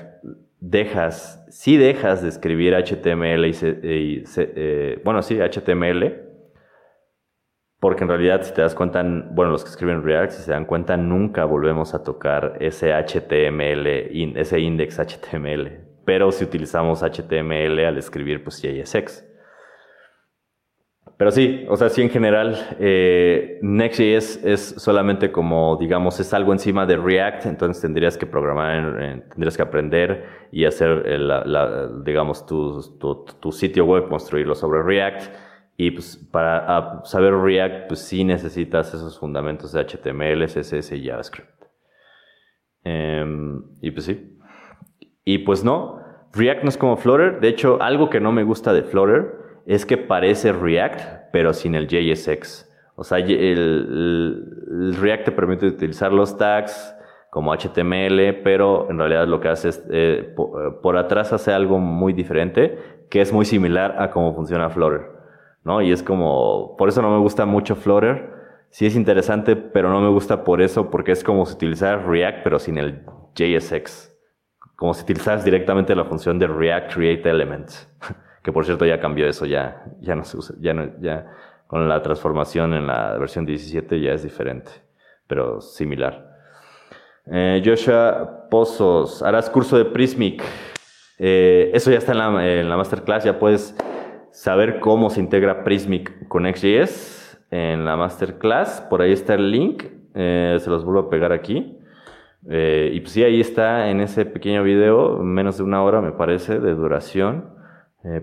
dejas, 0.59 1.45
sí 1.49 1.77
dejas 1.77 2.22
de 2.22 2.30
escribir 2.30 2.73
HTML 2.76 3.45
y, 3.45 4.23
eh, 4.38 5.01
bueno, 5.03 5.22
sí, 5.22 5.39
HTML, 5.39 6.27
porque 7.80 8.04
en 8.04 8.10
realidad, 8.10 8.41
si 8.41 8.54
te 8.54 8.62
das 8.62 8.74
cuenta, 8.74 9.04
bueno, 9.04 9.52
los 9.52 9.64
que 9.64 9.70
escriben 9.70 10.04
React, 10.04 10.32
si 10.32 10.41
se 10.41 10.52
dan 10.52 10.66
cuenta, 10.66 10.98
nunca 10.98 11.45
volvemos 11.45 11.94
a 11.94 12.04
tocar 12.04 12.58
ese 12.60 12.91
HTML, 12.91 13.88
ese 14.36 14.60
index 14.60 14.98
HTML. 14.99 15.82
Pero 16.04 16.32
si 16.32 16.44
utilizamos 16.44 17.04
HTML 17.04 17.86
al 17.86 17.98
escribir, 17.98 18.44
pues 18.44 18.62
JSX. 18.62 19.26
Pero 21.18 21.32
sí, 21.32 21.66
o 21.70 21.76
sea, 21.76 21.90
sí 21.90 22.02
en 22.02 22.10
general, 22.10 22.78
eh, 22.80 23.60
Next.js 23.62 24.44
es 24.44 24.62
solamente 24.78 25.32
como, 25.32 25.78
digamos, 25.78 26.20
es 26.20 26.34
algo 26.34 26.54
encima 26.54 26.86
de 26.86 26.98
React, 26.98 27.45
entonces 27.48 27.82
tendrías 27.82 28.18
que 28.18 28.26
programar, 28.26 29.24
tendrías 29.30 29.56
que 29.56 29.64
aprender 29.64 30.26
y 30.52 30.66
hacer, 30.66 31.04
digamos, 32.04 32.45
tu, 32.45 32.82
tu 33.40 33.52
sitio 33.52 33.86
web, 33.86 34.08
construirlo 34.10 34.56
sobre 34.56 34.82
React 34.82 35.47
y 35.80 35.91
pues 35.91 36.18
para 36.32 37.02
saber 37.06 37.36
React, 37.36 37.88
pues 37.88 37.99
sí 37.99 38.24
necesitas 38.24 38.91
esos 38.95 39.20
fundamentos 39.20 39.72
de 39.72 39.82
HTML, 39.82 40.44
CSS 40.45 40.91
y 40.94 41.08
JavaScript. 41.08 41.64
Em, 42.84 43.62
y 43.80 43.91
pues 43.91 44.06
sí. 44.06 44.40
Y 45.24 45.40
pues 45.40 45.64
no, 45.64 46.02
React 46.34 46.64
no 46.64 46.70
es 46.70 46.78
como 46.78 46.98
Flutter. 46.98 47.40
De 47.41 47.49
hecho, 47.49 47.80
algo 47.80 48.10
que 48.10 48.20
no 48.20 48.32
me 48.32 48.44
gusta 48.44 48.74
de 48.74 48.82
Flutter 48.82 49.36
es 49.68 49.86
que 49.86 49.98
parece 49.98 50.52
React, 50.52 51.32
pero 51.32 51.54
sin 51.54 51.76
el 51.76 51.88
JSX. 51.88 52.68
O 52.95 53.04
sea, 53.04 53.20
el, 53.20 54.95
React 54.99 55.26
te 55.26 55.32
permite 55.32 55.68
utilizar 55.68 56.12
los 56.12 56.38
tags 56.38 56.95
como 57.30 57.54
HTML, 57.54 58.41
pero 58.44 58.90
en 58.90 58.98
realidad 58.98 59.28
lo 59.28 59.40
que 59.40 59.49
hace 59.49 59.70
es, 59.70 59.86
eh, 59.91 60.34
por, 60.36 60.82
por, 60.82 60.98
atrás 60.98 61.34
hace 61.34 61.54
algo 61.54 61.78
muy 61.78 62.14
diferente, 62.14 62.80
que 63.12 63.22
es 63.22 63.32
muy 63.32 63.45
similar 63.45 64.02
a 64.02 64.10
cómo 64.10 64.34
funciona 64.34 64.72
Flutter. 64.72 65.16
¿No? 65.68 65.81
Y 65.81 65.91
es 65.91 66.02
como, 66.02 66.76
por 66.77 66.89
eso 66.89 67.02
no 67.02 67.11
me 67.11 67.19
gusta 67.19 67.45
mucho 67.45 67.76
Flutter. 67.76 68.34
Sí 68.72 68.85
es 68.85 68.95
interesante, 68.95 69.56
pero 69.56 69.89
no 69.89 70.02
me 70.02 70.10
gusta 70.10 70.44
por 70.44 70.61
eso, 70.61 70.89
porque 70.89 71.11
es 71.11 71.23
como 71.23 71.45
si 71.45 71.53
utilizaras 71.53 72.06
React, 72.06 72.44
pero 72.44 72.57
sin 72.57 72.77
el 72.77 73.03
JSX. 73.35 74.11
Como 74.76 74.94
si 74.94 75.03
utilizaras 75.03 75.44
directamente 75.44 75.94
la 75.94 76.06
función 76.06 76.39
de 76.39 76.48
React 76.48 76.94
Create 76.94 77.30
Elements. 77.30 77.88
que 78.44 78.52
por 78.53 78.65
cierto 78.65 78.85
ya 78.85 78.99
cambió 78.99 79.27
eso, 79.27 79.45
ya, 79.45 79.84
ya 79.99 80.15
no 80.15 80.23
se 80.23 80.38
usa, 80.38 80.56
ya 80.60 80.73
ya 81.02 81.27
con 81.68 81.89
la 81.89 82.02
transformación 82.02 82.73
en 82.73 82.88
la 82.88 83.18
versión 83.18 83.45
17 83.45 83.99
ya 83.99 84.14
es 84.14 84.23
diferente, 84.23 84.72
pero 85.27 85.60
similar. 85.60 86.38
Eh, 87.30 87.61
Joshua 87.64 88.48
Pozos, 88.49 89.22
harás 89.22 89.49
curso 89.49 89.77
de 89.77 89.84
Prismic. 89.84 90.41
Eh, 91.19 91.72
eso 91.73 91.91
ya 91.91 91.98
está 91.98 92.14
en 92.14 92.18
la, 92.19 92.48
en 92.48 92.69
la, 92.69 92.77
masterclass, 92.77 93.26
ya 93.26 93.38
puedes 93.38 93.76
saber 94.38 94.80
cómo 94.80 95.09
se 95.09 95.19
integra 95.19 95.64
Prismic 95.64 96.27
con 96.27 96.45
XJS 96.45 97.39
en 97.49 97.85
la 97.85 97.97
masterclass. 97.97 98.81
Por 98.88 99.01
ahí 99.01 99.11
está 99.11 99.34
el 99.34 99.49
link, 99.49 99.85
eh, 100.14 100.57
se 100.59 100.69
los 100.69 100.85
vuelvo 100.85 100.99
a 100.99 101.09
pegar 101.09 101.31
aquí. 101.31 101.80
y 102.43 102.99
pues 102.99 103.11
sí, 103.11 103.23
ahí 103.23 103.41
está 103.41 103.89
en 103.89 103.99
ese 103.99 104.26
pequeño 104.26 104.61
video, 104.61 105.18
menos 105.18 105.57
de 105.57 105.64
una 105.64 105.84
hora 105.84 106.01
me 106.01 106.11
parece 106.11 106.59
de 106.59 106.76
duración. 106.76 107.55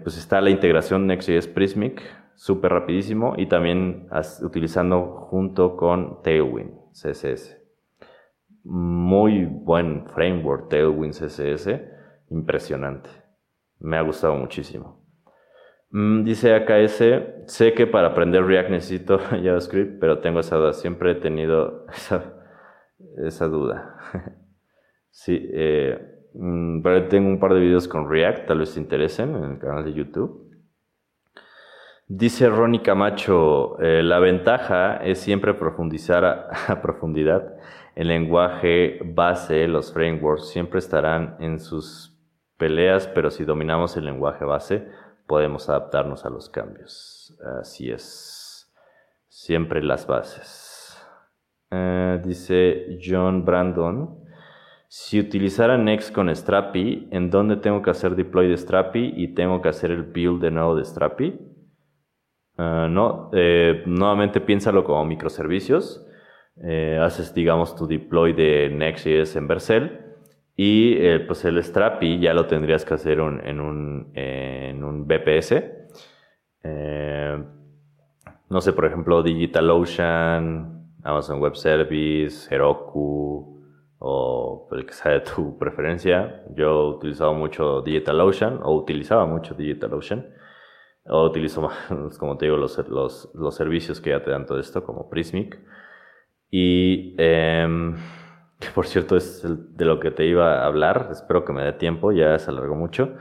pues 0.05 0.17
está 0.17 0.41
la 0.41 0.51
integración 0.51 1.07
Next.js 1.09 1.49
Prismic, 1.49 2.01
súper 2.37 2.71
rapidísimo 2.71 3.35
y 3.37 3.47
también 3.47 4.09
utilizando 4.43 5.27
junto 5.29 5.77
con 5.77 6.23
Tailwind 6.23 6.71
CSS. 6.93 7.61
Muy 8.63 9.47
buen 9.47 10.07
framework 10.07 10.69
Tailwind 10.69 11.13
CSS, 11.13 11.69
impresionante. 12.31 13.11
Me 13.81 13.97
ha 13.97 14.03
gustado 14.03 14.37
muchísimo. 14.37 15.04
Mm, 15.95 16.25
dice 16.25 16.53
AKS, 16.53 17.47
sé 17.47 17.73
que 17.73 17.87
para 17.87 18.09
aprender 18.09 18.45
React 18.45 18.71
necesito 18.71 19.19
JavaScript, 19.31 20.01
pero 20.01 20.19
tengo 20.19 20.41
esa 20.41 20.57
duda. 20.57 20.73
Siempre 20.73 21.13
he 21.13 21.15
tenido 21.15 21.87
esa, 23.25 23.47
duda. 23.47 23.97
sí, 25.11 25.49
eh, 25.53 25.97
mm, 26.35 26.83
pero 26.83 27.07
tengo 27.07 27.29
un 27.29 27.39
par 27.39 27.55
de 27.55 27.61
videos 27.61 27.87
con 27.87 28.11
React, 28.11 28.49
tal 28.49 28.59
vez 28.59 28.75
te 28.75 28.81
interesen 28.81 29.37
en 29.37 29.53
el 29.53 29.59
canal 29.61 29.85
de 29.85 29.93
YouTube. 29.93 30.51
Dice 32.09 32.49
Ronnie 32.49 32.83
Camacho, 32.83 33.79
eh, 33.81 34.03
la 34.03 34.19
ventaja 34.19 34.97
es 34.97 35.21
siempre 35.21 35.55
profundizar 35.55 36.25
a 36.25 36.83
profundidad 36.83 37.55
el 37.95 38.09
lenguaje 38.09 38.99
base, 39.05 39.69
los 39.69 39.93
frameworks, 39.93 40.49
siempre 40.49 40.81
estarán 40.81 41.37
en 41.39 41.61
sus 41.61 42.19
peleas, 42.59 43.07
pero 43.07 43.31
si 43.31 43.45
dominamos 43.45 43.97
el 43.97 44.05
lenguaje 44.05 44.45
base, 44.45 44.89
podemos 45.27 45.69
adaptarnos 45.69 46.25
a 46.25 46.31
los 46.31 46.49
cambios. 46.49 47.37
Así 47.61 47.91
es. 47.91 48.73
Siempre 49.29 49.83
las 49.83 50.07
bases. 50.07 50.99
Eh, 51.71 52.21
dice 52.25 52.99
John 53.03 53.45
Brandon. 53.45 54.23
Si 54.87 55.19
utilizara 55.19 55.77
Next 55.77 56.15
con 56.15 56.35
Strapi, 56.35 57.09
¿en 57.11 57.31
dónde 57.31 57.57
tengo 57.57 57.83
que 57.83 57.91
hacer 57.91 58.15
deploy 58.15 58.49
de 58.49 58.57
Strapi 58.57 59.13
y 59.17 59.35
tengo 59.35 59.61
que 59.61 59.69
hacer 59.69 59.91
el 59.91 60.05
build 60.05 60.41
de 60.41 60.53
nuevo 60.53 60.77
de 60.77 60.85
Strapi? 60.85 61.37
Eh, 62.59 62.87
no, 62.91 63.31
eh, 63.33 63.83
nuevamente 63.87 64.41
piénsalo 64.41 64.85
como 64.85 65.05
microservicios. 65.05 66.07
Haces, 67.03 67.35
digamos, 67.35 67.75
tu 67.75 67.89
deploy 67.89 68.33
de 68.33 68.71
Next.js 68.71 69.35
en 69.35 69.49
Vercel 69.49 70.04
y 70.57 70.95
eh, 70.99 71.21
pues 71.21 71.45
el 71.45 71.63
Strapi 71.63 72.21
ya 72.21 72.33
lo 72.33 72.47
tendrías 72.47 72.85
que 72.85 72.95
hacer 72.95 73.19
en, 73.19 73.61
un, 73.61 74.11
en 74.15 74.85
un 74.85 75.07
BPS. 75.07 75.53
Eh, 76.63 77.45
no 78.51 78.61
sé, 78.61 78.73
por 78.73 78.85
ejemplo, 78.85 79.23
DigitalOcean, 79.23 80.95
Amazon 81.03 81.41
Web 81.41 81.57
Service, 81.57 82.55
Heroku 82.55 83.65
o 83.99 84.69
el 84.73 84.87
que 84.87 84.93
sea 84.93 85.13
de 85.13 85.21
tu 85.21 85.59
preferencia. 85.59 86.45
Yo 86.55 86.67
he 86.67 86.89
utilizado 86.97 87.35
mucho 87.35 87.83
DigitalOcean 87.83 88.61
o 88.63 88.77
utilizaba 88.77 89.27
mucho 89.27 89.55
DigitalOcean. 89.55 90.25
O 91.07 91.27
utilizo 91.27 91.63
más, 91.63 91.77
como 92.19 92.39
te 92.39 92.47
digo, 92.47 92.57
los, 92.57 92.79
los, 92.89 93.31
los 93.35 93.55
servicios 93.57 94.01
que 94.01 94.11
ya 94.11 94.23
te 94.23 94.31
dan 94.31 94.47
todo 94.47 94.61
esto, 94.61 94.85
como 94.85 95.11
Prismic. 95.11 95.59
Y 96.49 97.17
em, 98.61 98.73
por 98.75 98.87
cierto 98.87 99.17
es 99.17 99.43
de 99.45 99.85
lo 99.85 100.01
que 100.01 100.11
te 100.11 100.27
iba 100.27 100.63
a 100.63 100.67
hablar, 100.67 101.09
espero 101.13 101.45
que 101.45 101.53
me 101.53 101.63
dé 101.65 101.73
tiempo, 101.73 102.13
ya 102.13 102.39
se 102.39 102.51
alargó 102.51 102.75
mucho. 102.75 103.17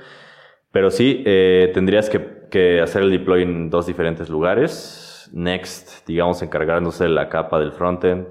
Pero 0.72 0.90
sí, 0.90 1.24
eh, 1.26 1.72
tendrías 1.74 2.10
que, 2.10 2.82
hacer 2.82 3.04
el 3.04 3.12
deploy 3.12 3.44
en 3.44 3.70
dos 3.70 3.88
diferentes 3.88 4.30
lugares. 4.30 5.30
Next, 5.34 6.06
digamos, 6.08 6.42
encargándose 6.42 7.06
de 7.06 7.10
la 7.10 7.30
capa 7.30 7.60
del 7.60 7.72
frontend, 7.72 8.28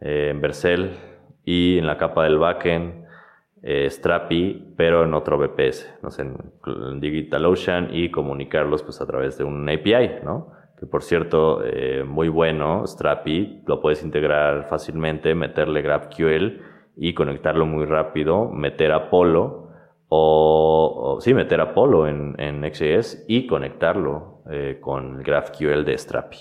eh, 0.00 0.28
en 0.30 0.40
Vercel, 0.40 0.92
y 1.44 1.78
en 1.78 1.86
la 1.86 1.98
capa 1.98 2.24
del 2.24 2.38
backend, 2.38 3.04
eh, 3.62 3.88
Strapi, 3.90 4.74
pero 4.76 5.04
en 5.04 5.14
otro 5.14 5.38
VPS, 5.38 5.90
no 6.02 6.10
sé, 6.10 6.22
en 6.22 7.00
DigitalOcean, 7.00 7.88
y 7.92 8.10
comunicarlos 8.10 8.82
pues 8.82 9.00
a 9.00 9.06
través 9.06 9.38
de 9.38 9.44
un 9.44 9.66
API, 9.68 10.22
¿no? 10.22 10.52
Por 10.86 11.02
cierto, 11.02 11.64
eh, 11.64 12.04
muy 12.04 12.28
bueno, 12.28 12.86
Strapi, 12.86 13.62
lo 13.66 13.80
puedes 13.80 14.02
integrar 14.02 14.66
fácilmente, 14.68 15.34
meterle 15.34 15.82
GraphQL 15.82 16.60
y 16.96 17.14
conectarlo 17.14 17.66
muy 17.66 17.86
rápido, 17.86 18.48
meter 18.48 18.92
Apollo 18.92 19.68
o, 20.08 21.18
sí, 21.20 21.34
meter 21.34 21.60
Apollo 21.60 22.06
en, 22.06 22.34
en 22.38 22.62
XJS 22.72 23.24
y 23.28 23.46
conectarlo 23.46 24.42
eh, 24.50 24.78
con 24.80 25.18
el 25.18 25.22
GraphQL 25.24 25.84
de 25.84 25.98
Strapi. 25.98 26.38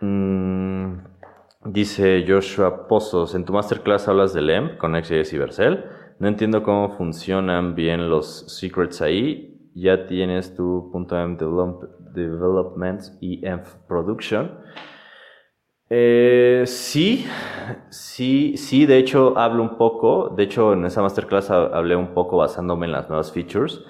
Mm, 0.00 0.98
dice 1.64 2.24
Joshua 2.28 2.86
Pozos, 2.86 3.34
en 3.34 3.44
tu 3.44 3.52
masterclass 3.52 4.08
hablas 4.08 4.34
de 4.34 4.42
LEMP 4.42 4.76
con 4.76 4.94
XJS 5.02 5.32
y 5.32 5.38
Vercel. 5.38 5.84
No 6.18 6.28
entiendo 6.28 6.62
cómo 6.62 6.96
funcionan 6.96 7.74
bien 7.74 8.08
los 8.08 8.46
secrets 8.58 9.02
ahí 9.02 9.55
ya 9.76 10.06
tienes 10.06 10.54
tu 10.56 10.90
.env 10.94 11.38
development 12.14 13.02
y 13.20 13.42
production. 13.86 14.50
Eh, 15.88 16.64
sí, 16.66 17.26
sí, 17.90 18.56
sí, 18.56 18.86
de 18.86 18.98
hecho 18.98 19.38
hablo 19.38 19.62
un 19.62 19.76
poco, 19.76 20.30
de 20.30 20.44
hecho 20.44 20.72
en 20.72 20.84
esa 20.84 21.02
masterclass 21.02 21.50
hablé 21.50 21.94
un 21.94 22.14
poco 22.14 22.38
basándome 22.38 22.86
en 22.86 22.92
las 22.92 23.08
nuevas 23.08 23.32
features. 23.32 23.84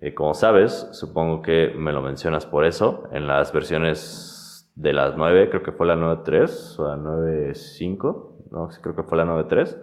Eh, 0.00 0.14
como 0.14 0.34
sabes, 0.34 0.88
supongo 0.92 1.42
que 1.42 1.72
me 1.76 1.92
lo 1.92 2.02
mencionas 2.02 2.46
por 2.46 2.64
eso, 2.64 3.04
en 3.12 3.26
las 3.26 3.52
versiones 3.52 4.72
de 4.74 4.92
las 4.92 5.16
9, 5.16 5.50
creo 5.50 5.62
que 5.62 5.72
fue 5.72 5.86
la 5.86 5.96
9.3 5.96 6.78
o 6.78 6.88
la 6.88 6.96
9.5, 6.96 8.48
no, 8.50 8.68
creo 8.80 8.96
que 8.96 9.02
fue 9.02 9.18
la 9.18 9.24
9.3 9.24 9.76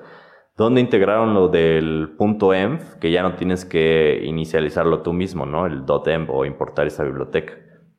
donde 0.63 0.81
integraron 0.81 1.33
lo 1.33 1.47
del 1.47 2.15
punto 2.17 2.53
.env, 2.53 2.99
que 2.99 3.11
ya 3.11 3.23
no 3.23 3.35
tienes 3.35 3.63
que 3.63 4.21
inicializarlo 4.25 5.01
tú 5.01 5.13
mismo, 5.13 5.45
¿no? 5.45 5.65
El 5.65 5.85
.env 6.05 6.29
o 6.29 6.43
importar 6.43 6.85
esa 6.85 7.05
biblioteca. 7.05 7.53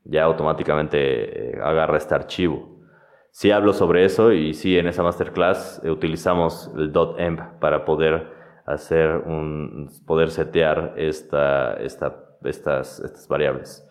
Ya 0.04 0.24
automáticamente 0.24 1.52
eh, 1.52 1.58
agarra 1.62 1.96
este 1.96 2.14
archivo. 2.14 2.78
Sí 3.30 3.50
hablo 3.50 3.72
sobre 3.72 4.04
eso 4.04 4.32
y 4.32 4.52
sí 4.52 4.76
en 4.76 4.88
esa 4.88 5.02
masterclass 5.02 5.80
eh, 5.84 5.90
utilizamos 5.90 6.70
el 6.76 6.92
.env 7.16 7.58
para 7.60 7.86
poder 7.86 8.28
hacer 8.66 9.22
un, 9.24 9.90
poder 10.06 10.30
setear 10.30 10.92
esta, 10.96 11.74
esta, 11.74 12.14
estas, 12.44 13.00
estas 13.00 13.26
variables. 13.26 13.89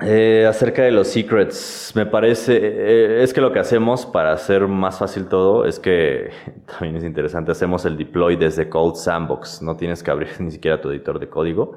Eh, 0.00 0.46
acerca 0.46 0.82
de 0.82 0.92
los 0.92 1.08
secrets, 1.08 1.92
me 1.96 2.06
parece, 2.06 2.56
eh, 2.56 3.22
es 3.24 3.34
que 3.34 3.40
lo 3.40 3.50
que 3.52 3.58
hacemos 3.58 4.06
para 4.06 4.32
hacer 4.32 4.68
más 4.68 5.00
fácil 5.00 5.26
todo 5.26 5.64
es 5.64 5.80
que, 5.80 6.30
también 6.66 6.94
es 6.96 7.02
interesante, 7.02 7.50
hacemos 7.50 7.84
el 7.84 7.96
deploy 7.96 8.36
desde 8.36 8.68
Code 8.68 8.96
Sandbox, 8.96 9.60
no 9.60 9.76
tienes 9.76 10.04
que 10.04 10.12
abrir 10.12 10.28
ni 10.40 10.52
siquiera 10.52 10.80
tu 10.80 10.90
editor 10.90 11.18
de 11.18 11.28
código, 11.28 11.76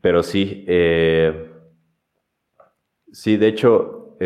pero 0.00 0.22
sí, 0.22 0.64
eh, 0.66 1.50
sí, 3.12 3.36
de 3.36 3.48
hecho, 3.48 4.16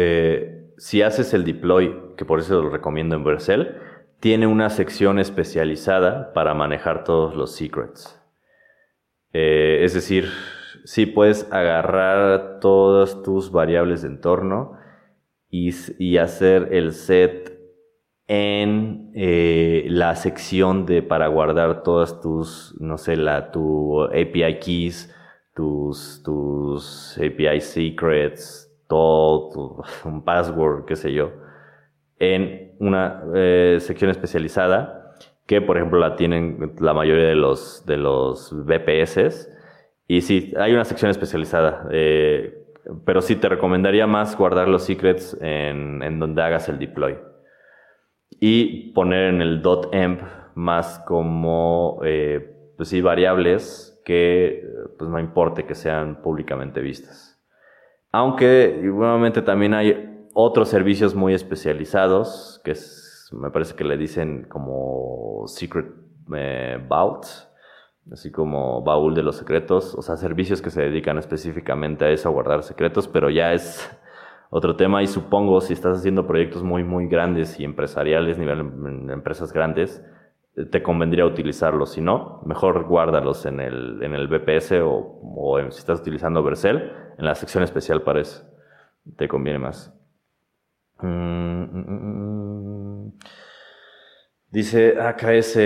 si 0.77 1.03
haces 1.03 1.35
el 1.35 1.45
deploy, 1.45 2.15
que 2.17 2.25
por 2.25 2.39
eso 2.39 2.63
lo 2.63 2.71
recomiendo 2.71 3.17
en 3.17 3.25
Vercel, 3.25 3.75
tiene 4.21 4.47
una 4.47 4.71
sección 4.71 5.19
especializada 5.19 6.33
para 6.33 6.55
manejar 6.55 7.03
todos 7.03 7.35
los 7.35 7.57
secrets. 7.57 8.21
es 9.33 9.95
decir, 9.95 10.31
sí 10.85 11.07
puedes 11.07 11.51
agarrar 11.53 12.61
todas 12.61 13.23
tus 13.23 13.51
variables 13.51 14.03
de 14.03 14.09
entorno 14.09 14.79
y, 15.51 16.19
hacer 16.19 16.69
el 16.73 16.93
set 16.93 17.59
en 18.27 19.11
eh, 19.15 19.87
la 19.89 20.15
sección 20.15 20.85
de 20.85 21.03
para 21.03 21.29
guardar 21.29 21.83
todas 21.83 22.21
tus, 22.21 22.77
no 22.79 22.99
sé, 22.99 23.17
la, 23.17 23.51
tu 23.51 24.03
API 24.05 24.59
keys, 24.61 25.15
tus, 25.55 26.23
tus 26.23 27.19
API 27.19 27.61
secrets, 27.61 28.71
todo, 28.87 29.83
un 30.05 30.23
password, 30.23 30.85
qué 30.85 30.97
sé 30.97 31.13
yo, 31.13 31.33
en 32.19 32.77
una 32.81 33.23
eh, 33.35 33.79
sección 33.81 34.11
especializada 34.11 35.17
que, 35.47 35.63
por 35.63 35.79
ejemplo, 35.79 35.99
la 35.99 36.15
tienen 36.15 36.75
la 36.79 36.93
mayoría 36.93 37.27
de 37.27 37.35
los, 37.35 37.85
de 37.87 37.97
los 37.97 38.55
Y 40.09 40.23
sí, 40.23 40.55
hay 40.59 40.73
una 40.73 40.87
sección 40.87 41.11
especializada, 41.11 41.87
eh, 41.93 42.65
pero 43.05 43.21
sí 43.21 43.37
te 43.37 43.49
recomendaría 43.49 44.07
más 44.07 44.37
guardar 44.37 44.67
los 44.67 44.85
secrets 44.85 45.37
en, 45.41 46.03
en 46.03 46.19
donde 46.19 46.43
hagas 46.43 46.69
el 46.71 46.79
deploy. 46.79 47.19
Y 48.41 48.93
poner 48.93 49.35
en 49.35 49.43
el 49.43 49.63
.emp 49.93 50.23
más 50.55 50.99
como, 51.07 52.01
eh, 52.05 52.73
pues 52.77 52.89
sí, 52.89 53.03
variables 53.03 54.01
que 54.05 54.67
pues 54.99 55.11
no 55.11 55.21
importe 55.21 55.67
que 55.67 55.75
sean 55.75 56.23
públicamente 56.23 56.81
vistas. 56.81 57.39
Aunque, 58.11 58.81
igualmente, 58.83 59.43
también 59.43 59.75
hay 59.75 60.25
otros 60.33 60.71
servicios 60.71 61.15
muy 61.15 61.35
especializados, 61.35 62.63
que 62.65 62.75
me 63.33 63.51
parece 63.51 63.75
que 63.75 63.85
le 63.85 63.99
dicen 63.99 64.47
como 64.49 65.45
Secret 65.47 65.87
eh, 66.35 66.83
Vault, 66.89 67.27
así 68.13 68.31
como 68.31 68.83
baúl 68.83 69.15
de 69.15 69.23
los 69.23 69.37
secretos, 69.37 69.95
o 69.95 70.03
sea, 70.03 70.17
servicios 70.17 70.63
que 70.63 70.71
se 70.71 70.83
dedican 70.83 71.19
específicamente 71.19 72.05
a 72.05 72.11
eso, 72.11 72.29
a 72.29 72.33
guardar 72.33 72.63
secretos, 72.63 73.09
pero 73.09 73.31
ya 73.31 73.53
es 73.53 73.91
otro 74.51 74.77
tema 74.77 75.03
y 75.03 75.07
supongo 75.07 75.61
si 75.61 75.73
estás 75.73 75.99
haciendo 75.99 76.27
proyectos 76.27 76.63
muy, 76.63 76.85
muy 76.85 77.07
grandes 77.07 77.59
y 77.61 77.65
empresariales, 77.65 78.39
nivel 78.39 78.61
empresas 79.11 79.53
grandes, 79.53 80.05
te 80.71 80.83
convendría 80.83 81.25
utilizarlos. 81.25 81.93
Si 81.93 82.01
no, 82.01 82.43
mejor 82.45 82.87
guárdalos 82.87 83.47
en 83.47 83.61
el, 83.61 84.03
en 84.03 84.15
el 84.15 84.27
BPS 84.29 84.73
o, 84.83 85.21
o 85.23 85.71
si 85.71 85.79
estás 85.79 86.01
utilizando 86.01 86.43
Vercel, 86.43 86.93
en 87.17 87.25
la 87.25 87.35
sección 87.35 87.63
especial 87.63 88.03
para 88.03 88.21
eso. 88.21 88.45
Te 89.17 89.29
conviene 89.29 89.59
más. 89.59 89.95
Mm, 91.01 91.63
mm, 91.63 91.85
mm, 93.07 93.13
Dice 94.51 94.99
AKS, 94.99 95.57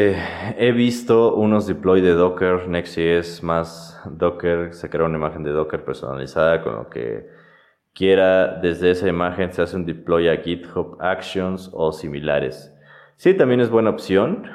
he 0.59 0.72
visto 0.72 1.36
unos 1.36 1.68
deploy 1.68 2.00
de 2.00 2.14
Docker, 2.14 2.66
Next.js 2.66 3.40
más 3.44 4.02
Docker, 4.10 4.74
se 4.74 4.90
crea 4.90 5.06
una 5.06 5.18
imagen 5.18 5.44
de 5.44 5.52
Docker 5.52 5.84
personalizada 5.84 6.64
con 6.64 6.74
lo 6.74 6.90
que 6.90 7.28
quiera. 7.94 8.59
Desde 8.60 8.90
esa 8.90 9.09
imagen 9.09 9.52
se 9.52 9.62
hace 9.62 9.76
un 9.76 9.86
deploy 9.86 10.26
a 10.26 10.36
GitHub 10.38 10.96
Actions 10.98 11.70
o 11.72 11.92
similares. 11.92 12.76
Sí, 13.14 13.34
también 13.34 13.60
es 13.60 13.70
buena 13.70 13.90
opción. 13.90 14.50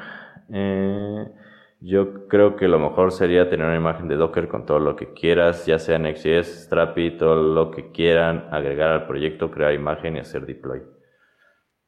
Eh, 0.52 1.26
yo 1.80 2.28
creo 2.28 2.58
que 2.58 2.68
lo 2.68 2.80
mejor 2.80 3.14
sería 3.14 3.50
tener 3.50 3.66
una 3.66 3.78
imagen 3.78 4.10
de 4.10 4.18
Docker 4.18 4.50
con 4.50 4.66
todo 4.66 4.80
lo 4.80 4.98
que 4.98 5.14
quieras, 5.14 5.66
ya 5.66 5.80
sea 5.80 6.00
Next.js, 6.00 6.66
Strapi, 6.66 7.12
todo 7.12 7.42
lo 7.42 7.72
que 7.72 7.94
quieran, 7.94 8.50
agregar 8.52 8.90
al 8.90 9.08
proyecto, 9.08 9.52
crear 9.52 9.74
imagen 9.74 10.18
y 10.18 10.20
hacer 10.20 10.46
deploy. 10.46 10.82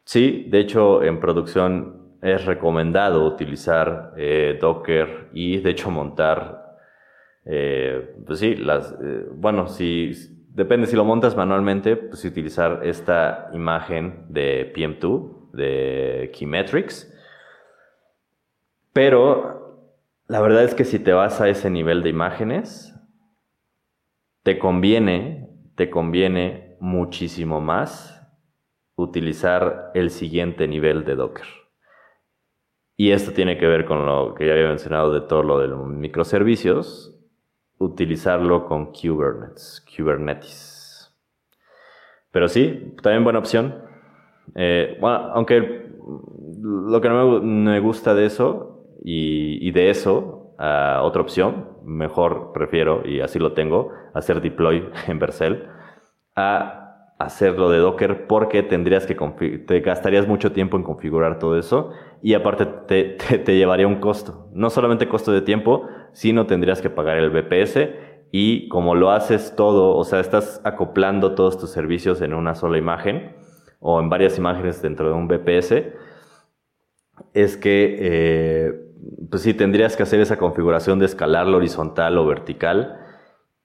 Sí, 0.05 0.47
de 0.49 0.59
hecho 0.59 1.03
en 1.03 1.19
producción 1.19 1.98
es 2.21 2.45
recomendado 2.45 3.25
utilizar 3.25 4.13
eh, 4.17 4.57
Docker 4.59 5.29
y 5.33 5.57
de 5.57 5.69
hecho 5.69 5.89
montar, 5.89 6.77
eh, 7.45 8.15
pues 8.25 8.39
sí, 8.39 8.55
eh, 8.57 9.25
bueno, 9.33 9.67
si 9.67 10.11
depende 10.49 10.87
si 10.87 10.95
lo 10.95 11.05
montas 11.05 11.35
manualmente, 11.35 11.95
pues 11.95 12.25
utilizar 12.25 12.81
esta 12.83 13.49
imagen 13.53 14.25
de 14.29 14.73
PM2, 14.75 15.51
de 15.53 16.31
Keymetrics. 16.37 17.15
Pero 18.91 19.95
la 20.27 20.41
verdad 20.41 20.63
es 20.63 20.75
que 20.75 20.83
si 20.83 20.99
te 20.99 21.13
vas 21.13 21.39
a 21.39 21.47
ese 21.47 21.69
nivel 21.69 22.03
de 22.03 22.09
imágenes, 22.09 22.93
te 24.43 24.59
conviene, 24.59 25.49
te 25.75 25.89
conviene 25.89 26.75
muchísimo 26.79 27.61
más 27.61 28.15
utilizar 28.95 29.91
el 29.93 30.09
siguiente 30.09 30.67
nivel 30.67 31.05
de 31.05 31.15
Docker. 31.15 31.58
Y 32.99 33.13
esto 33.13 33.31
tiene 33.31 33.57
que 33.57 33.65
ver 33.65 33.85
con 33.85 34.05
lo 34.05 34.35
que 34.35 34.45
ya 34.45 34.51
había 34.51 34.67
mencionado 34.67 35.13
de 35.13 35.21
todo 35.21 35.41
lo 35.41 35.57
de 35.57 35.69
los 35.69 35.87
microservicios, 35.87 37.17
utilizarlo 37.77 38.65
con 38.65 38.87
Kubernetes, 38.87 39.85
Kubernetes. 39.95 41.17
Pero 42.29 42.49
sí, 42.49 42.93
también 43.01 43.23
buena 43.23 43.39
opción. 43.39 43.85
Eh, 44.53 44.97
bueno, 44.99 45.31
aunque 45.33 45.93
lo 46.61 46.99
que 46.99 47.07
no 47.07 47.39
me, 47.41 47.79
gusta 47.79 48.13
de 48.13 48.25
eso 48.25 48.83
y, 49.01 49.71
de 49.71 49.91
eso 49.91 50.55
a 50.57 51.01
otra 51.01 51.21
opción, 51.21 51.69
mejor 51.85 52.51
prefiero, 52.53 53.07
y 53.07 53.21
así 53.21 53.39
lo 53.39 53.53
tengo, 53.53 53.93
hacer 54.13 54.41
deploy 54.41 54.89
en 55.07 55.19
Vercel, 55.19 55.69
a 56.35 57.15
hacerlo 57.17 57.69
de 57.69 57.77
Docker 57.77 58.27
porque 58.27 58.61
tendrías 58.61 59.05
que 59.05 59.15
te 59.65 59.79
gastarías 59.79 60.27
mucho 60.27 60.51
tiempo 60.51 60.75
en 60.75 60.83
configurar 60.83 61.39
todo 61.39 61.57
eso 61.57 61.93
y 62.21 62.33
aparte 62.33 62.65
te, 62.65 63.37
te, 63.37 63.57
llevaría 63.57 63.87
un 63.87 63.99
costo. 63.99 64.49
No 64.53 64.69
solamente 64.69 65.07
costo 65.07 65.31
de 65.31 65.41
tiempo, 65.41 65.87
sino 66.13 66.45
tendrías 66.45 66.81
que 66.81 66.89
pagar 66.89 67.17
el 67.17 67.29
VPS 67.29 67.89
y 68.31 68.67
como 68.69 68.95
lo 68.95 69.11
haces 69.11 69.55
todo, 69.55 69.95
o 69.95 70.03
sea, 70.03 70.19
estás 70.19 70.61
acoplando 70.63 71.33
todos 71.35 71.57
tus 71.57 71.71
servicios 71.71 72.21
en 72.21 72.33
una 72.33 72.55
sola 72.55 72.77
imagen 72.77 73.35
o 73.79 73.99
en 73.99 74.09
varias 74.09 74.37
imágenes 74.37 74.81
dentro 74.81 75.09
de 75.09 75.15
un 75.15 75.27
VPS, 75.27 75.93
es 77.33 77.57
que, 77.57 77.97
eh, 77.99 78.73
pues 79.29 79.43
sí, 79.43 79.53
tendrías 79.53 79.95
que 79.95 80.03
hacer 80.03 80.19
esa 80.19 80.37
configuración 80.37 80.99
de 80.99 81.05
escalarlo 81.05 81.57
horizontal 81.57 82.17
o 82.17 82.25
vertical 82.25 82.99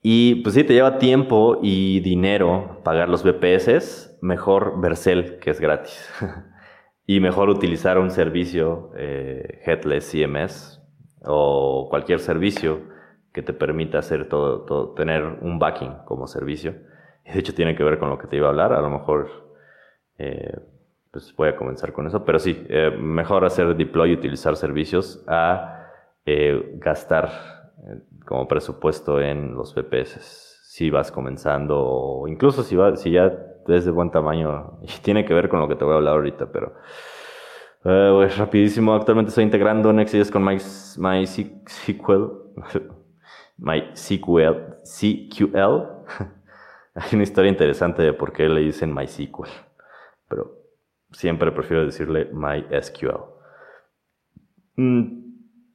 y 0.06 0.36
pues 0.43 0.55
sí, 0.55 0.64
te 0.64 0.74
lleva 0.74 0.98
tiempo 0.98 1.59
y 1.62 2.01
dinero 2.01 2.81
pagar 2.85 3.09
los 3.09 3.24
VPS, 3.24 4.18
mejor 4.20 4.81
Vercel, 4.81 5.39
que 5.39 5.51
es 5.51 5.60
gratis. 5.60 6.10
y 7.06 7.20
mejor 7.20 7.51
utilizar 7.51 7.98
un 7.98 8.10
servicio 8.10 8.90
eh, 8.97 9.60
Headless 9.64 10.10
CMS 10.10 10.81
o 11.22 11.89
cualquier 11.90 12.20
servicio 12.20 12.81
que 13.32 13.43
te 13.43 13.52
permita 13.52 13.98
hacer 13.98 14.28
todo, 14.28 14.94
tener 14.94 15.24
un 15.40 15.59
backing 15.59 15.93
como 16.05 16.26
servicio. 16.26 16.74
Y 17.26 17.32
de 17.32 17.40
hecho 17.40 17.55
tiene 17.55 17.74
que 17.74 17.85
ver 17.85 17.98
con 17.98 18.09
lo 18.09 18.18
que 18.18 18.26
te 18.26 18.36
iba 18.36 18.47
a 18.47 18.51
hablar, 18.51 18.72
a 18.72 18.81
lo 18.81 18.90
mejor 18.90 19.28
eh, 20.18 20.56
pues 21.10 21.35
voy 21.36 21.48
a 21.48 21.56
comenzar 21.56 21.93
con 21.93 22.06
eso, 22.06 22.24
pero 22.24 22.39
sí, 22.39 22.64
eh, 22.68 22.90
mejor 22.90 23.44
hacer 23.44 23.76
deploy 23.76 24.10
y 24.10 24.14
utilizar 24.14 24.56
servicios 24.56 25.24
a 25.26 25.70
gastar 26.76 27.28
como 28.24 28.48
presupuesto 28.48 29.20
en 29.20 29.55
los 29.55 29.74
VPS. 29.74 30.62
Si 30.64 30.90
vas 30.90 31.12
comenzando 31.12 31.78
o 31.78 32.26
incluso 32.26 32.62
si, 32.62 32.74
va, 32.74 32.97
si 32.97 33.10
ya 33.10 33.53
es 33.68 33.84
de 33.84 33.90
buen 33.90 34.10
tamaño 34.10 34.78
y 34.82 34.86
tiene 35.02 35.24
que 35.24 35.34
ver 35.34 35.48
con 35.48 35.60
lo 35.60 35.68
que 35.68 35.76
te 35.76 35.84
voy 35.84 35.94
a 35.94 35.96
hablar 35.96 36.14
ahorita, 36.14 36.50
pero 36.50 36.74
uh, 37.84 38.26
rapidísimo. 38.36 38.94
Actualmente 38.94 39.30
estoy 39.30 39.44
integrando 39.44 39.92
Next.js 39.92 40.30
con 40.30 40.44
MySQL. 40.44 40.98
MySQL. 43.58 44.74
CQL. 44.82 45.82
Hay 46.96 47.08
una 47.12 47.22
historia 47.22 47.50
interesante 47.50 48.02
de 48.02 48.12
por 48.12 48.32
qué 48.32 48.48
le 48.48 48.60
dicen 48.60 48.94
MySQL, 48.94 49.48
pero 50.28 50.62
siempre 51.10 51.50
prefiero 51.50 51.84
decirle 51.84 52.30
MySQL. 52.32 53.18
Mm, 54.76 55.24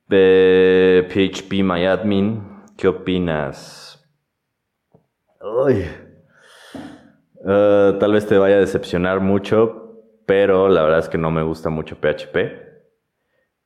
de 0.08 1.08
PHP 1.10 1.64
MyAdmin, 1.64 2.64
¿qué 2.78 2.88
opinas? 2.88 4.02
Uy. 5.42 5.86
Eh, 7.52 7.98
tal 8.00 8.14
vez 8.14 8.28
te 8.28 8.38
vaya 8.38 8.58
a 8.58 8.60
decepcionar 8.60 9.22
mucho, 9.22 10.04
pero 10.28 10.70
la 10.70 10.84
verdad 10.84 11.00
es 11.00 11.10
que 11.10 11.18
no 11.18 11.32
me 11.32 11.42
gusta 11.42 11.72
mucho 11.72 11.96
PHP. 12.00 12.38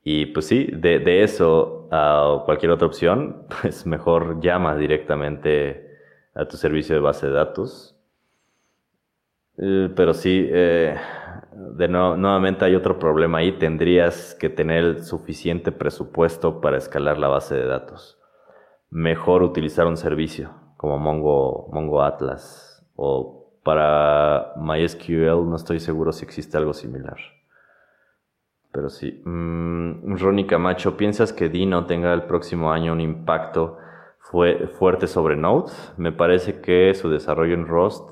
Y 0.06 0.28
pues 0.28 0.48
sí, 0.48 0.70
de, 0.72 1.24
eso 1.24 1.90
a 1.92 2.44
cualquier 2.46 2.72
otra 2.72 2.88
opción, 2.88 3.46
pues 3.62 3.86
mejor 3.86 4.40
llama 4.40 4.78
directamente 4.78 5.98
a 6.34 6.48
tu 6.48 6.56
servicio 6.56 6.96
de 6.96 7.02
base 7.02 7.28
de 7.28 7.34
datos. 7.34 8.00
Eh, 9.58 9.90
pero 9.94 10.14
sí, 10.14 10.48
eh, 10.50 10.96
de 11.52 11.88
nuevamente 11.90 12.64
hay 12.64 12.76
otro 12.76 12.98
problema 12.98 13.40
ahí. 13.40 13.52
Tendrías 13.60 14.34
que 14.36 14.50
tener 14.50 15.04
suficiente 15.04 15.74
presupuesto 15.74 16.62
para 16.62 16.78
escalar 16.78 17.18
la 17.18 17.28
base 17.28 17.56
de 17.56 17.66
datos. 17.66 18.18
Mejor 18.90 19.44
utilizar 19.44 19.88
un 19.88 19.98
servicio 19.98 20.52
como 20.78 20.98
Mongo, 21.00 21.68
Mongo 21.74 22.02
Atlas 22.02 22.86
o 22.96 23.43
para 23.64 24.54
MySQL 24.58 25.50
no 25.50 25.56
estoy 25.56 25.80
seguro 25.80 26.12
si 26.12 26.26
existe 26.26 26.58
algo 26.58 26.74
similar. 26.74 27.18
Pero 28.72 28.90
sí. 28.90 29.22
Mm, 29.24 30.18
Ronnie 30.18 30.48
Camacho, 30.48 30.98
¿piensas 30.98 31.32
que 31.32 31.50
Dino 31.50 31.86
tenga 31.86 32.14
el 32.14 32.24
próximo 32.24 32.72
año 32.72 32.94
un 32.94 33.02
impacto 33.02 33.78
fuerte 34.80 35.08
sobre 35.08 35.36
Node? 35.36 35.72
Me 35.98 36.12
parece 36.12 36.60
que 36.60 36.94
su 36.96 37.10
desarrollo 37.10 37.54
en 37.54 37.68
Rust 37.68 38.10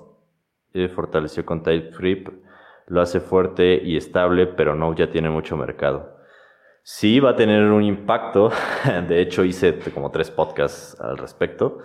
eh, 0.73 0.87
fortaleció 0.87 1.45
con 1.45 1.63
TypeScript 1.63 2.29
lo 2.87 3.01
hace 3.01 3.21
fuerte 3.21 3.81
y 3.83 3.95
estable, 3.95 4.47
pero 4.47 4.75
no 4.75 4.93
ya 4.93 5.09
tiene 5.09 5.29
mucho 5.29 5.55
mercado. 5.55 6.17
Sí 6.83 7.19
va 7.19 7.31
a 7.31 7.35
tener 7.35 7.63
un 7.63 7.83
impacto, 7.83 8.51
de 9.07 9.21
hecho 9.21 9.45
hice 9.45 9.79
como 9.93 10.11
tres 10.11 10.29
podcasts 10.29 10.99
al 10.99 11.17
respecto, 11.17 11.79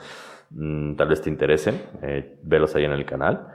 mm, 0.51 0.97
tal 0.97 1.09
vez 1.09 1.23
te 1.23 1.31
interesen, 1.31 1.81
eh, 2.03 2.39
velos 2.43 2.75
ahí 2.75 2.85
en 2.85 2.93
el 2.93 3.07
canal, 3.07 3.47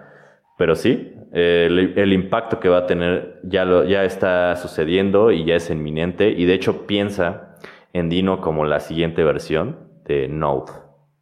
pero 0.58 0.76
sí, 0.76 1.14
el, 1.32 2.14
impacto 2.14 2.60
que 2.60 2.70
va 2.70 2.80
a 2.80 2.86
tener 2.86 3.40
ya, 3.44 3.66
lo, 3.66 3.84
ya 3.86 4.04
está 4.04 4.56
sucediendo 4.56 5.32
y 5.32 5.46
ya 5.46 5.56
es 5.56 5.70
inminente 5.70 6.30
y 6.30 6.46
de 6.46 6.54
hecho 6.54 6.86
piensa 6.86 7.56
en 7.94 8.10
Dino 8.10 8.42
como 8.42 8.66
la 8.66 8.80
siguiente 8.80 9.24
versión 9.24 9.90
de 10.06 10.28
Node 10.28 10.72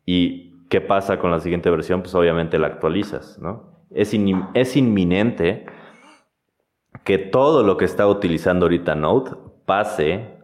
¿Y 0.05 0.67
qué 0.69 0.81
pasa 0.81 1.19
con 1.19 1.29
la 1.29 1.39
siguiente 1.39 1.69
versión? 1.69 2.01
Pues 2.01 2.15
obviamente 2.15 2.57
la 2.57 2.67
actualizas, 2.67 3.37
¿no? 3.39 3.85
Es, 3.91 4.15
es 4.55 4.75
inminente 4.75 5.67
que 7.03 7.19
todo 7.19 7.63
lo 7.63 7.77
que 7.77 7.85
está 7.85 8.07
utilizando 8.07 8.65
ahorita 8.65 8.95
Node 8.95 9.31
pase 9.65 10.39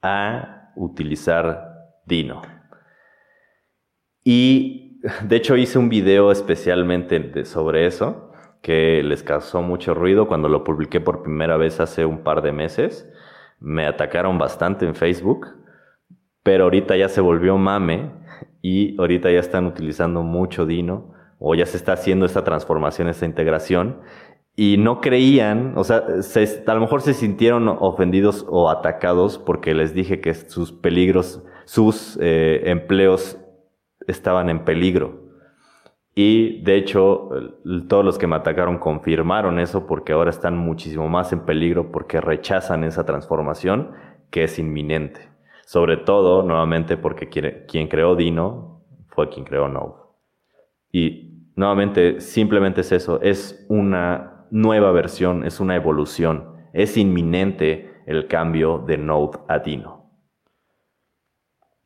a 0.00 0.72
utilizar 0.76 1.72
Dino. 2.06 2.40
Y 4.24 4.81
de 5.22 5.36
hecho 5.36 5.56
hice 5.56 5.78
un 5.78 5.88
video 5.88 6.30
especialmente 6.30 7.44
sobre 7.44 7.86
eso, 7.86 8.30
que 8.62 9.02
les 9.02 9.22
causó 9.22 9.62
mucho 9.62 9.94
ruido 9.94 10.28
cuando 10.28 10.48
lo 10.48 10.64
publiqué 10.64 11.00
por 11.00 11.22
primera 11.22 11.56
vez 11.56 11.80
hace 11.80 12.04
un 12.04 12.22
par 12.22 12.42
de 12.42 12.52
meses. 12.52 13.10
Me 13.58 13.86
atacaron 13.86 14.38
bastante 14.38 14.86
en 14.86 14.94
Facebook, 14.94 15.48
pero 16.42 16.64
ahorita 16.64 16.96
ya 16.96 17.08
se 17.08 17.20
volvió 17.20 17.58
mame 17.58 18.12
y 18.60 18.98
ahorita 18.98 19.30
ya 19.30 19.40
están 19.40 19.66
utilizando 19.66 20.22
mucho 20.22 20.66
Dino 20.66 21.12
o 21.38 21.54
ya 21.54 21.66
se 21.66 21.76
está 21.76 21.94
haciendo 21.94 22.24
esta 22.24 22.44
transformación, 22.44 23.08
esta 23.08 23.26
integración 23.26 24.00
y 24.54 24.76
no 24.76 25.00
creían, 25.00 25.72
o 25.76 25.84
sea, 25.84 26.04
a 26.66 26.74
lo 26.74 26.80
mejor 26.80 27.00
se 27.00 27.14
sintieron 27.14 27.68
ofendidos 27.68 28.46
o 28.48 28.68
atacados 28.68 29.38
porque 29.38 29.74
les 29.74 29.94
dije 29.94 30.20
que 30.20 30.34
sus 30.34 30.72
peligros, 30.72 31.42
sus 31.64 32.18
eh, 32.20 32.62
empleos 32.66 33.38
estaban 34.06 34.48
en 34.50 34.64
peligro. 34.64 35.22
Y 36.14 36.62
de 36.62 36.76
hecho, 36.76 37.30
todos 37.88 38.04
los 38.04 38.18
que 38.18 38.26
me 38.26 38.36
atacaron 38.36 38.78
confirmaron 38.78 39.58
eso 39.58 39.86
porque 39.86 40.12
ahora 40.12 40.30
están 40.30 40.58
muchísimo 40.58 41.08
más 41.08 41.32
en 41.32 41.40
peligro 41.40 41.90
porque 41.90 42.20
rechazan 42.20 42.84
esa 42.84 43.06
transformación 43.06 43.92
que 44.30 44.44
es 44.44 44.58
inminente. 44.58 45.30
Sobre 45.64 45.96
todo, 45.96 46.42
nuevamente, 46.42 46.98
porque 46.98 47.28
quien 47.28 47.88
creó 47.88 48.14
Dino 48.14 48.82
fue 49.08 49.30
quien 49.30 49.46
creó 49.46 49.68
Node. 49.68 49.94
Y 50.90 51.48
nuevamente, 51.56 52.20
simplemente 52.20 52.82
es 52.82 52.92
eso, 52.92 53.20
es 53.22 53.64
una 53.70 54.46
nueva 54.50 54.92
versión, 54.92 55.44
es 55.44 55.60
una 55.60 55.76
evolución. 55.76 56.56
Es 56.74 56.98
inminente 56.98 58.02
el 58.06 58.26
cambio 58.26 58.84
de 58.86 58.98
Node 58.98 59.38
a 59.48 59.60
Dino. 59.60 60.01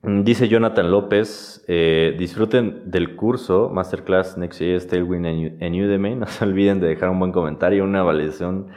Mm, 0.07 0.23
dice 0.23 0.49
Jonathan 0.49 0.89
López, 0.89 1.65
eh, 1.66 2.15
disfruten 2.16 2.89
del 2.93 3.16
curso 3.16 3.70
Masterclass 3.70 4.39
Next.js 4.39 4.87
Tailwind 4.87 5.27
en 5.61 5.74
Udemy. 5.74 6.15
No 6.16 6.27
se 6.27 6.45
olviden 6.45 6.78
de 6.78 6.87
dejar 6.87 7.11
un 7.11 7.19
buen 7.19 7.33
comentario, 7.33 7.83
una 7.83 8.05
validación 8.05 8.69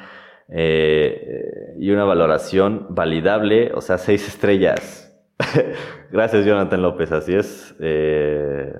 eh, 0.50 1.76
y 1.78 1.92
una 1.92 2.04
valoración 2.04 2.88
validable, 2.90 3.72
o 3.76 3.82
sea, 3.82 4.00
seis 4.00 4.28
estrellas. 4.28 5.16
Gracias 6.12 6.46
Jonathan 6.46 6.82
López, 6.82 7.12
así 7.12 7.36
es. 7.36 7.76
Eh, 7.80 8.74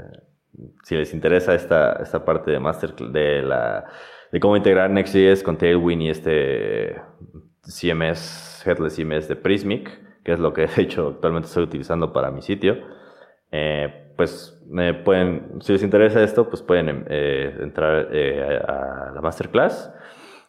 si 0.84 0.96
les 0.96 1.14
interesa 1.14 1.54
esta, 1.54 1.94
esta 2.02 2.26
parte 2.26 2.50
de 2.50 2.60
Masterclass, 2.60 3.14
de 3.14 3.44
la 3.44 3.86
de 4.32 4.40
cómo 4.40 4.58
integrar 4.58 4.90
Next.js 4.90 5.44
con 5.44 5.56
Tailwind 5.56 6.02
y 6.02 6.10
este 6.10 6.96
CMS, 7.62 8.64
Headless 8.66 8.96
CMS 8.96 9.28
de 9.28 9.36
Prismic, 9.36 10.09
que 10.24 10.34
es 10.34 10.40
lo 10.40 10.54
que 10.54 10.68
de 10.76 10.82
hecho 10.82 11.10
actualmente 11.10 11.48
estoy 11.48 11.64
utilizando 11.64 12.14
para 12.14 12.32
mi 12.32 12.42
sitio. 12.42 12.78
Eh, 13.52 14.14
pues 14.16 14.62
me 14.70 14.94
pueden, 14.94 15.62
si 15.62 15.74
les 15.74 15.82
interesa 15.82 16.22
esto, 16.22 16.50
pues 16.50 16.62
pueden 16.62 17.06
eh, 17.10 17.58
entrar 17.62 18.10
eh, 18.12 18.60
a 18.68 19.12
la 19.14 19.22
masterclass. 19.22 19.94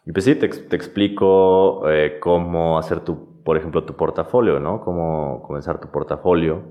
Y 0.05 0.11
pues 0.11 0.25
sí, 0.25 0.35
te, 0.35 0.47
te 0.47 0.75
explico 0.75 1.83
cómo 2.19 2.77
hacer 2.77 3.01
tu, 3.01 3.43
por 3.43 3.57
ejemplo, 3.57 3.83
tu 3.85 3.95
portafolio, 3.95 4.59
¿no? 4.59 4.81
Cómo 4.81 5.43
comenzar 5.43 5.79
tu 5.79 5.89
portafolio 5.89 6.63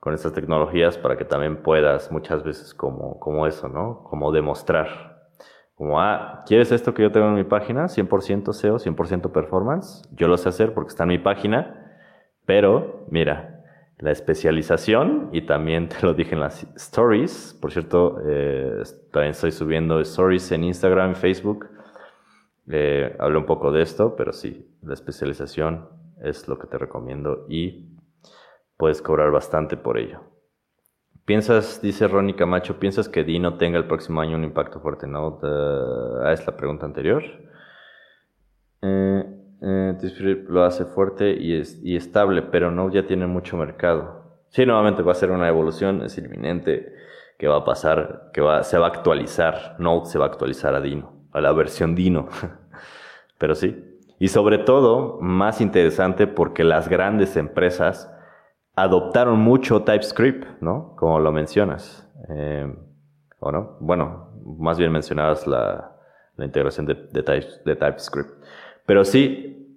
con 0.00 0.14
estas 0.14 0.32
tecnologías 0.32 0.96
para 0.96 1.16
que 1.16 1.24
también 1.24 1.62
puedas 1.62 2.12
muchas 2.12 2.44
veces 2.44 2.72
como, 2.74 3.18
como 3.18 3.46
eso, 3.46 3.68
¿no? 3.68 4.04
Como 4.04 4.30
demostrar 4.30 5.18
como, 5.78 6.00
ah, 6.00 6.42
¿quieres 6.44 6.72
esto 6.72 6.92
que 6.92 7.02
yo 7.02 7.12
tengo 7.12 7.28
en 7.28 7.36
mi 7.36 7.44
página? 7.44 7.84
100% 7.84 8.52
SEO, 8.52 8.80
100% 8.80 9.30
performance. 9.30 10.02
Yo 10.10 10.26
lo 10.26 10.36
sé 10.36 10.48
hacer 10.48 10.74
porque 10.74 10.88
está 10.88 11.04
en 11.04 11.10
mi 11.10 11.18
página. 11.18 11.87
Pero, 12.48 13.04
mira, 13.10 13.62
la 13.98 14.10
especialización, 14.10 15.28
y 15.32 15.42
también 15.42 15.90
te 15.90 15.96
lo 16.00 16.14
dije 16.14 16.34
en 16.34 16.40
las 16.40 16.66
stories. 16.76 17.54
Por 17.60 17.72
cierto, 17.72 18.22
eh, 18.26 18.82
también 19.12 19.32
estoy 19.32 19.52
subiendo 19.52 20.00
stories 20.00 20.50
en 20.52 20.64
Instagram, 20.64 21.14
Facebook. 21.14 21.68
Eh, 22.70 23.14
hablo 23.18 23.40
un 23.40 23.44
poco 23.44 23.70
de 23.70 23.82
esto, 23.82 24.16
pero 24.16 24.32
sí, 24.32 24.66
la 24.80 24.94
especialización 24.94 25.90
es 26.22 26.48
lo 26.48 26.58
que 26.58 26.66
te 26.68 26.78
recomiendo 26.78 27.44
y 27.50 27.98
puedes 28.78 29.02
cobrar 29.02 29.30
bastante 29.30 29.76
por 29.76 29.98
ello. 29.98 30.20
¿Piensas, 31.26 31.82
dice 31.82 32.08
Ronnie 32.08 32.34
Camacho, 32.34 32.80
¿piensas 32.80 33.10
que 33.10 33.24
Dino 33.24 33.58
tenga 33.58 33.76
el 33.76 33.86
próximo 33.86 34.22
año 34.22 34.38
un 34.38 34.44
impacto 34.44 34.80
fuerte? 34.80 35.06
¿No? 35.06 35.38
ah, 35.42 36.32
es 36.32 36.46
la 36.46 36.56
pregunta 36.56 36.86
anterior. 36.86 37.22
Eh, 38.80 39.37
eh 39.60 40.44
lo 40.48 40.64
hace 40.64 40.84
fuerte 40.84 41.30
y, 41.30 41.56
es, 41.56 41.80
y 41.82 41.96
estable, 41.96 42.42
pero 42.42 42.70
no 42.70 42.90
ya 42.90 43.06
tiene 43.06 43.26
mucho 43.26 43.56
mercado. 43.56 44.42
Sí, 44.48 44.64
nuevamente 44.64 45.02
va 45.02 45.12
a 45.12 45.16
ser 45.16 45.30
una 45.30 45.48
evolución, 45.48 46.02
es 46.02 46.16
inminente 46.18 46.94
que 47.38 47.48
va 47.48 47.58
a 47.58 47.64
pasar, 47.64 48.30
que 48.32 48.40
va, 48.40 48.62
se 48.64 48.78
va 48.78 48.86
a 48.86 48.90
actualizar, 48.90 49.76
Node 49.78 50.06
se 50.06 50.18
va 50.18 50.26
a 50.26 50.28
actualizar 50.28 50.74
a 50.74 50.80
Dino, 50.80 51.12
a 51.32 51.40
la 51.40 51.52
versión 51.52 51.94
Dino. 51.94 52.28
pero 53.38 53.54
sí. 53.54 53.84
Y 54.18 54.28
sobre 54.28 54.58
todo, 54.58 55.18
más 55.20 55.60
interesante 55.60 56.26
porque 56.26 56.64
las 56.64 56.88
grandes 56.88 57.36
empresas 57.36 58.12
adoptaron 58.74 59.38
mucho 59.38 59.82
TypeScript, 59.82 60.60
¿no? 60.60 60.94
Como 60.96 61.20
lo 61.20 61.30
mencionas. 61.30 62.08
Eh, 62.28 62.66
¿O 63.40 63.52
no? 63.52 63.76
Bueno, 63.80 64.30
más 64.58 64.78
bien 64.78 64.90
mencionabas 64.90 65.46
la, 65.46 65.94
integración 66.38 66.86
de, 66.86 66.94
TypeScript. 66.94 68.37
Pero 68.88 69.04
sí, 69.04 69.76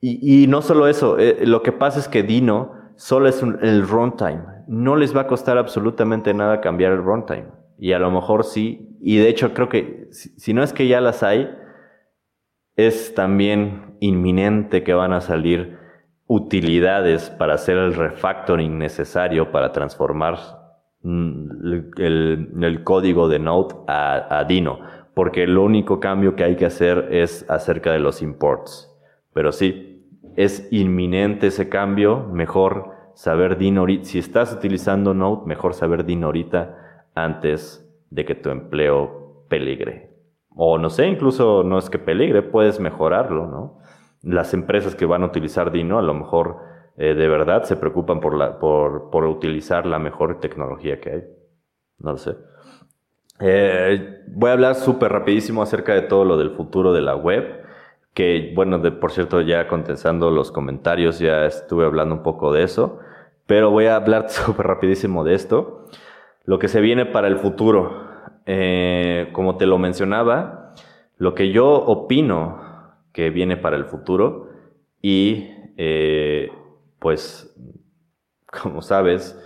y, 0.00 0.46
no 0.46 0.62
solo 0.62 0.86
eso, 0.86 1.18
eh, 1.18 1.44
lo 1.44 1.64
que 1.64 1.72
pasa 1.72 1.98
es 1.98 2.06
que 2.06 2.22
Dino 2.22 2.92
solo 2.94 3.28
es 3.28 3.42
el 3.42 3.88
runtime. 3.88 4.44
No 4.68 4.94
les 4.94 5.16
va 5.16 5.22
a 5.22 5.26
costar 5.26 5.58
absolutamente 5.58 6.32
nada 6.32 6.60
cambiar 6.60 6.92
el 6.92 7.02
runtime. 7.02 7.48
Y 7.76 7.90
a 7.90 7.98
lo 7.98 8.08
mejor 8.12 8.44
sí, 8.44 8.96
y 9.00 9.16
de 9.16 9.28
hecho 9.28 9.52
creo 9.52 9.68
que 9.68 10.06
si 10.12 10.54
no 10.54 10.62
es 10.62 10.72
que 10.72 10.86
ya 10.86 11.00
las 11.00 11.24
hay, 11.24 11.50
es 12.76 13.16
también 13.16 13.96
inminente 13.98 14.84
que 14.84 14.94
van 14.94 15.12
a 15.12 15.20
salir 15.20 15.76
utilidades 16.28 17.30
para 17.30 17.54
hacer 17.54 17.76
el 17.76 17.94
refactoring 17.94 18.78
necesario 18.78 19.50
para 19.50 19.72
transformar 19.72 20.38
mm, 21.02 21.72
el, 21.96 22.80
código 22.84 23.28
de 23.28 23.40
Node 23.40 23.74
a, 23.88 24.44
Dino, 24.46 24.78
porque 25.16 25.46
lo 25.46 25.64
único 25.64 25.98
cambio 25.98 26.36
que 26.36 26.44
hay 26.44 26.56
que 26.56 26.66
hacer 26.66 27.08
es 27.10 27.48
acerca 27.48 27.90
de 27.90 28.00
los 28.00 28.20
imports. 28.20 28.94
Pero 29.32 29.50
sí, 29.50 30.06
es 30.36 30.70
inminente 30.70 31.46
ese 31.46 31.70
cambio, 31.70 32.28
mejor 32.30 32.90
saber 33.14 33.56
Dino 33.56 33.80
ahorita. 33.80 34.04
Si 34.04 34.18
estás 34.18 34.52
utilizando 34.52 35.14
Node, 35.14 35.46
mejor 35.46 35.72
saber 35.72 36.04
Dino 36.04 36.26
ahorita 36.26 37.08
antes 37.14 37.90
de 38.10 38.26
que 38.26 38.34
tu 38.34 38.50
empleo 38.50 39.46
peligre. 39.48 40.10
O 40.50 40.76
no 40.76 40.90
sé, 40.90 41.06
incluso 41.06 41.62
no 41.64 41.78
es 41.78 41.88
que 41.88 41.98
peligre, 41.98 42.42
puedes 42.42 42.78
mejorarlo, 42.78 43.46
¿no? 43.46 43.78
las 44.20 44.52
empresas 44.52 44.94
que 44.94 45.06
van 45.06 45.22
a 45.22 45.26
utilizar 45.28 45.72
Dino 45.72 45.98
a 45.98 46.02
lo 46.02 46.12
mejor 46.12 46.58
eh, 46.98 47.14
de 47.14 47.26
verdad 47.26 47.62
se 47.62 47.76
preocupan 47.76 48.20
por, 48.20 48.36
la, 48.36 48.58
por, 48.58 49.08
por, 49.08 49.24
utilizar 49.24 49.86
la 49.86 49.98
mejor 49.98 50.40
tecnología 50.40 51.00
que 51.00 51.10
hay. 51.10 51.24
No 52.00 52.12
lo 52.12 52.18
sé. 52.18 52.36
Eh, 53.40 54.22
voy 54.28 54.50
a 54.50 54.54
hablar 54.54 54.74
súper 54.74 55.12
rapidísimo 55.12 55.62
acerca 55.62 55.94
de 55.94 56.02
todo 56.02 56.24
lo 56.24 56.36
del 56.36 56.50
futuro 56.50 56.92
de 56.92 57.02
la 57.02 57.16
web. 57.16 57.64
Que, 58.14 58.52
bueno, 58.54 58.78
de, 58.78 58.92
por 58.92 59.12
cierto, 59.12 59.40
ya 59.40 59.68
contestando 59.68 60.30
los 60.30 60.50
comentarios, 60.50 61.18
ya 61.18 61.46
estuve 61.46 61.84
hablando 61.84 62.14
un 62.14 62.22
poco 62.22 62.52
de 62.52 62.62
eso. 62.62 62.98
Pero 63.46 63.70
voy 63.70 63.86
a 63.86 63.96
hablar 63.96 64.28
súper 64.30 64.66
rapidísimo 64.66 65.24
de 65.24 65.34
esto. 65.34 65.86
Lo 66.44 66.58
que 66.58 66.68
se 66.68 66.80
viene 66.80 67.06
para 67.06 67.28
el 67.28 67.38
futuro. 67.38 68.06
Eh, 68.46 69.30
como 69.32 69.56
te 69.56 69.66
lo 69.66 69.76
mencionaba, 69.78 70.72
lo 71.18 71.34
que 71.34 71.50
yo 71.50 71.68
opino 71.68 72.60
que 73.12 73.30
viene 73.30 73.56
para 73.56 73.76
el 73.76 73.86
futuro 73.86 74.50
y 75.02 75.50
eh, 75.76 76.52
pues 76.98 77.54
como 78.62 78.82
sabes 78.82 79.38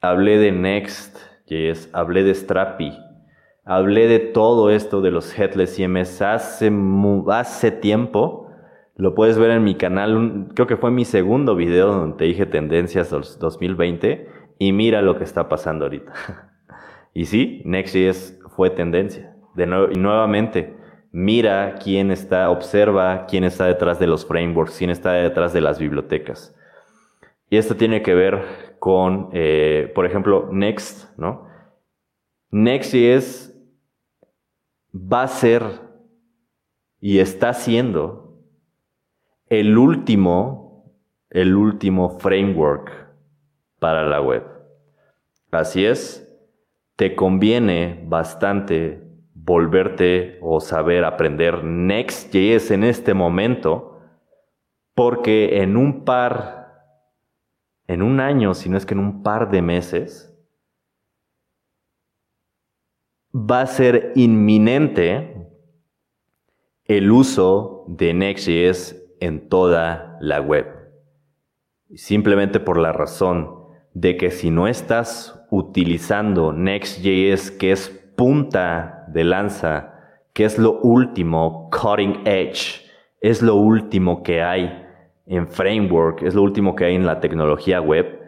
hablé 0.00 0.38
de 0.38 0.52
Next.js, 0.52 1.90
hablé 1.92 2.22
de 2.22 2.34
Strapi, 2.34 2.92
hablé 3.64 4.06
de 4.06 4.18
todo 4.18 4.70
esto 4.70 5.00
de 5.00 5.10
los 5.10 5.36
headless 5.38 5.76
CMS 5.76 6.22
hace, 6.22 6.72
hace 7.28 7.70
tiempo. 7.70 8.50
Lo 8.96 9.14
puedes 9.14 9.38
ver 9.38 9.50
en 9.50 9.64
mi 9.64 9.74
canal, 9.74 10.48
creo 10.54 10.66
que 10.66 10.76
fue 10.76 10.90
mi 10.90 11.04
segundo 11.04 11.56
video 11.56 11.88
donde 11.88 12.16
te 12.16 12.24
dije 12.24 12.46
tendencias 12.46 13.10
2020 13.10 14.28
y 14.58 14.72
mira 14.72 15.02
lo 15.02 15.18
que 15.18 15.24
está 15.24 15.48
pasando 15.48 15.86
ahorita. 15.86 16.12
y 17.14 17.24
sí, 17.24 17.62
Next.js 17.64 18.38
fue 18.54 18.70
tendencia. 18.70 19.34
De 19.54 19.66
nuevo, 19.66 19.88
y 19.90 19.96
nuevamente, 19.96 20.76
mira 21.10 21.76
quién 21.82 22.10
está, 22.10 22.50
observa 22.50 23.26
quién 23.26 23.44
está 23.44 23.66
detrás 23.66 23.98
de 23.98 24.06
los 24.06 24.26
frameworks, 24.26 24.78
quién 24.78 24.90
está 24.90 25.12
detrás 25.12 25.52
de 25.52 25.60
las 25.60 25.78
bibliotecas. 25.78 26.54
Y 27.50 27.56
esto 27.56 27.76
tiene 27.76 28.02
que 28.02 28.14
ver 28.14 28.76
con, 28.78 29.28
eh, 29.32 29.90
por 29.94 30.06
ejemplo, 30.06 30.48
Next, 30.52 31.16
¿no? 31.18 31.48
Next.js 32.50 33.53
va 34.94 35.22
a 35.22 35.28
ser 35.28 35.62
y 37.00 37.18
está 37.18 37.52
siendo 37.52 38.38
el 39.48 39.76
último, 39.76 40.94
el 41.30 41.56
último 41.56 42.18
framework 42.18 43.08
para 43.78 44.08
la 44.08 44.20
web. 44.20 44.44
Así 45.50 45.84
es, 45.84 46.28
te 46.96 47.14
conviene 47.14 48.04
bastante 48.06 49.02
volverte 49.34 50.38
o 50.40 50.60
saber 50.60 51.04
aprender 51.04 51.62
Next.js 51.62 52.70
en 52.70 52.84
este 52.84 53.14
momento, 53.14 54.00
porque 54.94 55.62
en 55.62 55.76
un 55.76 56.04
par, 56.04 56.72
en 57.86 58.02
un 58.02 58.20
año, 58.20 58.54
si 58.54 58.70
no 58.70 58.78
es 58.78 58.86
que 58.86 58.94
en 58.94 59.00
un 59.00 59.22
par 59.22 59.50
de 59.50 59.60
meses, 59.60 60.33
va 63.34 63.62
a 63.62 63.66
ser 63.66 64.12
inminente 64.14 65.48
el 66.84 67.10
uso 67.10 67.84
de 67.88 68.14
Next.js 68.14 68.96
en 69.20 69.48
toda 69.48 70.16
la 70.20 70.40
web. 70.40 70.66
Simplemente 71.94 72.60
por 72.60 72.78
la 72.78 72.92
razón 72.92 73.50
de 73.92 74.16
que 74.16 74.30
si 74.30 74.50
no 74.50 74.68
estás 74.68 75.44
utilizando 75.50 76.52
Next.js, 76.52 77.50
que 77.50 77.72
es 77.72 77.88
punta 78.16 79.04
de 79.08 79.24
lanza, 79.24 79.94
que 80.32 80.44
es 80.44 80.58
lo 80.58 80.80
último, 80.80 81.70
cutting 81.70 82.22
edge, 82.26 82.84
es 83.20 83.42
lo 83.42 83.56
último 83.56 84.22
que 84.22 84.42
hay 84.42 84.82
en 85.26 85.48
framework, 85.48 86.22
es 86.22 86.34
lo 86.34 86.42
último 86.42 86.76
que 86.76 86.84
hay 86.84 86.94
en 86.94 87.06
la 87.06 87.20
tecnología 87.20 87.80
web, 87.80 88.20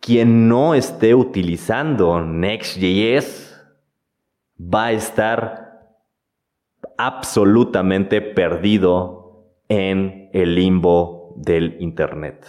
quien 0.00 0.48
no 0.48 0.74
esté 0.74 1.14
utilizando 1.14 2.20
Next.js 2.22 3.53
va 4.58 4.86
a 4.86 4.92
estar 4.92 5.64
absolutamente 6.96 8.20
perdido 8.20 9.48
en 9.68 10.30
el 10.32 10.54
limbo 10.54 11.34
del 11.36 11.76
Internet. 11.80 12.46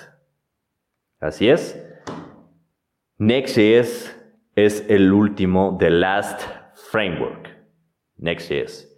Así 1.20 1.50
es. 1.50 1.82
Next.js 3.18 4.16
es 4.56 4.86
el 4.90 5.12
último, 5.12 5.78
the 5.80 5.90
last 5.90 6.42
framework. 6.92 7.50
Next.js. 8.18 8.92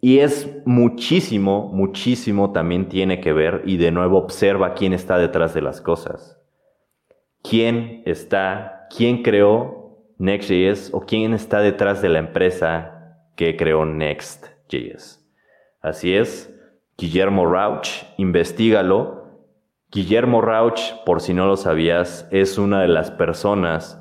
Y 0.00 0.18
es 0.18 0.50
muchísimo, 0.64 1.68
muchísimo 1.72 2.50
también 2.50 2.88
tiene 2.88 3.20
que 3.20 3.32
ver, 3.32 3.62
y 3.64 3.76
de 3.76 3.92
nuevo 3.92 4.18
observa 4.18 4.74
quién 4.74 4.92
está 4.92 5.16
detrás 5.16 5.54
de 5.54 5.62
las 5.62 5.80
cosas. 5.80 6.40
¿Quién 7.42 8.02
está, 8.04 8.88
quién 8.96 9.22
creó 9.22 9.81
Next.js 10.22 10.90
o 10.92 11.00
quién 11.00 11.34
está 11.34 11.58
detrás 11.58 12.00
de 12.00 12.08
la 12.08 12.20
empresa 12.20 13.18
que 13.34 13.56
creó 13.56 13.84
Next.js. 13.84 15.20
Así 15.80 16.14
es, 16.14 16.54
Guillermo 16.96 17.44
Rauch, 17.44 17.88
investigalo. 18.18 19.48
Guillermo 19.90 20.40
Rauch, 20.40 20.80
por 21.04 21.20
si 21.20 21.34
no 21.34 21.46
lo 21.46 21.56
sabías, 21.56 22.28
es 22.30 22.56
una 22.56 22.82
de 22.82 22.86
las 22.86 23.10
personas 23.10 24.00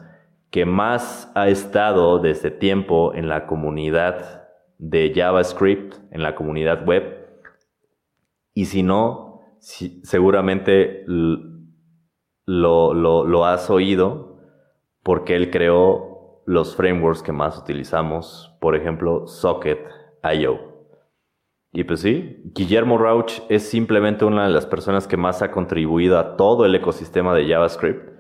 que 0.52 0.64
más 0.68 1.32
ha 1.34 1.50
estado 1.50 2.20
desde 2.20 2.52
tiempo 2.52 3.16
en 3.16 3.28
la 3.28 3.48
comunidad 3.48 4.48
de 4.78 5.12
JavaScript, 5.16 5.96
en 6.12 6.22
la 6.22 6.36
comunidad 6.36 6.86
web. 6.86 7.42
Y 8.54 8.66
si 8.66 8.84
no, 8.84 9.42
seguramente 9.58 11.04
lo, 11.08 12.94
lo 12.94 13.46
has 13.46 13.72
oído 13.72 14.32
porque 15.04 15.36
él 15.36 15.50
creó 15.50 16.11
los 16.52 16.76
frameworks 16.76 17.24
que 17.24 17.32
más 17.32 17.58
utilizamos, 17.58 18.54
por 18.60 18.76
ejemplo, 18.76 19.26
Socket.io. 19.26 20.60
Y 21.72 21.86
pues 21.86 22.02
sí, 22.02 22.42
Guillermo 22.54 22.98
Rauch 22.98 23.42
es 23.48 23.70
simplemente 23.70 24.26
una 24.26 24.44
de 24.44 24.50
las 24.50 24.66
personas 24.66 25.08
que 25.08 25.16
más 25.16 25.42
ha 25.42 25.52
contribuido 25.52 26.20
a 26.20 26.36
todo 26.36 26.66
el 26.66 26.76
ecosistema 26.76 27.34
de 27.34 27.48
JavaScript. 27.48 28.12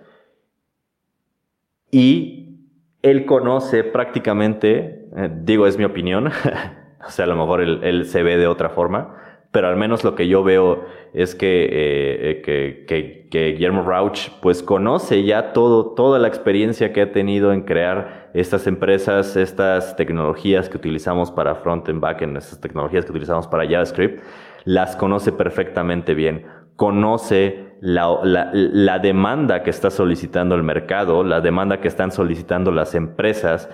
Y 1.92 2.70
él 3.02 3.26
conoce 3.26 3.84
prácticamente, 3.84 5.10
eh, 5.18 5.30
digo, 5.42 5.68
es 5.68 5.78
mi 5.78 5.84
opinión, 5.84 6.28
o 7.06 7.10
sea, 7.10 7.26
a 7.26 7.28
lo 7.28 7.36
mejor 7.36 7.62
él 7.62 8.06
se 8.06 8.24
ve 8.24 8.38
de 8.38 8.48
otra 8.48 8.70
forma, 8.70 9.31
pero 9.52 9.68
al 9.68 9.76
menos 9.76 10.04
lo 10.04 10.16
que 10.16 10.28
yo 10.28 10.44
veo 10.44 10.86
es 11.14 11.36
que, 11.36 11.66
eh, 11.66 12.42
eh, 12.46 12.86
que, 12.88 13.52
Guillermo 13.52 13.84
Rauch 13.84 14.30
pues 14.42 14.64
conoce 14.64 15.24
ya 15.24 15.54
todo, 15.54 15.94
toda 15.94 16.20
la 16.20 16.28
experiencia 16.28 16.94
que 16.94 17.02
ha 17.02 17.12
tenido 17.12 17.52
en 17.54 17.62
crear 17.62 18.30
estas 18.34 18.68
empresas, 18.68 19.36
estas 19.36 19.96
tecnologías 19.96 20.70
que 20.70 20.78
utilizamos 20.78 21.32
para 21.32 21.56
front-end, 21.56 22.00
back-end, 22.00 22.38
estas 22.38 22.60
tecnologías 22.60 23.06
que 23.06 23.12
utilizamos 23.12 23.48
para 23.48 23.68
JavaScript, 23.68 24.22
las 24.64 24.96
conoce 24.96 25.32
perfectamente 25.32 26.14
bien. 26.14 26.46
Conoce 26.76 27.72
la, 27.82 28.20
la 28.24 29.00
demanda 29.00 29.64
que 29.64 29.70
está 29.70 29.90
solicitando 29.90 30.56
el 30.56 30.64
mercado, 30.64 31.24
la 31.24 31.42
demanda 31.42 31.80
que 31.80 31.88
están 31.88 32.12
solicitando 32.12 32.72
las 32.72 32.96
empresas, 32.96 33.70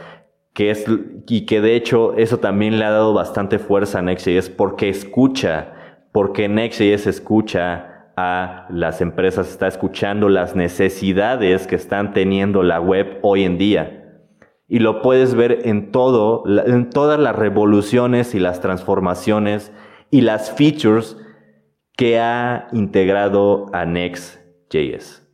que 0.57 0.71
es, 0.71 0.85
y 1.27 1.45
que 1.45 1.61
de 1.61 1.75
hecho 1.75 2.17
eso 2.17 2.39
también 2.39 2.79
le 2.79 2.85
ha 2.85 2.89
dado 2.89 3.13
bastante 3.13 3.59
fuerza 3.59 3.99
a 3.99 4.01
Next.js 4.01 4.49
porque 4.49 4.89
escucha, 4.89 5.71
porque 6.11 6.49
Next.js 6.49 7.05
escucha 7.05 8.11
a 8.17 8.65
las 8.71 8.99
empresas, 8.99 9.51
está 9.51 9.67
escuchando 9.67 10.29
las 10.29 10.55
necesidades 10.55 11.67
que 11.67 11.75
están 11.75 12.11
teniendo 12.11 12.63
la 12.63 12.81
web 12.81 13.19
hoy 13.21 13.43
en 13.43 13.59
día. 13.59 14.23
Y 14.67 14.79
lo 14.79 15.03
puedes 15.03 15.35
ver 15.35 15.59
en 15.65 15.91
todo, 15.91 16.43
en 16.47 16.89
todas 16.89 17.19
las 17.19 17.35
revoluciones 17.35 18.33
y 18.33 18.39
las 18.39 18.59
transformaciones 18.59 19.71
y 20.09 20.21
las 20.21 20.51
features 20.51 21.17
que 21.95 22.19
ha 22.19 22.67
integrado 22.71 23.67
a 23.73 23.85
Next.js. 23.85 25.26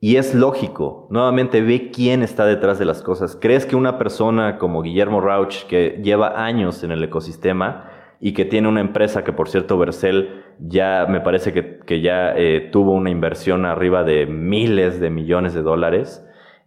Y 0.00 0.14
es 0.14 0.32
lógico, 0.32 1.08
nuevamente 1.10 1.60
ve 1.60 1.90
quién 1.90 2.22
está 2.22 2.46
detrás 2.46 2.78
de 2.78 2.84
las 2.84 3.02
cosas. 3.02 3.36
¿Crees 3.40 3.66
que 3.66 3.74
una 3.74 3.98
persona 3.98 4.56
como 4.58 4.82
Guillermo 4.82 5.20
Rauch, 5.20 5.64
que 5.64 6.00
lleva 6.04 6.44
años 6.44 6.84
en 6.84 6.92
el 6.92 7.02
ecosistema 7.02 7.90
y 8.20 8.32
que 8.32 8.44
tiene 8.44 8.68
una 8.68 8.80
empresa 8.80 9.24
que, 9.24 9.32
por 9.32 9.48
cierto, 9.48 9.76
Vercel 9.76 10.44
ya 10.60 11.06
me 11.08 11.20
parece 11.20 11.52
que, 11.52 12.00
ya 12.00 12.32
eh, 12.36 12.68
tuvo 12.70 12.92
una 12.92 13.10
inversión 13.10 13.64
arriba 13.64 14.04
de 14.04 14.26
miles 14.26 15.00
de 15.00 15.10
millones 15.10 15.52
de 15.52 15.62
dólares, 15.62 16.24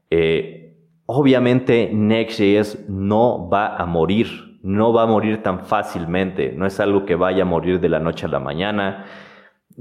eh, 0.10 0.76
obviamente 1.06 1.90
Next.js 1.94 2.86
no 2.90 3.49
va 3.49 3.78
a 3.78 3.86
morir, 3.86 4.60
no 4.62 4.91
va 4.91 5.03
a 5.03 5.08
morir 5.08 5.41
tan 5.41 5.66
fácilmente, 5.66 6.52
no 6.52 6.66
es 6.66 6.82
algo 6.82 7.06
que 7.06 7.16
vaya 7.16 7.44
a 7.44 7.45
morir 7.45 7.80
de 7.80 7.88
la 7.88 7.99
noche 7.99 8.26
a 8.26 8.30
la 8.30 8.40
mañana 8.40 9.06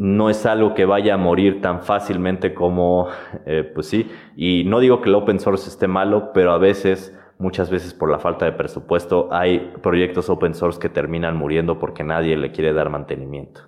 no 0.01 0.31
es 0.31 0.47
algo 0.47 0.72
que 0.72 0.86
vaya 0.86 1.12
a 1.12 1.16
morir 1.18 1.60
tan 1.60 1.82
fácilmente 1.82 2.55
como, 2.55 3.09
eh, 3.44 3.70
pues 3.74 3.86
sí, 3.86 4.10
y 4.35 4.64
no 4.64 4.81
digo 4.81 5.02
que 5.02 5.10
el 5.10 5.14
open 5.14 5.39
source 5.39 5.68
esté 5.68 5.89
malo, 5.89 6.32
pero 6.32 6.52
a 6.52 6.59
veces, 6.59 7.14
muchas 7.39 7.68
veces 7.70 7.93
por 7.93 8.10
la 8.10 8.18
falta 8.18 8.47
de 8.47 8.52
presupuesto, 8.52 9.28
hay 9.31 9.74
proyectos 9.82 10.31
open 10.31 10.55
source 10.55 10.81
que 10.81 10.89
terminan 10.89 11.36
muriendo 11.36 11.78
porque 11.78 12.02
nadie 12.02 12.35
le 12.39 12.51
quiere 12.51 12.72
dar 12.72 12.89
mantenimiento. 12.89 13.60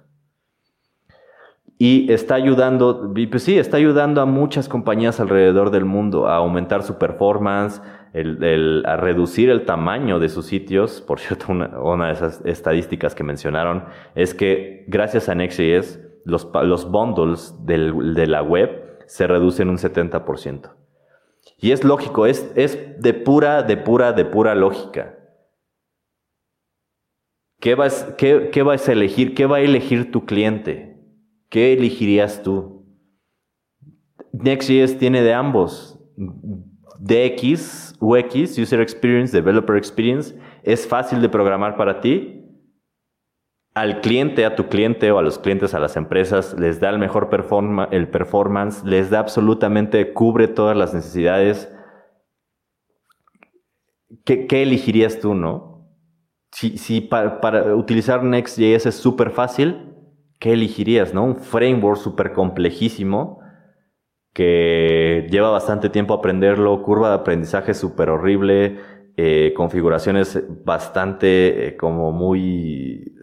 Y 1.76 2.10
está 2.10 2.36
ayudando, 2.36 3.12
pues 3.30 3.42
sí, 3.42 3.59
está 3.59 3.76
ayudando 3.76 4.22
a 4.22 4.24
muchas 4.24 4.70
compañías 4.70 5.20
alrededor 5.20 5.70
del 5.70 5.84
mundo 5.84 6.28
a 6.28 6.36
aumentar 6.36 6.82
su 6.82 6.96
performance, 6.96 7.82
a 8.14 8.96
reducir 8.96 9.50
el 9.50 9.66
tamaño 9.66 10.18
de 10.18 10.30
sus 10.30 10.46
sitios. 10.46 11.02
Por 11.02 11.20
cierto, 11.20 11.46
una, 11.50 11.78
una, 11.78 12.06
de 12.06 12.12
esas 12.14 12.40
estadísticas 12.46 13.14
que 13.14 13.22
mencionaron 13.22 13.84
es 14.14 14.32
que 14.32 14.86
gracias 14.88 15.28
a 15.28 15.34
Next.js 15.34 16.11
los, 16.24 16.48
los 16.62 16.90
bundles 16.90 17.54
de 17.64 18.26
la 18.26 18.42
web 18.42 19.04
se 19.06 19.26
reducen 19.26 19.68
un 19.68 19.78
70%. 19.78 20.72
Y 21.58 21.72
es 21.72 21.84
lógico, 21.84 22.26
es, 22.26 22.50
es 22.56 22.78
de 23.00 23.14
pura, 23.14 23.62
de 23.62 23.76
pura, 23.76 24.12
de 24.12 24.24
pura 24.24 24.54
lógica. 24.54 25.18
¿Qué 27.60 27.74
vas, 27.74 28.14
qué, 28.18 28.50
qué 28.52 28.62
vas 28.62 28.88
a 28.88 28.92
elegir? 28.92 29.34
¿Qué 29.34 29.46
va 29.46 29.58
a 29.58 29.60
elegir 29.60 30.10
tu 30.10 30.24
cliente? 30.26 30.96
¿Qué 31.48 31.72
elegirías 31.72 32.42
tú? 32.42 32.86
Next.js 34.32 34.98
tiene 34.98 35.22
de 35.22 35.34
ambos. 35.34 36.00
DX, 36.98 37.96
UX, 38.00 38.58
User 38.58 38.80
Experience, 38.80 39.36
Developer 39.36 39.76
Experience, 39.76 40.36
es 40.62 40.86
fácil 40.86 41.20
de 41.20 41.28
programar 41.28 41.76
para 41.76 42.00
ti 42.00 42.41
al 43.74 44.02
cliente, 44.02 44.44
a 44.44 44.54
tu 44.54 44.68
cliente 44.68 45.10
o 45.10 45.18
a 45.18 45.22
los 45.22 45.38
clientes, 45.38 45.74
a 45.74 45.80
las 45.80 45.96
empresas, 45.96 46.54
les 46.58 46.78
da 46.80 46.90
el 46.90 46.98
mejor 46.98 47.30
el 47.90 48.08
performance, 48.08 48.84
les 48.84 49.10
da 49.10 49.20
absolutamente, 49.20 50.12
cubre 50.12 50.48
todas 50.48 50.76
las 50.76 50.92
necesidades. 50.92 51.72
¿Qué, 54.24 54.46
elegirías 54.62 55.18
tú, 55.20 55.34
no? 55.34 55.88
Si, 56.50 57.00
para, 57.00 57.74
utilizar 57.74 58.22
Next.js 58.22 58.86
es 58.86 58.94
súper 58.94 59.30
fácil, 59.30 59.94
¿qué 60.38 60.52
elegirías, 60.52 61.14
no? 61.14 61.24
Un 61.24 61.36
framework 61.36 61.98
súper 61.98 62.32
complejísimo, 62.34 63.40
que 64.34 65.26
lleva 65.30 65.50
bastante 65.50 65.88
tiempo 65.88 66.12
aprenderlo, 66.12 66.82
curva 66.82 67.08
de 67.08 67.14
aprendizaje 67.14 67.72
súper 67.72 68.10
horrible, 68.10 68.78
eh, 69.16 69.54
configuraciones 69.56 70.42
bastante 70.64 71.68
eh, 71.68 71.76
como 71.76 72.12
muy 72.12 73.14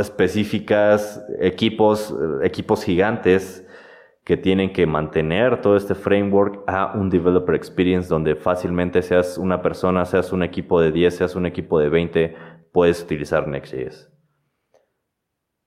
específicas, 0.00 1.24
equipos, 1.40 2.14
equipos 2.42 2.84
gigantes 2.84 3.66
que 4.24 4.36
tienen 4.36 4.72
que 4.72 4.86
mantener 4.86 5.60
todo 5.60 5.76
este 5.76 5.94
framework 5.94 6.64
a 6.66 6.92
un 6.96 7.10
developer 7.10 7.54
experience 7.54 8.08
donde 8.08 8.34
fácilmente 8.34 9.00
seas 9.00 9.38
una 9.38 9.62
persona, 9.62 10.04
seas 10.04 10.32
un 10.32 10.42
equipo 10.42 10.80
de 10.80 10.90
10, 10.90 11.16
seas 11.16 11.36
un 11.36 11.46
equipo 11.46 11.78
de 11.78 11.88
20, 11.88 12.36
puedes 12.72 13.02
utilizar 13.02 13.46
Next.js. 13.46 14.10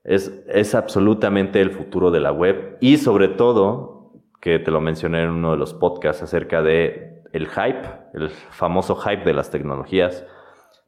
Es, 0.04 0.44
es 0.48 0.76
absolutamente 0.76 1.62
el 1.62 1.72
futuro 1.72 2.12
de 2.12 2.20
la 2.20 2.34
web 2.34 2.78
y 2.82 2.98
sobre 2.98 3.30
todo, 3.30 4.14
que 4.42 4.60
te 4.60 4.72
lo 4.72 4.82
mencioné 4.82 5.24
en 5.24 5.30
uno 5.30 5.52
de 5.52 5.58
los 5.58 5.74
podcasts 5.74 6.22
acerca 6.22 6.62
de 6.62 7.24
el 7.32 7.48
hype, 7.48 7.88
el 8.14 8.30
famoso 8.30 8.96
hype 8.96 9.24
de 9.24 9.34
las 9.34 9.52
tecnologías, 9.52 10.26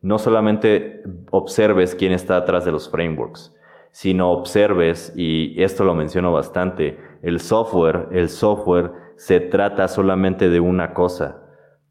no 0.01 0.17
solamente 0.17 1.03
observes 1.29 1.95
quién 1.95 2.11
está 2.11 2.37
atrás 2.37 2.65
de 2.65 2.71
los 2.71 2.89
frameworks, 2.89 3.55
sino 3.91 4.31
observes, 4.31 5.13
y 5.15 5.61
esto 5.61 5.83
lo 5.83 5.93
menciono 5.93 6.31
bastante, 6.31 6.97
el 7.21 7.39
software, 7.39 8.07
el 8.11 8.29
software 8.29 8.91
se 9.15 9.39
trata 9.39 9.87
solamente 9.87 10.49
de 10.49 10.59
una 10.59 10.93
cosa. 10.93 11.43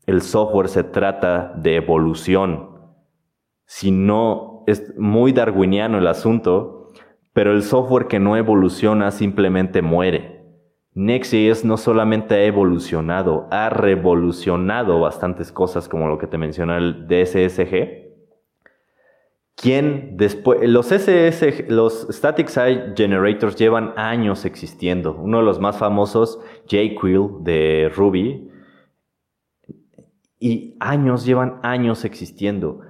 El 0.06 0.22
software 0.22 0.68
se 0.68 0.82
trata 0.82 1.52
de 1.56 1.76
evolución. 1.76 2.70
Si 3.66 3.92
no, 3.92 4.64
es 4.66 4.96
muy 4.98 5.32
darwiniano 5.32 5.98
el 5.98 6.08
asunto, 6.08 6.88
pero 7.32 7.52
el 7.52 7.62
software 7.62 8.08
que 8.08 8.18
no 8.18 8.36
evoluciona 8.36 9.12
simplemente 9.12 9.82
muere. 9.82 10.29
Next.js 10.94 11.64
no 11.64 11.76
solamente 11.76 12.34
ha 12.34 12.44
evolucionado, 12.44 13.46
ha 13.50 13.70
revolucionado 13.70 15.00
bastantes 15.00 15.52
cosas 15.52 15.88
como 15.88 16.08
lo 16.08 16.18
que 16.18 16.26
te 16.26 16.38
mencioné 16.38 16.78
el 16.78 17.06
DSSG, 17.06 18.10
¿Quién 19.60 20.16
después, 20.16 20.66
los 20.66 20.90
SS, 20.90 21.66
los 21.68 22.06
Static 22.10 22.48
Site 22.48 22.94
Generators 22.96 23.56
llevan 23.56 23.92
años 23.94 24.46
existiendo. 24.46 25.14
Uno 25.14 25.38
de 25.40 25.44
los 25.44 25.60
más 25.60 25.76
famosos, 25.76 26.40
jQuil 26.66 27.44
de 27.44 27.92
Ruby, 27.94 28.50
y 30.38 30.76
años, 30.80 31.26
llevan 31.26 31.60
años 31.62 32.06
existiendo. 32.06 32.80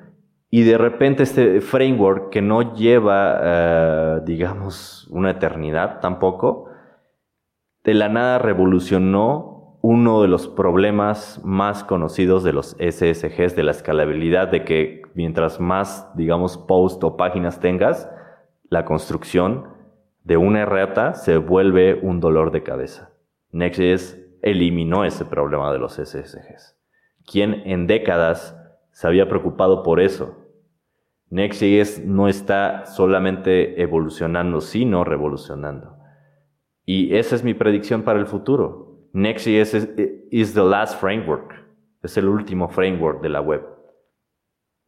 Y 0.49 0.63
de 0.63 0.79
repente 0.79 1.25
este 1.25 1.61
framework 1.61 2.31
que 2.31 2.41
no 2.41 2.73
lleva, 2.77 3.41
eh, 3.43 4.21
digamos, 4.25 5.09
una 5.11 5.33
eternidad 5.33 5.99
tampoco, 5.99 6.70
de 7.91 7.95
la 7.95 8.09
nada 8.09 8.39
revolucionó 8.39 9.81
uno 9.83 10.23
de 10.23 10.29
los 10.29 10.47
problemas 10.47 11.41
más 11.43 11.83
conocidos 11.83 12.45
de 12.45 12.53
los 12.53 12.77
SSGs, 12.79 13.57
de 13.57 13.65
la 13.65 13.73
escalabilidad, 13.73 14.47
de 14.47 14.65
que 14.65 15.03
mientras 15.15 15.59
más, 15.59 16.09
digamos, 16.15 16.57
post 16.57 17.03
o 17.03 17.17
páginas 17.17 17.59
tengas, 17.59 18.09
la 18.69 18.85
construcción 18.85 19.75
de 20.23 20.37
una 20.37 20.61
errata 20.61 21.15
se 21.15 21.37
vuelve 21.37 21.99
un 22.01 22.21
dolor 22.21 22.53
de 22.53 22.63
cabeza. 22.63 23.11
Next.js 23.51 24.21
eliminó 24.43 25.05
ese 25.05 25.25
problema 25.25 25.73
de 25.73 25.81
los 25.81 25.95
SSGs. 25.95 26.79
Quien 27.27 27.55
en 27.65 27.89
décadas 27.89 28.57
se 28.93 29.09
había 29.09 29.29
preocupado 29.29 29.83
por 29.83 29.99
eso. 29.99 30.37
Next.js 31.29 32.05
no 32.05 32.29
está 32.29 32.87
solamente 32.87 33.83
evolucionando, 33.83 34.61
sino 34.61 35.03
revolucionando. 35.03 36.00
Y 36.85 37.17
esa 37.17 37.37
es 37.37 37.45
mi 37.45 37.55
predicción 37.55 38.03
para 38.03 38.19
el 38.19 38.27
futuro. 38.27 39.09
Next.js 39.13 40.29
is, 40.31 40.55
the 40.55 40.63
last 40.63 41.01
framework. 41.01 41.55
Es 42.03 42.17
el 42.17 42.29
último 42.29 42.69
framework 42.69 43.21
de 43.23 43.29
la 43.29 43.41
web. 43.41 43.63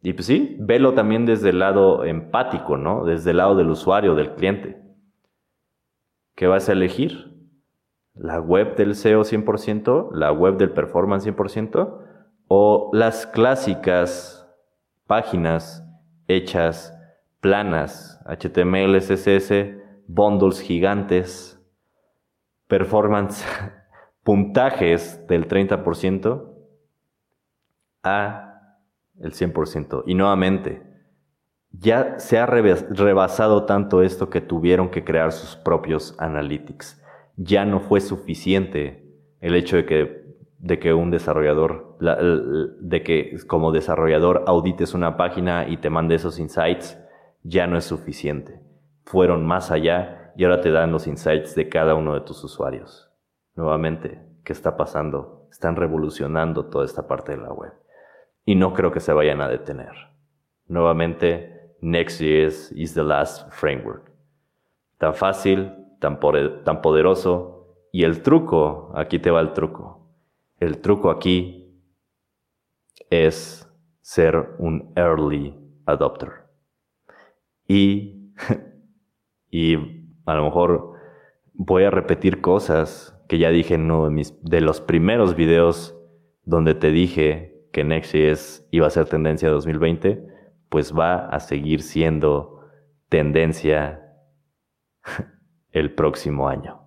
Y 0.02 0.12
pues 0.14 0.26
sí, 0.26 0.56
velo 0.58 0.94
también 0.94 1.26
desde 1.26 1.50
el 1.50 1.58
lado 1.58 2.04
empático, 2.04 2.76
¿no? 2.76 3.04
Desde 3.04 3.30
el 3.30 3.36
lado 3.36 3.54
del 3.54 3.70
usuario, 3.70 4.14
del 4.14 4.34
cliente. 4.34 4.82
¿Qué 6.34 6.46
vas 6.46 6.68
a 6.68 6.72
elegir? 6.72 7.32
¿La 8.14 8.40
web 8.40 8.76
del 8.76 8.94
SEO 8.94 9.22
100%? 9.22 10.10
¿La 10.12 10.32
web 10.32 10.56
del 10.56 10.70
performance 10.70 11.26
100%? 11.26 11.98
¿O 12.48 12.90
las 12.92 13.26
clásicas 13.26 14.48
páginas 15.06 15.86
hechas 16.26 16.98
planas, 17.40 18.20
HTML, 18.26 18.98
CSS, 18.98 19.52
bundles 20.06 20.60
gigantes, 20.60 21.51
performance, 22.72 23.44
puntajes 24.24 25.26
del 25.28 25.46
30%? 25.46 26.48
A 28.02 28.78
el 29.20 29.32
100%. 29.32 30.04
Y 30.06 30.14
nuevamente, 30.14 30.82
ya 31.70 32.18
se 32.18 32.38
ha 32.38 32.46
rebasado 32.46 33.66
tanto 33.66 34.00
esto 34.00 34.30
que 34.30 34.40
tuvieron 34.40 34.88
que 34.88 35.04
crear 35.04 35.32
sus 35.32 35.54
propios 35.54 36.16
analytics. 36.18 36.98
Ya 37.36 37.66
no 37.66 37.80
fue 37.80 38.00
suficiente 38.00 39.20
el 39.40 39.54
hecho 39.54 39.76
de 39.76 39.84
que, 39.84 40.36
de 40.56 40.78
que 40.78 40.94
un 40.94 41.10
desarrollador, 41.10 41.98
de 42.00 43.02
que 43.02 43.36
como 43.46 43.72
desarrollador 43.72 44.44
audites 44.46 44.94
una 44.94 45.18
página 45.18 45.68
y 45.68 45.76
te 45.76 45.90
mande 45.90 46.14
esos 46.14 46.38
insights, 46.38 46.98
ya 47.42 47.66
no 47.66 47.76
es 47.76 47.84
suficiente. 47.84 48.62
Fueron 49.04 49.44
más 49.44 49.70
allá 49.70 50.21
y 50.36 50.44
ahora 50.44 50.60
te 50.60 50.70
dan 50.70 50.92
los 50.92 51.06
insights 51.06 51.54
de 51.54 51.68
cada 51.68 51.94
uno 51.94 52.14
de 52.14 52.20
tus 52.20 52.42
usuarios. 52.44 53.10
Nuevamente, 53.54 54.22
¿qué 54.44 54.52
está 54.52 54.76
pasando? 54.76 55.46
Están 55.50 55.76
revolucionando 55.76 56.66
toda 56.66 56.84
esta 56.84 57.06
parte 57.06 57.32
de 57.32 57.42
la 57.42 57.52
web 57.52 57.72
y 58.44 58.54
no 58.54 58.72
creo 58.72 58.90
que 58.90 59.00
se 59.00 59.12
vayan 59.12 59.40
a 59.40 59.48
detener. 59.48 59.92
Nuevamente, 60.66 61.52
Next.js 61.80 62.72
is 62.76 62.94
the 62.94 63.02
last 63.02 63.50
framework. 63.50 64.12
Tan 64.98 65.14
fácil, 65.14 65.72
tan, 66.00 66.20
tan 66.64 66.80
poderoso. 66.80 67.76
Y 67.92 68.04
el 68.04 68.22
truco, 68.22 68.92
aquí 68.94 69.18
te 69.18 69.30
va 69.30 69.40
el 69.40 69.52
truco. 69.52 70.08
El 70.60 70.80
truco 70.80 71.10
aquí 71.10 71.76
es 73.10 73.68
ser 74.00 74.54
un 74.58 74.92
early 74.96 75.58
adopter. 75.86 76.30
Y, 77.66 78.32
y 79.50 80.01
a 80.26 80.34
lo 80.34 80.44
mejor 80.44 80.92
voy 81.54 81.84
a 81.84 81.90
repetir 81.90 82.40
cosas 82.40 83.18
que 83.28 83.38
ya 83.38 83.50
dije 83.50 83.74
en 83.74 83.90
uno 83.90 84.04
de, 84.04 84.10
mis, 84.10 84.42
de 84.42 84.60
los 84.60 84.80
primeros 84.80 85.36
videos 85.36 85.96
donde 86.44 86.74
te 86.74 86.90
dije 86.90 87.66
que 87.72 87.84
Next.js 87.84 88.66
iba 88.70 88.86
a 88.86 88.90
ser 88.90 89.06
tendencia 89.06 89.48
2020, 89.48 90.26
pues 90.68 90.92
va 90.96 91.26
a 91.28 91.40
seguir 91.40 91.82
siendo 91.82 92.60
tendencia 93.08 94.16
el 95.70 95.94
próximo 95.94 96.48
año. 96.48 96.82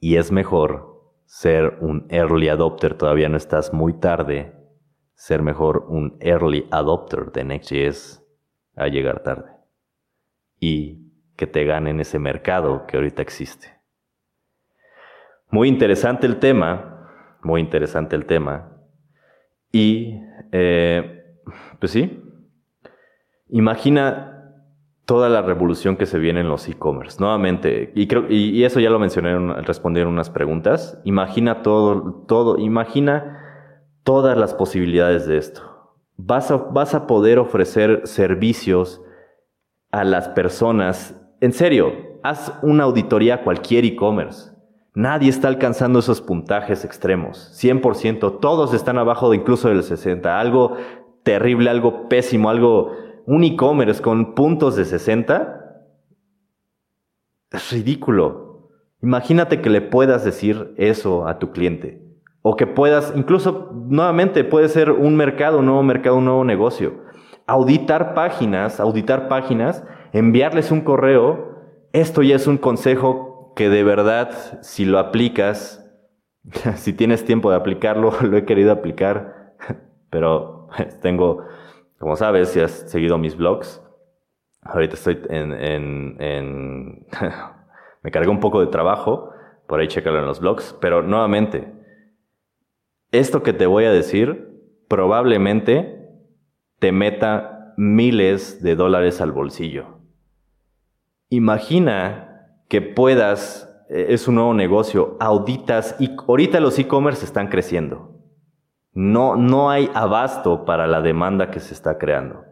Y 0.00 0.16
es 0.16 0.32
mejor 0.32 0.90
ser 1.26 1.78
un 1.80 2.06
early 2.10 2.48
adopter, 2.48 2.94
todavía 2.94 3.28
no 3.28 3.36
estás 3.36 3.72
muy 3.72 3.92
tarde, 3.92 4.52
ser 5.14 5.42
mejor 5.42 5.84
un 5.88 6.16
early 6.20 6.66
adopter 6.70 7.30
de 7.30 7.44
Next.js 7.44 8.24
a 8.74 8.88
llegar 8.88 9.22
tarde. 9.22 9.52
Y 10.58 11.09
que 11.40 11.46
te 11.46 11.64
ganen 11.64 12.00
ese 12.00 12.18
mercado 12.18 12.84
que 12.86 12.98
ahorita 12.98 13.22
existe. 13.22 13.80
Muy 15.48 15.68
interesante 15.68 16.26
el 16.26 16.36
tema, 16.36 17.08
muy 17.42 17.62
interesante 17.62 18.14
el 18.14 18.26
tema. 18.26 18.76
Y, 19.72 20.20
eh, 20.52 21.38
pues 21.78 21.92
sí, 21.92 22.22
imagina 23.48 24.54
toda 25.06 25.30
la 25.30 25.40
revolución 25.40 25.96
que 25.96 26.04
se 26.04 26.18
viene 26.18 26.40
en 26.40 26.50
los 26.50 26.68
e-commerce. 26.68 27.16
Nuevamente, 27.18 27.90
y, 27.94 28.06
creo, 28.06 28.26
y, 28.28 28.62
eso 28.64 28.78
ya 28.78 28.90
lo 28.90 28.98
mencioné 28.98 29.30
al 29.30 29.64
responder 29.64 30.06
unas 30.06 30.28
preguntas, 30.28 31.00
imagina 31.04 31.62
todo, 31.62 32.22
todo, 32.28 32.58
imagina 32.58 33.72
todas 34.02 34.36
las 34.36 34.52
posibilidades 34.52 35.26
de 35.26 35.38
esto. 35.38 35.62
Vas 36.18 36.50
a, 36.50 36.58
vas 36.58 36.94
a 36.94 37.06
poder 37.06 37.38
ofrecer 37.38 38.02
servicios 38.04 39.00
a 39.90 40.04
las 40.04 40.28
personas. 40.28 41.16
En 41.40 41.54
serio, 41.54 41.92
haz 42.22 42.52
una 42.62 42.84
auditoría 42.84 43.36
a 43.36 43.42
cualquier 43.42 43.86
e-commerce. 43.86 44.52
Nadie 44.94 45.30
está 45.30 45.48
alcanzando 45.48 46.00
esos 46.00 46.20
puntajes 46.20 46.84
extremos, 46.84 47.50
100%, 47.58 48.40
todos 48.40 48.74
están 48.74 48.98
abajo 48.98 49.30
de 49.30 49.36
incluso 49.36 49.68
del 49.68 49.82
60, 49.82 50.38
algo 50.38 50.76
terrible, 51.22 51.70
algo 51.70 52.08
pésimo, 52.08 52.50
algo, 52.50 52.92
un 53.24 53.44
e-commerce 53.44 54.02
con 54.02 54.34
puntos 54.34 54.76
de 54.76 54.84
60, 54.84 55.86
es 57.52 57.72
ridículo. 57.72 58.68
Imagínate 59.00 59.62
que 59.62 59.70
le 59.70 59.80
puedas 59.80 60.24
decir 60.24 60.74
eso 60.76 61.26
a 61.26 61.38
tu 61.38 61.52
cliente, 61.52 62.02
o 62.42 62.54
que 62.56 62.66
puedas, 62.66 63.14
incluso 63.16 63.70
nuevamente 63.72 64.44
puede 64.44 64.68
ser 64.68 64.90
un 64.90 65.16
mercado, 65.16 65.60
un 65.60 65.66
nuevo 65.66 65.82
mercado, 65.84 66.16
un 66.16 66.26
nuevo 66.26 66.44
negocio. 66.44 67.04
Auditar 67.46 68.12
páginas, 68.12 68.78
auditar 68.78 69.28
páginas, 69.28 69.84
enviarles 70.12 70.70
un 70.70 70.80
correo, 70.82 71.88
esto 71.92 72.22
ya 72.22 72.36
es 72.36 72.46
un 72.46 72.58
consejo 72.58 73.52
que 73.56 73.68
de 73.68 73.84
verdad, 73.84 74.62
si 74.62 74.84
lo 74.84 74.98
aplicas, 74.98 75.84
si 76.76 76.92
tienes 76.92 77.24
tiempo 77.24 77.50
de 77.50 77.56
aplicarlo, 77.56 78.12
lo 78.22 78.36
he 78.36 78.44
querido 78.44 78.72
aplicar, 78.72 79.54
pero 80.10 80.68
tengo, 81.02 81.44
como 81.98 82.16
sabes, 82.16 82.50
si 82.50 82.60
has 82.60 82.90
seguido 82.90 83.18
mis 83.18 83.36
blogs, 83.36 83.82
ahorita 84.62 84.94
estoy 84.94 85.20
en, 85.28 85.52
en, 86.20 87.06
me 88.02 88.10
cargué 88.10 88.30
un 88.30 88.40
poco 88.40 88.60
de 88.60 88.68
trabajo, 88.68 89.30
por 89.66 89.80
ahí 89.80 89.88
chécalo 89.88 90.18
en 90.18 90.26
los 90.26 90.40
blogs, 90.40 90.76
pero 90.80 91.02
nuevamente, 91.02 91.72
esto 93.12 93.42
que 93.42 93.52
te 93.52 93.66
voy 93.66 93.84
a 93.84 93.92
decir 93.92 94.48
probablemente 94.88 96.08
te 96.80 96.92
meta 96.92 97.74
miles 97.76 98.62
de 98.62 98.74
dólares 98.74 99.20
al 99.20 99.32
bolsillo. 99.32 99.99
Imagina 101.30 102.58
que 102.68 102.82
puedas, 102.82 103.72
eh, 103.88 104.06
es 104.10 104.26
un 104.26 104.34
nuevo 104.34 104.52
negocio, 104.52 105.16
auditas 105.20 105.94
y 106.00 106.10
ahorita 106.28 106.58
los 106.58 106.78
e-commerce 106.78 107.24
están 107.24 107.46
creciendo. 107.46 108.10
No, 108.92 109.36
no 109.36 109.70
hay 109.70 109.88
abasto 109.94 110.64
para 110.64 110.88
la 110.88 111.00
demanda 111.00 111.52
que 111.52 111.60
se 111.60 111.72
está 111.72 111.98
creando. 111.98 112.44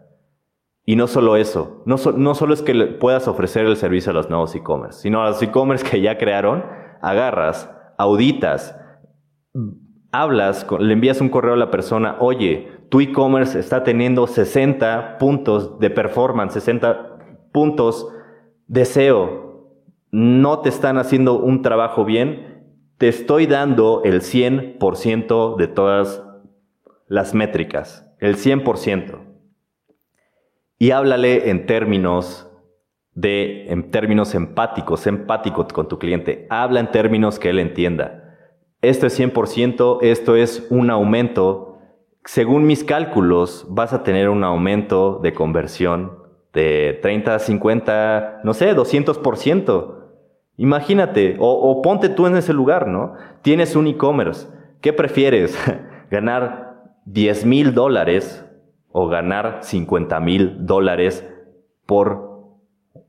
Y 0.84 0.94
no 0.94 1.08
solo 1.08 1.36
eso, 1.36 1.82
no, 1.86 1.96
no 2.16 2.34
solo 2.36 2.54
es 2.54 2.62
que 2.62 2.72
puedas 2.86 3.26
ofrecer 3.26 3.66
el 3.66 3.76
servicio 3.76 4.10
a 4.10 4.14
los 4.14 4.30
nuevos 4.30 4.54
e-commerce, 4.54 5.00
sino 5.00 5.20
a 5.20 5.30
los 5.30 5.42
e-commerce 5.42 5.84
que 5.84 6.00
ya 6.00 6.16
crearon, 6.16 6.64
agarras, 7.02 7.68
auditas, 7.98 8.78
hablas, 10.12 10.66
le 10.78 10.92
envías 10.92 11.20
un 11.20 11.28
correo 11.28 11.54
a 11.54 11.58
la 11.58 11.70
persona, 11.72 12.16
oye, 12.20 12.70
tu 12.90 13.00
e-commerce 13.00 13.58
está 13.58 13.82
teniendo 13.82 14.26
60 14.28 15.18
puntos 15.18 15.78
de 15.80 15.90
performance, 15.90 16.54
60 16.54 17.18
puntos 17.52 18.08
de 18.68 18.84
SEO, 18.84 19.74
no 20.12 20.60
te 20.60 20.68
están 20.68 20.98
haciendo 20.98 21.40
un 21.40 21.62
trabajo 21.62 22.04
bien, 22.04 22.64
te 22.96 23.08
estoy 23.08 23.46
dando 23.46 24.02
el 24.04 24.20
100% 24.20 25.56
de 25.56 25.66
todas 25.66 26.22
las 27.08 27.34
métricas, 27.34 28.08
el 28.20 28.36
100%. 28.36 29.18
Y 30.78 30.92
háblale 30.92 31.50
en 31.50 31.66
términos 31.66 32.48
de, 33.14 33.66
en 33.68 33.90
términos 33.90 34.36
empáticos, 34.36 35.08
empático 35.08 35.66
con 35.66 35.88
tu 35.88 35.98
cliente. 35.98 36.46
Habla 36.50 36.78
en 36.78 36.90
términos 36.92 37.40
que 37.40 37.50
él 37.50 37.58
entienda 37.58 38.28
esto 38.80 39.08
es 39.08 39.18
100%, 39.18 39.98
esto 40.02 40.36
es 40.36 40.66
un 40.70 40.90
aumento. 40.90 41.78
Según 42.24 42.64
mis 42.66 42.84
cálculos, 42.84 43.66
vas 43.68 43.92
a 43.92 44.04
tener 44.04 44.28
un 44.28 44.44
aumento 44.44 45.18
de 45.20 45.34
conversión 45.34 46.17
de 46.52 46.98
30, 47.02 47.38
50, 47.38 48.40
no 48.44 48.54
sé, 48.54 48.74
200%. 48.74 49.94
Imagínate, 50.56 51.36
o, 51.38 51.82
ponte 51.82 52.08
tú 52.08 52.26
en 52.26 52.36
ese 52.36 52.52
lugar, 52.52 52.88
¿no? 52.88 53.14
Tienes 53.42 53.76
un 53.76 53.86
e-commerce. 53.86 54.48
¿Qué 54.80 54.92
prefieres? 54.92 55.56
¿Ganar 56.10 56.94
10 57.04 57.44
mil 57.46 57.74
dólares 57.74 58.44
o 58.90 59.08
ganar 59.08 59.58
50 59.62 60.18
mil 60.20 60.66
dólares 60.66 61.26
por 61.86 62.28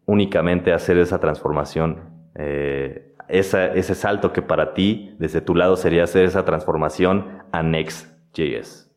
únicamente 0.05 0.73
hacer 0.73 0.97
esa 0.97 1.19
transformación 1.19 2.09
eh, 2.35 3.09
ese 3.29 3.95
salto 3.95 4.33
que 4.33 4.41
para 4.41 4.73
ti, 4.73 5.15
desde 5.19 5.41
tu 5.41 5.55
lado, 5.55 5.75
sería 5.77 6.03
hacer 6.03 6.25
esa 6.25 6.45
transformación 6.45 7.43
a 7.51 7.61
Next.js. 7.61 8.88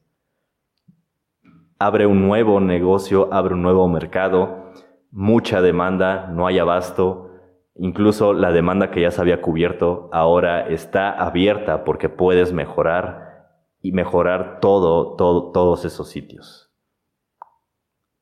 Abre 1.83 2.07
un 2.07 2.23
nuevo 2.23 2.61
negocio, 2.61 3.29
abre 3.33 3.55
un 3.55 3.63
nuevo 3.63 3.89
mercado, 3.89 4.71
mucha 5.11 5.61
demanda, 5.61 6.29
no 6.29 6.47
hay 6.47 6.61
abasto. 6.61 7.33
Incluso 7.75 8.35
la 8.35 8.53
demanda 8.53 8.93
que 8.93 9.01
ya 9.01 9.11
se 9.11 9.21
había 9.21 9.43
cubierto 9.43 10.09
ahora 10.13 10.69
está 10.69 11.11
abierta 11.11 11.83
porque 11.83 12.09
puedes 12.09 12.53
mejorar 12.53 13.49
y 13.81 13.91
mejorar 13.91 14.61
todo, 14.61 15.17
todo, 15.17 15.51
todos 15.51 15.85
esos 15.85 16.09
sitios. 16.09 16.71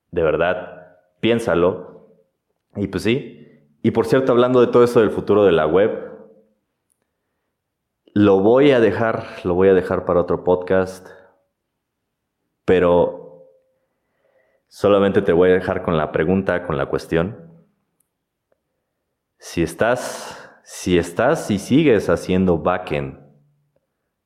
De 0.09 0.23
verdad, 0.23 0.97
piénsalo. 1.19 2.07
Y 2.75 2.87
pues 2.87 3.03
sí, 3.03 3.77
y 3.83 3.91
por 3.91 4.07
cierto, 4.07 4.31
hablando 4.31 4.59
de 4.59 4.71
todo 4.71 4.83
eso 4.83 5.01
del 5.01 5.11
futuro 5.11 5.43
de 5.45 5.51
la 5.51 5.67
web, 5.67 6.09
lo 8.15 8.39
voy 8.39 8.71
a 8.71 8.79
dejar, 8.79 9.23
lo 9.43 9.53
voy 9.53 9.67
a 9.67 9.75
dejar 9.75 10.05
para 10.05 10.21
otro 10.21 10.43
podcast, 10.43 11.07
pero 12.65 13.20
solamente 14.71 15.21
te 15.21 15.33
voy 15.33 15.49
a 15.49 15.55
dejar 15.55 15.83
con 15.83 15.97
la 15.97 16.13
pregunta, 16.13 16.65
con 16.65 16.77
la 16.77 16.85
cuestión. 16.85 17.35
Si 19.37 19.61
estás, 19.61 20.49
si 20.63 20.97
estás 20.97 21.51
y 21.51 21.59
sigues 21.59 22.09
haciendo 22.09 22.57
backend 22.57 23.19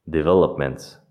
developments 0.04 1.02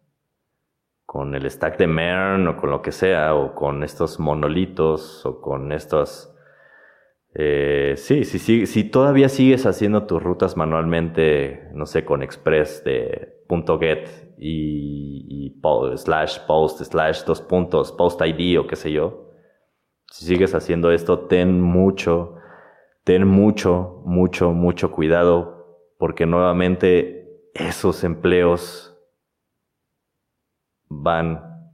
con 1.04 1.34
el 1.34 1.50
stack 1.50 1.78
de 1.78 1.88
MERN 1.88 2.46
o 2.46 2.56
con 2.56 2.70
lo 2.70 2.80
que 2.80 2.92
sea, 2.92 3.34
o 3.34 3.56
con 3.56 3.82
estos 3.82 4.20
monolitos 4.20 5.26
o 5.26 5.40
con 5.40 5.72
estos 5.72 6.32
eh, 7.34 7.94
sí, 7.96 8.24
si 8.24 8.84
todavía 8.84 9.28
sigues 9.28 9.66
haciendo 9.66 10.06
tus 10.06 10.22
rutas 10.22 10.56
manualmente, 10.56 11.68
no 11.72 11.86
sé, 11.86 12.04
con 12.04 12.22
Express 12.22 12.84
de 12.84 13.42
punto 13.48 13.80
.get 13.80 14.08
y, 14.38 15.60
slash 15.96 16.38
post 16.46 16.82
slash 16.82 17.24
dos 17.24 17.40
puntos, 17.40 17.90
post 17.92 18.20
ID 18.24 18.58
o 18.60 18.66
qué 18.66 18.76
sé 18.76 18.92
yo, 18.92 19.23
si 20.10 20.26
sigues 20.26 20.54
haciendo 20.54 20.90
esto, 20.90 21.20
ten 21.20 21.60
mucho, 21.60 22.36
ten 23.04 23.26
mucho, 23.26 24.02
mucho, 24.04 24.52
mucho 24.52 24.90
cuidado 24.90 25.78
porque 25.98 26.26
nuevamente 26.26 27.50
esos 27.54 28.04
empleos 28.04 28.96
van 30.88 31.70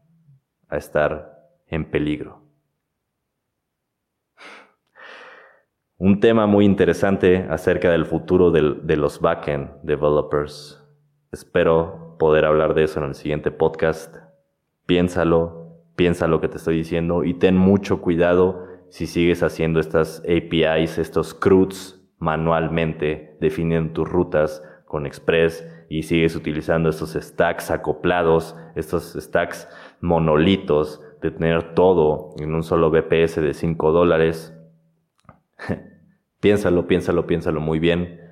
a 0.69 0.77
estar 0.77 1.39
en 1.67 1.91
peligro. 1.91 2.41
un 6.01 6.19
tema 6.19 6.47
muy 6.47 6.65
interesante 6.65 7.47
acerca 7.51 7.91
del 7.91 8.07
futuro 8.07 8.51
de 8.51 8.97
los 8.97 9.21
backend 9.21 9.83
developers. 9.83 10.83
Espero 11.31 12.17
poder 12.19 12.47
hablar 12.47 12.73
de 12.73 12.85
eso 12.85 13.01
en 13.01 13.07
el 13.07 13.15
siguiente 13.15 13.51
podcast. 13.51 14.17
Piénsalo, 14.87 15.60
piensa 16.01 16.27
lo 16.27 16.41
que 16.41 16.49
te 16.49 16.57
estoy 16.57 16.79
diciendo 16.79 17.25
y 17.25 17.35
ten 17.35 17.59
mucho 17.59 18.01
cuidado 18.01 18.67
si 18.89 19.07
sigues 19.07 19.43
haciendo 19.43 19.81
estas 19.81 20.21
APIs, 20.21 20.97
estos 20.97 21.35
CRUDs 21.35 22.01
manualmente, 22.19 23.37
definiendo 23.39 23.93
tus 23.93 24.09
rutas 24.09 24.63
con 24.87 25.05
Express 25.05 25.63
y 25.91 26.05
sigues 26.05 26.35
utilizando 26.37 26.89
estos 26.89 27.13
stacks 27.13 27.71
acoplados, 27.71 28.57
estos 28.77 29.13
stacks 29.13 29.69
monolitos 30.01 31.03
de 31.21 31.33
tener 31.33 31.75
todo 31.75 32.31
en 32.39 32.55
un 32.55 32.63
solo 32.63 32.91
BPS 32.91 33.43
de 33.43 33.53
5 33.53 33.93
dólares. 33.93 34.57
Piénsalo, 36.41 36.87
piénsalo, 36.87 37.27
piénsalo 37.27 37.61
muy 37.61 37.79
bien. 37.79 38.23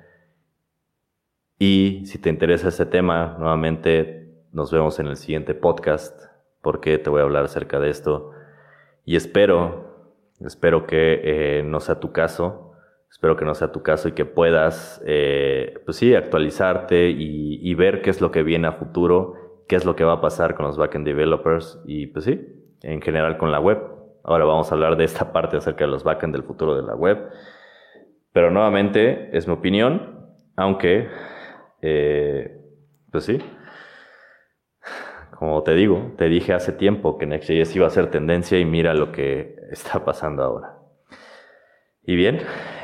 Y 1.59 2.01
si 2.05 2.17
te 2.17 2.31
interesa 2.31 2.69
ese 2.69 2.87
tema, 2.87 3.35
nuevamente 3.37 4.43
nos 4.51 4.71
vemos 4.71 4.99
en 4.99 5.05
el 5.05 5.17
siguiente 5.17 5.53
podcast 5.53 6.28
porque 6.61 6.97
te 6.97 7.09
voy 7.09 7.21
a 7.21 7.23
hablar 7.23 7.45
acerca 7.45 7.79
de 7.79 7.89
esto. 7.89 8.31
Y 9.05 9.15
espero, 9.15 10.13
espero 10.39 10.85
que 10.85 11.21
eh, 11.23 11.63
no 11.63 11.79
sea 11.79 11.99
tu 11.99 12.11
caso, 12.11 12.73
espero 13.09 13.35
que 13.35 13.45
no 13.45 13.55
sea 13.55 13.71
tu 13.71 13.81
caso 13.81 14.09
y 14.09 14.11
que 14.11 14.25
puedas, 14.25 15.01
eh, 15.05 15.75
pues 15.85 15.97
sí, 15.97 16.15
actualizarte 16.15 17.09
y, 17.09 17.59
y, 17.61 17.73
ver 17.75 18.01
qué 18.01 18.09
es 18.09 18.21
lo 18.21 18.31
que 18.31 18.43
viene 18.43 18.67
a 18.67 18.73
futuro, 18.73 19.63
qué 19.67 19.75
es 19.75 19.85
lo 19.85 19.95
que 19.95 20.03
va 20.03 20.13
a 20.13 20.21
pasar 20.21 20.55
con 20.55 20.65
los 20.65 20.77
backend 20.77 21.05
developers 21.05 21.81
y 21.85 22.07
pues 22.07 22.25
sí, 22.25 22.39
en 22.81 23.01
general 23.01 23.37
con 23.37 23.51
la 23.51 23.59
web. 23.59 23.79
Ahora 24.23 24.45
vamos 24.45 24.71
a 24.71 24.75
hablar 24.75 24.97
de 24.97 25.05
esta 25.05 25.31
parte 25.31 25.57
acerca 25.57 25.85
de 25.85 25.91
los 25.91 26.03
backend 26.03 26.33
del 26.33 26.43
futuro 26.43 26.75
de 26.75 26.83
la 26.83 26.95
web. 26.95 27.29
Pero 28.31 28.51
nuevamente 28.51 29.35
es 29.35 29.47
mi 29.47 29.53
opinión, 29.53 30.27
aunque, 30.55 31.07
eh, 31.81 32.61
pues 33.11 33.23
sí, 33.25 33.39
como 35.39 35.63
te 35.63 35.73
digo, 35.73 36.11
te 36.17 36.25
dije 36.25 36.51
hace 36.51 36.73
tiempo 36.73 37.17
que 37.17 37.25
Next.js 37.25 37.73
iba 37.73 37.87
a 37.87 37.89
ser 37.89 38.11
tendencia 38.11 38.59
y 38.59 38.65
mira 38.65 38.93
lo 38.93 39.13
que 39.13 39.55
está 39.71 40.03
pasando 40.03 40.43
ahora. 40.43 40.77
Y 42.03 42.17
bien, 42.17 42.41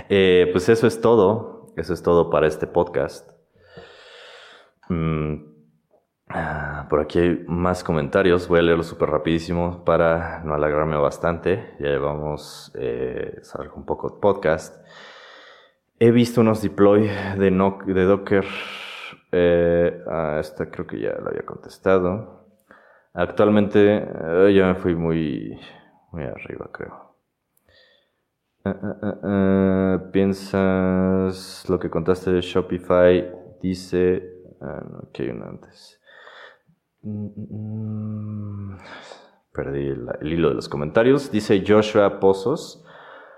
eh, 0.08 0.48
pues 0.54 0.70
eso 0.70 0.88
es 0.88 1.02
todo, 1.02 1.74
eso 1.76 1.94
es 1.94 2.02
todo 2.02 2.30
para 2.30 2.48
este 2.48 2.66
podcast. 2.66 3.30
Mm, 4.88 5.36
ah, 6.30 6.88
por 6.90 7.02
aquí 7.02 7.20
hay 7.20 7.44
más 7.46 7.84
comentarios, 7.84 8.48
voy 8.48 8.60
a 8.60 8.62
leerlo 8.62 8.84
súper 8.84 9.10
rapidísimo 9.10 9.84
para 9.84 10.42
no 10.46 10.54
alargarme 10.54 10.96
bastante, 10.96 11.76
ya 11.80 11.90
llevamos 11.90 12.72
eh, 12.76 13.42
un 13.76 13.86
poco 13.86 14.12
de 14.12 14.22
podcast. 14.22 14.82
He 16.00 16.12
visto 16.12 16.40
unos 16.40 16.62
deploy 16.62 17.10
de, 17.38 18.06
Docker. 18.06 18.46
Eh, 19.34 20.04
a 20.08 20.40
esta 20.40 20.72
creo 20.72 20.88
que 20.88 21.00
ya 21.00 21.16
lo 21.20 21.30
había 21.30 21.46
contestado. 21.46 22.45
Actualmente 23.16 23.80
eh, 23.98 24.54
ya 24.54 24.68
me 24.68 24.76
fui 24.76 24.96
muy, 24.96 25.60
muy 26.12 26.24
arriba, 26.24 26.70
creo. 26.72 27.06
¿Piensas 30.12 31.66
lo 31.70 31.80
que 31.80 31.90
contaste 31.90 32.32
de 32.32 32.42
Shopify? 32.42 33.32
Dice... 33.62 34.44
no, 34.60 35.10
hay 35.18 35.30
una 35.30 35.48
antes. 35.48 36.02
Mm, 37.02 37.26
mm, 37.26 38.72
mm. 38.74 38.78
Perdí 39.54 39.88
el, 39.88 40.10
hilo 40.24 40.50
de 40.50 40.56
los 40.56 40.68
comentarios. 40.68 41.32
Dice 41.32 41.64
Joshua 41.66 42.20
Pozos. 42.20 42.84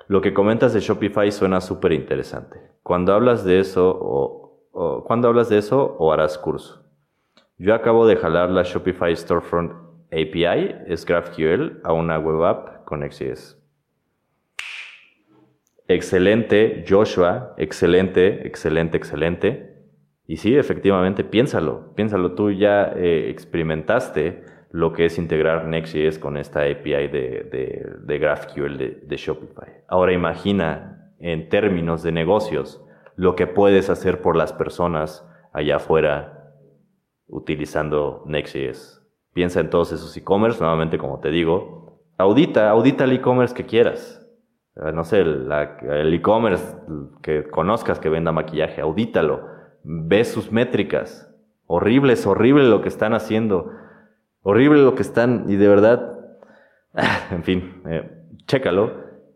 Lo 0.07 0.21
que 0.21 0.33
comentas 0.33 0.73
de 0.73 0.79
Shopify 0.79 1.31
suena 1.31 1.61
súper 1.61 1.91
interesante. 1.91 2.71
Cuando 2.81 3.13
hablas 3.13 3.43
de 3.43 3.59
eso 3.59 3.95
o, 3.99 5.03
cuando 5.05 5.27
hablas 5.27 5.49
de 5.49 5.57
eso 5.57 5.95
o 5.99 6.11
harás 6.11 6.37
curso. 6.37 6.86
Yo 7.59 7.73
acabo 7.73 8.05
de 8.05 8.17
jalar 8.17 8.51
la 8.51 8.61
Shopify 8.61 9.15
Storefront 9.15 9.71
API, 10.11 10.75
es 10.85 11.03
GraphQL, 11.05 11.81
a 11.83 11.91
una 11.91 12.19
web 12.19 12.43
app 12.43 12.85
con 12.85 13.01
XJS. 13.01 13.57
Excelente, 15.87 16.85
Joshua, 16.87 17.55
excelente, 17.57 18.45
excelente, 18.45 18.97
excelente. 18.97 19.75
Y 20.27 20.37
sí, 20.37 20.55
efectivamente, 20.55 21.23
piénsalo, 21.23 21.95
piénsalo, 21.95 22.33
tú 22.33 22.51
ya 22.51 22.93
eh, 22.95 23.31
experimentaste 23.31 24.43
lo 24.69 24.93
que 24.93 25.05
es 25.05 25.17
integrar 25.17 25.65
Next.js 25.65 26.19
con 26.19 26.37
esta 26.37 26.59
API 26.61 27.07
de, 27.07 27.97
de, 28.05 28.19
GraphQL 28.19 28.77
de, 28.77 29.15
Shopify. 29.17 29.81
Ahora 29.87 30.13
imagina 30.13 31.11
en 31.19 31.49
términos 31.49 32.03
de 32.03 32.11
negocios 32.11 32.85
lo 33.15 33.35
que 33.35 33.47
puedes 33.47 33.89
hacer 33.89 34.21
por 34.21 34.35
las 34.35 34.53
personas 34.53 35.27
allá 35.53 35.77
afuera 35.77 36.36
utilizando 37.27 38.23
Next.js. 38.25 39.01
Piensa 39.33 39.59
en 39.59 39.69
todos 39.69 39.91
esos 39.91 40.15
e-commerce, 40.17 40.59
nuevamente 40.59 40.97
como 40.97 41.19
te 41.19 41.29
digo, 41.29 42.01
audita, 42.17 42.69
audita 42.69 43.03
el 43.03 43.13
e-commerce 43.13 43.53
que 43.53 43.65
quieras. 43.65 44.25
Eh, 44.75 44.91
no 44.91 45.03
sé, 45.03 45.21
el 45.21 46.13
e-commerce 46.13 46.75
que 47.21 47.47
conozcas 47.47 47.99
que 47.99 48.09
venda 48.09 48.31
maquillaje, 48.31 48.81
audítalo, 48.81 49.47
ve 49.83 50.23
sus 50.23 50.51
métricas. 50.51 51.31
Horrible, 51.65 52.13
es 52.13 52.25
horrible 52.25 52.69
lo 52.69 52.81
que 52.81 52.87
están 52.87 53.13
haciendo 53.13 53.71
horrible 54.49 54.81
lo 54.81 54.95
que 54.95 55.01
están 55.01 55.43
y 55.49 55.57
de 55.57 55.67
verdad, 55.67 56.19
en 57.31 57.43
fin, 57.43 57.81
eh, 57.85 58.09
chécalo 58.45 58.93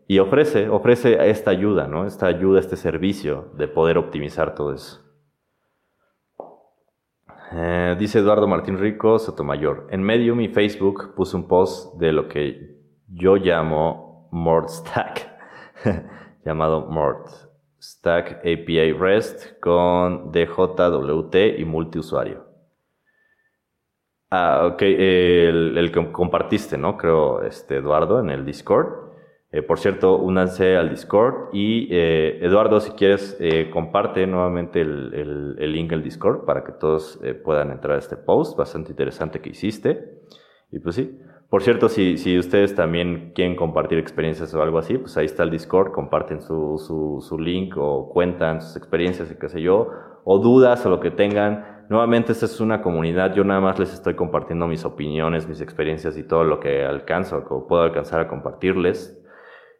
y 0.08 0.20
ofrece, 0.20 0.70
ofrece 0.70 1.28
esta 1.28 1.50
ayuda, 1.50 1.86
¿no? 1.86 2.06
Esta 2.06 2.26
ayuda, 2.26 2.58
este 2.58 2.76
servicio 2.76 3.52
de 3.58 3.68
poder 3.68 3.98
optimizar 3.98 4.54
todo 4.54 4.72
eso. 4.72 5.02
Eh, 7.54 7.96
dice 7.98 8.20
Eduardo 8.20 8.48
Martín 8.48 8.78
Rico 8.78 9.18
Sotomayor. 9.18 9.86
En 9.90 10.02
Medium 10.02 10.40
y 10.40 10.48
Facebook 10.48 11.14
puse 11.14 11.36
un 11.36 11.46
post 11.46 11.98
de 11.98 12.12
lo 12.12 12.26
que 12.26 12.78
yo 13.08 13.36
llamo 13.36 14.28
Mort 14.32 14.70
Stack, 14.70 15.28
llamado 16.46 16.86
Mort 16.86 17.28
Stack 17.78 18.38
API 18.38 18.92
REST 18.92 19.60
con 19.60 20.32
DJWT 20.32 21.58
y 21.58 21.64
multiusuario. 21.66 22.46
Ah, 24.30 24.66
ok, 24.72 24.80
el, 24.80 25.90
que 25.92 26.10
compartiste, 26.10 26.78
¿no? 26.78 26.96
Creo, 26.96 27.42
este, 27.42 27.76
Eduardo, 27.76 28.18
en 28.18 28.30
el 28.30 28.46
Discord. 28.46 29.11
Eh, 29.52 29.60
por 29.60 29.78
cierto, 29.78 30.16
únanse 30.16 30.76
al 30.76 30.88
Discord 30.88 31.50
y 31.52 31.86
eh, 31.90 32.38
Eduardo, 32.40 32.80
si 32.80 32.92
quieres, 32.92 33.36
eh, 33.38 33.68
comparte 33.70 34.26
nuevamente 34.26 34.80
el, 34.80 35.56
el, 35.58 35.72
link 35.72 35.92
al 35.92 36.02
Discord 36.02 36.46
para 36.46 36.64
que 36.64 36.72
todos 36.72 37.20
puedan 37.44 37.70
entrar 37.70 37.96
a 37.96 37.98
este 37.98 38.16
post, 38.16 38.56
bastante 38.56 38.92
interesante 38.92 39.40
que 39.40 39.50
hiciste. 39.50 40.22
Y 40.70 40.78
pues 40.78 40.96
sí, 40.96 41.18
por 41.50 41.62
cierto, 41.62 41.90
si, 41.90 42.16
si 42.16 42.38
ustedes 42.38 42.74
también 42.74 43.32
quieren 43.34 43.54
compartir 43.54 43.98
experiencias 43.98 44.54
o 44.54 44.62
algo 44.62 44.78
así, 44.78 44.96
pues 44.96 45.18
ahí 45.18 45.26
está 45.26 45.42
el 45.42 45.50
Discord, 45.50 45.92
comparten 45.92 46.40
su, 46.40 46.78
su, 46.78 47.20
su 47.20 47.38
link 47.38 47.74
o 47.76 48.08
cuentan 48.08 48.62
sus 48.62 48.76
experiencias 48.76 49.30
y 49.30 49.34
qué 49.38 49.50
sé 49.50 49.60
yo, 49.60 49.90
o 50.24 50.38
dudas 50.38 50.86
o 50.86 50.88
lo 50.88 50.98
que 50.98 51.10
tengan 51.10 51.72
Nuevamente, 51.88 52.32
esta 52.32 52.46
es 52.46 52.58
una 52.60 52.80
comunidad, 52.80 53.34
yo 53.34 53.44
nada 53.44 53.60
más 53.60 53.78
les 53.78 53.92
estoy 53.92 54.14
compartiendo 54.14 54.66
mis 54.66 54.86
opiniones, 54.86 55.46
mis 55.46 55.60
experiencias 55.60 56.16
y 56.16 56.22
todo 56.22 56.42
lo 56.42 56.58
que 56.58 56.86
alcanzo, 56.86 57.44
o 57.50 57.66
puedo 57.66 57.82
alcanzar 57.82 58.20
a 58.20 58.28
compartirles 58.28 59.21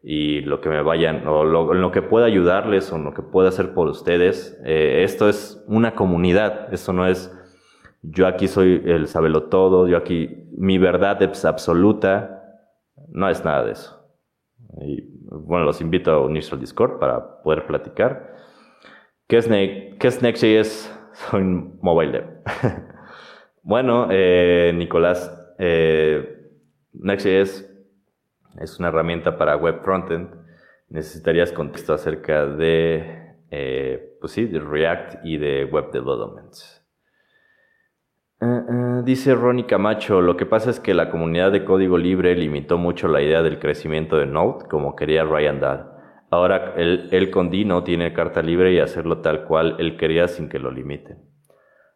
y 0.03 0.41
lo 0.41 0.61
que 0.61 0.69
me 0.69 0.83
vayan, 0.83 1.27
o 1.27 1.45
lo, 1.45 1.75
lo 1.75 1.93
que 1.93 2.03
pueda 2.03 2.27
ayudarles 2.27 2.93
o 2.93 2.99
lo 2.99 3.15
que 3.15 3.23
pueda 3.23 3.49
hacer 3.49 3.73
por 3.73 3.89
ustedes. 3.89 4.61
Eh, 4.65 5.03
esto 5.05 5.29
es 5.29 5.63
una 5.69 5.95
comunidad, 5.95 6.73
esto 6.75 6.93
no 6.93 7.07
es 7.07 7.33
yo 8.03 8.27
aquí 8.27 8.49
soy 8.49 8.83
el 8.85 9.07
sabelo 9.07 9.45
todo, 9.45 9.87
yo 9.87 9.97
aquí, 9.97 10.49
mi 10.57 10.77
verdad 10.77 11.23
es 11.23 11.45
absoluta, 11.45 12.59
no 13.09 13.29
es 13.29 13.45
nada 13.45 13.65
de 13.65 13.73
eso. 13.73 14.13
Y 14.81 15.05
bueno, 15.31 15.65
los 15.65 15.81
invito 15.81 16.11
a 16.11 16.27
unirse 16.27 16.53
al 16.53 16.61
Discord 16.61 16.99
para 16.99 17.43
poder 17.43 17.67
platicar. 17.67 18.35
¿Qué 19.29 19.37
es, 19.37 19.47
¿qué 19.47 20.09
es 20.09 20.21
Next.js? 20.21 20.99
soy 21.13 21.43
mobile 21.45 22.13
dev. 22.13 22.25
bueno, 23.63 24.09
eh, 24.11 24.73
Nicolás, 24.75 25.55
eh, 25.59 26.51
Next.js 26.93 27.72
es 28.61 28.79
una 28.79 28.89
herramienta 28.89 29.37
para 29.37 29.57
web 29.57 29.81
frontend. 29.83 30.31
Necesitarías 30.89 31.53
contexto 31.53 31.95
acerca 31.95 32.47
de, 32.47 33.37
eh, 33.51 34.17
pues 34.21 34.33
sí, 34.33 34.45
de 34.45 34.61
React 34.61 35.25
y 35.25 35.39
de 35.39 35.65
web 35.65 35.91
development. 35.91 36.55
dice 39.05 39.35
Ronnie 39.35 39.67
Camacho, 39.67 40.21
lo 40.21 40.37
que 40.37 40.47
pasa 40.47 40.71
es 40.71 40.81
que 40.81 40.95
la 40.95 41.11
comunidad 41.11 41.53
de 41.53 41.65
código 41.65 41.97
libre 41.97 42.35
limitó 42.35 42.77
mucho 42.77 43.09
la 43.09 43.23
idea 43.23 43.43
del 43.43 43.59
crecimiento 43.59 44.17
de 44.17 44.27
Node 44.27 44.67
como 44.69 44.97
quería 44.97 45.25
Ryan 45.25 45.61
Dahl. 45.61 45.93
Ahora 46.31 46.75
él, 46.77 47.31
con 47.31 47.51
Dino 47.51 47.85
tiene 47.85 48.15
carta 48.15 48.43
libre 48.43 48.73
y 48.73 48.79
hacerlo 48.79 49.19
tal 49.19 49.45
cual 49.45 49.77
él 49.79 49.97
quería 49.97 50.29
sin 50.29 50.49
que 50.49 50.59
lo 50.59 50.71
limiten. 50.71 51.19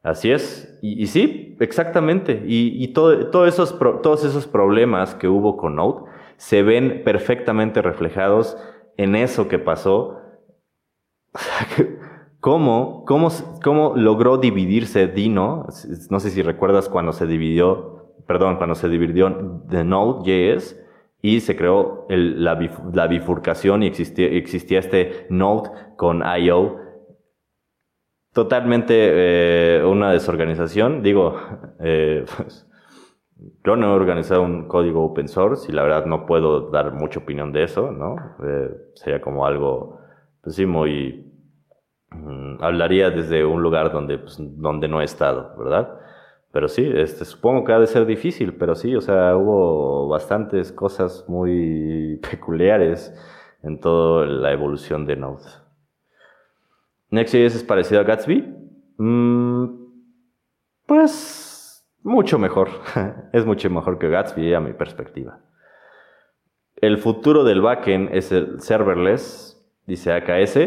Así 0.03 0.31
es, 0.31 0.79
y, 0.83 1.07
sí, 1.07 1.57
exactamente. 1.59 2.45
Y, 2.47 2.93
esos, 3.47 3.79
todos 3.79 4.25
esos 4.25 4.47
problemas 4.47 5.15
que 5.15 5.27
hubo 5.27 5.57
con 5.57 5.77
Node 5.77 6.05
se 6.37 6.63
ven 6.63 7.03
perfectamente 7.05 7.83
reflejados 7.83 8.57
en 8.97 9.17
eso 9.17 9.49
que 9.49 9.59
pasó. 9.59 10.21
¿Cómo, 12.41 13.05
cómo, 13.07 13.29
cómo 13.63 13.95
logró 13.97 14.39
dividirse 14.39 15.09
Dino? 15.09 15.67
No 16.11 16.21
sé 16.21 16.31
si 16.31 16.43
recuerdas 16.43 16.89
cuando 16.89 17.13
se 17.13 17.27
dividió, 17.27 18.15
perdón, 18.27 18.57
cuando 18.57 18.75
se 18.75 18.89
dividió 18.89 19.63
de 19.67 19.83
Node.js 19.83 20.81
y 21.23 21.41
se 21.41 21.57
creó 21.57 22.07
la, 22.09 22.55
bifurcación 23.09 23.83
y 23.83 23.89
existía, 23.89 24.29
existía 24.29 24.79
este 24.79 25.27
Node 25.29 25.71
con 25.97 26.23
IO. 26.39 26.79
Totalmente 28.33 28.95
eh, 28.95 29.85
una 29.85 30.13
desorganización. 30.13 31.03
Digo, 31.03 31.37
eh, 31.81 32.25
pues, 32.37 32.66
yo 33.65 33.77
no 33.77 33.93
he 33.93 33.95
organizado 33.95 34.43
un 34.43 34.67
código 34.67 35.05
open 35.05 35.29
source 35.29 35.71
y 35.71 35.75
la 35.75 35.83
verdad 35.83 36.07
no 36.07 36.25
puedo 36.27 36.71
dar 36.71 36.93
mucha 36.93 37.21
opinión 37.21 37.53
de 37.53 37.65
eso, 37.65 37.91
¿no? 37.91 38.17
Eh, 38.43 38.71
sería 38.95 39.21
como 39.21 39.47
algo, 39.47 40.01
pues 40.43 40.57
sí, 40.57 40.67
muy... 40.67 41.23
Mm, 42.11 42.63
hablaría 42.63 43.11
desde 43.11 43.45
un 43.45 43.63
lugar 43.63 43.93
donde, 43.93 44.19
pues, 44.19 44.37
donde 44.39 44.89
no 44.89 45.01
he 45.01 45.05
estado, 45.05 45.55
¿verdad? 45.59 46.01
Pero 46.53 46.69
sí, 46.69 46.91
este, 46.95 47.27
supongo 47.27 47.65
que 47.65 47.73
ha 47.73 47.79
de 47.79 47.87
ser 47.87 48.07
difícil, 48.07 48.55
pero 48.55 48.75
sí, 48.75 48.97
o 48.97 49.01
sea, 49.03 49.37
hubo 49.37 50.09
bastantes 50.09 50.73
cosas 50.73 51.27
muy 51.29 52.19
peculiares 52.31 53.15
en 53.63 53.79
toda 53.81 54.27
la 54.27 54.53
evolución 54.53 55.05
de 55.05 55.17
Node. 55.17 55.43
Next.js 57.11 57.57
es 57.57 57.65
parecido 57.65 58.01
a 58.01 58.05
Gatsby. 58.05 58.55
Mm, 58.99 59.67
pues 60.87 61.46
mucho 62.07 62.39
mejor. 62.39 62.69
es 63.33 63.45
mucho 63.45 63.69
mejor 63.69 63.99
que 63.99 64.09
Gatsby 64.09 64.55
a 64.55 64.61
mi 64.61 64.73
perspectiva. 64.73 65.41
El 66.77 66.99
futuro 66.99 67.45
del 67.45 67.61
backend 67.61 68.15
es 68.15 68.33
el 68.33 68.61
serverless, 68.61 69.61
dice 69.87 70.13
AKS. 70.13 70.59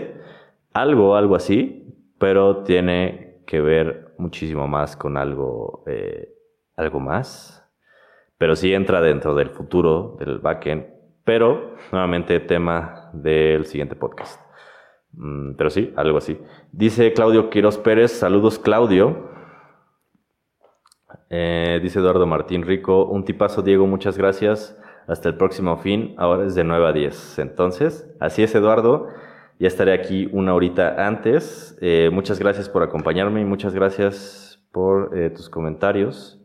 Algo, 0.73 1.15
algo 1.15 1.35
así, 1.35 1.95
pero 2.19 2.63
tiene 2.63 3.41
que 3.47 3.61
ver 3.61 4.13
muchísimo 4.17 4.67
más 4.67 4.95
con 4.95 5.17
algo, 5.17 5.83
eh, 5.87 6.33
algo 6.75 6.99
más, 6.99 7.67
pero 8.37 8.55
sí 8.55 8.73
entra 8.73 9.01
dentro 9.01 9.33
del 9.35 9.49
futuro 9.49 10.17
del 10.19 10.39
backend, 10.39 10.85
pero 11.23 11.75
nuevamente 11.91 12.39
tema 12.39 13.09
del 13.13 13.65
siguiente 13.65 13.95
podcast. 13.95 14.41
Mm, 15.13 15.53
pero 15.53 15.69
sí, 15.69 15.93
algo 15.95 16.17
así. 16.17 16.39
Dice 16.71 17.13
Claudio 17.13 17.49
Quiroz 17.49 17.77
Pérez, 17.77 18.11
saludos 18.11 18.59
Claudio. 18.59 19.28
Eh, 21.29 21.79
dice 21.83 21.99
Eduardo 21.99 22.25
Martín 22.25 22.63
Rico, 22.63 23.05
un 23.05 23.23
tipazo 23.23 23.61
Diego, 23.61 23.85
muchas 23.87 24.17
gracias. 24.17 24.77
Hasta 25.07 25.29
el 25.29 25.37
próximo 25.37 25.77
fin, 25.77 26.13
ahora 26.17 26.45
es 26.45 26.55
de 26.55 26.63
9 26.63 26.87
a 26.87 26.91
10. 26.91 27.39
Entonces, 27.39 28.07
así 28.19 28.43
es 28.43 28.53
Eduardo. 28.53 29.07
Ya 29.59 29.67
estaré 29.67 29.93
aquí 29.93 30.29
una 30.31 30.53
horita 30.53 31.07
antes. 31.07 31.77
Eh, 31.81 32.09
muchas 32.11 32.39
gracias 32.39 32.69
por 32.69 32.83
acompañarme 32.83 33.41
y 33.41 33.45
muchas 33.45 33.73
gracias 33.73 34.63
por 34.71 35.17
eh, 35.17 35.29
tus 35.31 35.49
comentarios. 35.49 36.39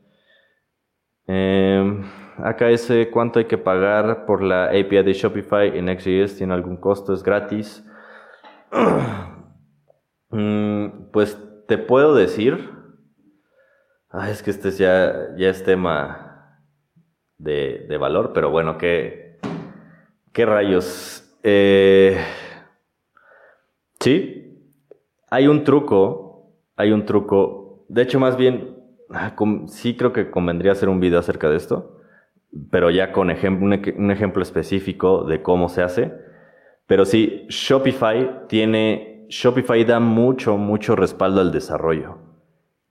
Em, 1.27 2.05
acá 2.39 2.71
ese 2.71 3.11
cuánto 3.11 3.39
hay 3.39 3.47
que 3.47 3.59
pagar 3.59 4.27
por 4.27 4.43
la 4.43 4.67
API 4.67 5.03
de 5.03 5.13
Shopify 5.13 5.79
en 5.79 5.89
XJS, 5.89 6.37
¿tiene 6.37 6.55
algún 6.55 6.77
costo? 6.77 7.13
¿Es 7.15 7.23
gratis? 7.23 7.85
Mm, 10.31 11.13
pues 11.13 11.39
te 11.69 11.79
puedo 11.79 12.17
decir, 12.17 12.74
es 14.29 14.43
que 14.43 14.51
este 14.51 14.71
ya, 14.71 15.35
ya 15.37 15.51
es 15.51 15.65
tema 15.65 16.61
de, 17.39 17.97
valor, 17.99 18.33
pero 18.33 18.51
bueno, 18.51 18.79
¿qué, 18.79 19.39
qué 20.33 20.47
rayos? 20.47 21.37
Eh, 21.43 22.19
sí, 24.01 24.71
hay 25.31 25.49
un 25.49 25.65
truco, 25.65 26.53
hay 26.77 26.93
un 26.93 27.05
truco, 27.05 27.85
de 27.89 28.03
hecho 28.03 28.19
más 28.19 28.37
bien 28.37 28.75
Ah, 29.11 29.35
sí 29.69 29.97
creo 29.97 30.13
que 30.13 30.31
convendría 30.31 30.73
hacer 30.73 30.89
un 30.89 30.99
video 31.01 31.19
acerca 31.21 31.49
de 31.49 31.57
esto, 31.57 32.01
pero 32.71 32.91
ya 32.91 33.13
con 33.13 33.29
un, 33.31 34.11
ejemplo 34.11 34.43
específico 34.43 35.25
de 35.25 35.43
cómo 35.43 35.69
se 35.69 35.83
hace. 35.83 36.13
Pero 36.87 37.05
sí, 37.05 37.47
Shopify 37.49 38.49
tiene, 38.49 39.27
Shopify 39.29 39.85
da 39.85 40.01
mucho, 40.01 40.57
mucho 40.57 40.97
respaldo 40.97 41.41
al 41.41 41.53
desarrollo 41.53 42.34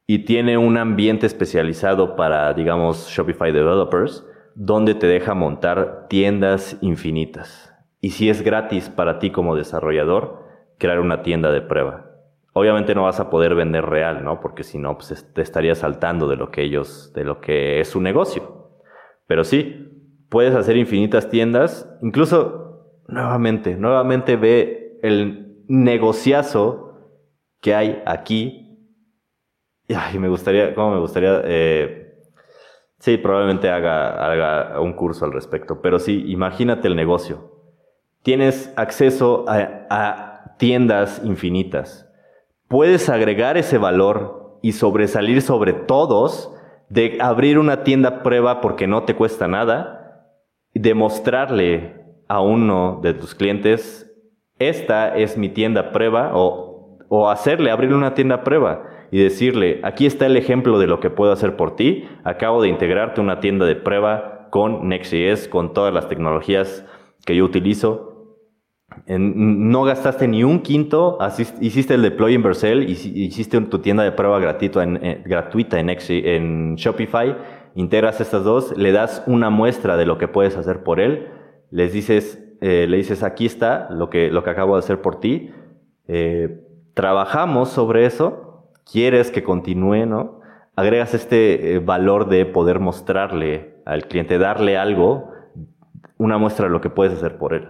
y 0.05 0.25
tiene 0.25 0.57
un 0.57 0.77
ambiente 0.77 1.25
especializado 1.25 2.15
para, 2.15 2.53
digamos, 2.53 3.07
Shopify 3.09 3.51
developers, 3.51 4.25
donde 4.55 4.95
te 4.95 5.07
deja 5.07 5.33
montar 5.33 6.07
tiendas 6.09 6.77
infinitas. 6.81 7.73
Y 8.01 8.11
si 8.11 8.29
es 8.29 8.41
gratis 8.41 8.89
para 8.89 9.19
ti 9.19 9.31
como 9.31 9.55
desarrollador, 9.55 10.43
crear 10.77 10.99
una 10.99 11.23
tienda 11.23 11.51
de 11.51 11.61
prueba. 11.61 12.11
Obviamente 12.51 12.93
no 12.93 13.03
vas 13.03 13.19
a 13.19 13.29
poder 13.29 13.55
vender 13.55 13.85
real, 13.85 14.23
¿no? 14.23 14.39
Porque 14.39 14.63
si 14.63 14.77
no, 14.77 14.97
pues 14.97 15.27
te 15.33 15.41
estarías 15.41 15.79
saltando 15.79 16.27
de 16.27 16.35
lo 16.35 16.51
que 16.51 16.61
ellos, 16.61 17.11
de 17.13 17.23
lo 17.23 17.41
que 17.41 17.79
es 17.79 17.87
su 17.87 17.99
negocio. 17.99 18.69
Pero 19.25 19.43
sí, 19.43 19.89
puedes 20.29 20.53
hacer 20.53 20.77
infinitas 20.77 21.29
tiendas. 21.29 21.89
Incluso, 22.01 22.99
nuevamente, 23.07 23.75
nuevamente 23.75 24.35
ve 24.35 24.99
el 25.01 25.63
negociazo 25.67 27.09
que 27.61 27.73
hay 27.73 28.03
aquí. 28.05 28.62
Y 30.13 30.19
me 30.19 30.29
gustaría, 30.29 30.73
¿cómo 30.73 30.91
me 30.91 30.99
gustaría? 30.99 31.41
Eh, 31.45 32.15
sí, 32.99 33.17
probablemente 33.17 33.69
haga, 33.69 34.31
haga 34.31 34.79
un 34.79 34.93
curso 34.93 35.25
al 35.25 35.33
respecto. 35.33 35.81
Pero 35.81 35.99
sí, 35.99 36.23
imagínate 36.27 36.87
el 36.87 36.95
negocio. 36.95 37.51
Tienes 38.21 38.71
acceso 38.77 39.45
a 39.47 40.55
tiendas 40.57 41.21
infinitas 41.23 42.03
puedes 42.73 43.07
agregar 43.07 43.55
ese 43.55 43.77
valor 43.77 44.57
y 44.63 44.71
sobresalir 44.71 45.43
sobre 45.43 45.73
todos 45.73 46.51
de 46.89 47.19
abrir 47.21 47.59
una 47.59 47.83
tienda 47.83 48.23
prueba 48.23 48.61
porque 48.61 48.87
no 48.87 49.03
te 49.03 49.15
cuesta 49.15 49.47
nada, 49.47 50.31
demostrarle 50.73 52.01
a 52.27 52.41
uno 52.41 52.99
de 53.03 53.13
tus 53.13 53.35
clientes, 53.35 54.11
esta 54.57 55.15
es 55.15 55.37
mi 55.37 55.49
tienda 55.49 55.91
prueba, 55.91 56.31
o, 56.33 56.97
o 57.09 57.29
hacerle 57.29 57.69
abrir 57.69 57.93
una 57.93 58.15
tienda 58.15 58.43
prueba 58.43 58.89
y 59.13 59.19
decirle, 59.19 59.79
aquí 59.83 60.07
está 60.07 60.25
el 60.25 60.37
ejemplo 60.37 60.79
de 60.79 60.87
lo 60.87 60.99
que 60.99 61.11
puedo 61.11 61.31
hacer 61.31 61.55
por 61.55 61.75
ti, 61.75 62.09
acabo 62.23 62.63
de 62.63 62.69
integrarte 62.69 63.21
una 63.21 63.39
tienda 63.39 63.63
de 63.67 63.75
prueba 63.75 64.47
con 64.49 64.89
Next.js, 64.89 65.49
con 65.49 65.71
todas 65.71 65.93
las 65.93 66.09
tecnologías 66.09 66.83
que 67.23 67.35
yo 67.35 67.45
utilizo, 67.45 68.41
no 69.05 69.83
gastaste 69.83 70.27
ni 70.27 70.43
un 70.43 70.61
quinto, 70.61 71.19
hiciste 71.61 71.93
el 71.93 72.01
deploy 72.01 72.33
en 72.33 72.41
Vercel, 72.41 72.89
hiciste 72.89 73.61
tu 73.61 73.77
tienda 73.79 74.01
de 74.01 74.13
prueba 74.13 74.39
gratuita 74.39 74.81
en, 74.81 74.97
eh, 75.05 75.21
gratuita 75.23 75.79
en, 75.79 75.91
en 75.91 76.75
Shopify, 76.75 77.37
integras 77.75 78.19
estas 78.19 78.43
dos, 78.43 78.75
le 78.75 78.91
das 78.93 79.23
una 79.27 79.51
muestra 79.51 79.95
de 79.95 80.07
lo 80.07 80.17
que 80.17 80.27
puedes 80.27 80.57
hacer 80.57 80.81
por 80.81 80.99
él, 80.99 81.27
les 81.69 81.93
dices, 81.93 82.43
eh, 82.61 82.87
le 82.89 82.97
dices, 82.97 83.21
aquí 83.21 83.45
está 83.45 83.89
lo 83.91 84.09
que, 84.09 84.31
lo 84.31 84.43
que 84.43 84.49
acabo 84.49 84.73
de 84.73 84.79
hacer 84.79 85.03
por 85.03 85.19
ti, 85.19 85.51
eh, 86.07 86.61
trabajamos 86.95 87.69
sobre 87.69 88.07
eso, 88.07 88.49
quieres 88.89 89.31
que 89.31 89.43
continúe, 89.43 90.05
¿no? 90.05 90.39
Agregas 90.75 91.13
este 91.13 91.79
valor 91.79 92.29
de 92.29 92.45
poder 92.45 92.79
mostrarle 92.79 93.75
al 93.85 94.07
cliente, 94.07 94.37
darle 94.37 94.77
algo, 94.77 95.29
una 96.17 96.37
muestra 96.37 96.65
de 96.65 96.71
lo 96.71 96.81
que 96.81 96.89
puedes 96.89 97.13
hacer 97.13 97.37
por 97.37 97.53
él 97.53 97.69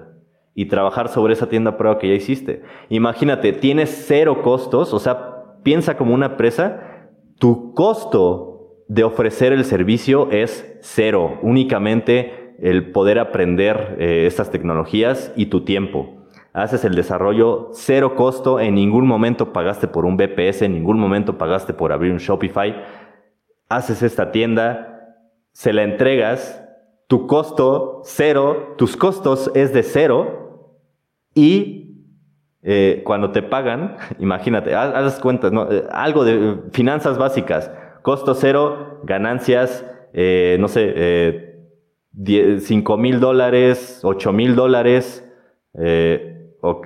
y 0.55 0.65
trabajar 0.65 1.09
sobre 1.09 1.33
esa 1.33 1.49
tienda 1.49 1.77
prueba 1.77 1.97
que 1.97 2.07
ya 2.07 2.13
hiciste. 2.13 2.61
Imagínate, 2.89 3.53
tienes 3.53 4.05
cero 4.07 4.41
costos, 4.43 4.93
o 4.93 4.99
sea, 4.99 5.61
piensa 5.63 5.97
como 5.97 6.13
una 6.13 6.27
empresa, 6.27 7.09
tu 7.39 7.73
costo 7.73 8.83
de 8.87 9.03
ofrecer 9.03 9.53
el 9.53 9.65
servicio 9.65 10.29
es 10.31 10.77
cero, 10.81 11.39
únicamente 11.41 12.55
el 12.61 12.91
poder 12.91 13.19
aprender 13.19 13.95
eh, 13.99 14.25
estas 14.27 14.51
tecnologías 14.51 15.33
y 15.35 15.47
tu 15.47 15.65
tiempo. 15.65 16.22
Haces 16.53 16.85
el 16.85 16.93
desarrollo 16.93 17.69
cero 17.73 18.15
costo, 18.15 18.59
en 18.59 18.75
ningún 18.75 19.07
momento 19.07 19.51
pagaste 19.51 19.87
por 19.87 20.05
un 20.05 20.17
BPS, 20.17 20.61
en 20.61 20.73
ningún 20.73 20.99
momento 20.99 21.39
pagaste 21.39 21.73
por 21.73 21.91
abrir 21.91 22.11
un 22.11 22.19
Shopify. 22.19 22.75
Haces 23.69 24.03
esta 24.03 24.31
tienda, 24.31 25.17
se 25.51 25.73
la 25.73 25.81
entregas, 25.81 26.63
tu 27.07 27.25
costo 27.25 28.01
cero, 28.03 28.75
tus 28.77 28.95
costos 28.95 29.51
es 29.55 29.73
de 29.73 29.81
cero, 29.81 30.43
y 31.33 31.83
eh, 32.61 33.01
cuando 33.03 33.31
te 33.31 33.41
pagan, 33.41 33.97
imagínate, 34.19 34.75
haz, 34.75 35.19
cuentas, 35.19 35.51
¿no? 35.51 35.71
Eh, 35.71 35.83
algo 35.91 36.23
de 36.23 36.57
finanzas 36.71 37.17
básicas, 37.17 37.71
costo 38.03 38.35
cero, 38.35 39.01
ganancias, 39.03 39.85
eh, 40.13 40.57
no 40.59 40.67
sé, 40.67 41.49
5 42.59 42.97
mil 42.97 43.19
dólares, 43.19 44.01
8 44.03 44.31
mil 44.31 44.55
dólares, 44.55 45.27
o 46.63 46.81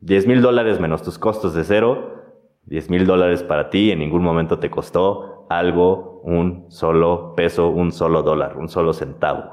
10 0.00 0.26
mil 0.26 0.42
dólares 0.42 0.78
menos 0.78 1.02
tus 1.02 1.18
costos 1.18 1.54
de 1.54 1.64
cero, 1.64 2.22
10 2.66 2.90
mil 2.90 3.06
dólares 3.06 3.42
para 3.42 3.70
ti, 3.70 3.90
en 3.90 4.00
ningún 4.00 4.22
momento 4.22 4.58
te 4.58 4.70
costó 4.70 5.46
algo, 5.48 6.20
un 6.22 6.70
solo 6.70 7.34
peso, 7.34 7.68
un 7.70 7.90
solo 7.90 8.22
dólar, 8.22 8.58
un 8.58 8.68
solo 8.68 8.92
centavo. 8.92 9.50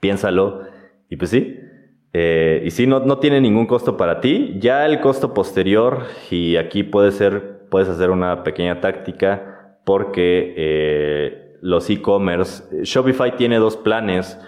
Piénsalo 0.00 0.62
y 1.08 1.16
pues 1.16 1.30
sí, 1.30 1.58
eh, 2.14 2.62
y 2.64 2.70
sí, 2.70 2.86
no, 2.86 3.00
no, 3.00 3.18
tiene 3.18 3.40
ningún 3.40 3.66
costo 3.66 3.96
para 3.96 4.20
ti. 4.20 4.56
Ya 4.58 4.86
el 4.86 5.00
costo 5.00 5.32
posterior, 5.34 6.04
y 6.30 6.56
aquí 6.56 6.82
puede 6.82 7.10
ser, 7.10 7.68
puedes 7.70 7.88
hacer 7.88 8.10
una 8.10 8.42
pequeña 8.42 8.80
táctica 8.80 9.78
porque 9.84 10.54
eh, 10.56 11.58
los 11.62 11.88
e-commerce, 11.90 12.84
Shopify 12.84 13.36
tiene 13.36 13.58
dos 13.58 13.76
planes. 13.76 14.38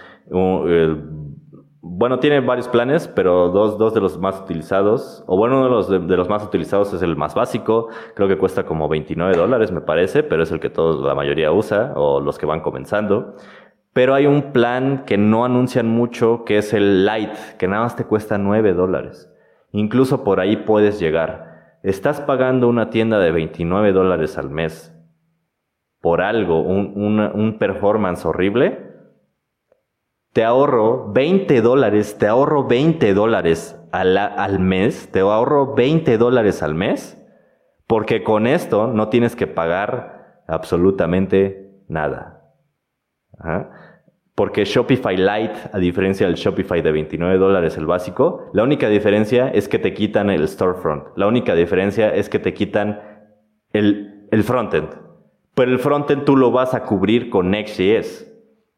Bueno, 1.87 2.17
tiene 2.17 2.39
varios 2.39 2.67
planes, 2.67 3.07
pero 3.07 3.49
dos, 3.49 3.77
dos, 3.77 3.93
de 3.93 4.01
los 4.01 4.17
más 4.17 4.41
utilizados, 4.41 5.23
o 5.27 5.37
bueno, 5.37 5.57
uno 5.57 5.65
de 5.65 5.69
los, 5.69 6.07
de, 6.07 6.17
los 6.17 6.27
más 6.27 6.43
utilizados 6.43 6.91
es 6.93 7.03
el 7.03 7.15
más 7.15 7.35
básico, 7.35 7.89
creo 8.15 8.27
que 8.27 8.39
cuesta 8.39 8.65
como 8.65 8.89
29 8.89 9.37
dólares, 9.37 9.71
me 9.71 9.81
parece, 9.81 10.23
pero 10.23 10.41
es 10.41 10.51
el 10.51 10.59
que 10.59 10.71
todos, 10.71 11.03
la 11.05 11.13
mayoría 11.13 11.51
usa, 11.51 11.93
o 11.95 12.21
los 12.21 12.39
que 12.39 12.47
van 12.47 12.61
comenzando. 12.61 13.35
Pero 13.93 14.15
hay 14.15 14.25
un 14.25 14.51
plan 14.51 15.03
que 15.05 15.19
no 15.19 15.45
anuncian 15.45 15.87
mucho, 15.87 16.43
que 16.43 16.57
es 16.57 16.73
el 16.73 17.05
Lite, 17.05 17.37
que 17.59 17.67
nada 17.67 17.83
más 17.83 17.95
te 17.95 18.05
cuesta 18.05 18.39
9 18.39 18.73
dólares. 18.73 19.31
Incluso 19.71 20.23
por 20.23 20.39
ahí 20.39 20.57
puedes 20.57 20.99
llegar. 20.99 21.77
Estás 21.83 22.19
pagando 22.19 22.67
una 22.67 22.89
tienda 22.89 23.19
de 23.19 23.31
29 23.31 23.91
dólares 23.91 24.39
al 24.39 24.49
mes 24.49 24.91
por 26.01 26.21
algo, 26.21 26.61
un, 26.61 27.57
performance 27.59 28.25
horrible. 28.25 28.84
Te 30.35 30.43
ahorro 30.43 31.13
20 31.13 31.61
dólares, 31.61 32.17
te 32.19 32.27
ahorro 32.27 32.65
20 32.65 33.13
dólares 33.13 33.81
al, 33.93 34.17
al 34.17 34.59
mes, 34.59 35.09
te 35.09 35.21
ahorro 35.21 35.75
20 35.75 36.17
dólares 36.17 36.61
al 36.61 36.75
mes, 36.75 37.17
porque 37.87 38.21
con 38.21 38.45
esto 38.45 38.87
no 38.87 39.07
tienes 39.07 39.37
que 39.37 39.47
pagar 39.47 40.43
absolutamente 40.45 41.79
nada. 41.87 42.51
Porque 44.35 44.65
Shopify 44.65 45.15
Lite, 45.15 45.69
a 45.71 45.77
diferencia 45.77 46.27
del 46.27 46.35
Shopify 46.35 46.81
de 46.81 46.91
29 46.91 47.37
dólares 47.37 47.77
el 47.77 47.85
básico, 47.85 48.49
la 48.51 48.63
única 48.63 48.89
diferencia 48.89 49.47
es 49.47 49.69
que 49.69 49.79
te 49.79 49.93
quitan 49.93 50.29
el 50.29 50.45
storefront. 50.49 51.15
La 51.15 51.27
única 51.27 51.55
diferencia 51.55 52.13
es 52.13 52.27
que 52.27 52.39
te 52.39 52.53
quitan 52.53 52.99
el, 53.71 54.27
el 54.31 54.43
frontend. 54.43 54.89
Pero 55.53 55.71
el 55.71 55.79
frontend 55.79 56.25
tú 56.25 56.35
lo 56.35 56.51
vas 56.51 56.73
a 56.73 56.83
cubrir 56.83 57.29
con 57.29 57.51
Next.js. 57.51 58.34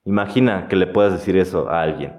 Imagina 0.08 0.70
que 0.70 0.78
le 0.78 0.88
puedas 0.88 1.12
decir 1.12 1.36
eso 1.36 1.70
a 1.70 1.82
alguien. 1.82 2.14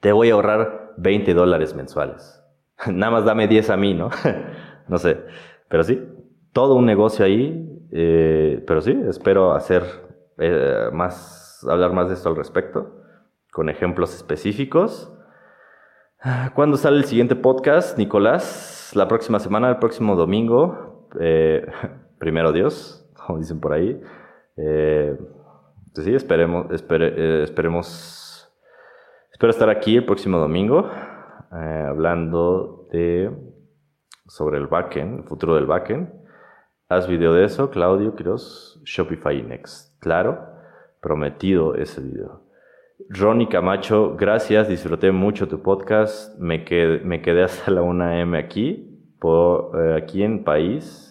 Te 0.00 0.12
voy 0.12 0.28
a 0.28 0.34
ahorrar 0.34 0.92
20 0.98 1.32
dólares 1.32 1.74
mensuales. 1.74 2.44
Nada 2.86 3.10
más 3.10 3.24
dame 3.24 3.48
10 3.48 3.70
a 3.70 3.78
mí, 3.78 3.94
¿no? 3.94 4.10
no 4.88 4.98
sé. 4.98 5.24
Pero 5.68 5.84
sí, 5.84 6.06
todo 6.52 6.74
un 6.74 6.84
negocio 6.84 7.24
ahí. 7.24 7.66
Eh, 7.92 8.62
pero 8.66 8.82
sí, 8.82 8.94
espero 9.08 9.54
hacer 9.54 9.84
eh, 10.36 10.90
más, 10.92 11.66
hablar 11.66 11.94
más 11.94 12.08
de 12.08 12.14
esto 12.14 12.28
al 12.28 12.36
respecto, 12.36 13.02
con 13.50 13.70
ejemplos 13.70 14.14
específicos. 14.14 15.10
¿Cuándo 16.54 16.76
sale 16.76 16.98
el 16.98 17.04
siguiente 17.04 17.36
podcast, 17.36 17.96
Nicolás? 17.96 18.92
La 18.94 19.08
próxima 19.08 19.38
semana, 19.38 19.70
el 19.70 19.78
próximo 19.78 20.14
domingo. 20.14 21.08
Eh, 21.18 21.66
primero 22.18 22.52
Dios, 22.52 23.10
como 23.14 23.38
dicen 23.38 23.60
por 23.60 23.72
ahí. 23.72 23.98
Eh, 24.58 25.16
pues 25.94 26.06
sí, 26.06 26.14
esperemos, 26.14 26.66
eh, 26.70 27.40
esperemos, 27.44 28.50
espero 29.30 29.50
estar 29.50 29.68
aquí 29.68 29.96
el 29.96 30.04
próximo 30.04 30.38
domingo 30.38 30.90
eh, 31.52 31.84
hablando 31.88 32.88
de 32.90 33.30
sobre 34.26 34.58
el 34.58 34.66
backend, 34.66 35.20
el 35.20 35.24
futuro 35.24 35.54
del 35.54 35.66
backend. 35.66 36.08
Haz 36.88 37.06
video 37.06 37.34
de 37.34 37.44
eso, 37.44 37.70
Claudio 37.70 38.14
Quiroz, 38.14 38.80
Shopify 38.84 39.42
Next. 39.42 39.98
Claro, 40.00 40.38
prometido 41.00 41.74
ese 41.74 42.00
video. 42.00 42.42
Ronnie 43.08 43.48
Camacho, 43.48 44.16
gracias, 44.16 44.68
disfruté 44.68 45.10
mucho 45.12 45.48
tu 45.48 45.62
podcast. 45.62 46.38
Me 46.38 46.64
quedé, 46.64 47.00
me 47.00 47.20
quedé 47.20 47.42
hasta 47.42 47.70
la 47.70 47.82
1am 47.82 48.38
aquí, 48.38 48.88
eh, 49.22 49.94
aquí 49.96 50.22
en 50.22 50.44
País, 50.44 51.01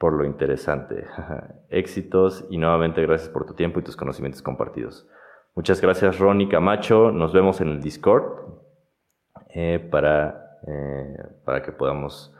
por 0.00 0.14
lo 0.14 0.24
interesante. 0.24 1.04
Éxitos 1.68 2.46
y 2.48 2.56
nuevamente 2.56 3.02
gracias 3.02 3.28
por 3.28 3.44
tu 3.44 3.52
tiempo 3.52 3.78
y 3.78 3.82
tus 3.82 3.96
conocimientos 3.96 4.40
compartidos. 4.40 5.06
Muchas 5.54 5.82
gracias, 5.82 6.18
Ronnie 6.18 6.48
Camacho. 6.48 7.12
Nos 7.12 7.34
vemos 7.34 7.60
en 7.60 7.68
el 7.68 7.82
Discord 7.82 8.24
eh, 9.50 9.78
para, 9.90 10.58
eh, 10.66 11.18
para 11.44 11.62
que 11.62 11.72
podamos 11.72 12.34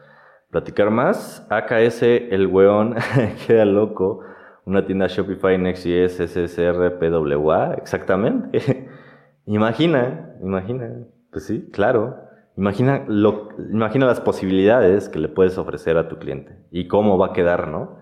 platicar 0.50 0.90
más. 0.90 1.46
AKS, 1.50 2.02
el 2.02 2.46
weón, 2.46 2.96
queda 3.46 3.66
loco 3.66 4.24
una 4.64 4.86
tienda 4.86 5.06
Shopify 5.06 5.58
Next.js 5.58 6.30
SSR 6.30 6.98
PWA, 6.98 7.74
exactamente. 7.74 8.88
imagina, 9.46 10.34
imagina, 10.40 11.04
pues 11.30 11.44
sí, 11.44 11.68
claro. 11.70 12.29
Imagina, 12.56 13.04
lo, 13.06 13.48
imagina 13.70 14.06
las 14.06 14.20
posibilidades 14.20 15.08
que 15.08 15.18
le 15.18 15.28
puedes 15.28 15.56
ofrecer 15.56 15.96
a 15.96 16.08
tu 16.08 16.18
cliente 16.18 16.58
y 16.70 16.88
cómo 16.88 17.16
va 17.16 17.28
a 17.28 17.32
quedar, 17.32 17.68
¿no? 17.68 17.98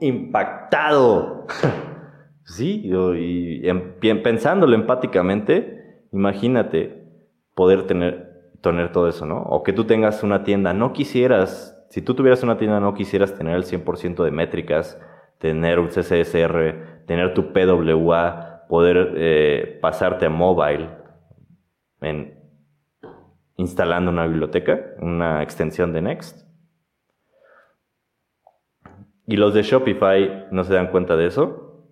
Impactado. 0.00 1.46
sí, 2.44 2.90
y, 3.16 4.14
pensándolo 4.22 4.74
empáticamente, 4.74 6.06
imagínate 6.12 7.04
poder 7.54 7.86
tener, 7.86 8.52
tener 8.60 8.92
todo 8.92 9.08
eso, 9.08 9.26
¿no? 9.26 9.42
O 9.42 9.62
que 9.62 9.72
tú 9.72 9.84
tengas 9.84 10.22
una 10.22 10.44
tienda, 10.44 10.72
no 10.72 10.92
quisieras, 10.92 11.76
si 11.88 12.02
tú 12.02 12.14
tuvieras 12.14 12.42
una 12.42 12.58
tienda, 12.58 12.80
no 12.80 12.94
quisieras 12.94 13.34
tener 13.34 13.56
el 13.56 13.64
100% 13.64 14.22
de 14.22 14.30
métricas, 14.30 15.00
tener 15.38 15.78
un 15.78 15.88
CSSR, 15.88 17.04
tener 17.06 17.34
tu 17.34 17.52
PWA, 17.52 18.66
poder 18.68 19.14
eh, 19.16 19.78
pasarte 19.82 20.26
a 20.26 20.30
mobile 20.30 20.90
en, 22.02 22.39
instalando 23.60 24.10
una 24.10 24.26
biblioteca, 24.26 24.94
una 25.00 25.42
extensión 25.42 25.92
de 25.92 26.00
Next. 26.00 26.46
Y 29.26 29.36
los 29.36 29.52
de 29.52 29.62
Shopify 29.62 30.46
no 30.50 30.64
se 30.64 30.72
dan 30.72 30.90
cuenta 30.90 31.14
de 31.16 31.26
eso. 31.26 31.84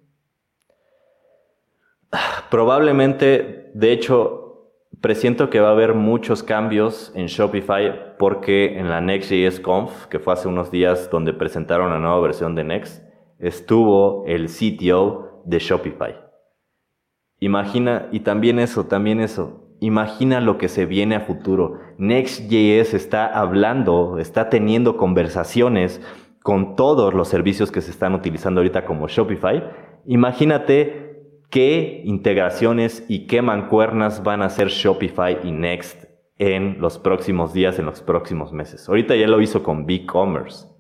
Probablemente, 2.51 3.71
de 3.75 3.93
hecho, 3.93 4.73
presiento 5.03 5.51
que 5.51 5.61
va 5.61 5.69
a 5.69 5.73
haber 5.73 5.93
muchos 5.95 6.43
cambios 6.43 7.13
en 7.15 7.27
Shopify 7.27 8.17
porque 8.19 8.79
en 8.79 8.89
la 8.89 9.03
Next.js 9.03 9.61
Conf, 9.61 10.07
que 10.07 10.19
fue 10.19 10.33
hace 10.33 10.49
unos 10.49 10.71
días 10.71 11.11
donde 11.11 11.35
presentaron 11.35 11.91
la 11.91 11.99
nueva 11.99 12.19
versión 12.21 12.55
de 12.55 12.65
Next, 12.65 13.05
estuvo 13.39 14.25
el 14.27 14.49
sitio 14.49 15.43
de 15.45 15.59
Shopify. 15.59 16.17
Imagina, 17.41 18.09
y 18.11 18.21
también 18.21 18.59
eso, 18.59 18.87
también 18.87 19.21
eso, 19.21 19.68
imagina 19.81 20.41
lo 20.41 20.59
que 20.59 20.69
se 20.69 20.87
viene 20.87 21.17
a 21.17 21.21
futuro. 21.21 21.79
Next.js 21.99 22.95
está 22.95 23.27
hablando, 23.27 24.19
está 24.19 24.49
teniendo 24.49 24.97
conversaciones 24.97 26.01
con 26.43 26.77
todos 26.77 27.15
los 27.15 27.29
servicios 27.29 27.71
que 27.71 27.81
se 27.81 27.91
están 27.91 28.15
utilizando 28.15 28.61
ahorita 28.61 28.85
como 28.85 29.09
Shopify. 29.09 29.63
Imagínate 30.07 31.25
qué 31.51 32.03
integraciones 32.05 33.05
y 33.09 33.27
qué 33.27 33.43
mancuernas 33.43 34.23
van 34.23 34.43
a 34.43 34.47
hacer 34.47 34.69
Shopify 34.69 35.39
y 35.43 35.53
Next 35.53 36.05
en 36.39 36.81
los 36.81 36.99
próximos 36.99 37.53
días, 37.53 37.79
en 37.79 37.87
los 37.87 38.01
próximos 38.01 38.53
meses. 38.53 38.89
Ahorita 38.89 39.17
ya 39.17 39.27
lo 39.27 39.41
hizo 39.41 39.63
con 39.63 39.87
BigCommerce 39.87 40.79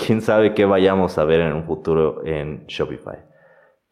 quién 0.00 0.22
sabe 0.22 0.54
qué 0.54 0.64
vayamos 0.64 1.18
a 1.18 1.24
ver 1.24 1.40
en 1.40 1.52
un 1.52 1.64
futuro 1.64 2.24
en 2.24 2.66
Shopify. 2.66 3.18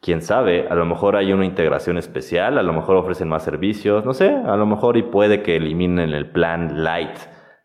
Quién 0.01 0.21
sabe, 0.21 0.67
a 0.69 0.75
lo 0.75 0.85
mejor 0.85 1.17
hay 1.17 1.33
una 1.33 1.45
integración 1.45 1.97
especial, 1.97 2.57
a 2.57 2.63
lo 2.63 2.71
mejor 2.71 2.95
ofrecen 2.95 3.27
más 3.27 3.43
servicios, 3.43 4.05
no 4.05 4.13
sé, 4.13 4.29
a 4.29 4.55
lo 4.55 4.65
mejor 4.65 4.95
y 4.95 5.03
puede 5.03 5.43
que 5.43 5.57
eliminen 5.57 6.11
el 6.11 6.31
plan 6.31 6.83
light, 6.83 7.17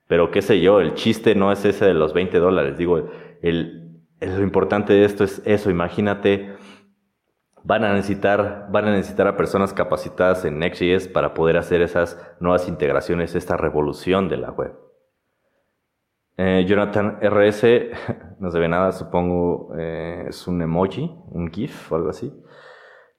pero 0.09 0.33
qué 0.33 0.43
sé 0.43 0.61
yo, 0.61 0.81
el 0.81 0.95
chiste 0.95 1.37
no 1.37 1.53
es 1.53 1.65
ese 1.65 1.85
de 1.87 1.95
los 1.95 2.13
20 2.13 2.39
dólares, 2.39 2.77
digo, 2.77 3.09
el, 3.41 4.01
lo 4.21 4.43
importante 4.43 4.93
de 4.93 5.05
esto 5.05 5.23
es 5.23 5.43
eso, 5.45 5.71
imagínate, 5.71 6.57
van 7.63 7.85
a 7.85 7.93
necesitar, 7.95 8.67
van 8.71 8.89
a 8.89 8.93
necesitar 8.93 9.27
a 9.27 9.37
personas 9.37 9.73
capacitadas 9.73 10.45
en 10.45 10.59
Next.js 10.59 11.09
para 11.09 11.35
poder 11.35 11.57
hacer 11.57 11.83
esas 11.83 12.19
nuevas 12.41 12.69
integraciones, 12.69 13.35
esta 13.35 13.57
revolución 13.57 14.29
de 14.29 14.37
la 14.37 14.51
web. 14.51 14.84
Eh, 16.37 16.65
Jonathan 16.67 17.19
RS, 17.21 17.65
no 18.41 18.51
se 18.51 18.59
ve 18.59 18.69
nada, 18.69 18.91
supongo 18.93 19.73
eh, 19.79 20.27
es 20.29 20.49
un 20.49 20.61
emoji, 20.63 21.15
un 21.31 21.51
GIF 21.51 21.93
o 21.93 21.97
algo 21.97 22.11
así. 22.11 22.33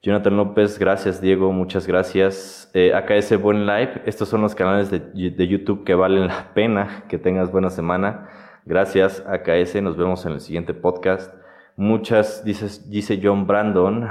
Jonathan 0.02 0.36
López, 0.36 0.78
gracias 0.78 1.20
Diego, 1.20 1.50
muchas 1.50 1.86
gracias. 1.86 2.70
Eh, 2.74 2.92
AKS 2.94 3.40
Buen 3.40 3.66
Live, 3.66 4.02
estos 4.04 4.28
son 4.28 4.42
los 4.42 4.54
canales 4.54 4.90
de, 4.90 5.00
de, 5.00 5.48
YouTube 5.48 5.84
que 5.84 5.94
valen 5.94 6.26
la 6.26 6.52
pena. 6.52 7.04
Que 7.08 7.18
tengas 7.18 7.50
buena 7.50 7.70
semana. 7.70 8.28
Gracias 8.66 9.24
AKS, 9.26 9.82
nos 9.82 9.96
vemos 9.96 10.24
en 10.26 10.32
el 10.32 10.40
siguiente 10.40 10.74
podcast. 10.74 11.34
Muchas, 11.76 12.44
dice, 12.44 12.66
dice 12.88 13.20
John 13.22 13.46
Brandon, 13.46 14.08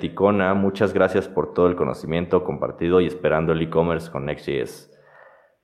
Ticona, 0.00 0.54
muchas 0.54 0.92
gracias 0.92 1.28
por 1.28 1.54
todo 1.54 1.68
el 1.68 1.76
conocimiento 1.76 2.42
compartido 2.42 3.00
y 3.00 3.06
esperando 3.06 3.52
el 3.52 3.62
e-commerce 3.62 4.10
con 4.10 4.24
Next.js. 4.26 4.90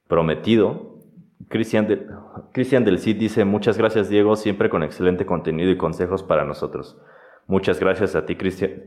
Prometido, 0.06 0.99
Cristian, 1.48 1.86
del 1.86 2.98
Cid 2.98 3.16
dice, 3.16 3.44
muchas 3.44 3.78
gracias 3.78 4.08
Diego, 4.08 4.36
siempre 4.36 4.68
con 4.68 4.82
excelente 4.82 5.26
contenido 5.26 5.70
y 5.70 5.76
consejos 5.76 6.22
para 6.22 6.44
nosotros. 6.44 6.98
Muchas 7.46 7.80
gracias 7.80 8.14
a 8.14 8.26
ti 8.26 8.36
Cristian, 8.36 8.84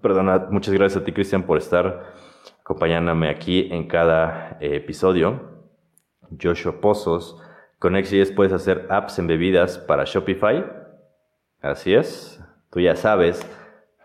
perdona, 0.00 0.46
muchas 0.50 0.72
gracias 0.74 1.02
a 1.02 1.04
ti 1.04 1.12
Cristian 1.12 1.42
por 1.42 1.58
estar 1.58 2.14
acompañándome 2.60 3.28
aquí 3.28 3.68
en 3.70 3.88
cada 3.88 4.58
eh, 4.60 4.76
episodio. 4.76 5.50
Joshua 6.40 6.80
Pozos, 6.80 7.42
con 7.78 7.94
XJS 8.02 8.32
puedes 8.32 8.52
hacer 8.52 8.86
apps 8.88 9.18
embebidas 9.18 9.78
para 9.78 10.04
Shopify. 10.04 10.64
Así 11.60 11.92
es, 11.92 12.42
tú 12.70 12.80
ya 12.80 12.94
sabes, 12.94 13.44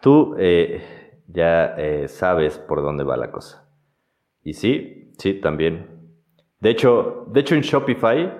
tú 0.02 0.36
eh, 0.40 1.22
ya 1.28 1.76
eh, 1.78 2.08
sabes 2.08 2.58
por 2.58 2.82
dónde 2.82 3.04
va 3.04 3.16
la 3.16 3.32
cosa. 3.32 3.70
Y 4.44 4.54
sí, 4.54 5.14
sí, 5.18 5.36
también 5.36 5.95
de 6.60 6.70
hecho, 6.70 7.26
de 7.28 7.40
hecho, 7.40 7.56
en 7.56 7.62
Shopify, 7.62 8.32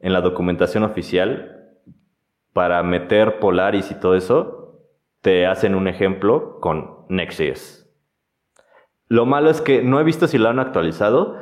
en 0.00 0.12
la 0.12 0.20
documentación 0.20 0.84
oficial, 0.84 1.54
para 2.52 2.82
meter 2.82 3.38
Polaris 3.40 3.90
y 3.90 3.98
todo 3.98 4.14
eso, 4.14 4.80
te 5.20 5.46
hacen 5.46 5.74
un 5.74 5.88
ejemplo 5.88 6.60
con 6.60 7.06
Next.js. 7.08 7.90
Lo 9.08 9.26
malo 9.26 9.50
es 9.50 9.60
que 9.60 9.82
no 9.82 10.00
he 10.00 10.04
visto 10.04 10.26
si 10.26 10.38
lo 10.38 10.48
han 10.48 10.58
actualizado, 10.58 11.38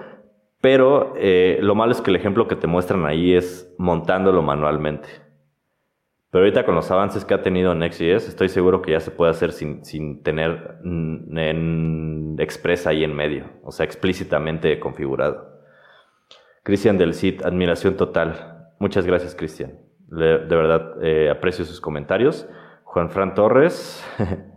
pero 0.60 1.14
eh, 1.16 1.58
lo 1.60 1.74
malo 1.74 1.92
es 1.92 2.00
que 2.00 2.10
el 2.10 2.16
ejemplo 2.16 2.48
que 2.48 2.56
te 2.56 2.66
muestran 2.66 3.04
ahí 3.06 3.34
es 3.34 3.74
montándolo 3.78 4.42
manualmente. 4.42 5.08
Pero 6.30 6.44
ahorita 6.44 6.64
con 6.64 6.74
los 6.74 6.90
avances 6.90 7.24
que 7.26 7.34
ha 7.34 7.42
tenido 7.42 7.74
Next.js, 7.74 8.28
estoy 8.28 8.48
seguro 8.48 8.80
que 8.80 8.92
ya 8.92 9.00
se 9.00 9.10
puede 9.10 9.32
hacer 9.32 9.52
sin, 9.52 9.84
sin 9.84 10.22
tener 10.22 10.78
en 10.84 12.36
Express 12.38 12.86
ahí 12.86 13.04
en 13.04 13.14
medio, 13.14 13.50
o 13.62 13.70
sea, 13.70 13.84
explícitamente 13.84 14.80
configurado. 14.80 15.51
Cristian 16.62 16.98
del 16.98 17.14
CID, 17.14 17.44
admiración 17.44 17.96
total. 17.96 18.72
Muchas 18.78 19.06
gracias, 19.06 19.34
Cristian. 19.34 19.78
De 20.06 20.56
verdad, 20.56 21.02
eh, 21.02 21.30
aprecio 21.30 21.64
sus 21.64 21.80
comentarios. 21.80 22.46
Juan 22.84 23.10
Fran 23.10 23.34
Torres. 23.34 24.04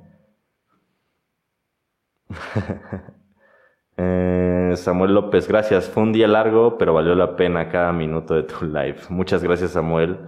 Eh, 3.97 4.73
Samuel 4.75 5.13
López, 5.13 5.47
gracias. 5.47 5.87
Fue 5.87 6.03
un 6.03 6.11
día 6.11 6.27
largo, 6.27 6.77
pero 6.77 6.93
valió 6.93 7.15
la 7.15 7.37
pena 7.37 7.69
cada 7.69 7.93
minuto 7.93 8.33
de 8.33 8.43
tu 8.43 8.65
live. 8.65 8.97
Muchas 9.07 9.41
gracias, 9.41 9.71
Samuel. 9.71 10.19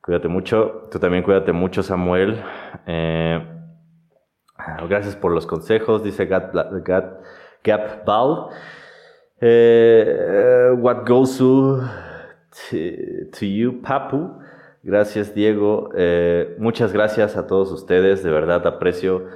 Cuídate 0.00 0.28
mucho. 0.28 0.88
Tú 0.90 0.98
también 0.98 1.22
cuídate 1.22 1.52
mucho, 1.52 1.82
Samuel. 1.82 2.42
Eh, 2.86 3.46
gracias 4.88 5.16
por 5.16 5.32
los 5.32 5.46
consejos, 5.46 6.02
dice 6.02 6.24
Gap 6.24 8.06
Ball. 8.06 8.48
Eh, 9.46 10.70
what 10.78 11.04
goes 11.06 11.36
to, 11.36 11.82
to, 12.70 13.46
you, 13.46 13.82
Papu. 13.82 14.38
Gracias, 14.82 15.34
Diego. 15.34 15.90
Eh, 15.94 16.56
muchas 16.58 16.94
gracias 16.94 17.36
a 17.36 17.46
todos 17.46 17.70
ustedes. 17.70 18.22
De 18.22 18.30
verdad 18.30 18.66
aprecio 18.66 19.26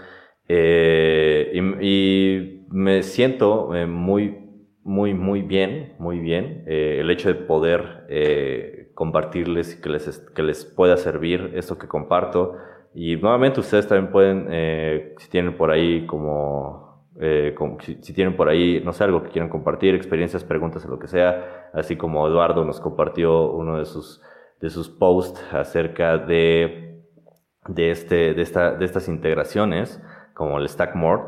eh, 0.48 1.52
y, 1.82 2.64
me 2.70 3.02
siento 3.02 3.70
muy, 3.86 4.47
muy, 4.82 5.12
muy 5.12 5.43
bien, 5.43 5.94
muy 5.98 6.20
bien. 6.20 6.64
el 6.66 7.10
hecho 7.10 7.28
de 7.28 7.35
poder 7.35 8.06
compartirles 8.94 9.76
y 9.76 9.80
que 9.82 9.90
les, 9.90 10.18
que 10.35 10.43
les 10.43 10.64
pueda 10.64 10.97
servir 10.97 11.52
esto 11.55 11.76
que 11.76 11.86
comparto. 11.86 12.56
Y 12.94 13.16
nuevamente 13.16 13.60
ustedes 13.60 13.86
también 13.86 14.10
pueden, 14.10 14.47
eh, 14.51 15.14
si 15.18 15.28
tienen 15.28 15.56
por 15.56 15.70
ahí 15.70 16.06
como, 16.06 16.88
eh, 17.20 17.55
si, 18.01 18.12
tienen 18.12 18.36
por 18.36 18.49
ahí, 18.49 18.81
no 18.85 18.93
sé, 18.93 19.05
algo 19.05 19.23
que 19.23 19.31
quieran 19.31 19.51
compartir, 19.51 19.95
experiencias, 19.95 20.45
preguntas 20.45 20.85
o 20.85 20.89
lo 20.89 20.99
que 20.99 21.09
sea, 21.09 21.70
así 21.73 21.97
como 21.97 22.27
Eduardo 22.28 22.65
nos 22.65 22.81
compartió 22.81 23.51
uno 23.51 23.78
de 23.78 23.85
sus, 23.85 24.23
de 24.61 24.70
sus 24.70 24.89
posts 24.89 25.43
acerca 25.53 26.19
de, 26.19 27.03
de, 27.66 27.90
este, 27.90 28.35
de, 28.35 28.43
esta, 28.43 28.73
de 28.73 28.85
estas 28.85 29.09
integraciones, 29.09 30.01
como 30.35 30.59
el 30.59 30.69
Stackmore, 30.69 31.23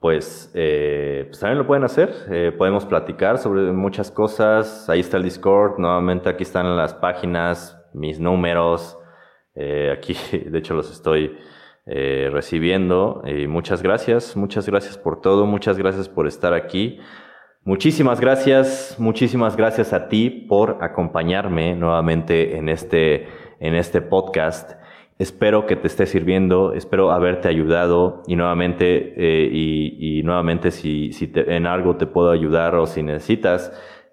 pues, 0.00 0.50
eh, 0.54 1.24
pues 1.28 1.38
también 1.38 1.58
lo 1.58 1.66
pueden 1.66 1.84
hacer. 1.84 2.12
Eh, 2.30 2.52
podemos 2.56 2.86
platicar 2.86 3.38
sobre 3.38 3.70
muchas 3.70 4.10
cosas. 4.10 4.88
Ahí 4.88 5.00
está 5.00 5.18
el 5.18 5.24
Discord. 5.24 5.78
Nuevamente 5.78 6.30
aquí 6.30 6.42
están 6.42 6.74
las 6.74 6.94
páginas, 6.94 7.78
mis 7.92 8.18
números. 8.18 8.96
Aquí, 9.92 10.16
de 10.50 10.58
hecho, 10.58 10.74
los 10.74 10.90
estoy 10.90 11.36
recibiendo. 12.32 13.22
Y 13.26 13.46
muchas 13.46 13.82
gracias, 13.82 14.36
muchas 14.36 14.66
gracias 14.66 14.96
por 14.96 15.20
todo. 15.20 15.46
Muchas 15.46 15.76
gracias 15.78 16.08
por 16.08 16.26
estar 16.26 16.54
aquí. 16.54 16.98
Muchísimas 17.62 18.20
gracias, 18.20 18.96
muchísimas 18.98 19.54
gracias 19.54 19.92
a 19.92 20.08
ti 20.08 20.30
por 20.30 20.78
acompañarme 20.80 21.76
nuevamente 21.76 22.56
en 22.56 22.70
este, 22.70 23.28
en 23.60 23.74
este 23.74 24.00
podcast. 24.00 24.80
Espero 25.18 25.66
que 25.66 25.76
te 25.76 25.86
esté 25.86 26.06
sirviendo, 26.06 26.72
espero 26.72 27.10
haberte 27.10 27.48
ayudado 27.48 28.22
y 28.26 28.36
nuevamente, 28.36 29.12
eh, 29.14 29.50
y, 29.52 30.22
nuevamente 30.22 30.70
si, 30.70 31.12
si 31.12 31.30
en 31.34 31.66
algo 31.66 31.96
te 31.96 32.06
puedo 32.06 32.30
ayudar 32.30 32.76
o 32.76 32.86
si 32.86 33.02
necesitas 33.02 33.70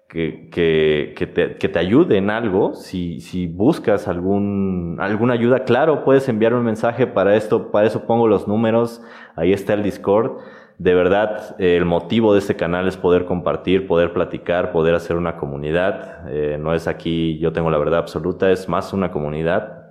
que, 0.08 0.48
que, 0.50 1.14
que, 1.16 1.26
te, 1.26 1.56
que 1.56 1.68
te, 1.68 1.78
ayude 1.78 2.16
en 2.16 2.30
algo, 2.30 2.74
si, 2.74 3.20
si 3.20 3.46
buscas 3.46 4.08
algún, 4.08 4.96
alguna 5.00 5.34
ayuda, 5.34 5.64
claro, 5.64 6.04
puedes 6.04 6.28
enviar 6.28 6.54
un 6.54 6.64
mensaje 6.64 7.06
para 7.06 7.36
esto, 7.36 7.70
para 7.70 7.86
eso 7.86 8.06
pongo 8.06 8.26
los 8.26 8.48
números, 8.48 9.02
ahí 9.36 9.52
está 9.52 9.74
el 9.74 9.82
Discord. 9.82 10.38
De 10.78 10.94
verdad, 10.94 11.56
el 11.58 11.84
motivo 11.84 12.32
de 12.32 12.38
este 12.38 12.54
canal 12.54 12.86
es 12.86 12.96
poder 12.96 13.24
compartir, 13.24 13.86
poder 13.88 14.12
platicar, 14.12 14.70
poder 14.70 14.94
hacer 14.94 15.16
una 15.16 15.36
comunidad. 15.36 16.28
Eh, 16.30 16.56
no 16.58 16.72
es 16.72 16.86
aquí 16.86 17.38
yo 17.38 17.52
tengo 17.52 17.70
la 17.70 17.78
verdad 17.78 17.98
absoluta, 17.98 18.50
es 18.50 18.68
más 18.68 18.92
una 18.92 19.10
comunidad 19.10 19.88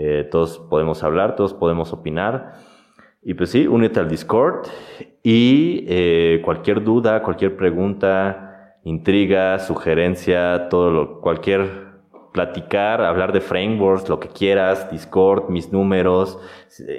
eh, 0.00 0.28
todos 0.30 0.60
podemos 0.60 1.02
hablar, 1.02 1.34
todos 1.34 1.52
podemos 1.52 1.92
opinar. 1.92 2.52
Y 3.20 3.34
pues 3.34 3.50
sí, 3.50 3.66
únete 3.66 3.98
al 3.98 4.08
Discord 4.08 4.68
y 5.24 5.84
eh, 5.88 6.40
cualquier 6.44 6.84
duda, 6.84 7.20
cualquier 7.20 7.56
pregunta, 7.56 8.47
intriga, 8.84 9.58
sugerencia, 9.58 10.68
todo 10.68 10.90
lo, 10.90 11.20
cualquier 11.20 11.88
platicar, 12.32 13.02
hablar 13.02 13.32
de 13.32 13.40
frameworks, 13.40 14.08
lo 14.08 14.20
que 14.20 14.28
quieras, 14.28 14.90
Discord, 14.90 15.48
mis 15.48 15.72
números, 15.72 16.38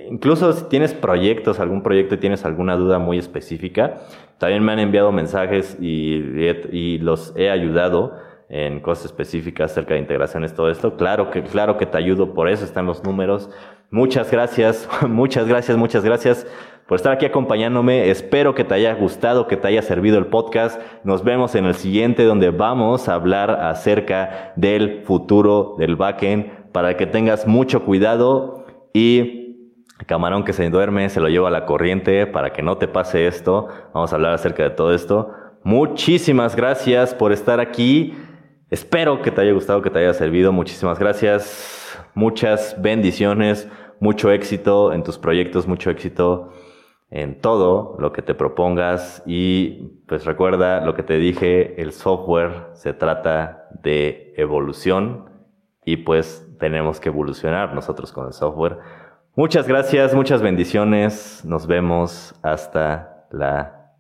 incluso 0.10 0.52
si 0.54 0.66
tienes 0.66 0.94
proyectos, 0.94 1.60
algún 1.60 1.82
proyecto 1.82 2.16
y 2.16 2.18
tienes 2.18 2.46
alguna 2.46 2.76
duda 2.76 3.00
muy 3.00 3.18
específica, 3.18 4.02
también 4.38 4.64
me 4.64 4.72
han 4.72 4.80
enviado 4.80 5.12
mensajes 5.12 5.78
y, 5.80 6.16
y 6.72 6.98
los 6.98 7.34
he 7.36 7.50
ayudado 7.50 8.18
en 8.50 8.80
cosas 8.80 9.06
específicas 9.06 9.72
acerca 9.72 9.94
de 9.94 10.00
integraciones, 10.00 10.54
todo 10.56 10.72
esto. 10.72 10.98
Claro 10.98 11.30
que, 11.30 11.44
claro 11.44 11.78
que 11.78 11.86
te 11.86 11.98
ayudo, 11.98 12.34
por 12.34 12.50
eso 12.50 12.66
están 12.66 12.86
los 12.88 13.04
números. 13.04 13.50
Muchas 13.92 14.32
gracias, 14.32 14.90
muchas 15.08 15.48
gracias, 15.48 15.78
muchas 15.78 16.04
gracias 16.04 16.48
por 16.90 16.96
estar 16.96 17.14
aquí 17.14 17.28
acompañándome. 17.28 18.10
Espero 18.10 18.56
que 18.56 18.64
te 18.64 18.74
haya 18.74 18.96
gustado, 18.96 19.46
que 19.46 19.56
te 19.58 19.68
haya 19.68 19.84
servido 19.84 20.18
el 20.18 20.26
podcast. 20.26 20.82
Nos 21.04 21.24
vemos 21.24 21.54
en 21.54 21.66
el 21.66 21.76
siguiente 21.76 22.24
donde 22.24 22.50
vamos 22.50 23.08
a 23.08 23.14
hablar 23.14 23.52
acerca 23.52 24.54
del 24.56 25.04
futuro 25.04 25.76
del 25.78 25.96
backend 25.96 26.72
para 26.72 26.98
que 26.98 27.06
tengas 27.06 27.46
mucho 27.46 27.86
cuidado 27.86 28.66
y 28.92 29.76
camarón 30.08 30.44
que 30.44 30.52
se 30.52 30.68
duerme 30.72 31.10
se 31.10 31.20
lo 31.20 31.30
lleva 31.30 31.50
a 31.50 31.52
la 31.52 31.68
corriente 31.68 32.26
para 32.26 32.54
que 32.54 32.64
no 32.64 32.80
te 32.80 32.88
pase 32.88 33.28
esto. 33.28 33.68
Vamos 33.94 34.12
a 34.12 34.16
hablar 34.16 34.34
acerca 34.34 34.64
de 34.64 34.72
todo 34.72 34.92
esto. 34.92 35.32
Muchísimas 35.62 36.56
gracias 36.56 37.14
por 37.14 37.32
estar 37.32 37.60
aquí. 37.60 38.18
Espero 38.72 39.22
que 39.22 39.30
te 39.30 39.42
haya 39.42 39.52
gustado, 39.52 39.84
que 39.84 39.92
te 39.92 40.00
haya 40.00 40.16
servido. 40.16 40.52
Muchísimas 40.52 40.98
gracias. 40.98 41.96
Muchas 42.16 42.76
bendiciones, 42.82 43.68
mucho 44.00 44.32
éxito 44.32 44.92
en 44.92 45.04
tus 45.04 45.20
proyectos, 45.20 45.68
mucho 45.68 45.92
éxito 45.92 46.52
en 47.12 47.42
todo 47.42 47.96
lo 48.00 48.14
que 48.14 48.22
te 48.22 48.36
propongas. 48.36 49.24
Y 49.26 50.02
pues 50.08 50.26
recuerda 50.26 50.82
lo 50.86 50.94
que 50.94 51.04
te 51.04 51.18
dije, 51.18 51.82
el 51.82 51.92
software 51.92 52.68
se 52.74 52.94
trata 52.94 53.68
de 53.82 54.34
evolución 54.38 55.30
y 55.86 55.98
pues 55.98 56.46
tenemos 56.60 57.00
que 57.00 57.10
evolucionar 57.10 57.74
nosotros 57.74 58.12
con 58.12 58.28
el 58.28 58.34
software. 58.34 58.78
Muchas 59.36 59.68
gracias, 59.68 60.14
muchas 60.14 60.42
bendiciones. 60.42 61.44
Nos 61.46 61.66
vemos 61.66 62.36
hasta 62.44 63.28
la 63.32 63.94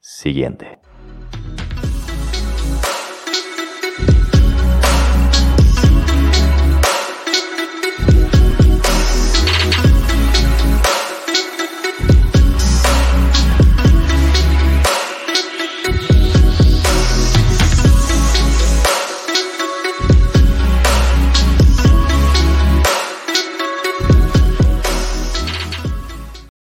siguiente. 0.00 0.79